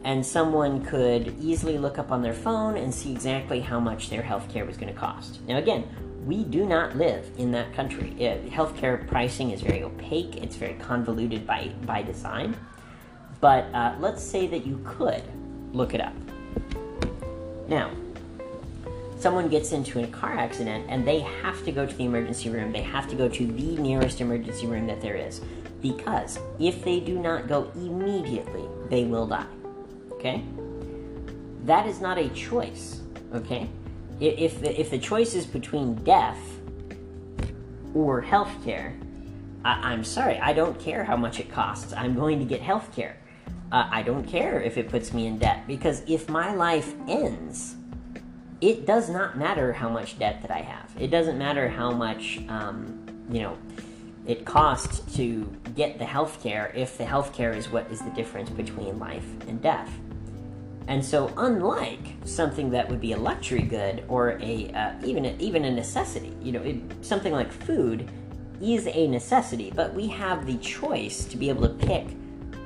and 0.05 0.25
someone 0.25 0.85
could 0.85 1.35
easily 1.41 1.79
look 1.79 1.99
up 1.99 2.11
on 2.11 2.23
their 2.23 2.35
phone 2.35 2.77
and 2.77 2.93
see 2.95 3.13
exactly 3.13 3.61
how 3.61 3.81
much 3.81 4.11
their 4.11 4.23
healthcare 4.23 4.67
was 4.67 4.77
going 4.77 4.93
to 4.93 4.99
cost. 4.99 5.41
Now, 5.47 5.59
again, 5.59 5.87
we 6.27 6.45
do 6.45 6.67
not 6.67 6.97
live 6.97 7.31
in 7.39 7.51
that 7.53 7.73
country. 7.73 8.13
Uh, 8.19 8.37
healthcare 8.51 9.07
pricing 9.07 9.51
is 9.51 9.63
very 9.63 9.83
opaque. 9.83 10.37
It's 10.37 10.57
very 10.57 10.75
convoluted 10.75 11.47
by 11.47 11.71
by 11.87 12.03
design. 12.03 12.57
But 13.41 13.65
uh, 13.75 13.97
let's 14.01 14.23
say 14.23 14.47
that 14.49 14.67
you 14.67 14.81
could 14.85 15.23
look 15.73 15.95
it 15.95 16.01
up. 16.01 16.15
Now, 17.69 17.91
someone 19.19 19.49
gets 19.49 19.73
into 19.73 20.03
a 20.03 20.07
car 20.09 20.37
accident 20.37 20.87
and 20.89 21.07
they 21.07 21.21
have 21.21 21.65
to 21.65 21.73
go 21.73 21.87
to 21.87 21.95
the 21.95 22.05
emergency 22.05 22.51
room. 22.51 22.73
They 22.73 22.83
have 22.83 23.09
to 23.09 23.17
go 23.17 23.29
to 23.29 23.47
the 23.47 23.77
nearest 23.77 24.21
emergency 24.21 24.67
room 24.67 24.87
that 24.89 25.01
there 25.01 25.15
is. 25.15 25.41
Because 25.81 26.39
if 26.59 26.85
they 26.85 27.01
do 27.01 27.19
not 27.19 27.49
go 27.49 27.71
immediately, 27.75 28.65
they 28.89 29.05
will 29.05 29.27
die. 29.27 29.47
Okay? 30.13 30.45
That 31.65 31.87
is 31.87 32.01
not 32.01 32.19
a 32.19 32.29
choice. 32.31 33.01
Okay? 33.35 33.69
If 34.21 34.61
the, 34.61 34.79
if 34.79 34.91
the 34.91 34.99
choice 34.99 35.35
is 35.35 35.47
between 35.47 35.95
death 35.97 36.39
or 37.95 38.21
health 38.21 38.53
care, 38.65 38.99
I, 39.65 39.93
I'm 39.93 40.05
sorry, 40.05 40.39
I 40.39 40.53
don't 40.53 40.79
care 40.79 41.05
how 41.05 41.17
much 41.17 41.41
it 41.41 41.51
costs. 41.51 41.93
I'm 41.95 42.15
going 42.15 42.39
to 42.39 42.45
get 42.45 42.61
health 42.61 42.95
care 42.95 43.17
uh, 43.73 43.89
I 43.91 44.03
don't 44.03 44.25
care 44.25 44.61
if 44.61 44.77
it 44.77 44.89
puts 44.89 45.13
me 45.13 45.27
in 45.27 45.39
debt 45.39 45.67
because 45.67 46.03
if 46.07 46.29
my 46.29 46.55
life 46.55 46.95
ends, 47.07 47.77
it 48.61 48.85
does 48.85 49.09
not 49.09 49.39
matter 49.39 49.73
how 49.73 49.89
much 49.89 50.19
debt 50.19 50.43
that 50.43 50.51
I 50.51 50.61
have. 50.61 50.91
It 50.99 51.09
doesn't 51.09 51.39
matter 51.39 51.69
how 51.69 51.93
much, 51.93 52.41
um, 52.49 53.07
you 53.31 53.43
know, 53.43 53.57
it 54.31 54.45
costs 54.45 55.01
to 55.17 55.45
get 55.75 55.99
the 55.99 56.05
health 56.05 56.41
care 56.41 56.73
if 56.77 56.97
the 56.97 57.05
health 57.05 57.33
care 57.33 57.53
is 57.53 57.69
what 57.69 57.91
is 57.91 58.01
the 58.01 58.11
difference 58.11 58.49
between 58.49 58.97
life 59.01 59.27
and 59.49 59.61
death. 59.61 59.91
And 60.87 61.05
so, 61.05 61.33
unlike 61.37 62.15
something 62.25 62.71
that 62.71 62.89
would 62.89 63.01
be 63.01 63.13
a 63.13 63.17
luxury 63.17 63.63
good 63.63 64.05
or 64.07 64.39
a 64.41 64.71
uh, 64.73 64.93
even 65.05 65.27
a, 65.27 65.37
even 65.39 65.65
a 65.65 65.71
necessity, 65.71 66.33
you 66.41 66.53
know, 66.53 66.63
it, 66.63 66.77
something 67.01 67.33
like 67.33 67.51
food 67.51 68.09
is 68.63 68.87
a 68.87 69.09
necessity, 69.09 69.73
but 69.75 69.95
we 69.95 70.07
have 70.07 70.47
the 70.47 70.59
choice 70.59 71.25
to 71.25 71.37
be 71.37 71.49
able 71.49 71.63
to 71.63 71.87
pick 71.87 72.07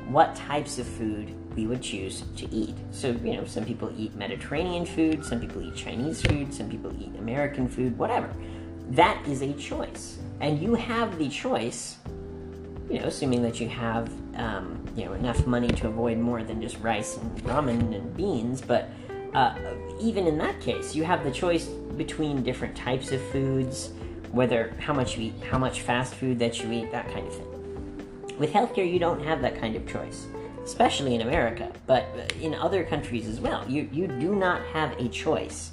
what 0.08 0.36
types 0.36 0.78
of 0.78 0.86
food 0.86 1.34
we 1.56 1.66
would 1.66 1.80
choose 1.80 2.24
to 2.36 2.50
eat. 2.54 2.74
So, 2.90 3.12
you 3.12 3.38
know, 3.38 3.46
some 3.46 3.64
people 3.64 3.90
eat 3.96 4.14
Mediterranean 4.14 4.84
food, 4.84 5.24
some 5.24 5.40
people 5.40 5.62
eat 5.62 5.74
Chinese 5.74 6.20
food, 6.20 6.52
some 6.52 6.68
people 6.68 6.92
eat 7.00 7.16
American 7.18 7.68
food, 7.68 7.96
whatever. 7.96 8.30
That 8.90 9.26
is 9.26 9.40
a 9.40 9.54
choice. 9.54 10.18
And 10.40 10.60
you 10.60 10.74
have 10.74 11.18
the 11.18 11.28
choice, 11.28 11.96
you 12.90 12.98
know, 13.00 13.06
assuming 13.06 13.42
that 13.42 13.60
you 13.60 13.68
have, 13.68 14.10
um, 14.36 14.84
you 14.96 15.04
know, 15.04 15.12
enough 15.14 15.46
money 15.46 15.68
to 15.68 15.88
avoid 15.88 16.18
more 16.18 16.42
than 16.42 16.60
just 16.60 16.78
rice 16.80 17.16
and 17.16 17.42
ramen 17.44 17.94
and 17.94 18.16
beans, 18.16 18.60
but 18.60 18.90
uh, 19.34 19.54
even 20.00 20.26
in 20.26 20.38
that 20.38 20.60
case, 20.60 20.94
you 20.94 21.04
have 21.04 21.24
the 21.24 21.30
choice 21.30 21.66
between 21.66 22.42
different 22.42 22.76
types 22.76 23.10
of 23.10 23.20
foods, 23.30 23.90
whether 24.30 24.74
how 24.78 24.92
much 24.92 25.16
you 25.16 25.26
eat, 25.26 25.34
how 25.50 25.58
much 25.58 25.80
fast 25.80 26.14
food 26.14 26.38
that 26.38 26.60
you 26.62 26.70
eat, 26.72 26.90
that 26.92 27.10
kind 27.12 27.26
of 27.26 27.34
thing. 27.34 28.38
With 28.38 28.52
healthcare, 28.52 28.90
you 28.90 28.98
don't 28.98 29.22
have 29.24 29.42
that 29.42 29.58
kind 29.60 29.76
of 29.76 29.86
choice, 29.86 30.26
especially 30.64 31.14
in 31.14 31.20
America, 31.20 31.70
but 31.86 32.06
in 32.40 32.54
other 32.54 32.84
countries 32.84 33.28
as 33.28 33.40
well. 33.40 33.64
You, 33.68 33.88
you 33.92 34.08
do 34.08 34.34
not 34.34 34.62
have 34.66 34.92
a 34.98 35.08
choice 35.08 35.70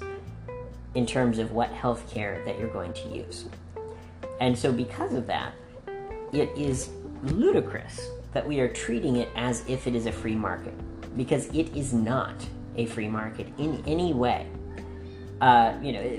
in 0.94 1.06
terms 1.06 1.38
of 1.38 1.52
what 1.52 1.72
healthcare 1.72 2.44
that 2.44 2.58
you're 2.58 2.68
going 2.68 2.92
to 2.92 3.08
use. 3.08 3.46
And 4.42 4.58
so, 4.58 4.72
because 4.72 5.14
of 5.14 5.28
that, 5.28 5.54
it 6.32 6.50
is 6.56 6.90
ludicrous 7.22 8.08
that 8.32 8.44
we 8.44 8.58
are 8.58 8.66
treating 8.66 9.16
it 9.16 9.28
as 9.36 9.62
if 9.68 9.86
it 9.86 9.94
is 9.94 10.06
a 10.06 10.12
free 10.12 10.34
market 10.34 10.74
because 11.16 11.46
it 11.50 11.76
is 11.76 11.92
not 11.92 12.34
a 12.74 12.86
free 12.86 13.06
market 13.06 13.46
in 13.58 13.80
any 13.86 14.12
way. 14.12 14.48
Uh, 15.40 15.74
you 15.80 15.92
know, 15.92 16.18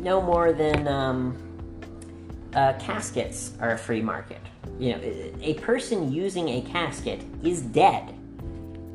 no 0.00 0.20
more 0.20 0.52
than 0.52 0.86
um, 0.86 1.34
uh, 2.54 2.74
caskets 2.74 3.52
are 3.58 3.70
a 3.70 3.78
free 3.78 4.02
market. 4.02 4.42
You 4.78 4.92
know, 4.92 5.00
a 5.40 5.54
person 5.54 6.12
using 6.12 6.50
a 6.50 6.60
casket 6.60 7.22
is 7.42 7.62
dead. 7.62 8.12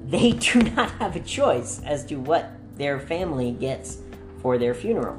They 0.05 0.31
do 0.53 0.61
not 0.61 0.91
have 0.91 1.15
a 1.15 1.21
choice 1.21 1.81
as 1.83 2.05
to 2.05 2.17
what 2.17 2.51
their 2.75 2.99
family 2.99 3.53
gets 3.53 3.97
for 4.43 4.59
their 4.59 4.75
funeral. 4.75 5.17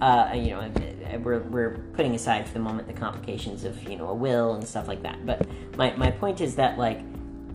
Uh, 0.00 0.32
you 0.34 0.50
know, 0.52 0.70
we're, 1.16 1.40
we're 1.40 1.78
putting 1.94 2.14
aside 2.14 2.46
for 2.46 2.54
the 2.54 2.60
moment 2.60 2.88
the 2.88 2.94
complications 2.94 3.64
of 3.64 3.82
you 3.88 3.96
know 3.96 4.08
a 4.08 4.14
will 4.14 4.54
and 4.54 4.66
stuff 4.66 4.88
like 4.88 5.02
that. 5.02 5.24
But 5.24 5.46
my, 5.76 5.94
my 5.96 6.10
point 6.10 6.40
is 6.40 6.54
that 6.56 6.78
like 6.78 7.00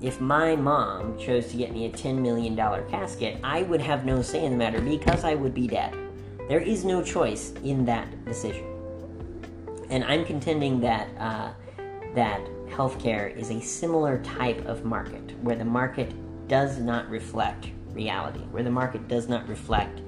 if 0.02 0.20
my 0.20 0.56
mom 0.56 1.18
chose 1.18 1.48
to 1.48 1.58
get 1.58 1.72
me 1.72 1.86
a 1.86 1.90
$10 1.90 2.20
million 2.20 2.58
casket, 2.58 3.40
I 3.42 3.64
would 3.64 3.80
have 3.80 4.04
no 4.04 4.22
say 4.22 4.44
in 4.44 4.52
the 4.52 4.58
matter 4.58 4.82
because 4.82 5.24
I 5.24 5.34
would 5.34 5.54
be 5.54 5.66
dead. 5.66 5.96
There 6.50 6.60
is 6.60 6.84
no 6.84 7.02
choice 7.02 7.54
in 7.64 7.86
that 7.86 8.26
decision. 8.26 8.66
And 9.90 10.04
I'm 10.04 10.26
contending 10.26 10.82
that 10.82 11.08
uh, 11.18 11.54
that 12.16 12.42
healthcare 12.68 13.36
is 13.36 13.50
a 13.50 13.62
similar 13.62 14.22
type 14.24 14.66
of 14.66 14.84
market 14.84 15.40
where 15.42 15.56
the 15.56 15.66
market 15.66 16.14
does 16.50 16.80
not 16.80 17.10
reflect 17.10 17.70
reality, 17.92 18.42
where 18.52 18.64
the 18.64 18.72
market 18.72 19.08
does 19.08 19.30
not 19.30 19.48
reflect 19.48 20.02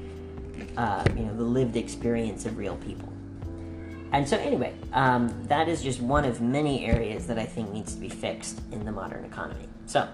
uh, 0.78 1.06
you 1.16 1.24
know 1.24 1.36
the 1.36 1.44
lived 1.44 1.78
experience 1.78 2.46
of 2.46 2.58
real 2.58 2.76
people. 2.78 3.15
And 4.12 4.28
so, 4.28 4.38
anyway, 4.38 4.74
um, 4.94 5.34
that 5.48 5.68
is 5.68 5.82
just 5.82 6.00
one 6.00 6.26
of 6.26 6.42
many 6.42 6.86
areas 6.86 7.28
that 7.28 7.38
I 7.38 7.46
think 7.46 7.72
needs 7.72 7.94
to 7.96 8.00
be 8.00 8.10
fixed 8.10 8.62
in 8.72 8.86
the 8.86 8.92
modern 8.92 9.26
economy. 9.26 9.68
So, 9.88 10.08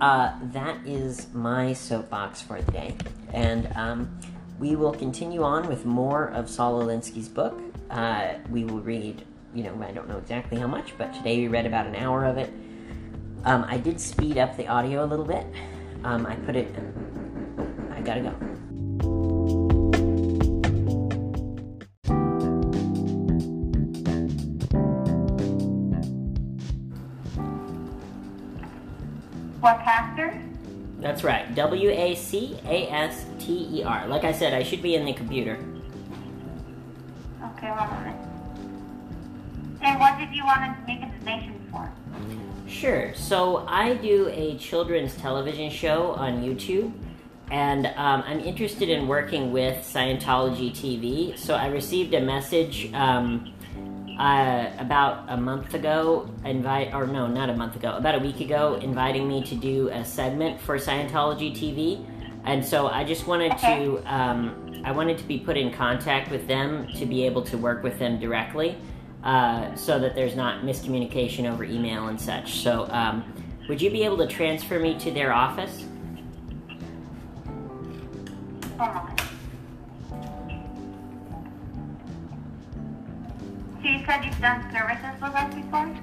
uh, 0.00 0.38
that 0.52 0.86
is 0.86 1.28
my 1.32 1.72
soapbox 1.72 2.42
for 2.42 2.60
the 2.60 2.72
day. 2.72 2.96
And 3.32 3.70
um, 3.74 4.18
we 4.58 4.76
will 4.76 4.92
continue 4.92 5.42
on 5.42 5.68
with 5.68 5.86
more 5.86 6.28
of 6.28 6.50
Saul 6.50 6.82
Alinsky's 6.82 7.28
book. 7.28 7.60
Uh, 7.90 8.34
we 8.50 8.64
will 8.64 8.80
read, 8.80 9.24
you 9.54 9.62
know, 9.62 9.82
I 9.82 9.92
don't 9.92 10.08
know 10.08 10.18
exactly 10.18 10.58
how 10.58 10.66
much, 10.66 10.92
but 10.98 11.14
today 11.14 11.38
we 11.38 11.48
read 11.48 11.64
about 11.64 11.86
an 11.86 11.96
hour 11.96 12.24
of 12.24 12.36
it. 12.36 12.52
Um, 13.44 13.64
I 13.68 13.78
did 13.78 14.00
speed 14.00 14.36
up 14.36 14.56
the 14.56 14.66
audio 14.66 15.04
a 15.04 15.06
little 15.06 15.24
bit. 15.24 15.46
Um, 16.04 16.26
I 16.26 16.34
put 16.36 16.54
it, 16.54 16.74
I 17.92 18.00
gotta 18.00 18.20
go. 18.20 18.34
Wacaster? 29.60 30.42
That's 31.00 31.22
right. 31.22 31.54
W 31.54 31.90
A 31.90 32.14
C 32.14 32.58
A 32.64 32.88
S 32.88 33.24
T 33.38 33.68
E 33.72 33.82
R. 33.84 34.06
Like 34.08 34.24
I 34.24 34.32
said, 34.32 34.52
I 34.52 34.62
should 34.62 34.82
be 34.82 34.94
in 34.94 35.04
the 35.04 35.12
computer. 35.12 35.58
Okay, 37.42 37.70
one 37.70 37.90
moment. 37.90 38.16
And 39.80 40.00
what 40.00 40.18
did 40.18 40.34
you 40.34 40.44
want 40.44 40.60
to 40.60 40.86
make 40.86 41.02
a 41.02 41.12
donation 41.20 41.60
for? 41.70 41.90
Sure. 42.66 43.14
So 43.14 43.64
I 43.68 43.94
do 43.94 44.28
a 44.28 44.58
children's 44.58 45.16
television 45.16 45.70
show 45.70 46.12
on 46.12 46.42
YouTube, 46.42 46.92
and 47.50 47.86
um, 47.86 48.22
I'm 48.26 48.40
interested 48.40 48.88
in 48.88 49.06
working 49.06 49.52
with 49.52 49.76
Scientology 49.84 50.72
TV. 50.72 51.38
So 51.38 51.54
I 51.54 51.68
received 51.68 52.12
a 52.14 52.20
message 52.20 52.92
um, 52.92 53.54
uh, 54.18 54.70
about 54.78 55.24
a 55.28 55.36
month 55.36 55.74
ago, 55.74 56.28
invite 56.44 56.92
or 56.92 57.06
no, 57.06 57.26
not 57.26 57.50
a 57.50 57.56
month 57.56 57.76
ago, 57.76 57.96
about 57.96 58.16
a 58.16 58.18
week 58.18 58.40
ago, 58.40 58.74
inviting 58.74 59.28
me 59.28 59.42
to 59.44 59.54
do 59.54 59.88
a 59.88 60.04
segment 60.04 60.60
for 60.60 60.76
Scientology 60.76 61.52
TV, 61.52 62.04
and 62.44 62.64
so 62.64 62.88
I 62.88 63.04
just 63.04 63.26
wanted 63.26 63.56
to, 63.58 64.02
um, 64.12 64.82
I 64.84 64.90
wanted 64.90 65.18
to 65.18 65.24
be 65.24 65.38
put 65.38 65.56
in 65.56 65.72
contact 65.72 66.30
with 66.30 66.48
them 66.48 66.88
to 66.94 67.06
be 67.06 67.26
able 67.26 67.42
to 67.42 67.56
work 67.56 67.82
with 67.82 67.98
them 67.98 68.18
directly, 68.18 68.76
uh, 69.22 69.74
so 69.76 70.00
that 70.00 70.14
there's 70.16 70.34
not 70.34 70.62
miscommunication 70.62 71.50
over 71.50 71.62
email 71.62 72.08
and 72.08 72.20
such. 72.20 72.60
So, 72.60 72.88
um, 72.90 73.24
would 73.68 73.80
you 73.80 73.90
be 73.90 74.02
able 74.02 74.16
to 74.18 74.26
transfer 74.26 74.80
me 74.80 74.98
to 74.98 75.10
their 75.12 75.32
office? 75.32 75.84
So 83.82 83.88
you 83.88 84.04
said 84.04 84.24
you've 84.24 84.40
done 84.40 84.62
services 84.72 85.20
with 85.22 85.34
us 85.34 85.54
before? 85.54 85.96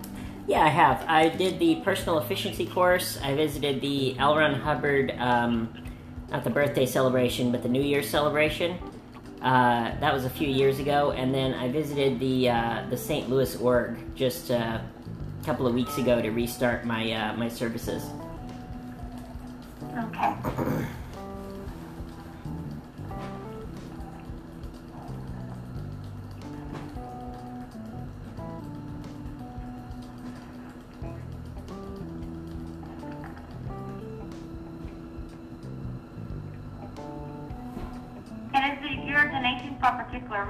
Yeah, 0.48 0.62
I 0.62 0.70
have. 0.70 1.04
I 1.08 1.30
did 1.30 1.60
the 1.60 1.76
personal 1.78 2.20
efficiency 2.20 2.66
course. 2.66 3.18
I 3.22 3.36
visited 3.36 3.82
the 3.82 4.18
L. 4.18 4.38
Ron 4.38 4.54
Hubbard, 4.54 5.14
um, 5.18 5.74
not 6.30 6.44
the 6.44 6.50
birthday 6.50 6.86
celebration, 6.86 7.52
but 7.52 7.64
the 7.64 7.70
New 7.70 7.82
Year's 7.82 8.08
celebration. 8.08 8.78
Uh, 9.42 10.00
that 10.00 10.14
was 10.14 10.24
a 10.24 10.30
few 10.30 10.48
years 10.48 10.80
ago, 10.80 11.12
and 11.12 11.34
then 11.34 11.54
I 11.54 11.70
visited 11.70 12.20
the 12.20 12.50
uh, 12.50 12.86
the 12.90 12.98
St. 12.98 13.30
Louis 13.30 13.56
org 13.58 13.98
just 14.16 14.52
uh, 14.52 14.80
a 14.80 15.46
couple 15.46 15.68
of 15.68 15.74
weeks 15.74 15.98
ago 15.98 16.22
to 16.22 16.30
restart 16.30 16.86
my 16.86 17.12
uh, 17.12 17.34
my 17.36 17.50
services. 17.50 18.04
Okay. 19.98 20.36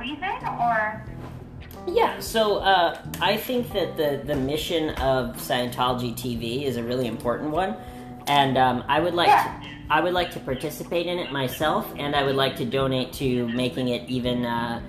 Reason 0.05 0.29
or? 0.59 1.03
Yeah, 1.87 2.19
so 2.19 2.57
uh, 2.57 2.99
I 3.21 3.37
think 3.37 3.71
that 3.73 3.97
the, 3.97 4.21
the 4.25 4.35
mission 4.35 4.89
of 4.95 5.35
Scientology 5.37 6.13
TV 6.15 6.63
is 6.63 6.77
a 6.77 6.83
really 6.83 7.07
important 7.07 7.51
one, 7.51 7.75
and 8.27 8.57
um, 8.57 8.83
I 8.87 8.99
would 8.99 9.13
like 9.13 9.27
Yeah. 9.27 9.59
to, 9.61 9.69
I 9.89 10.01
would 10.01 10.13
like 10.13 10.31
to 10.31 10.39
participate 10.39 11.05
in 11.05 11.19
it 11.19 11.31
myself, 11.31 11.91
and 11.97 12.15
I 12.15 12.23
would 12.23 12.35
like 12.35 12.55
to 12.57 12.65
donate 12.65 13.13
to 13.13 13.47
making 13.49 13.89
it 13.89 14.09
even 14.09 14.45
uh, 14.45 14.81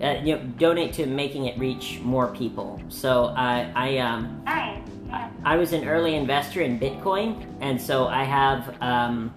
uh, 0.00 0.20
you 0.22 0.36
know 0.36 0.42
donate 0.58 0.92
to 0.94 1.06
making 1.06 1.46
it 1.46 1.58
reach 1.58 1.98
more 2.02 2.28
people. 2.28 2.80
So 2.88 3.26
I 3.36 3.70
I 3.74 3.98
um 3.98 4.42
Nice. 4.44 4.80
Yeah. 5.08 5.30
I 5.44 5.56
was 5.56 5.72
an 5.72 5.88
early 5.88 6.14
investor 6.14 6.60
in 6.60 6.78
Bitcoin, 6.78 7.44
and 7.60 7.80
so 7.80 8.06
I 8.06 8.22
have 8.24 8.80
um, 8.80 9.32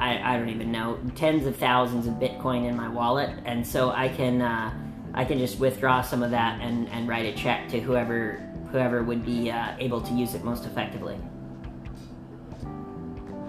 I, 0.00 0.34
I 0.34 0.38
don't 0.38 0.48
even 0.48 0.72
know 0.72 0.98
tens 1.14 1.46
of 1.46 1.56
thousands 1.56 2.06
of 2.06 2.14
Bitcoin 2.14 2.66
in 2.66 2.74
my 2.74 2.88
wallet, 2.88 3.30
and 3.44 3.66
so 3.66 3.90
I 3.90 4.08
can 4.08 4.40
uh, 4.40 4.72
I 5.12 5.24
can 5.24 5.38
just 5.38 5.58
withdraw 5.58 6.00
some 6.00 6.22
of 6.22 6.30
that 6.30 6.60
and, 6.62 6.88
and 6.88 7.06
write 7.06 7.26
a 7.26 7.36
check 7.36 7.68
to 7.68 7.80
whoever 7.80 8.36
whoever 8.72 9.02
would 9.02 9.24
be 9.24 9.50
uh, 9.50 9.74
able 9.78 10.00
to 10.00 10.14
use 10.14 10.34
it 10.34 10.42
most 10.42 10.64
effectively. 10.64 11.18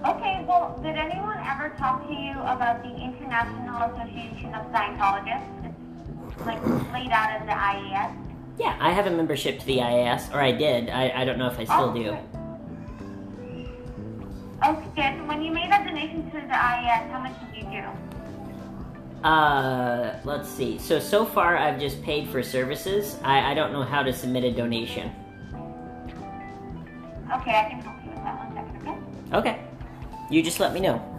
Okay, 0.04 0.44
well, 0.46 0.78
did 0.82 0.96
anyone 0.96 1.38
ever 1.38 1.72
talk 1.78 2.06
to 2.08 2.12
you 2.12 2.32
about 2.40 2.82
the 2.82 2.90
International 2.90 3.82
Association 3.90 4.52
of 4.52 4.66
Scientologists? 4.72 5.74
It's 6.32 6.44
like 6.44 6.62
laid 6.92 7.12
out 7.12 7.40
in 7.40 7.46
the 7.46 7.52
IAS. 7.52 8.14
Yeah, 8.58 8.76
I 8.80 8.90
have 8.90 9.06
a 9.06 9.10
membership 9.10 9.60
to 9.60 9.66
the 9.66 9.78
IAS, 9.78 10.34
or 10.34 10.40
I 10.40 10.52
did. 10.52 10.90
I, 10.90 11.22
I 11.22 11.24
don't 11.24 11.38
know 11.38 11.46
if 11.46 11.58
I 11.58 11.64
still 11.64 11.94
do. 11.94 12.18
Okay. 14.64 15.20
When 15.26 15.42
you 15.42 15.50
made 15.52 15.61
to 16.08 16.32
the 16.32 16.54
IES, 16.54 17.10
how 17.10 17.20
much 17.20 17.32
did 17.40 17.62
you 17.62 17.70
do? 17.70 19.26
Uh, 19.26 20.18
let's 20.24 20.48
see. 20.48 20.78
So 20.78 20.98
so 20.98 21.24
far, 21.24 21.56
I've 21.56 21.78
just 21.78 22.02
paid 22.02 22.28
for 22.28 22.42
services. 22.42 23.18
I, 23.22 23.52
I 23.52 23.54
don't 23.54 23.72
know 23.72 23.82
how 23.82 24.02
to 24.02 24.12
submit 24.12 24.44
a 24.44 24.50
donation. 24.50 25.12
Okay, 27.32 27.54
I 27.54 27.70
can 27.70 27.80
help 27.80 27.96
you 28.04 28.10
with 28.10 28.24
that 28.24 28.36
one 28.36 28.54
second, 28.54 28.88
okay? 28.88 29.36
Okay, 29.36 29.60
you 30.30 30.42
just 30.42 30.60
let 30.60 30.74
me 30.74 30.80
know. 30.80 31.11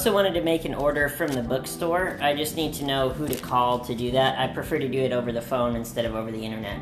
Also 0.00 0.14
wanted 0.14 0.32
to 0.32 0.40
make 0.40 0.64
an 0.64 0.74
order 0.74 1.10
from 1.10 1.28
the 1.28 1.42
bookstore. 1.42 2.18
I 2.22 2.34
just 2.34 2.56
need 2.56 2.72
to 2.80 2.86
know 2.86 3.10
who 3.10 3.28
to 3.28 3.34
call 3.34 3.80
to 3.80 3.94
do 3.94 4.12
that. 4.12 4.38
I 4.38 4.46
prefer 4.46 4.78
to 4.78 4.88
do 4.88 4.98
it 4.98 5.12
over 5.12 5.30
the 5.30 5.42
phone 5.42 5.76
instead 5.76 6.06
of 6.06 6.14
over 6.14 6.32
the 6.32 6.42
internet. 6.42 6.80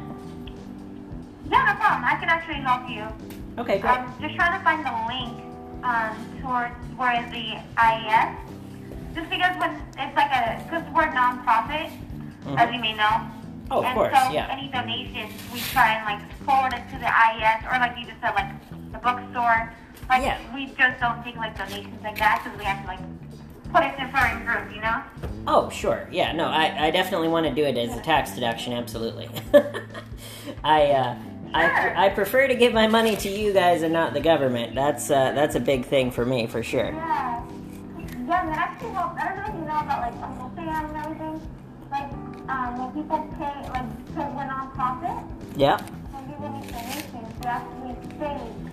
Yeah, 1.51 1.67
no 1.67 1.75
problem. 1.75 2.05
I 2.05 2.15
can 2.21 2.29
actually 2.29 2.63
help 2.63 2.89
you. 2.89 3.03
Okay, 3.61 3.81
great. 3.81 3.91
I'm 3.91 4.07
just 4.23 4.37
trying 4.37 4.57
to 4.57 4.63
find 4.63 4.87
the 4.87 4.95
link 5.11 5.35
um, 5.83 6.15
towards 6.41 6.79
where 6.95 7.19
the 7.35 7.59
IES. 7.83 8.39
Just 9.17 9.29
because 9.31 9.59
when 9.59 9.75
it's 9.99 10.15
like 10.15 10.31
a, 10.31 10.63
because 10.63 10.87
we're 10.95 11.11
nonprofit, 11.11 11.91
as 12.55 12.73
you 12.73 12.79
may 12.79 12.95
know. 12.95 13.03
Mm-hmm. 13.03 13.73
Oh, 13.73 13.81
of 13.81 13.85
and 13.85 13.95
course, 13.97 14.15
so 14.15 14.31
yeah. 14.31 14.47
any 14.49 14.71
donations, 14.71 15.35
we 15.53 15.59
try 15.75 15.99
and 15.99 16.07
like 16.07 16.23
forward 16.47 16.73
it 16.73 16.87
to 16.95 16.99
the 17.03 17.11
IES 17.11 17.67
or 17.67 17.81
like 17.83 17.99
you 17.99 18.07
just 18.07 18.21
said, 18.21 18.31
like 18.37 18.55
the 18.93 18.99
bookstore. 18.99 19.75
Like 20.09 20.23
Yeah. 20.23 20.39
we 20.55 20.67
just 20.67 21.01
don't 21.01 21.23
take 21.25 21.37
like 21.37 21.57
donations 21.57 22.03
like 22.03 22.19
that 22.19 22.43
because 22.43 22.59
we 22.59 22.65
have 22.65 22.83
to 22.83 22.87
like 22.89 23.01
put 23.73 23.85
it 23.85 23.99
in 23.99 24.11
certain 24.15 24.45
groups, 24.47 24.75
you 24.75 24.81
know? 24.81 25.03
Oh, 25.47 25.69
sure. 25.71 26.09
Yeah, 26.11 26.33
no, 26.33 26.47
I, 26.47 26.87
I 26.87 26.91
definitely 26.91 27.29
want 27.29 27.47
to 27.47 27.55
do 27.55 27.65
it 27.65 27.77
as 27.77 27.97
a 27.97 28.01
tax 28.03 28.33
deduction, 28.33 28.73
absolutely. 28.73 29.29
I, 30.65 30.87
uh, 30.93 31.17
I, 31.55 31.83
Sure. 31.83 31.97
I 31.97 32.09
prefer 32.11 32.47
to 32.49 32.55
give 32.55 32.73
my 32.73 32.87
money 32.87 33.17
to 33.17 33.29
you 33.29 33.53
guys 33.53 33.83
and 33.83 33.93
not 33.93 34.13
the 34.15 34.21
government. 34.21 34.75
That's, 34.75 35.11
uh, 35.11 35.33
that's 35.33 35.55
a 35.55 35.61
big 35.61 35.85
thing 35.87 36.11
for 36.11 36.25
me, 36.25 36.47
for 36.47 36.63
sure. 36.63 36.85
Yeah. 36.93 37.45
Yeah, 38.27 38.43
and 38.43 38.49
that 38.53 38.59
actually 38.59 38.91
helps. 38.91 39.19
I 39.21 39.29
don't 39.29 39.37
know 39.39 39.49
if 39.49 39.55
you 39.55 39.61
know 39.61 39.81
about 39.81 40.01
like 40.03 40.23
Uncle 40.23 40.53
Sam 40.55 40.85
and 40.87 40.97
everything. 40.99 41.41
Like, 41.91 42.13
um, 42.51 42.79
when 42.79 42.93
people 42.93 43.19
pay, 43.39 43.71
like, 43.71 44.07
because 44.07 44.35
we're 44.35 44.49
nonprofit, 44.49 45.25
Yeah. 45.57 45.79
when 46.13 46.25
people 46.29 46.49
make 46.51 46.69
donations, 46.71 47.05
they 47.13 47.19
so 47.19 47.25
they 47.41 47.49
don't 47.49 47.87
have 47.89 48.03
to 48.03 48.09
pay 48.17 48.37
taxes. 48.37 48.68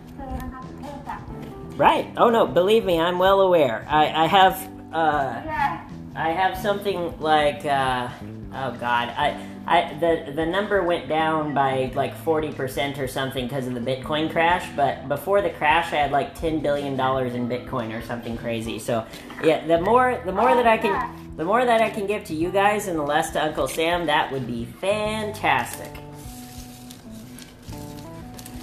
Right. 1.75 2.09
Oh, 2.15 2.29
no, 2.29 2.47
believe 2.47 2.85
me, 2.85 2.99
I'm 2.99 3.19
well 3.19 3.41
aware. 3.41 3.85
I, 3.89 4.23
I 4.23 4.27
have, 4.27 4.53
uh, 4.93 5.41
Yeah. 5.45 5.85
I 6.15 6.29
have 6.29 6.57
something 6.57 7.19
like 7.19 7.65
uh, 7.65 8.07
oh 8.53 8.71
god, 8.79 9.09
I 9.17 9.37
I 9.67 9.93
the 9.95 10.31
the 10.33 10.45
number 10.45 10.81
went 10.81 11.09
down 11.09 11.53
by 11.53 11.91
like 11.93 12.15
forty 12.15 12.53
percent 12.53 12.97
or 12.97 13.07
something 13.07 13.45
because 13.45 13.67
of 13.67 13.73
the 13.73 13.81
Bitcoin 13.81 14.31
crash. 14.31 14.65
But 14.77 15.09
before 15.09 15.41
the 15.41 15.49
crash, 15.49 15.91
I 15.91 15.97
had 15.97 16.11
like 16.11 16.33
ten 16.33 16.61
billion 16.61 16.95
dollars 16.95 17.33
in 17.33 17.49
Bitcoin 17.49 17.93
or 17.93 18.01
something 18.01 18.37
crazy. 18.37 18.79
So 18.79 19.05
yeah, 19.43 19.67
the 19.67 19.81
more 19.81 20.21
the 20.25 20.31
more 20.31 20.55
that 20.55 20.65
I 20.65 20.77
can 20.77 21.35
the 21.35 21.43
more 21.43 21.65
that 21.65 21.81
I 21.81 21.89
can 21.89 22.07
give 22.07 22.23
to 22.25 22.33
you 22.33 22.49
guys 22.49 22.87
and 22.87 22.97
the 22.97 23.03
less 23.03 23.31
to 23.31 23.43
Uncle 23.43 23.67
Sam, 23.67 24.05
that 24.05 24.31
would 24.31 24.47
be 24.47 24.63
fantastic. 24.63 25.91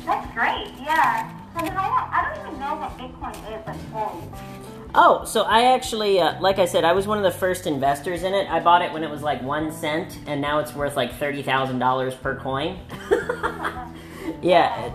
That's 0.07 0.33
great. 0.33 0.73
Yeah. 0.81 1.31
And 1.57 1.69
I 1.69 1.89
don't, 1.89 2.12
I 2.12 2.35
don't 2.35 2.47
even 2.47 2.61
know 2.61 2.77
what 2.77 2.97
Bitcoin 2.99 3.33
is 3.33 3.66
like 3.66 3.81
fully. 3.93 4.29
Oh, 4.95 5.24
so 5.24 5.43
I 5.43 5.74
actually, 5.74 6.20
uh, 6.20 6.39
like 6.41 6.59
I 6.59 6.66
said, 6.66 6.85
I 6.85 6.93
was 6.93 7.07
one 7.07 7.16
of 7.19 7.24
the 7.24 7.39
first 7.39 7.66
investors 7.66 8.24
in 8.24 8.35
it. 8.35 8.51
I 8.51 8.61
bought 8.61 8.83
it 8.83 8.93
when 8.93 9.03
it 9.03 9.11
was 9.11 9.23
like 9.23 9.43
one 9.43 9.73
cent, 9.73 10.19
and 10.27 10.41
now 10.41 10.59
it's 10.59 10.74
worth 10.74 10.97
like 10.97 11.15
thirty 11.19 11.43
thousand 11.43 11.79
dollars 11.79 12.15
per 12.15 12.37
coin. 12.39 12.79
yeah. 14.43 14.93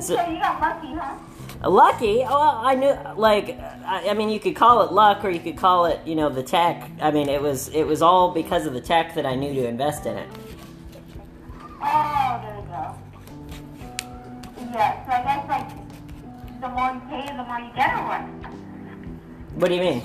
So 0.00 0.16
So, 0.16 0.28
you 0.28 0.38
got 0.38 0.60
lucky, 0.60 0.94
huh? 0.94 1.70
lucky? 1.70 2.24
Oh, 2.28 2.60
I 2.62 2.74
knew. 2.74 2.96
Like, 3.16 3.58
I, 3.84 4.08
I 4.10 4.14
mean, 4.14 4.30
you 4.30 4.40
could 4.40 4.56
call 4.56 4.82
it 4.82 4.92
luck, 4.92 5.24
or 5.24 5.30
you 5.30 5.40
could 5.40 5.56
call 5.56 5.86
it, 5.86 6.00
you 6.06 6.16
know, 6.16 6.28
the 6.28 6.42
tech. 6.42 6.90
I 7.00 7.10
mean, 7.12 7.28
it 7.28 7.40
was 7.40 7.68
it 7.68 7.84
was 7.84 8.02
all 8.02 8.32
because 8.32 8.66
of 8.66 8.74
the 8.74 8.80
tech 8.80 9.14
that 9.14 9.26
I 9.26 9.34
knew 9.36 9.54
to 9.54 9.66
invest 9.66 10.06
in 10.06 10.16
it. 10.16 10.28
Oh, 11.80 12.40
there 12.42 12.56
you 12.56 12.62
go. 12.66 12.94
Yeah. 14.72 15.06
So 15.06 15.12
I 15.12 15.22
guess 15.22 15.48
like 15.48 15.85
the 16.60 16.68
more 16.68 16.92
you 16.92 17.00
pay, 17.08 17.26
the 17.26 17.44
more 17.44 17.60
you 17.60 17.70
get, 17.74 17.92
or 17.94 18.04
what? 18.08 18.22
What 19.56 19.68
do 19.68 19.74
you 19.74 19.80
mean? 19.80 20.02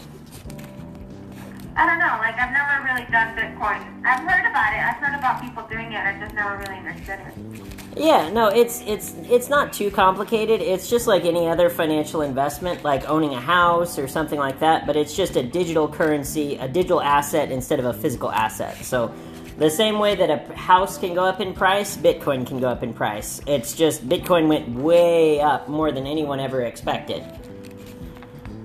I 1.76 1.86
don't 1.86 1.99
know. 1.99 2.18
Like 2.19 2.36
I've 2.36 2.52
never 2.52 2.84
really 2.84 3.10
done 3.11 3.36
Bitcoin. 3.36 4.06
I've 4.06 4.19
heard 4.19 4.49
about 4.49 4.73
it. 4.73 4.80
I've 4.80 4.98
heard 4.98 5.18
about 5.18 5.41
people 5.41 5.64
doing 5.69 5.94
it. 5.94 5.98
I 5.98 6.19
just 6.19 6.36
never 6.36 6.57
really 6.57 6.78
understood 6.78 7.19
it. 7.19 7.98
Yeah, 7.98 8.30
no, 8.30 8.48
it's 8.48 8.82
it's 8.82 9.15
it's 9.30 9.49
not 9.49 9.73
too 9.73 9.91
complicated. 9.91 10.61
It's 10.61 10.90
just 10.90 11.07
like 11.07 11.26
any 11.26 11.48
other 11.48 11.69
financial 11.69 12.22
investment, 12.22 12.84
like 12.84 13.10
owning 13.10 13.34
a 13.34 13.41
house 13.41 13.98
or 13.98 14.07
something 14.07 14.40
like 14.40 14.60
that, 14.60 14.86
but 14.86 14.95
it's 14.95 15.15
just 15.15 15.36
a 15.36 15.44
digital 15.44 15.88
currency, 15.88 16.56
a 16.57 16.68
digital 16.68 17.02
asset 17.02 17.52
instead 17.52 17.80
of 17.80 17.86
a 17.86 17.94
physical 17.94 18.32
asset. 18.32 18.78
So 18.78 19.14
the 19.62 19.70
same 19.70 20.00
way 20.00 20.16
that 20.16 20.30
a 20.32 20.56
house 20.56 20.98
can 20.98 21.14
go 21.14 21.24
up 21.24 21.40
in 21.40 21.54
price, 21.54 21.96
Bitcoin 21.96 22.48
can 22.48 22.60
go 22.60 22.68
up 22.68 22.82
in 22.82 22.96
price. 22.96 23.42
It's 23.46 23.74
just 23.74 24.10
Bitcoin 24.10 24.48
went 24.48 24.68
way 24.70 25.40
up 25.40 25.70
more 25.70 25.92
than 25.92 26.08
anyone 26.08 26.40
ever 26.40 26.64
expected. 26.64 27.24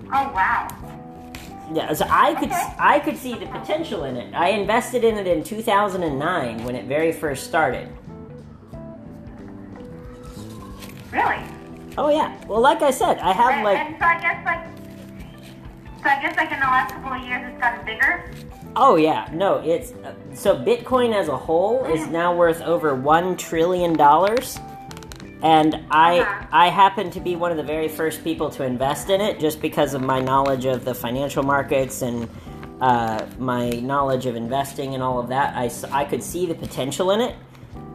Oh 0.06 0.32
wow. 0.32 0.68
Yeah, 1.74 1.92
so 1.92 2.06
I 2.08 2.34
could 2.34 2.48
Okay. 2.48 2.74
I 2.78 2.98
could 3.00 3.18
see 3.18 3.34
the 3.34 3.44
potential 3.46 4.04
in 4.04 4.16
it. 4.16 4.34
I 4.34 4.48
invested 4.50 5.04
in 5.04 5.18
it 5.18 5.26
in 5.26 5.44
2009 5.44 6.64
when 6.64 6.74
it 6.74 6.86
very 6.86 7.12
first 7.12 7.46
started. 7.46 7.88
Really? 11.12 11.44
Oh 11.98 12.08
yeah. 12.08 12.42
Well, 12.46 12.62
like 12.62 12.80
I 12.80 12.90
said, 12.90 13.18
I 13.18 13.32
have 13.32 13.52
And, 13.52 13.64
like 13.64 13.78
and 13.78 13.96
so 13.98 14.04
I 14.06 14.20
guess 14.20 14.44
like, 14.46 14.64
so 16.02 16.08
I 16.08 16.22
guess 16.22 16.36
like 16.38 16.52
in 16.52 16.60
the 16.60 16.66
last 16.66 16.94
couple 16.94 17.12
of 17.12 17.22
years 17.22 17.42
it's 17.52 17.60
gotten 17.60 17.84
bigger. 17.84 18.30
Oh 18.76 18.96
yeah, 18.96 19.28
no, 19.32 19.56
it's 19.58 19.92
uh, 19.92 20.14
so 20.34 20.56
Bitcoin 20.56 21.14
as 21.14 21.28
a 21.28 21.36
whole 21.36 21.84
is 21.86 22.06
now 22.08 22.34
worth 22.36 22.60
over 22.62 22.94
one 22.94 23.36
trillion 23.36 23.94
dollars, 23.94 24.58
and 25.42 25.76
I 25.90 26.20
Uh-huh. 26.20 26.46
I 26.52 26.68
happen 26.68 27.10
to 27.12 27.20
be 27.20 27.36
one 27.36 27.50
of 27.50 27.56
the 27.56 27.62
very 27.62 27.88
first 27.88 28.22
people 28.22 28.50
to 28.50 28.64
invest 28.64 29.10
in 29.10 29.20
it 29.22 29.40
just 29.40 29.62
because 29.62 29.94
of 29.94 30.02
my 30.02 30.20
knowledge 30.20 30.66
of 30.66 30.84
the 30.84 30.94
financial 30.94 31.42
markets 31.42 32.02
and 32.02 32.28
uh, 32.82 33.24
my 33.38 33.70
knowledge 33.70 34.26
of 34.26 34.36
investing 34.36 34.92
and 34.94 35.02
all 35.02 35.18
of 35.18 35.28
that, 35.28 35.56
I 35.56 35.70
I 35.92 36.04
could 36.04 36.22
see 36.22 36.46
the 36.46 36.54
potential 36.54 37.10
in 37.12 37.22
it. 37.22 37.34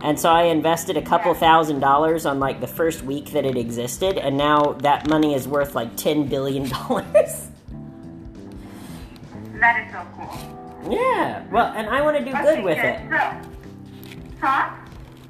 And 0.02 0.20
so 0.20 0.30
I 0.32 0.44
invested 0.46 0.98
a 0.98 1.02
couple 1.04 1.34
Yeah. 1.34 1.40
thousand 1.40 1.80
dollars 1.80 2.26
on 2.26 2.40
like 2.40 2.60
the 2.60 2.68
first 2.68 3.04
week 3.04 3.32
that 3.34 3.46
it 3.46 3.56
existed, 3.58 4.18
and 4.18 4.36
now 4.36 4.74
that 4.82 5.08
money 5.08 5.36
is 5.36 5.48
worth 5.48 5.76
like 5.76 5.96
ten 5.96 6.26
billion 6.28 6.68
dollars. 6.70 7.50
That 9.60 9.86
is 9.86 9.92
so 9.92 10.02
cool. 10.18 10.21
Yeah, 10.90 11.46
well, 11.52 11.74
and 11.76 11.88
I 11.88 12.02
want 12.02 12.18
to 12.18 12.26
do 12.26 12.32
good 12.32 12.60
Okay, 12.60 12.64
with 12.64 12.78
it. 12.78 13.00
So, 13.10 13.50
huh? 14.42 14.76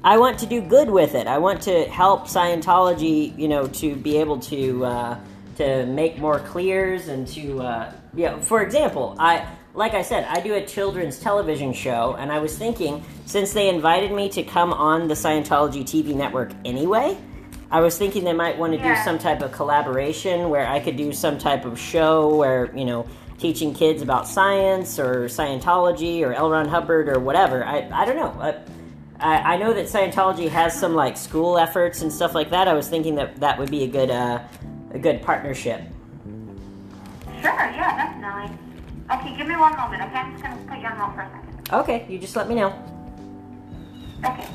I 0.04 0.18
want 0.18 0.38
to 0.40 0.46
do 0.46 0.60
good 0.60 0.90
with 0.90 1.14
it. 1.14 1.26
I 1.26 1.38
want 1.38 1.62
to 1.62 1.84
help 1.84 2.26
Scientology, 2.26 3.38
you 3.38 3.48
know, 3.48 3.66
to 3.68 3.94
be 3.94 4.18
able 4.18 4.40
to 4.40 4.84
uh, 4.84 5.20
to 5.56 5.86
make 5.86 6.18
more 6.18 6.40
clears 6.40 7.08
and 7.08 7.26
to, 7.28 7.60
uh, 7.60 7.92
you 8.14 8.24
know, 8.24 8.40
for 8.40 8.62
example, 8.62 9.14
I 9.18 9.46
like 9.74 9.94
I 9.94 10.02
said, 10.02 10.24
I 10.24 10.40
do 10.40 10.54
a 10.54 10.66
children's 10.66 11.18
television 11.18 11.72
show, 11.72 12.14
and 12.18 12.30
I 12.30 12.40
was 12.40 12.56
thinking 12.58 13.02
since 13.26 13.52
they 13.52 13.68
invited 13.68 14.12
me 14.12 14.28
to 14.30 14.42
come 14.42 14.72
on 14.72 15.08
the 15.08 15.14
Scientology 15.14 15.82
TV 15.82 16.14
network 16.14 16.52
anyway. 16.64 17.16
I 17.70 17.80
was 17.80 17.96
thinking 17.96 18.24
they 18.24 18.34
might 18.34 18.58
want 18.58 18.74
to 18.74 18.78
do 18.78 18.94
some 19.02 19.18
type 19.18 19.40
of 19.40 19.52
collaboration 19.52 20.50
where 20.50 20.66
I 20.66 20.78
could 20.78 20.98
do 20.98 21.10
some 21.10 21.38
type 21.38 21.64
of 21.64 21.78
show 21.78 22.36
where, 22.36 22.70
you 22.76 22.84
know, 22.84 23.06
teaching 23.38 23.74
kids 23.74 24.02
about 24.02 24.28
science 24.28 24.98
or 24.98 25.26
Scientology 25.26 26.22
or 26.22 26.32
L. 26.32 26.50
Ron 26.50 26.68
Hubbard 26.68 27.08
or 27.08 27.18
whatever. 27.18 27.64
I, 27.64 27.88
I 27.92 28.04
don't 28.04 28.16
know. 28.16 28.40
I, 28.40 28.54
I, 29.18 29.54
I 29.54 29.56
know 29.56 29.72
that 29.72 29.86
Scientology 29.86 30.48
has 30.48 30.78
some 30.78 30.94
like 30.94 31.16
school 31.16 31.58
efforts 31.58 32.02
and 32.02 32.12
stuff 32.12 32.34
like 32.34 32.50
that. 32.50 32.68
I 32.68 32.74
was 32.74 32.88
thinking 32.88 33.14
that 33.16 33.36
that 33.40 33.58
would 33.58 33.70
be 33.70 33.84
a 33.84 33.88
good 33.88 34.10
uh, 34.10 34.42
a 34.92 34.98
good 34.98 35.22
partnership. 35.22 35.82
Sure, 37.40 37.52
yeah, 37.52 37.96
definitely. 37.96 38.56
Okay, 39.10 39.36
give 39.36 39.46
me 39.46 39.56
one 39.56 39.76
moment, 39.76 40.02
okay? 40.02 40.18
I'm 40.18 40.32
just 40.32 40.44
gonna 40.44 40.56
put 40.68 40.78
you 40.78 40.86
on 40.86 40.96
hold 40.96 41.14
for 41.14 41.20
a 41.22 41.30
second. 41.30 41.68
Okay, 41.72 42.06
you 42.08 42.18
just 42.18 42.36
let 42.36 42.48
me 42.48 42.54
know. 42.54 42.72
Okay, 44.24 44.46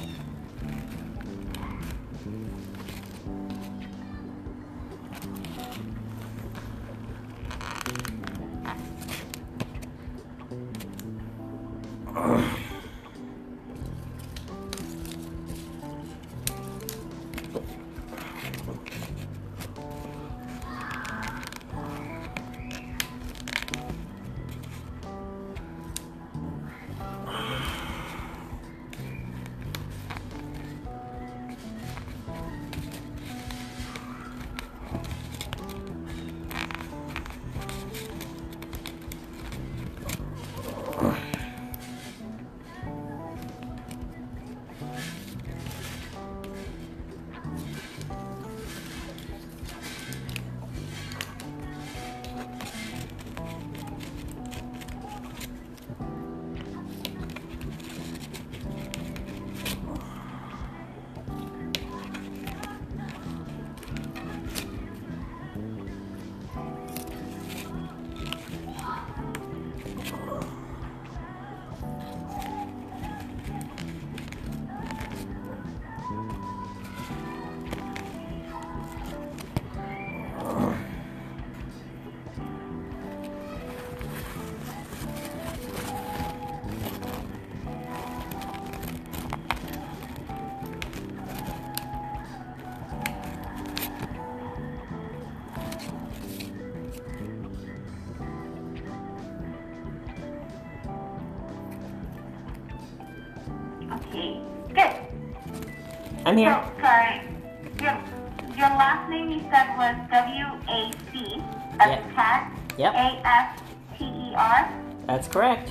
So, 106.46 106.82
sorry. 106.82 107.22
Your, 107.82 107.98
your 108.58 108.70
last 108.78 109.10
name 109.10 109.32
you 109.32 109.40
said 109.52 109.68
was 109.78 109.96
W-A-C, 110.12 111.44
as 111.80 111.90
Yep. 111.90 112.06
a 112.10 112.14
cat, 112.14 112.52
Yep. 112.78 112.94
A-S-T-E-R. 112.94 114.70
That's 115.08 115.28
correct. 115.28 115.70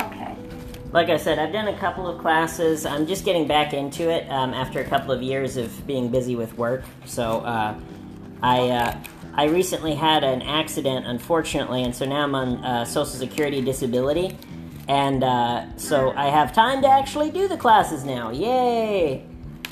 Okay. 0.00 0.36
Like 0.92 1.08
I 1.08 1.16
said, 1.16 1.38
I've 1.38 1.52
done 1.52 1.68
a 1.68 1.78
couple 1.78 2.06
of 2.06 2.20
classes. 2.20 2.86
I'm 2.86 3.06
just 3.06 3.24
getting 3.24 3.46
back 3.48 3.72
into 3.74 4.10
it 4.10 4.28
um, 4.30 4.54
after 4.54 4.80
a 4.80 4.84
couple 4.84 5.12
of 5.12 5.22
years 5.22 5.56
of 5.56 5.86
being 5.86 6.08
busy 6.08 6.36
with 6.36 6.56
work. 6.56 6.84
So 7.04 7.40
uh, 7.40 7.74
I 8.42 8.68
uh, 8.70 8.98
I 9.34 9.46
recently 9.46 9.94
had 9.94 10.22
an 10.22 10.42
accident, 10.42 11.06
unfortunately, 11.06 11.82
and 11.82 11.92
so 11.94 12.04
now 12.04 12.22
I'm 12.22 12.34
on 12.36 12.64
uh, 12.64 12.84
Social 12.84 13.06
Security 13.18 13.60
disability, 13.60 14.36
and 14.88 15.24
uh, 15.24 15.76
so 15.76 16.12
I 16.16 16.26
have 16.26 16.52
time 16.52 16.82
to 16.82 16.88
actually 16.88 17.30
do 17.30 17.48
the 17.48 17.56
classes 17.56 18.04
now. 18.04 18.30
Yay! 18.30 19.24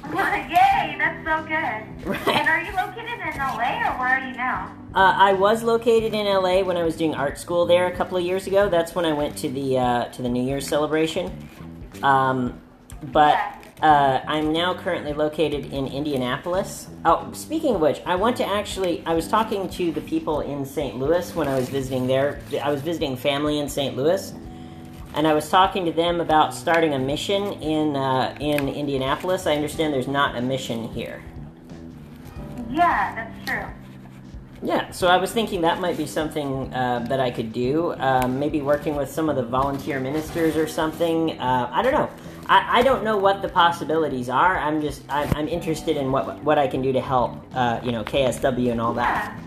Yay, 0.13 0.97
that's 0.99 1.25
so 1.25 1.43
good. 1.43 2.07
Right. 2.07 2.29
And 2.29 2.49
are 2.49 2.61
you 2.61 2.73
located 2.73 3.21
in 3.21 3.39
LA 3.39 3.81
or 3.81 3.99
where 3.99 4.09
are 4.09 4.29
you 4.29 4.35
now? 4.35 4.75
Uh, 4.95 5.15
I 5.17 5.33
was 5.33 5.63
located 5.63 6.13
in 6.13 6.27
LA 6.27 6.63
when 6.63 6.77
I 6.77 6.83
was 6.83 6.97
doing 6.97 7.15
art 7.15 7.39
school 7.39 7.67
there 7.67 7.87
a 7.87 7.97
couple 7.97 8.19
of 8.19 8.25
years 8.25 8.47
ago. 8.47 8.69
That's 8.69 8.95
when 8.95 9.05
I 9.05 9.13
went 9.13 9.39
to 9.39 9.49
the 9.49 9.79
uh, 9.79 10.05
to 10.07 10.23
the 10.23 10.29
New 10.29 10.43
Year's 10.43 10.67
celebration. 10.67 11.33
Um, 12.03 12.61
but 13.13 13.39
uh, 13.81 14.21
I'm 14.27 14.53
now 14.53 14.75
currently 14.75 15.13
located 15.13 15.73
in 15.73 15.87
Indianapolis. 15.87 16.89
Oh, 17.05 17.31
speaking 17.33 17.77
of 17.77 17.81
which, 17.81 18.03
I 18.05 18.17
want 18.17 18.37
to 18.37 18.47
actually. 18.47 19.03
I 19.07 19.15
was 19.15 19.29
talking 19.29 19.69
to 19.71 19.93
the 19.93 20.01
people 20.03 20.41
in 20.41 20.67
St. 20.67 20.99
Louis 20.99 21.35
when 21.35 21.49
I 21.49 21.55
was 21.55 21.69
visiting 21.69 22.07
there. 22.07 22.41
I 22.63 22.71
was 22.71 22.83
visiting 22.83 23.17
family 23.17 23.61
in 23.61 23.69
St. 23.69 23.97
Louis, 23.97 24.35
and 25.15 25.27
I 25.27 25.35
was 25.35 25.49
talking 25.49 25.85
to 25.85 25.93
them 25.93 26.21
about 26.21 26.55
starting 26.55 26.95
a 26.95 26.99
mission 26.99 27.43
in 27.63 27.97
uh, 27.97 28.37
in 28.41 28.69
Indianapolis. 28.69 29.47
I 29.47 29.55
understand 29.55 29.93
there's 29.93 30.09
not 30.09 30.37
a 30.37 30.43
mission 30.43 30.89
here. 30.89 31.23
Yeah, 32.71 33.15
that's 33.15 33.51
true. 33.51 33.67
Yeah, 34.65 34.93
so 34.93 35.09
I 35.09 35.17
was 35.17 35.33
thinking 35.33 35.63
that 35.63 35.81
might 35.81 35.97
be 35.97 36.07
something 36.07 36.73
uh, 36.73 37.01
that 37.09 37.19
I 37.19 37.33
could 37.33 37.53
do. 37.53 37.95
Um, 37.95 38.39
maybe 38.39 38.63
working 38.63 38.95
with 38.95 39.11
some 39.11 39.29
of 39.29 39.35
the 39.35 39.43
volunteer 39.43 39.99
ministers 39.99 40.57
or 40.57 40.69
something. 40.69 41.39
Uh, 41.41 41.69
I 41.73 41.83
don't 41.83 41.93
know. 41.93 42.09
I, 42.47 42.79
I 42.79 42.83
don't 42.83 43.03
know 43.03 43.17
what 43.17 43.43
the 43.43 43.49
possibilities 43.49 44.29
are. 44.29 44.59
I'm 44.59 44.81
just 44.81 45.03
I'm, 45.09 45.29
I'm 45.37 45.49
interested 45.49 45.97
in 45.97 46.13
what 46.13 46.43
what 46.45 46.59
I 46.59 46.69
can 46.69 46.81
do 46.81 46.93
to 46.93 47.01
help. 47.01 47.37
Uh, 47.55 47.81
you 47.83 47.93
know, 47.93 48.05
KSW 48.05 48.71
and 48.71 48.81
all 48.81 48.95
that. 48.95 49.35
Yeah. 49.35 49.43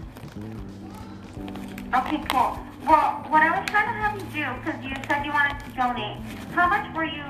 Okay, 1.99 2.21
cool. 2.29 2.64
Well, 2.85 3.25
what 3.29 3.41
I 3.41 3.59
was 3.59 3.67
trying 3.67 3.87
to 3.87 3.93
have 3.93 4.13
you 4.13 4.43
do, 4.43 4.61
because 4.63 4.85
you 4.85 4.93
said 5.07 5.25
you 5.25 5.31
wanted 5.31 5.59
to 5.65 5.71
donate, 5.71 6.17
how 6.53 6.67
much 6.67 6.95
were 6.95 7.03
you 7.05 7.23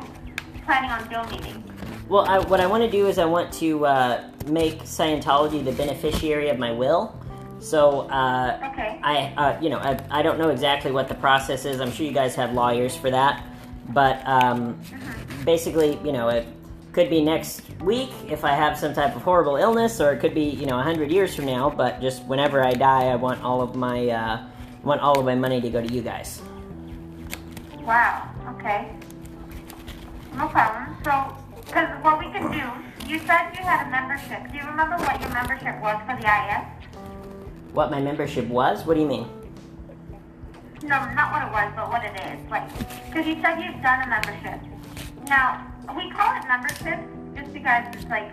planning 0.65 0.91
on 0.91 1.07
donating? 1.09 1.63
Well, 2.09 2.25
I, 2.25 2.39
what 2.39 2.59
I 2.59 2.67
want 2.67 2.83
to 2.83 2.91
do 2.91 3.07
is 3.07 3.17
I 3.17 3.25
want 3.25 3.53
to 3.53 3.85
uh, 3.85 4.29
make 4.47 4.83
Scientology 4.83 5.63
the 5.63 5.71
beneficiary 5.71 6.49
of 6.49 6.59
my 6.59 6.71
will. 6.71 7.17
So 7.59 8.01
uh, 8.09 8.69
Okay. 8.73 8.99
I, 9.01 9.33
uh, 9.37 9.61
you 9.61 9.69
know, 9.69 9.77
I, 9.77 9.97
I 10.11 10.21
don't 10.21 10.37
know 10.37 10.49
exactly 10.49 10.91
what 10.91 11.07
the 11.07 11.15
process 11.15 11.63
is. 11.63 11.79
I'm 11.79 11.91
sure 11.91 12.05
you 12.05 12.11
guys 12.11 12.35
have 12.35 12.51
lawyers 12.51 12.95
for 12.97 13.09
that, 13.11 13.43
but 13.89 14.21
um, 14.27 14.79
basically, 15.45 15.97
you 16.03 16.11
know, 16.11 16.27
it 16.27 16.45
could 16.91 17.09
be 17.09 17.23
next 17.23 17.61
week 17.79 18.09
if 18.29 18.43
I 18.43 18.51
have 18.51 18.77
some 18.77 18.93
type 18.93 19.15
of 19.15 19.21
horrible 19.21 19.55
illness, 19.55 20.01
or 20.01 20.11
it 20.11 20.19
could 20.19 20.35
be, 20.35 20.43
you 20.43 20.65
know, 20.65 20.81
hundred 20.81 21.11
years 21.11 21.33
from 21.33 21.45
now. 21.45 21.69
But 21.69 22.01
just 22.01 22.25
whenever 22.25 22.61
I 22.61 22.73
die, 22.73 23.05
I 23.05 23.15
want 23.15 23.41
all 23.41 23.61
of 23.61 23.75
my, 23.75 24.09
uh, 24.09 24.47
want 24.85 25.01
all 25.01 25.19
of 25.19 25.25
my 25.25 25.35
money 25.35 25.59
to 25.59 25.69
go 25.69 25.81
to 25.81 25.91
you 25.93 26.01
guys. 26.01 26.41
Wow. 27.81 28.29
Okay. 28.55 28.89
No 30.35 30.47
problem. 30.47 30.95
So, 31.03 31.35
because 31.65 31.89
what 32.03 32.19
we 32.19 32.25
can 32.31 32.51
do, 32.51 33.07
you 33.09 33.19
said 33.19 33.51
you 33.57 33.63
had 33.63 33.87
a 33.87 33.89
membership. 33.89 34.51
Do 34.51 34.57
you 34.57 34.65
remember 34.65 34.95
what 34.97 35.19
your 35.19 35.29
membership 35.31 35.81
was 35.81 35.97
for 36.05 36.15
the 36.15 36.27
IS? 36.27 36.65
What 37.73 37.91
my 37.91 37.99
membership 37.99 38.47
was? 38.47 38.85
What 38.85 38.93
do 38.95 39.01
you 39.01 39.07
mean? 39.07 39.27
no, 40.83 41.01
not 41.15 41.31
what 41.31 41.41
it 41.41 41.51
was, 41.51 41.73
but 41.75 41.89
what 41.89 42.05
it 42.05 42.13
is. 42.29 42.37
Like, 42.51 42.69
because 43.09 43.25
you 43.25 43.41
said 43.41 43.57
you've 43.57 43.81
done 43.81 44.03
a 44.03 44.07
membership. 44.07 44.59
Now, 45.27 45.65
we 45.97 46.11
call 46.11 46.29
it 46.37 46.45
membership 46.47 46.99
just 47.35 47.51
because 47.53 47.85
it's 47.95 48.05
like, 48.05 48.29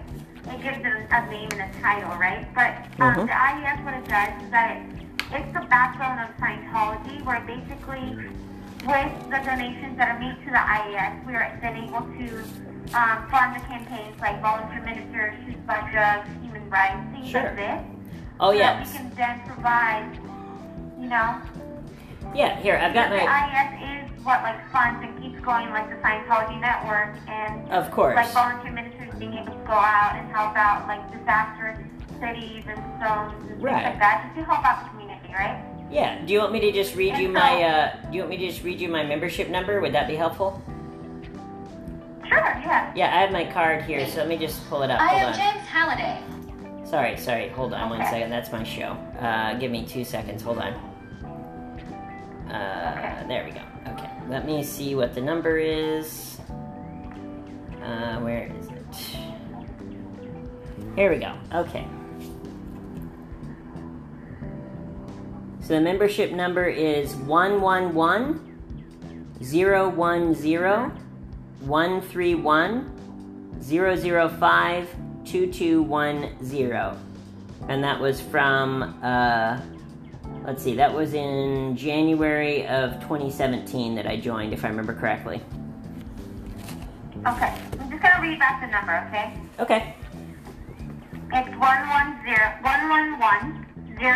it 0.52 0.60
gives 0.62 0.76
it 0.84 1.06
a 1.10 1.30
name 1.30 1.48
and 1.52 1.62
a 1.62 1.80
title, 1.80 2.10
right? 2.18 2.44
But 2.54 2.76
um, 3.00 3.14
Mhm. 3.14 3.26
the 3.26 3.32
IES, 3.32 3.80
what 3.86 3.94
it 3.94 4.04
does 4.06 4.42
is 4.44 4.50
that 4.50 4.76
it, 4.76 5.01
it's 5.34 5.52
the 5.52 5.64
backbone 5.68 6.18
of 6.24 6.30
Scientology, 6.36 7.24
where 7.24 7.40
basically, 7.40 8.16
with 8.86 9.12
the 9.30 9.38
donations 9.44 9.96
that 9.98 10.08
are 10.10 10.18
made 10.18 10.36
to 10.44 10.50
the 10.50 10.60
IES, 10.60 11.26
we 11.26 11.34
are 11.34 11.58
then 11.62 11.76
able 11.76 12.00
to 12.18 12.26
um, 12.98 13.26
fund 13.30 13.54
the 13.56 13.60
campaigns 13.66 14.20
like 14.20 14.40
volunteer 14.42 14.82
ministers, 14.82 15.34
Truth 15.44 15.56
About 15.64 15.90
Drugs, 15.92 16.28
human 16.42 16.68
rights, 16.68 17.00
things 17.12 17.28
Sure. 17.30 17.42
like 17.44 17.56
this. 17.56 17.84
Oh 18.40 18.52
so 18.52 18.58
that 18.58 18.86
we 18.86 18.92
can 18.98 19.12
then 19.14 19.40
provide, 19.46 20.18
you 21.00 21.08
know, 21.08 21.40
Yeah. 22.34 22.56
Here, 22.60 22.76
I've 22.76 22.92
got 22.94 23.10
the 23.10 23.16
my. 23.16 23.28
IES 23.28 23.72
is 24.10 24.24
what 24.24 24.42
like 24.42 24.58
funds 24.72 25.00
and 25.04 25.14
keeps 25.22 25.38
going 25.44 25.70
like 25.70 25.88
the 25.90 25.96
Scientology 25.96 26.60
network 26.60 27.14
and 27.28 27.70
Of 27.70 27.90
course. 27.92 28.16
like 28.16 28.30
volunteer 28.32 28.72
ministers 28.72 29.14
being 29.18 29.34
able 29.34 29.52
to 29.52 29.64
go 29.66 29.72
out 29.78 30.16
and 30.16 30.28
help 30.30 30.56
out 30.56 30.86
like 30.88 31.02
disastrous 31.12 31.78
cities 32.20 32.64
and 32.66 32.78
zones 33.02 33.34
and 33.40 33.48
things 33.50 33.62
Right. 33.62 33.84
like 33.84 33.98
that 34.00 34.22
just 34.26 34.36
to 34.38 34.44
help 34.44 34.64
out 34.66 34.82
the 34.84 34.88
community, 34.90 35.01
right? 35.32 35.64
Yeah. 35.90 36.24
Do 36.24 36.32
you 36.32 36.38
want 36.40 36.52
me 36.52 36.60
to 36.60 36.72
just 36.72 36.94
read 36.96 37.16
you 37.18 37.28
my? 37.28 37.62
Uh, 37.62 38.10
do 38.10 38.16
you 38.16 38.22
want 38.22 38.30
me 38.30 38.36
to 38.38 38.46
just 38.48 38.62
read 38.64 38.80
you 38.80 38.88
my 38.88 39.02
membership 39.04 39.48
number? 39.48 39.80
Would 39.80 39.92
that 39.94 40.06
be 40.08 40.14
helpful? 40.16 40.62
Sure, 42.28 42.38
yeah. 42.64 42.92
Yeah, 42.94 43.14
I 43.16 43.20
have 43.20 43.30
my 43.32 43.44
card 43.52 43.82
here, 43.84 44.06
so 44.08 44.16
let 44.18 44.28
me 44.28 44.38
just 44.38 44.66
pull 44.70 44.82
it 44.82 44.90
up. 44.90 45.00
I 45.00 45.08
Hold 45.08 45.20
am 45.22 45.28
on. 45.28 45.34
James 45.38 45.66
Halliday. 45.68 46.22
Sorry, 46.88 47.16
sorry. 47.18 47.48
Hold 47.50 47.74
on 47.74 47.90
one 47.90 48.00
Okay. 48.00 48.10
second. 48.10 48.30
That's 48.30 48.50
my 48.52 48.64
show. 48.64 48.92
Uh, 49.20 49.54
give 49.58 49.70
me 49.70 49.84
two 49.86 50.04
seconds. 50.04 50.42
Hold 50.42 50.58
on. 50.58 50.72
Uh, 52.50 52.94
Okay. 52.98 53.28
there 53.28 53.44
we 53.44 53.50
go. 53.50 53.60
Okay. 53.92 54.10
Let 54.28 54.46
me 54.46 54.62
see 54.62 54.94
what 54.94 55.14
the 55.14 55.20
number 55.20 55.58
is. 55.58 56.38
Uh, 57.82 58.18
where 58.20 58.50
is 58.58 58.68
it? 58.68 58.96
Here 60.96 61.10
we 61.10 61.18
go. 61.18 61.32
Okay. 61.54 61.86
So 65.62 65.74
the 65.74 65.80
membership 65.80 66.32
number 66.32 66.66
is 66.66 67.14
111 67.14 68.48
010 69.40 69.96
131 71.60 73.60
005 73.60 74.88
2210. 75.24 76.98
And 77.68 77.84
that 77.84 78.00
was 78.00 78.20
from, 78.20 78.98
uh, 79.04 79.60
let's 80.44 80.64
see, 80.64 80.74
that 80.74 80.92
was 80.92 81.14
in 81.14 81.76
January 81.76 82.66
of 82.66 82.94
2017 82.94 83.94
that 83.94 84.08
I 84.08 84.16
joined, 84.16 84.52
if 84.52 84.64
I 84.64 84.68
remember 84.68 84.94
correctly. 84.94 85.40
Okay. 87.24 87.54
I'm 87.78 87.88
just 87.88 88.02
gonna 88.02 88.20
read 88.20 88.40
back 88.40 88.60
the 88.60 88.66
number, 88.66 88.98
okay? 89.06 89.32
Okay. 89.60 89.94
It's 91.34 91.48
110 91.56 92.62
111 92.62 93.61
010 94.02 94.10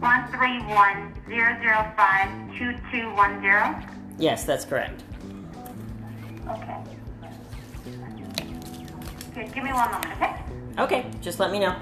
131 0.00 1.12
005 1.28 2.58
2210. 2.58 4.16
Yes, 4.18 4.44
that's 4.44 4.64
correct. 4.64 5.04
Okay. 6.48 6.78
Good, 9.34 9.52
give 9.52 9.62
me 9.62 9.74
one 9.74 9.90
moment, 9.92 10.12
okay? 10.16 10.36
Okay, 10.78 11.10
just 11.20 11.38
let 11.38 11.52
me 11.52 11.58
know. 11.58 11.76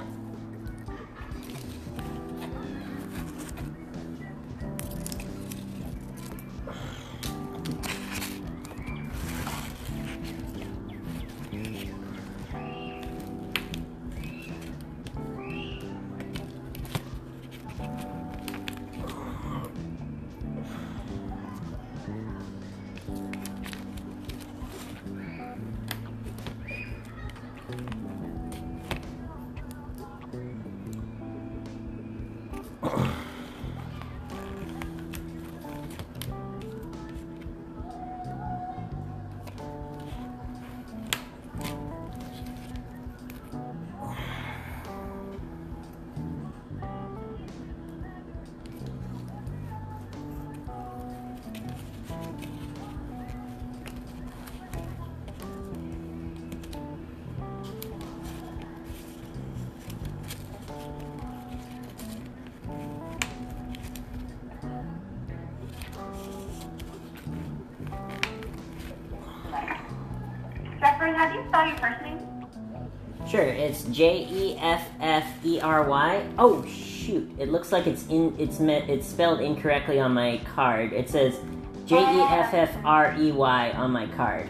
J 73.94 74.26
E 74.28 74.56
F 74.58 74.88
F 75.00 75.24
E 75.44 75.60
R 75.60 75.88
Y. 75.88 76.26
Oh 76.36 76.66
shoot! 76.66 77.30
It 77.38 77.52
looks 77.52 77.70
like 77.70 77.86
it's 77.86 78.04
in. 78.08 78.34
It's 78.40 78.58
me, 78.58 78.74
It's 78.88 79.06
spelled 79.06 79.40
incorrectly 79.40 80.00
on 80.00 80.12
my 80.12 80.40
card. 80.52 80.92
It 80.92 81.08
says 81.08 81.38
J 81.86 81.98
E 81.98 82.20
F 82.22 82.52
F 82.52 82.76
R 82.84 83.14
E 83.16 83.30
Y 83.30 83.70
on 83.70 83.92
my 83.92 84.08
card. 84.08 84.48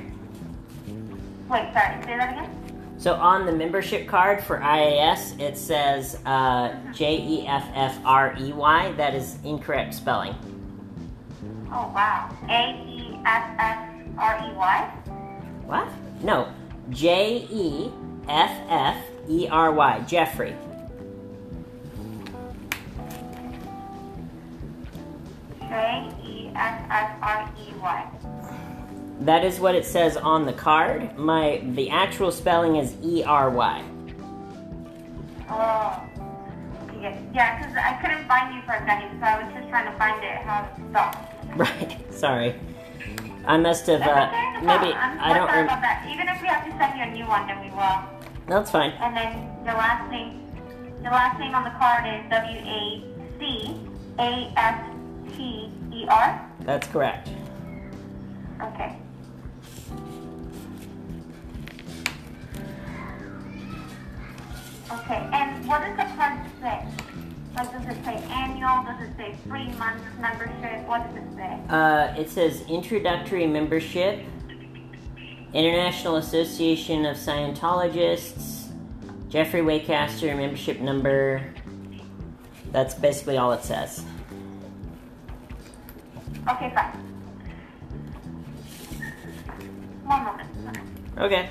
Wait, 1.51 1.71
sorry, 1.75 2.03
say 2.05 2.16
that 2.16 2.33
again? 2.33 2.95
So 2.97 3.12
on 3.16 3.45
the 3.45 3.53
membership 3.53 4.09
card 4.09 4.43
for 4.43 4.61
IAS, 4.61 5.39
it 5.39 5.59
says 5.59 6.19
uh, 6.25 6.75
J 6.95 7.19
E 7.21 7.47
F 7.47 7.69
F 7.75 7.99
R 8.07 8.35
E 8.41 8.55
Y. 8.55 8.93
That 8.93 9.15
is 9.15 9.37
incorrect 9.45 9.93
spelling. 9.93 10.35
Oh, 11.66 11.93
wow. 11.95 12.35
A 12.49 12.83
E 12.89 13.21
F 13.27 13.51
F 13.59 13.91
R 14.16 14.39
E 14.43 14.55
Y? 14.57 14.91
What? 15.66 15.87
No, 16.23 16.51
J 16.89 17.47
E 17.51 17.93
F 18.27 18.59
F 18.71 18.97
E 19.29 19.49
R 19.51 19.73
Y. 19.73 20.01
Jeffrey. 20.07 20.55
J 25.61 26.13
E 26.25 26.51
F 26.55 26.83
F 26.91 27.11
R 27.23 27.51
E 27.61 27.73
Y. 27.81 28.11
That 29.21 29.45
is 29.45 29.61
what 29.61 29.75
it 29.75 29.85
says 29.85 30.17
on 30.17 30.45
the 30.45 30.53
card. 30.53 31.17
My 31.17 31.63
the 31.73 31.91
actual 31.91 32.31
spelling 32.31 32.77
is 32.77 32.95
E 33.03 33.23
R 33.25 33.51
Y. 33.51 33.83
Oh. 35.49 36.01
Yeah, 37.35 37.59
because 37.59 37.77
I 37.77 37.99
couldn't 38.01 38.27
find 38.27 38.55
you 38.55 38.63
for 38.63 38.73
a 38.73 38.87
second, 38.87 39.21
so 39.21 39.27
I 39.27 39.43
was 39.45 39.53
just 39.53 39.69
trying 39.69 39.93
to 39.93 39.99
find 39.99 40.25
it 40.25 40.39
how 40.39 40.69
it's 40.71 40.89
spelled. 40.89 41.17
Right. 41.57 42.13
Sorry. 42.13 42.55
I 43.47 43.59
must 43.59 43.87
have. 43.87 44.01
Uh, 44.01 44.31
maybe. 44.63 44.93
I 44.95 45.35
don't. 45.35 45.47
sorry 45.47 45.61
Rem- 45.61 45.67
about 45.67 45.83
that. 45.83 46.09
Even 46.11 46.29
if 46.29 46.41
we 46.41 46.49
have 46.49 46.65
to 46.65 46.73
send 46.79 46.99
you 46.99 47.05
a 47.05 47.11
new 47.13 47.29
one, 47.29 47.47
then 47.47 47.61
we 47.61 47.71
will. 47.71 48.14
It's 48.49 48.71
fine. 48.71 48.91
And 48.93 49.16
then 49.16 49.57
the 49.65 49.73
last 49.73 50.11
name, 50.11 50.41
the 51.03 51.11
last 51.11 51.39
name 51.39 51.55
on 51.55 51.65
the 51.65 51.71
card 51.71 52.07
is 52.07 52.31
W 52.31 52.59
A 52.59 53.03
C 53.39 53.81
A 54.19 54.53
S 54.57 54.85
T 55.37 55.71
E 55.93 56.07
R. 56.09 56.51
That's 56.61 56.87
correct. 56.89 57.31
Okay. 58.62 58.97
Okay, 64.93 65.29
and 65.33 65.66
what 65.66 65.81
does 65.81 65.97
the 65.97 66.15
card 66.15 66.39
say? 66.61 66.87
Like, 67.57 67.73
does 67.73 67.97
it 67.97 68.05
say 68.05 68.16
annual? 68.31 68.85
Does 68.85 69.09
it 69.09 69.16
say 69.16 69.37
three 69.45 69.69
months 69.73 70.05
membership? 70.21 70.87
What 70.87 71.07
does 71.07 71.23
it 71.23 71.37
say? 71.37 71.59
Uh, 71.69 72.15
it 72.19 72.29
says 72.29 72.62
introductory 72.69 73.47
membership, 73.47 74.21
International 75.55 76.16
Association 76.16 77.06
of 77.06 77.16
Scientologists, 77.16 78.72
Jeffrey 79.28 79.60
Wacaster 79.60 80.36
membership 80.36 80.81
number. 80.81 81.55
That's 82.72 82.94
basically 82.94 83.36
all 83.36 83.52
it 83.52 83.62
says. 83.62 84.05
Okay, 86.48 86.72
fine. 86.74 86.90
One 90.05 90.24
moment. 90.24 90.51
Okay. 91.18 91.48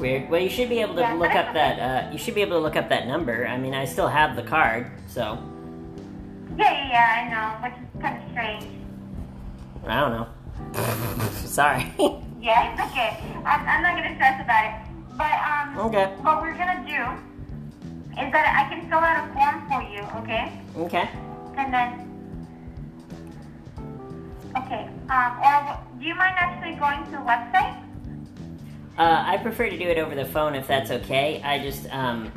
Weird. 0.00 0.28
Well, 0.30 0.40
you 0.40 0.48
should 0.48 0.68
be 0.68 0.80
able 0.80 0.94
to 0.94 1.02
Yeah, 1.02 1.14
look 1.14 1.34
up 1.34 1.52
that. 1.54 1.78
Uh, 1.78 2.10
you 2.12 2.18
should 2.18 2.34
be 2.34 2.40
able 2.40 2.56
to 2.56 2.62
look 2.62 2.76
up 2.76 2.88
that 2.88 3.06
number. 3.06 3.46
I 3.46 3.56
mean, 3.58 3.74
I 3.74 3.84
still 3.84 4.08
have 4.08 4.34
the 4.34 4.42
card, 4.42 4.90
so 5.06 5.38
Yeah, 6.58 6.72
yeah, 6.72 6.88
yeah. 6.90 7.16
I 7.18 7.22
know, 7.30 7.68
which 7.68 7.78
is 7.78 8.02
kind 8.02 8.16
of 8.22 8.30
strange. 8.32 8.66
I 9.86 10.00
don't 10.00 10.12
know. 10.12 11.28
Sorry. 11.46 11.92
Yeah, 12.40 12.72
it's 12.72 12.80
okay. 12.90 13.20
I'm, 13.44 13.68
I'm 13.68 13.82
not 13.82 13.96
gonna 13.96 14.14
stress 14.14 14.40
about 14.40 14.64
it. 14.64 14.72
But 15.18 15.36
um, 15.44 15.78
Okay. 15.92 16.06
what 16.24 16.40
we're 16.40 16.56
gonna 16.56 16.80
do 16.88 17.04
is 18.16 18.32
that 18.32 18.46
I 18.48 18.64
can 18.72 18.88
fill 18.88 18.96
out 18.98 19.28
a 19.28 19.32
form 19.36 19.68
for 19.68 19.82
you, 19.92 20.00
okay? 20.24 20.48
okay. 20.78 21.10
And 21.58 21.68
then, 21.68 22.08
okay. 24.56 24.88
Um, 25.10 25.36
or 25.44 25.78
do 26.00 26.06
you 26.06 26.14
mind 26.14 26.34
actually 26.38 26.76
going 26.80 27.04
to 27.04 27.10
the 27.10 27.28
website? 27.28 27.76
Uh, 29.00 29.24
I 29.26 29.38
prefer 29.38 29.70
to 29.70 29.78
do 29.78 29.86
it 29.88 29.96
over 29.96 30.14
the 30.14 30.26
phone 30.26 30.54
if 30.54 30.66
that's 30.66 30.90
okay. 30.90 31.40
I 31.42 31.58
just 31.58 31.88
um, 31.90 32.30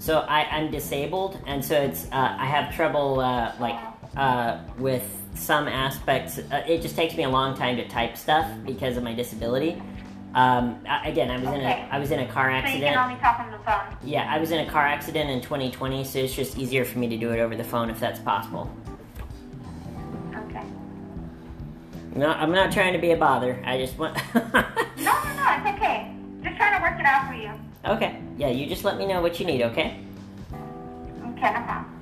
so 0.00 0.26
I, 0.28 0.46
I'm 0.50 0.68
disabled, 0.68 1.38
and 1.46 1.64
so 1.64 1.80
it's 1.80 2.06
uh, 2.06 2.34
I 2.36 2.44
have 2.44 2.74
trouble 2.74 3.20
uh, 3.20 3.54
like 3.60 3.76
uh, 4.16 4.58
with 4.78 5.04
some 5.36 5.68
aspects. 5.68 6.38
Uh, 6.38 6.64
it 6.66 6.82
just 6.82 6.96
takes 6.96 7.16
me 7.16 7.22
a 7.22 7.28
long 7.28 7.56
time 7.56 7.76
to 7.76 7.86
type 7.86 8.16
stuff 8.16 8.50
because 8.66 8.96
of 8.96 9.04
my 9.04 9.14
disability. 9.14 9.80
Um, 10.34 10.80
I, 10.88 11.08
again, 11.08 11.30
I 11.30 11.36
was 11.38 11.46
in 11.50 11.60
a 11.60 11.70
Okay. 11.70 11.88
I 11.88 11.98
was 12.00 12.10
in 12.10 12.18
a 12.18 12.26
car 12.26 12.46
So 12.46 12.50
you 12.50 12.62
accident. 12.64 12.94
can 12.96 12.98
only 13.10 13.20
talk 13.20 13.38
on 13.38 13.52
the 13.52 13.58
phone. 13.58 13.96
Yeah, 14.02 14.26
I 14.28 14.38
was 14.40 14.50
in 14.50 14.66
a 14.66 14.68
car 14.68 14.88
accident 14.88 15.30
in 15.30 15.40
2020, 15.40 16.02
so 16.02 16.18
it's 16.18 16.34
just 16.34 16.58
easier 16.58 16.84
for 16.84 16.98
me 16.98 17.08
to 17.10 17.16
do 17.16 17.30
it 17.30 17.38
over 17.38 17.54
the 17.54 17.62
phone 17.62 17.90
if 17.90 18.00
that's 18.00 18.18
possible. 18.18 18.68
No, 22.14 22.28
I'm 22.28 22.50
not 22.52 22.72
trying 22.72 22.92
to 22.94 22.98
be 22.98 23.10
a 23.12 23.16
bother. 23.16 23.62
I 23.64 23.78
just 23.78 23.98
want. 23.98 24.16
No, 24.98 25.12
no, 25.12 25.36
no, 25.36 25.56
it's 25.56 25.78
okay. 25.78 26.12
Just 26.42 26.56
trying 26.56 26.76
to 26.76 26.82
work 26.82 26.98
it 26.98 27.06
out 27.06 27.28
for 27.28 27.34
you. 27.34 27.52
okay. 27.84 28.20
Yeah, 28.36 28.48
you 28.48 28.66
just 28.66 28.82
let 28.84 28.98
me 28.98 29.06
know 29.06 29.22
what 29.22 29.38
you 29.38 29.46
need, 29.46 29.62
okay? 29.62 30.00
Okay, 30.52 31.52
no 31.52 31.62
problem. 31.62 31.97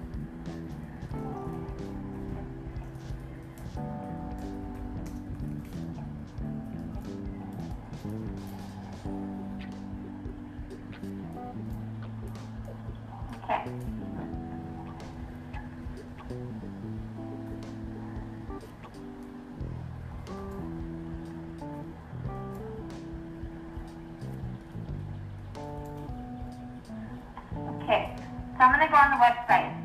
I'm 28.77 28.91
gonna 28.91 28.93
go 28.93 28.99
on 28.99 29.11
the 29.19 29.25
website. 29.25 29.76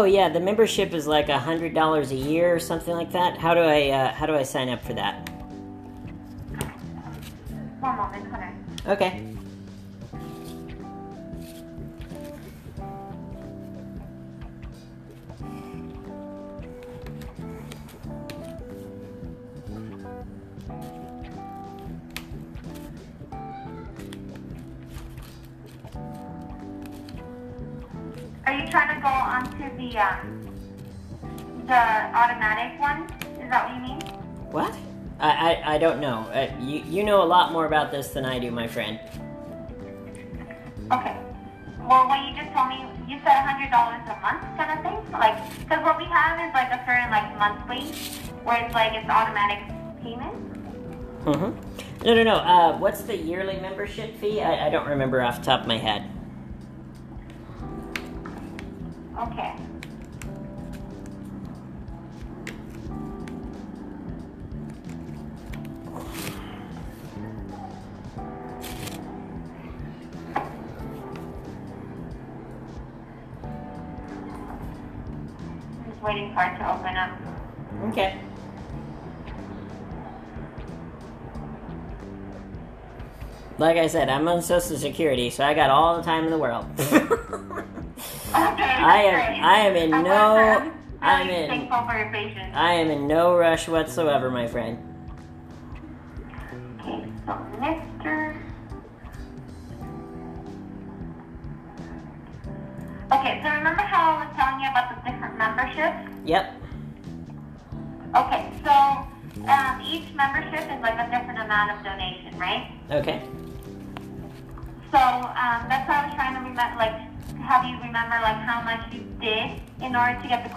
Oh 0.00 0.04
yeah, 0.04 0.30
the 0.30 0.40
membership 0.40 0.94
is 0.94 1.06
like 1.06 1.28
a 1.28 1.38
hundred 1.38 1.74
dollars 1.74 2.10
a 2.10 2.16
year 2.16 2.54
or 2.54 2.58
something 2.58 2.94
like 2.94 3.12
that. 3.12 3.36
How 3.36 3.52
do 3.52 3.60
I 3.60 3.90
uh, 3.90 4.14
how 4.14 4.24
do 4.24 4.34
I 4.34 4.44
sign 4.44 4.70
up 4.70 4.82
for 4.82 4.94
that? 4.94 5.29
Know 37.10 37.22
a 37.22 37.24
lot 37.24 37.52
more 37.52 37.66
about 37.66 37.90
this 37.90 38.08
than 38.08 38.24
I 38.24 38.38
do, 38.38 38.50
my 38.50 38.68
friend. 38.68 38.98
Okay. 40.92 41.16
well, 41.88 42.06
what 42.06 42.24
you 42.26 42.34
just 42.36 42.52
told 42.54 42.68
me, 42.68 42.86
you 43.08 43.18
said 43.18 43.34
a 43.34 43.42
hundred 43.42 43.70
dollars 43.70 44.02
a 44.06 44.18
month, 44.22 44.42
kind 44.56 44.70
of 44.70 44.82
thing. 44.84 45.12
Like, 45.12 45.36
because 45.58 45.82
what 45.82 45.98
we 45.98 46.04
have 46.04 46.38
is 46.38 46.54
like 46.54 46.70
a 46.70 46.82
certain 46.86 47.10
like 47.10 47.36
monthly, 47.38 47.82
where 48.44 48.64
it's 48.64 48.74
like 48.74 48.92
it's 48.94 49.08
automatic 49.08 49.58
payment. 50.02 50.34
Mm-hmm. 51.24 52.06
No, 52.06 52.14
no, 52.14 52.22
no. 52.22 52.34
Uh, 52.34 52.78
what's 52.78 53.02
the 53.02 53.16
yearly 53.16 53.58
membership 53.60 54.16
fee? 54.16 54.40
I, 54.40 54.68
I 54.68 54.70
don't 54.70 54.88
remember 54.88 55.20
off 55.20 55.40
the 55.40 55.44
top 55.44 55.62
of 55.62 55.66
my 55.66 55.78
head. 55.78 56.09
Like 83.60 83.76
I 83.76 83.86
said, 83.88 84.08
I'm 84.08 84.26
on 84.26 84.40
Social 84.40 84.76
Security, 84.78 85.28
so 85.28 85.44
I 85.44 85.52
got 85.52 85.68
all 85.70 85.96
the 85.98 86.02
time 86.02 86.24
in 86.24 86.30
the 86.30 86.38
world. 86.38 86.64
Okay, 88.32 88.62
I 88.62 89.02
am- 89.02 89.14
great. 89.32 89.42
I 89.44 89.56
am 89.66 89.76
in 89.76 89.92
I'm 89.92 90.04
no- 90.04 90.72
I'm 91.02 91.28
in- 91.28 91.48
thankful 91.50 91.84
for 91.86 91.98
your 91.98 92.10
patience. 92.12 92.52
I 92.54 92.72
am 92.74 92.88
in 92.90 93.08
no 93.08 93.36
rush 93.36 93.66
whatsoever, 93.68 94.30
my 94.30 94.46
friend. 94.46 94.78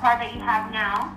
Card 0.03 0.19
that 0.19 0.35
you 0.35 0.41
have 0.43 0.67
now? 0.75 1.15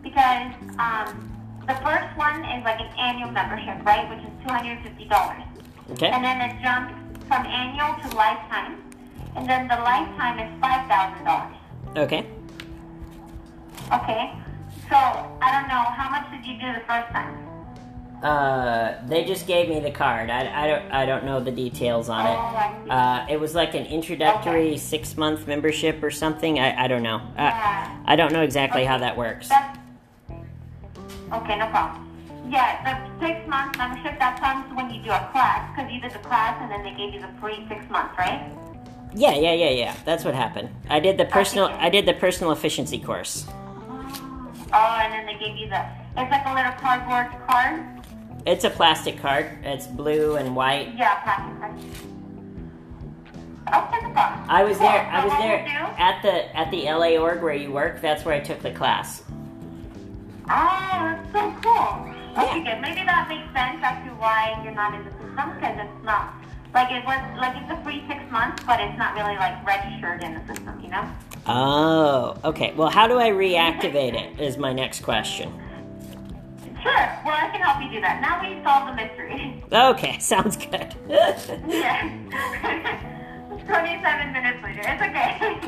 Because 0.00 0.56
um, 0.80 1.28
the 1.68 1.76
first 1.84 2.08
one 2.16 2.40
is 2.48 2.64
like 2.64 2.80
an 2.80 2.88
annual 2.96 3.30
membership, 3.30 3.84
right, 3.84 4.08
which 4.08 4.24
is 4.24 4.32
two 4.40 4.48
hundred 4.48 4.80
fifty 4.82 5.04
dollars, 5.04 5.44
Okay. 5.92 6.08
and 6.08 6.24
then 6.24 6.40
it 6.40 6.56
jumps 6.64 6.96
from 7.28 7.44
annual 7.44 7.92
to 8.00 8.08
lifetime, 8.16 8.80
and 9.36 9.46
then 9.46 9.68
the 9.68 9.76
lifetime 9.76 10.40
is 10.40 10.48
five 10.64 10.88
thousand 10.88 11.24
dollars. 11.28 11.56
Okay. 11.94 12.26
Okay, 13.92 14.32
so 14.88 14.96
I 14.96 15.52
don't 15.52 15.68
know 15.68 15.84
how 15.92 16.08
much 16.08 16.32
did 16.32 16.46
you 16.48 16.56
do 16.56 16.72
the 16.72 16.84
first 16.88 17.12
time? 17.12 17.51
Uh, 18.22 19.04
they 19.08 19.24
just 19.24 19.48
gave 19.48 19.68
me 19.68 19.80
the 19.80 19.90
card. 19.90 20.30
I, 20.30 20.64
I 20.64 20.66
don't 20.68 20.92
I 20.92 21.06
don't 21.06 21.24
know 21.24 21.40
the 21.40 21.50
details 21.50 22.08
on 22.08 22.24
it. 22.24 22.90
Uh, 22.90 23.26
it 23.28 23.40
was 23.40 23.52
like 23.54 23.74
an 23.74 23.84
introductory 23.86 24.68
Okay. 24.68 24.76
six 24.76 25.16
month 25.16 25.48
membership 25.48 26.00
or 26.04 26.10
something. 26.12 26.60
I, 26.60 26.84
I 26.84 26.86
don't 26.86 27.02
know. 27.02 27.20
I, 27.36 27.42
Yeah. 27.42 28.02
I 28.06 28.14
don't 28.14 28.32
know 28.32 28.42
exactly 28.42 28.84
how 28.84 28.98
that 28.98 29.16
works. 29.16 29.48
That's 29.48 29.76
okay, 31.32 31.58
no 31.58 31.66
problem. 31.68 32.08
Yeah, 32.48 32.78
the 33.18 33.26
six 33.26 33.48
month 33.48 33.76
membership 33.76 34.16
that 34.20 34.38
comes 34.40 34.72
when 34.76 34.88
you 34.94 35.02
do 35.02 35.10
a 35.10 35.28
class 35.32 35.68
because 35.74 35.90
you 35.92 36.00
did 36.00 36.12
the 36.12 36.18
class 36.20 36.56
and 36.62 36.70
then 36.70 36.84
they 36.84 36.94
gave 36.96 37.12
you 37.14 37.20
the 37.20 37.30
free 37.40 37.66
six 37.68 37.88
months, 37.90 38.14
right? 38.16 38.52
Yeah, 39.14 39.34
yeah, 39.34 39.52
yeah, 39.52 39.70
yeah. 39.70 39.94
That's 40.04 40.24
what 40.24 40.34
happened. 40.34 40.68
I 40.88 41.00
did 41.00 41.18
the 41.18 41.24
personal 41.24 41.64
Okay. 41.66 41.74
I 41.74 41.88
did 41.90 42.06
the 42.06 42.14
personal 42.14 42.52
efficiency 42.52 43.00
course. 43.00 43.46
Oh, 44.74 44.98
and 45.02 45.12
then 45.12 45.26
they 45.26 45.44
gave 45.44 45.56
you 45.56 45.68
the 45.68 45.84
it's 46.16 46.30
like 46.30 46.46
a 46.46 46.54
little 46.54 46.72
cardboard 46.78 47.26
card. 47.48 47.82
It's 48.44 48.64
a 48.64 48.70
plastic 48.70 49.18
card. 49.20 49.46
It's 49.62 49.86
blue 49.86 50.36
and 50.36 50.56
white. 50.56 50.94
Yeah, 50.96 51.14
plastic 51.22 51.58
card. 51.60 51.74
Okay, 53.68 54.06
no 54.06 54.10
problem. 54.12 54.50
I 54.50 54.64
was 54.64 54.76
Cool. 54.78 54.86
there. 54.88 55.08
I 55.10 55.24
was 55.24 55.32
there 55.38 55.94
at 55.98 56.22
the 56.22 56.56
at 56.56 56.70
the 56.70 56.84
LA 56.90 57.16
org 57.16 57.42
where 57.42 57.54
you 57.54 57.70
work. 57.72 58.00
That's 58.00 58.24
where 58.24 58.34
I 58.34 58.40
took 58.40 58.60
the 58.60 58.72
class. 58.72 59.22
Oh, 60.50 60.98
that's 61.00 61.32
so 61.32 61.54
cool. 61.62 62.42
Okay, 62.42 62.62
Yeah. 62.64 62.74
good. 62.74 62.80
Maybe 62.82 63.04
that 63.06 63.28
makes 63.28 63.44
sense 63.54 63.78
as 63.82 64.04
to 64.04 64.10
why 64.16 64.60
you're 64.64 64.74
not 64.74 64.94
in 64.94 65.04
the 65.04 65.10
system 65.10 65.52
because 65.54 65.76
it's 65.78 66.04
not 66.04 66.34
like 66.74 66.90
it 66.90 67.04
was 67.04 67.20
like 67.38 67.54
it's 67.56 67.70
a 67.70 67.76
free 67.84 68.02
six 68.08 68.20
months, 68.30 68.62
but 68.66 68.80
it's 68.80 68.98
not 68.98 69.14
really 69.14 69.36
like 69.36 69.64
registered 69.64 70.22
in 70.24 70.34
the 70.34 70.46
system, 70.52 70.80
you 70.82 70.88
know? 70.90 71.04
Oh, 71.46 72.36
okay. 72.44 72.72
Well, 72.74 72.88
how 72.90 73.06
do 73.06 73.18
I 73.20 73.30
reactivate 73.30 74.14
it? 74.20 74.40
Is 74.40 74.58
my 74.58 74.72
next 74.72 75.00
question. 75.02 75.52
Sure. 76.82 77.18
Well, 77.24 77.36
I 77.36 77.48
can 77.52 77.60
help 77.60 77.82
you 77.82 77.90
do 77.90 78.00
that. 78.00 78.20
Now 78.20 78.42
we 78.42 78.62
solve 78.64 78.88
the 78.88 78.94
mystery. 78.94 79.62
Okay, 79.72 80.18
sounds 80.20 80.56
good. 80.56 80.94
yeah. 81.68 82.08
27 83.66 84.32
minutes 84.32 84.58
later. 84.62 84.82
It's 84.84 85.02
okay. 85.02 85.60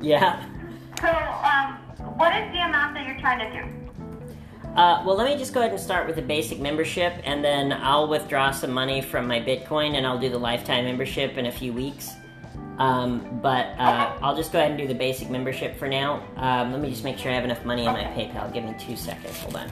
yeah. 0.00 0.44
so, 1.00 1.08
um, 1.08 1.78
what 2.18 2.36
is 2.36 2.52
the 2.52 2.58
amount 2.58 2.94
that 2.94 3.06
you're 3.06 3.18
trying 3.18 3.38
to 3.38 3.62
do? 3.62 3.82
Uh, 4.76 5.02
well, 5.04 5.16
let 5.16 5.26
me 5.26 5.36
just 5.36 5.52
go 5.54 5.60
ahead 5.60 5.72
and 5.72 5.80
start 5.80 6.06
with 6.06 6.16
the 6.16 6.22
basic 6.22 6.58
membership, 6.58 7.14
and 7.24 7.44
then 7.44 7.72
I'll 7.72 8.08
withdraw 8.08 8.50
some 8.50 8.72
money 8.72 9.00
from 9.00 9.26
my 9.26 9.40
Bitcoin, 9.40 9.96
and 9.96 10.06
I'll 10.06 10.18
do 10.18 10.28
the 10.28 10.38
lifetime 10.38 10.84
membership 10.84 11.36
in 11.36 11.46
a 11.46 11.52
few 11.52 11.72
weeks. 11.72 12.10
Um, 12.78 13.40
but 13.42 13.66
uh, 13.78 14.16
I'll 14.22 14.34
just 14.34 14.52
go 14.52 14.58
ahead 14.58 14.70
and 14.70 14.80
do 14.80 14.88
the 14.88 14.94
basic 14.94 15.30
membership 15.30 15.76
for 15.76 15.88
now. 15.88 16.26
Um, 16.36 16.72
let 16.72 16.80
me 16.80 16.88
just 16.90 17.04
make 17.04 17.18
sure 17.18 17.30
I 17.30 17.34
have 17.34 17.44
enough 17.44 17.64
money 17.64 17.84
in 17.84 17.92
my 17.92 18.04
PayPal. 18.04 18.52
Give 18.52 18.64
me 18.64 18.74
two 18.78 18.96
seconds. 18.96 19.38
Hold 19.40 19.56
on. 19.56 19.70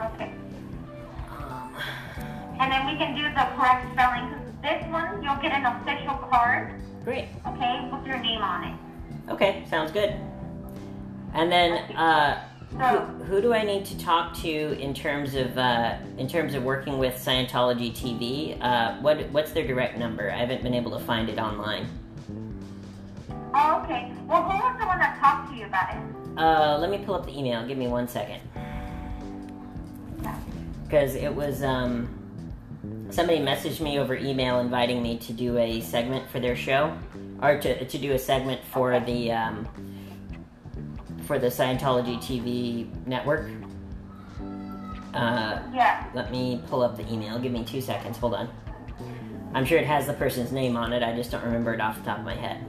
Okay. 0.00 0.32
And 2.58 2.70
then 2.70 2.86
we 2.86 2.96
can 2.96 3.14
do 3.14 3.22
the 3.22 3.46
correct 3.56 3.90
spelling. 3.92 4.34
This 4.62 4.84
one, 4.92 5.22
you'll 5.22 5.36
get 5.36 5.52
an 5.52 5.64
official 5.64 6.14
card, 6.30 6.74
Great. 7.04 7.28
okay, 7.46 7.88
with 7.90 8.06
your 8.06 8.18
name 8.18 8.42
on 8.42 8.64
it. 8.64 8.76
Okay, 9.30 9.64
sounds 9.70 9.90
good. 9.90 10.14
And 11.32 11.50
then, 11.50 11.72
uh, 11.96 12.44
who, 12.72 12.98
who 13.24 13.40
do 13.40 13.54
I 13.54 13.64
need 13.64 13.84
to 13.86 13.98
talk 13.98 14.34
to 14.42 14.48
in 14.48 14.92
terms 14.94 15.34
of 15.34 15.56
uh, 15.56 15.96
in 16.18 16.28
terms 16.28 16.54
of 16.54 16.62
working 16.62 16.98
with 16.98 17.14
Scientology 17.14 17.92
TV? 17.92 18.60
Uh, 18.60 19.00
what 19.00 19.28
what's 19.30 19.52
their 19.52 19.66
direct 19.66 19.98
number? 19.98 20.30
I 20.30 20.36
haven't 20.36 20.62
been 20.62 20.74
able 20.74 20.96
to 20.96 21.04
find 21.04 21.28
it 21.28 21.38
online. 21.38 21.88
oh, 23.54 23.82
okay. 23.84 24.12
Well, 24.26 24.42
who 24.42 24.56
was 24.56 24.76
the 24.78 24.86
one 24.86 24.98
that 24.98 25.18
talked 25.18 25.50
to 25.50 25.56
you 25.56 25.64
about 25.66 25.94
it? 25.94 26.38
Uh, 26.38 26.78
let 26.78 26.90
me 26.90 26.98
pull 26.98 27.14
up 27.14 27.26
the 27.26 27.36
email. 27.36 27.66
Give 27.66 27.78
me 27.78 27.88
one 27.88 28.06
second. 28.06 28.40
Because 30.84 31.14
it 31.14 31.32
was 31.34 31.62
um, 31.62 32.08
somebody 33.10 33.38
messaged 33.38 33.80
me 33.80 33.98
over 33.98 34.14
email 34.16 34.58
inviting 34.60 35.02
me 35.02 35.18
to 35.18 35.32
do 35.32 35.56
a 35.58 35.80
segment 35.80 36.28
for 36.30 36.40
their 36.40 36.56
show, 36.56 36.96
or 37.42 37.58
to 37.60 37.84
to 37.84 37.98
do 37.98 38.12
a 38.12 38.18
segment 38.18 38.60
for 38.72 38.98
the 39.00 39.30
um, 39.32 39.68
for 41.26 41.38
the 41.38 41.46
Scientology 41.48 42.18
TV 42.18 42.88
network. 43.06 43.48
Uh, 45.14 45.58
Yeah. 45.72 46.04
let 46.14 46.30
me 46.30 46.60
pull 46.68 46.82
up 46.82 46.96
the 46.96 47.12
email. 47.12 47.38
Give 47.38 47.52
me 47.52 47.64
two 47.64 47.80
seconds. 47.80 48.16
Hold 48.18 48.34
on. 48.34 48.48
I'm 49.54 49.64
sure 49.64 49.78
it 49.78 49.86
has 49.86 50.06
the 50.06 50.12
person's 50.12 50.52
name 50.52 50.76
on 50.76 50.92
it. 50.92 51.02
I 51.02 51.14
just 51.16 51.32
don't 51.32 51.42
remember 51.44 51.74
it 51.74 51.80
off 51.80 51.98
the 51.98 52.04
top 52.04 52.18
of 52.20 52.24
my 52.24 52.36
head. 52.36 52.64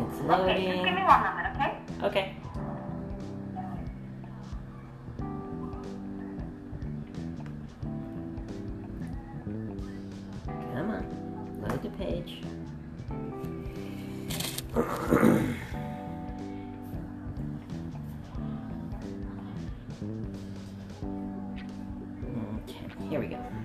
It's 0.00 0.20
loading. 0.22 0.56
Okay, 0.56 0.72
just 0.72 0.84
give 0.84 0.94
me 0.94 1.02
one 1.02 1.22
moment, 1.22 1.56
okay? 1.56 2.06
Okay. 2.06 2.36
Come 10.78 10.90
on. 10.90 11.60
Load 11.60 11.82
the 11.82 11.90
page. 11.90 12.40
Okay, 22.68 23.08
here 23.08 23.20
we 23.20 23.26
go. 23.26 23.57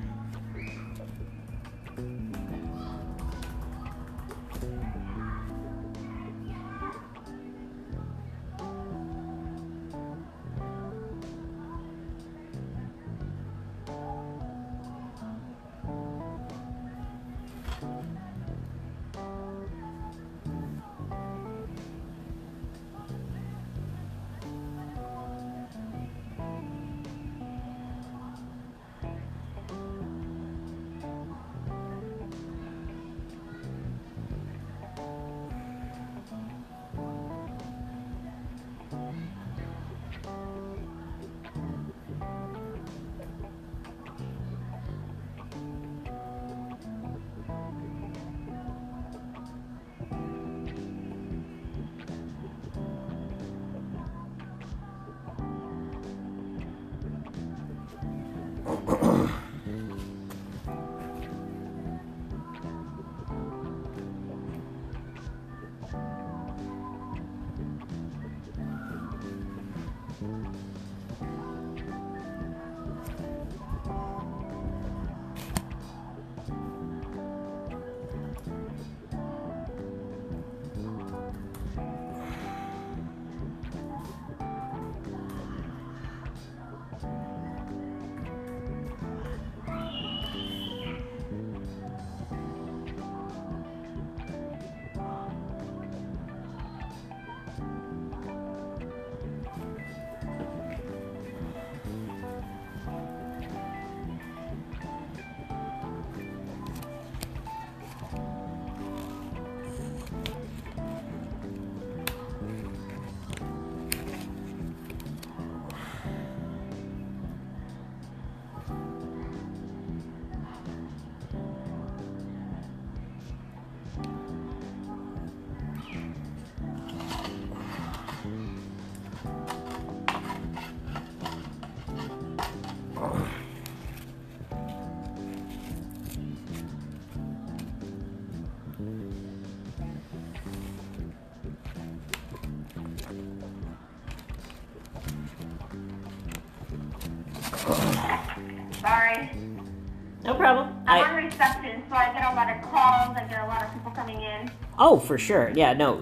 Oh, 154.83 154.99
for 154.99 155.17
sure. 155.17 155.51
Yeah, 155.55 155.73
no. 155.73 156.01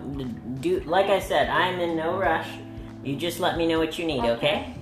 Do 0.59 0.81
like 0.81 1.05
I 1.05 1.19
said, 1.19 1.49
I'm 1.49 1.79
in 1.79 1.95
no 1.95 2.17
rush. 2.17 2.47
You 3.03 3.15
just 3.15 3.39
let 3.39 3.57
me 3.57 3.67
know 3.67 3.79
what 3.79 3.97
you 3.97 4.05
need, 4.05 4.23
okay? 4.25 4.75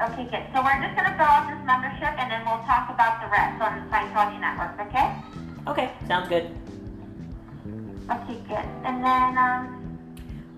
Okay, 0.00 0.24
good. 0.24 0.44
So 0.52 0.62
we're 0.62 0.80
just 0.82 0.96
gonna 0.96 1.14
fill 1.16 1.26
out 1.26 1.48
this 1.48 1.64
membership, 1.64 2.12
and 2.18 2.30
then 2.30 2.44
we'll 2.44 2.62
talk 2.64 2.90
about 2.90 3.20
the 3.22 3.28
rest 3.30 3.60
on 3.60 3.80
the 3.80 3.84
Scientology 3.90 4.40
network. 4.40 4.74
Okay? 4.88 5.14
Okay, 5.66 5.92
sounds 6.06 6.28
good. 6.28 6.50
Okay, 8.10 8.38
good. 8.48 8.66
And 8.84 9.02
then 9.04 9.38
um, 9.38 9.98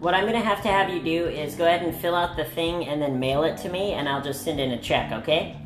What 0.00 0.14
I'm 0.14 0.26
gonna 0.26 0.40
have 0.40 0.62
to 0.62 0.68
have 0.68 0.90
you 0.90 1.00
do 1.02 1.28
is 1.28 1.54
go 1.54 1.66
ahead 1.66 1.82
and 1.82 1.94
fill 1.94 2.14
out 2.14 2.36
the 2.36 2.44
thing 2.44 2.86
and 2.86 3.00
then 3.00 3.20
mail 3.20 3.44
it 3.44 3.56
to 3.58 3.68
me, 3.68 3.92
and 3.92 4.08
I'll 4.08 4.22
just 4.22 4.42
send 4.42 4.58
in 4.58 4.72
a 4.72 4.78
check, 4.80 5.12
okay? 5.12 5.56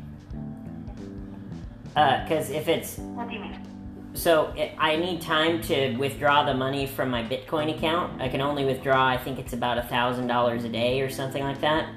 Uh, 1.95 2.25
cause 2.27 2.49
if 2.49 2.67
it's 2.67 2.97
what 2.97 3.27
do 3.27 3.35
you 3.35 3.41
mean? 3.41 3.70
So, 4.13 4.47
it, 4.57 4.73
I 4.77 4.95
need 4.97 5.21
time 5.21 5.61
to 5.63 5.95
withdraw 5.95 6.43
the 6.43 6.53
money 6.53 6.85
from 6.85 7.09
my 7.09 7.23
Bitcoin 7.23 7.75
account. 7.75 8.21
I 8.21 8.27
can 8.29 8.41
only 8.41 8.65
withdraw, 8.65 9.07
I 9.07 9.17
think 9.17 9.39
it's 9.39 9.53
about 9.53 9.77
a 9.77 9.83
thousand 9.83 10.27
dollars 10.27 10.63
a 10.63 10.69
day 10.69 11.01
or 11.01 11.09
something 11.09 11.43
like 11.43 11.61
that. 11.61 11.89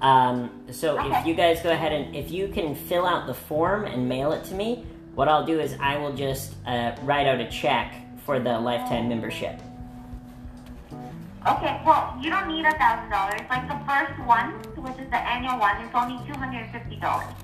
Um, 0.00 0.64
so 0.70 0.98
if 1.12 1.26
you 1.26 1.34
guys 1.34 1.60
go 1.60 1.70
ahead 1.70 1.92
and 1.92 2.16
if 2.16 2.30
you 2.30 2.48
can 2.48 2.74
fill 2.74 3.06
out 3.06 3.26
the 3.26 3.34
form 3.34 3.84
and 3.84 4.08
mail 4.08 4.32
it 4.32 4.44
to 4.44 4.54
me, 4.54 4.86
what 5.14 5.28
I'll 5.28 5.44
do 5.44 5.60
is 5.60 5.76
I 5.78 5.98
will 5.98 6.14
just 6.14 6.54
uh, 6.66 6.96
write 7.02 7.26
out 7.26 7.40
a 7.40 7.50
check 7.50 7.94
for 8.24 8.38
the 8.38 8.58
lifetime 8.58 9.08
membership. 9.08 9.60
Okay, 11.46 11.80
well, 11.84 12.18
you 12.20 12.30
don't 12.30 12.48
need 12.48 12.64
a 12.64 12.72
thousand 12.72 13.10
dollars. 13.10 13.40
Like 13.50 13.66
the 13.68 13.78
first 13.86 14.18
one, 14.26 14.52
which 14.82 14.98
is 14.98 15.10
the 15.10 15.16
annual 15.16 15.58
one, 15.58 15.76
is 15.82 15.90
only 15.94 16.16
two 16.26 16.38
hundred 16.38 16.64
and 16.64 16.72
fifty 16.72 16.96
dollars. 16.96 17.34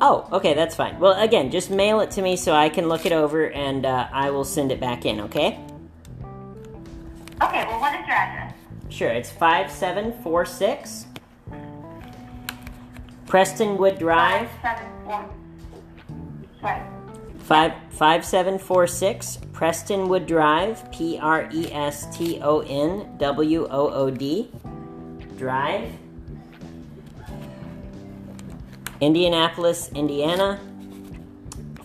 Oh, 0.00 0.28
okay, 0.32 0.54
that's 0.54 0.74
fine. 0.74 0.98
Well, 0.98 1.20
again, 1.20 1.50
just 1.50 1.70
mail 1.70 2.00
it 2.00 2.10
to 2.12 2.22
me 2.22 2.36
so 2.36 2.52
I 2.52 2.68
can 2.68 2.88
look 2.88 3.06
it 3.06 3.12
over 3.12 3.50
and 3.50 3.86
uh, 3.86 4.08
I 4.12 4.30
will 4.30 4.44
send 4.44 4.72
it 4.72 4.80
back 4.80 5.06
in, 5.06 5.20
okay? 5.22 5.58
Okay, 7.42 7.64
well, 7.66 7.80
what 7.80 7.98
is 7.98 8.06
your 8.06 8.16
address? 8.16 8.54
Sure, 8.88 9.08
it's 9.08 9.30
5746 9.30 11.06
Prestonwood 13.26 13.98
Drive, 13.98 14.48
Five 14.62 14.78
seven 14.78 15.04
four. 15.04 15.30
Sorry. 16.60 16.82
5, 17.38 17.72
5746 17.90 19.38
Prestonwood 19.52 20.26
Drive, 20.26 20.90
P 20.92 21.18
R 21.18 21.48
E 21.52 21.70
S 21.72 22.16
T 22.16 22.40
O 22.42 22.60
N 22.60 23.16
W 23.18 23.66
O 23.70 23.88
O 23.90 24.10
D 24.10 24.50
Drive, 25.36 25.90
Indianapolis, 29.00 29.90
Indiana 29.94 30.60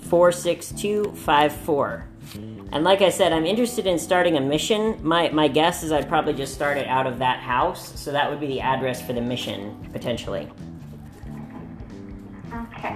46254. 0.10 2.06
And 2.72 2.84
like 2.84 3.02
I 3.02 3.10
said, 3.10 3.34
I'm 3.34 3.45
interested 3.45 3.88
in 3.88 3.98
starting 3.98 4.38
a 4.38 4.41
mission. 4.41 4.99
My 5.02 5.30
my 5.30 5.48
guess 5.48 5.81
is 5.81 5.91
I'd 5.91 6.07
probably 6.07 6.34
just 6.34 6.53
start 6.53 6.77
it 6.77 6.88
out 6.88 7.07
of 7.07 7.18
that 7.19 7.40
house, 7.40 7.99
so 7.99 8.11
that 8.11 8.30
would 8.30 8.40
be 8.40 8.45
the 8.45 8.61
address 8.61 9.02
for 9.02 9.14
the 9.14 9.22
mission 9.22 9.90
potentially. 9.91 10.48
Okay. 12.53 12.95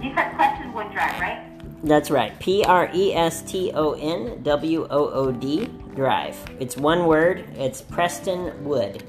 You 0.00 0.14
said 0.14 0.32
Prestonwood 0.34 0.92
Drive, 0.92 1.20
right? 1.20 1.44
That's 1.82 2.10
right. 2.10 2.38
P 2.38 2.64
R 2.64 2.90
E 2.94 3.14
S 3.14 3.42
T 3.42 3.72
O 3.74 3.92
N 3.92 4.42
W 4.42 4.86
O 4.90 5.10
O 5.10 5.32
D 5.32 5.66
Drive. 5.94 6.36
It's 6.60 6.76
one 6.76 7.06
word. 7.06 7.48
It's 7.56 7.82
Preston 7.82 8.64
Wood. 8.64 9.02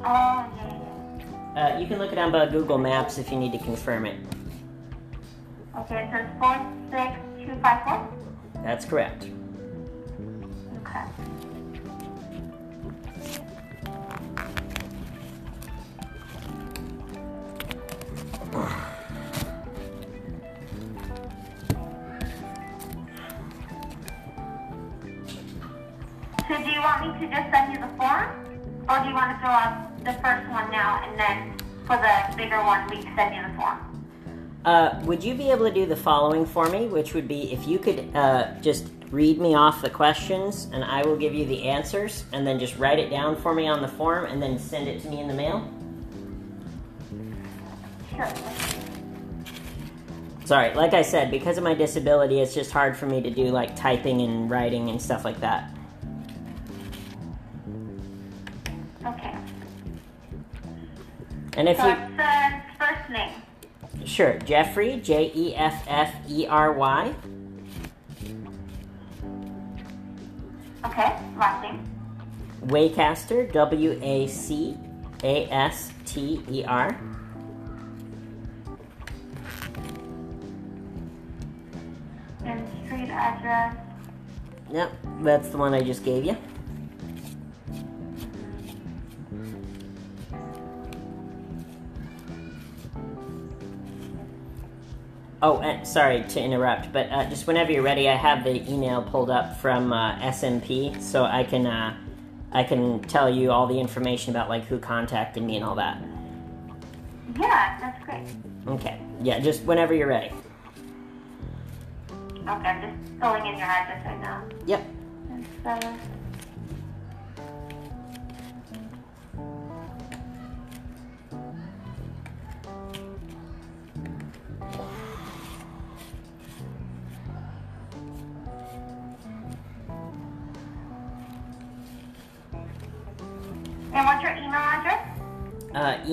Oh, 0.00 0.04
yeah. 0.04 0.77
Uh, 1.58 1.76
you 1.76 1.88
can 1.88 1.98
look 1.98 2.12
it 2.12 2.18
up 2.18 2.32
on 2.32 2.50
Google 2.50 2.78
Maps 2.78 3.18
if 3.18 3.32
you 3.32 3.36
need 3.36 3.50
to 3.50 3.58
confirm 3.58 4.06
it. 4.06 4.16
Okay, 5.76 6.04
it 6.04 6.10
says 6.12 6.28
four 6.38 6.54
six 6.92 7.16
two 7.36 7.60
five 7.60 7.82
four. 7.82 8.08
That's 8.62 8.84
correct. 8.84 9.24
Okay. 10.86 11.04
So 26.46 26.56
do 26.62 26.70
you 26.70 26.80
want 26.80 27.20
me 27.20 27.26
to 27.26 27.34
just 27.34 27.50
send 27.50 27.72
you 27.72 27.80
the 27.80 27.88
form? 27.96 28.47
Or 28.88 29.00
do 29.00 29.08
you 29.08 29.14
want 29.14 29.36
to 29.36 29.40
fill 29.40 29.50
out 29.50 30.04
the 30.04 30.12
first 30.22 30.48
one 30.48 30.70
now 30.70 31.02
and 31.04 31.18
then 31.18 31.58
for 31.86 31.96
the 31.96 32.36
bigger 32.36 32.62
one 32.64 32.88
we 32.88 33.02
send 33.14 33.34
you 33.34 33.42
the 33.42 33.54
form? 33.56 34.06
Uh, 34.64 35.00
would 35.04 35.22
you 35.22 35.34
be 35.34 35.50
able 35.50 35.66
to 35.66 35.72
do 35.72 35.86
the 35.86 35.96
following 35.96 36.46
for 36.46 36.68
me, 36.68 36.86
which 36.86 37.14
would 37.14 37.28
be 37.28 37.52
if 37.52 37.66
you 37.68 37.78
could 37.78 38.14
uh, 38.14 38.52
just 38.60 38.86
read 39.10 39.38
me 39.38 39.54
off 39.54 39.82
the 39.82 39.90
questions 39.90 40.68
and 40.72 40.82
I 40.84 41.02
will 41.02 41.16
give 41.16 41.34
you 41.34 41.44
the 41.44 41.68
answers, 41.68 42.24
and 42.32 42.46
then 42.46 42.58
just 42.58 42.76
write 42.78 42.98
it 42.98 43.10
down 43.10 43.36
for 43.36 43.54
me 43.54 43.68
on 43.68 43.82
the 43.82 43.88
form 43.88 44.26
and 44.26 44.42
then 44.42 44.58
send 44.58 44.88
it 44.88 45.02
to 45.02 45.08
me 45.08 45.20
in 45.20 45.28
the 45.28 45.34
mail? 45.34 45.70
Sure. 48.14 48.32
Sorry, 50.44 50.74
like 50.74 50.94
I 50.94 51.02
said, 51.02 51.30
because 51.30 51.58
of 51.58 51.64
my 51.64 51.74
disability, 51.74 52.40
it's 52.40 52.54
just 52.54 52.70
hard 52.70 52.96
for 52.96 53.04
me 53.04 53.20
to 53.20 53.30
do 53.30 53.44
like 53.44 53.76
typing 53.76 54.22
and 54.22 54.50
writing 54.50 54.88
and 54.88 55.00
stuff 55.00 55.24
like 55.24 55.40
that. 55.40 55.77
And 61.58 61.68
if 61.68 61.76
So 61.76 61.88
you. 61.88 61.94
the 62.16 62.22
uh, 62.22 62.60
first 62.78 63.10
name. 63.10 63.32
Sure, 64.06 64.38
Jeffery, 64.38 65.00
J 65.00 65.32
E 65.34 65.56
F 65.56 65.82
F 65.88 66.14
E 66.28 66.46
R 66.46 66.72
Y, 66.72 67.14
Okay. 70.86 71.16
Last 71.36 71.62
name. 71.62 71.84
Wacaster, 72.66 73.52
W 73.52 73.98
A 74.00 74.28
C 74.28 74.76
A 75.24 75.46
S 75.50 75.92
T 76.06 76.40
E 76.48 76.64
R, 76.64 76.96
And 82.44 82.66
street 82.86 83.10
address. 83.10 83.76
Yep, 84.72 84.92
that's 85.22 85.48
the 85.48 85.56
one 85.56 85.74
I 85.74 85.82
just 85.82 86.04
gave 86.04 86.24
you. 86.24 86.36
Oh, 95.40 95.60
and 95.60 95.86
sorry 95.86 96.24
to 96.30 96.40
interrupt, 96.40 96.92
but 96.92 97.10
uh, 97.12 97.28
just 97.30 97.46
whenever 97.46 97.70
you're 97.70 97.82
ready, 97.82 98.08
I 98.08 98.16
have 98.16 98.42
the 98.42 98.68
email 98.68 99.02
pulled 99.02 99.30
up 99.30 99.56
from 99.58 99.92
uh, 99.92 100.18
SMP, 100.18 101.00
so 101.00 101.24
I 101.24 101.44
can 101.44 101.64
uh, 101.64 101.96
I 102.50 102.64
can 102.64 103.00
tell 103.02 103.30
you 103.30 103.52
all 103.52 103.68
the 103.68 103.78
information 103.78 104.30
about 104.30 104.48
like 104.48 104.64
who 104.64 104.80
contacted 104.80 105.44
me 105.44 105.54
and 105.54 105.64
all 105.64 105.76
that. 105.76 106.02
Yeah, 107.38 107.78
that's 107.80 108.04
great. 108.04 108.26
Okay, 108.66 109.00
yeah, 109.22 109.38
just 109.38 109.62
whenever 109.62 109.94
you're 109.94 110.08
ready. 110.08 110.32
Okay, 112.10 112.48
I'm 112.48 112.80
just 112.80 113.20
filling 113.20 113.46
in 113.46 113.58
your 113.58 113.66
address 113.66 114.04
right 114.06 114.20
now. 114.20 114.42
Yep. 114.66 114.84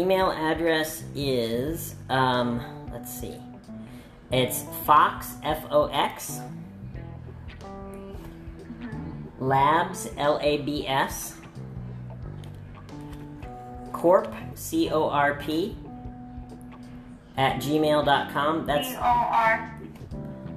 Email 0.06 0.30
address 0.30 1.04
is 1.16 1.96
um, 2.12 2.62
let's 2.92 3.12
see, 3.12 3.40
it's 4.32 4.64
Fox 4.86 5.34
F 5.42 5.66
O 5.72 5.86
X 5.88 6.42
Labs 9.40 10.08
L 10.18 10.40
A 10.44 10.60
B 10.60 10.86
S 10.88 11.38
Corp 13.94 14.32
C 14.54 14.92
O 14.92 15.10
R 15.10 15.40
P 15.42 15.76
at 17.36 17.60
gmail.com. 17.60 18.66
That's 18.68 18.90
C 18.90 18.96
O 18.98 19.00
R. 19.00 19.80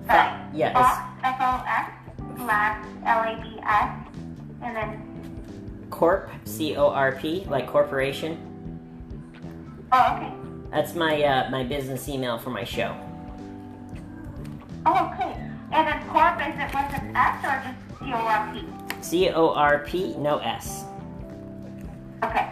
Sorry. 0.06 0.40
yeah, 0.52 0.74
Fox, 0.74 1.24
F 1.24 1.36
O 1.40 1.64
X, 1.66 2.42
Labs, 2.42 2.86
L 3.06 3.20
A 3.22 3.42
B 3.42 3.58
S, 3.62 4.08
and 4.60 4.76
then. 4.76 5.88
Corp 5.88 6.30
C 6.44 6.76
O 6.76 6.88
R 6.90 7.12
P 7.12 7.46
like 7.48 7.66
corporation. 7.66 8.47
Oh, 9.92 10.16
okay. 10.16 10.32
That's 10.70 10.94
my 10.94 11.22
uh, 11.22 11.50
my 11.50 11.64
business 11.64 12.08
email 12.08 12.38
for 12.38 12.50
my 12.50 12.64
show. 12.64 12.94
Oh, 14.84 15.10
okay. 15.12 15.34
And 15.72 15.86
then 15.86 16.08
Corp 16.08 16.38
is 16.40 16.54
it 16.58 16.74
was 16.74 16.92
it 16.94 17.02
S 17.14 17.44
or 17.44 17.62
just 17.64 17.78
C 18.00 18.12
O 18.12 18.18
R 18.18 18.52
P? 18.52 18.64
C 19.00 19.30
O 19.30 19.50
R 19.50 19.78
P 19.86 20.14
no 20.16 20.38
S. 20.38 20.84
Okay. 22.24 22.50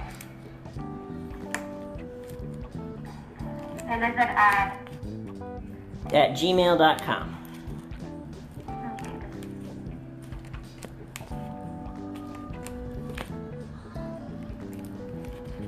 And 3.87 4.03
is 4.03 4.15
it 4.15 4.19
at 4.19 4.77
At 6.13 6.31
gmail.com. 6.33 7.36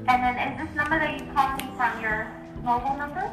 And 0.08 0.22
then 0.22 0.52
is 0.52 0.66
this 0.66 0.74
number 0.74 0.98
that 0.98 1.20
you 1.20 1.26
called 1.34 1.60
me 1.60 1.68
from 1.76 2.00
your 2.00 2.32
mobile 2.62 2.96
number? 2.96 3.30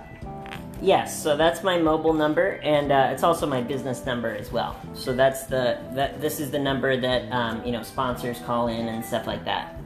Yes, 0.81 1.23
so 1.23 1.37
that's 1.37 1.63
my 1.63 1.77
mobile 1.77 2.13
number, 2.13 2.59
and 2.63 2.91
uh, 2.91 3.09
it's 3.11 3.23
also 3.23 3.47
my 3.47 3.61
business 3.61 4.05
number 4.05 4.35
as 4.35 4.51
well. 4.51 4.77
So 4.93 5.13
that's 5.15 5.45
the 5.45 5.79
that 5.93 6.19
this 6.19 6.41
is 6.41 6.51
the 6.51 6.59
number 6.59 6.97
that 6.97 7.31
um, 7.31 7.65
you 7.65 7.71
know 7.71 7.81
sponsors 7.81 8.39
call 8.39 8.67
in 8.67 8.89
and 8.89 9.03
stuff 9.05 9.25
like 9.25 9.45
that. 9.45 9.79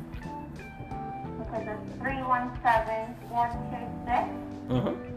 Okay, 1.41 1.63
that's 1.63 1.95
317 2.01 3.15
126 3.29 4.49
hmm 4.67 5.09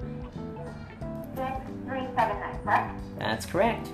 6379, 1.34 2.64
correct? 2.64 3.00
That's 3.18 3.46
correct. 3.46 3.88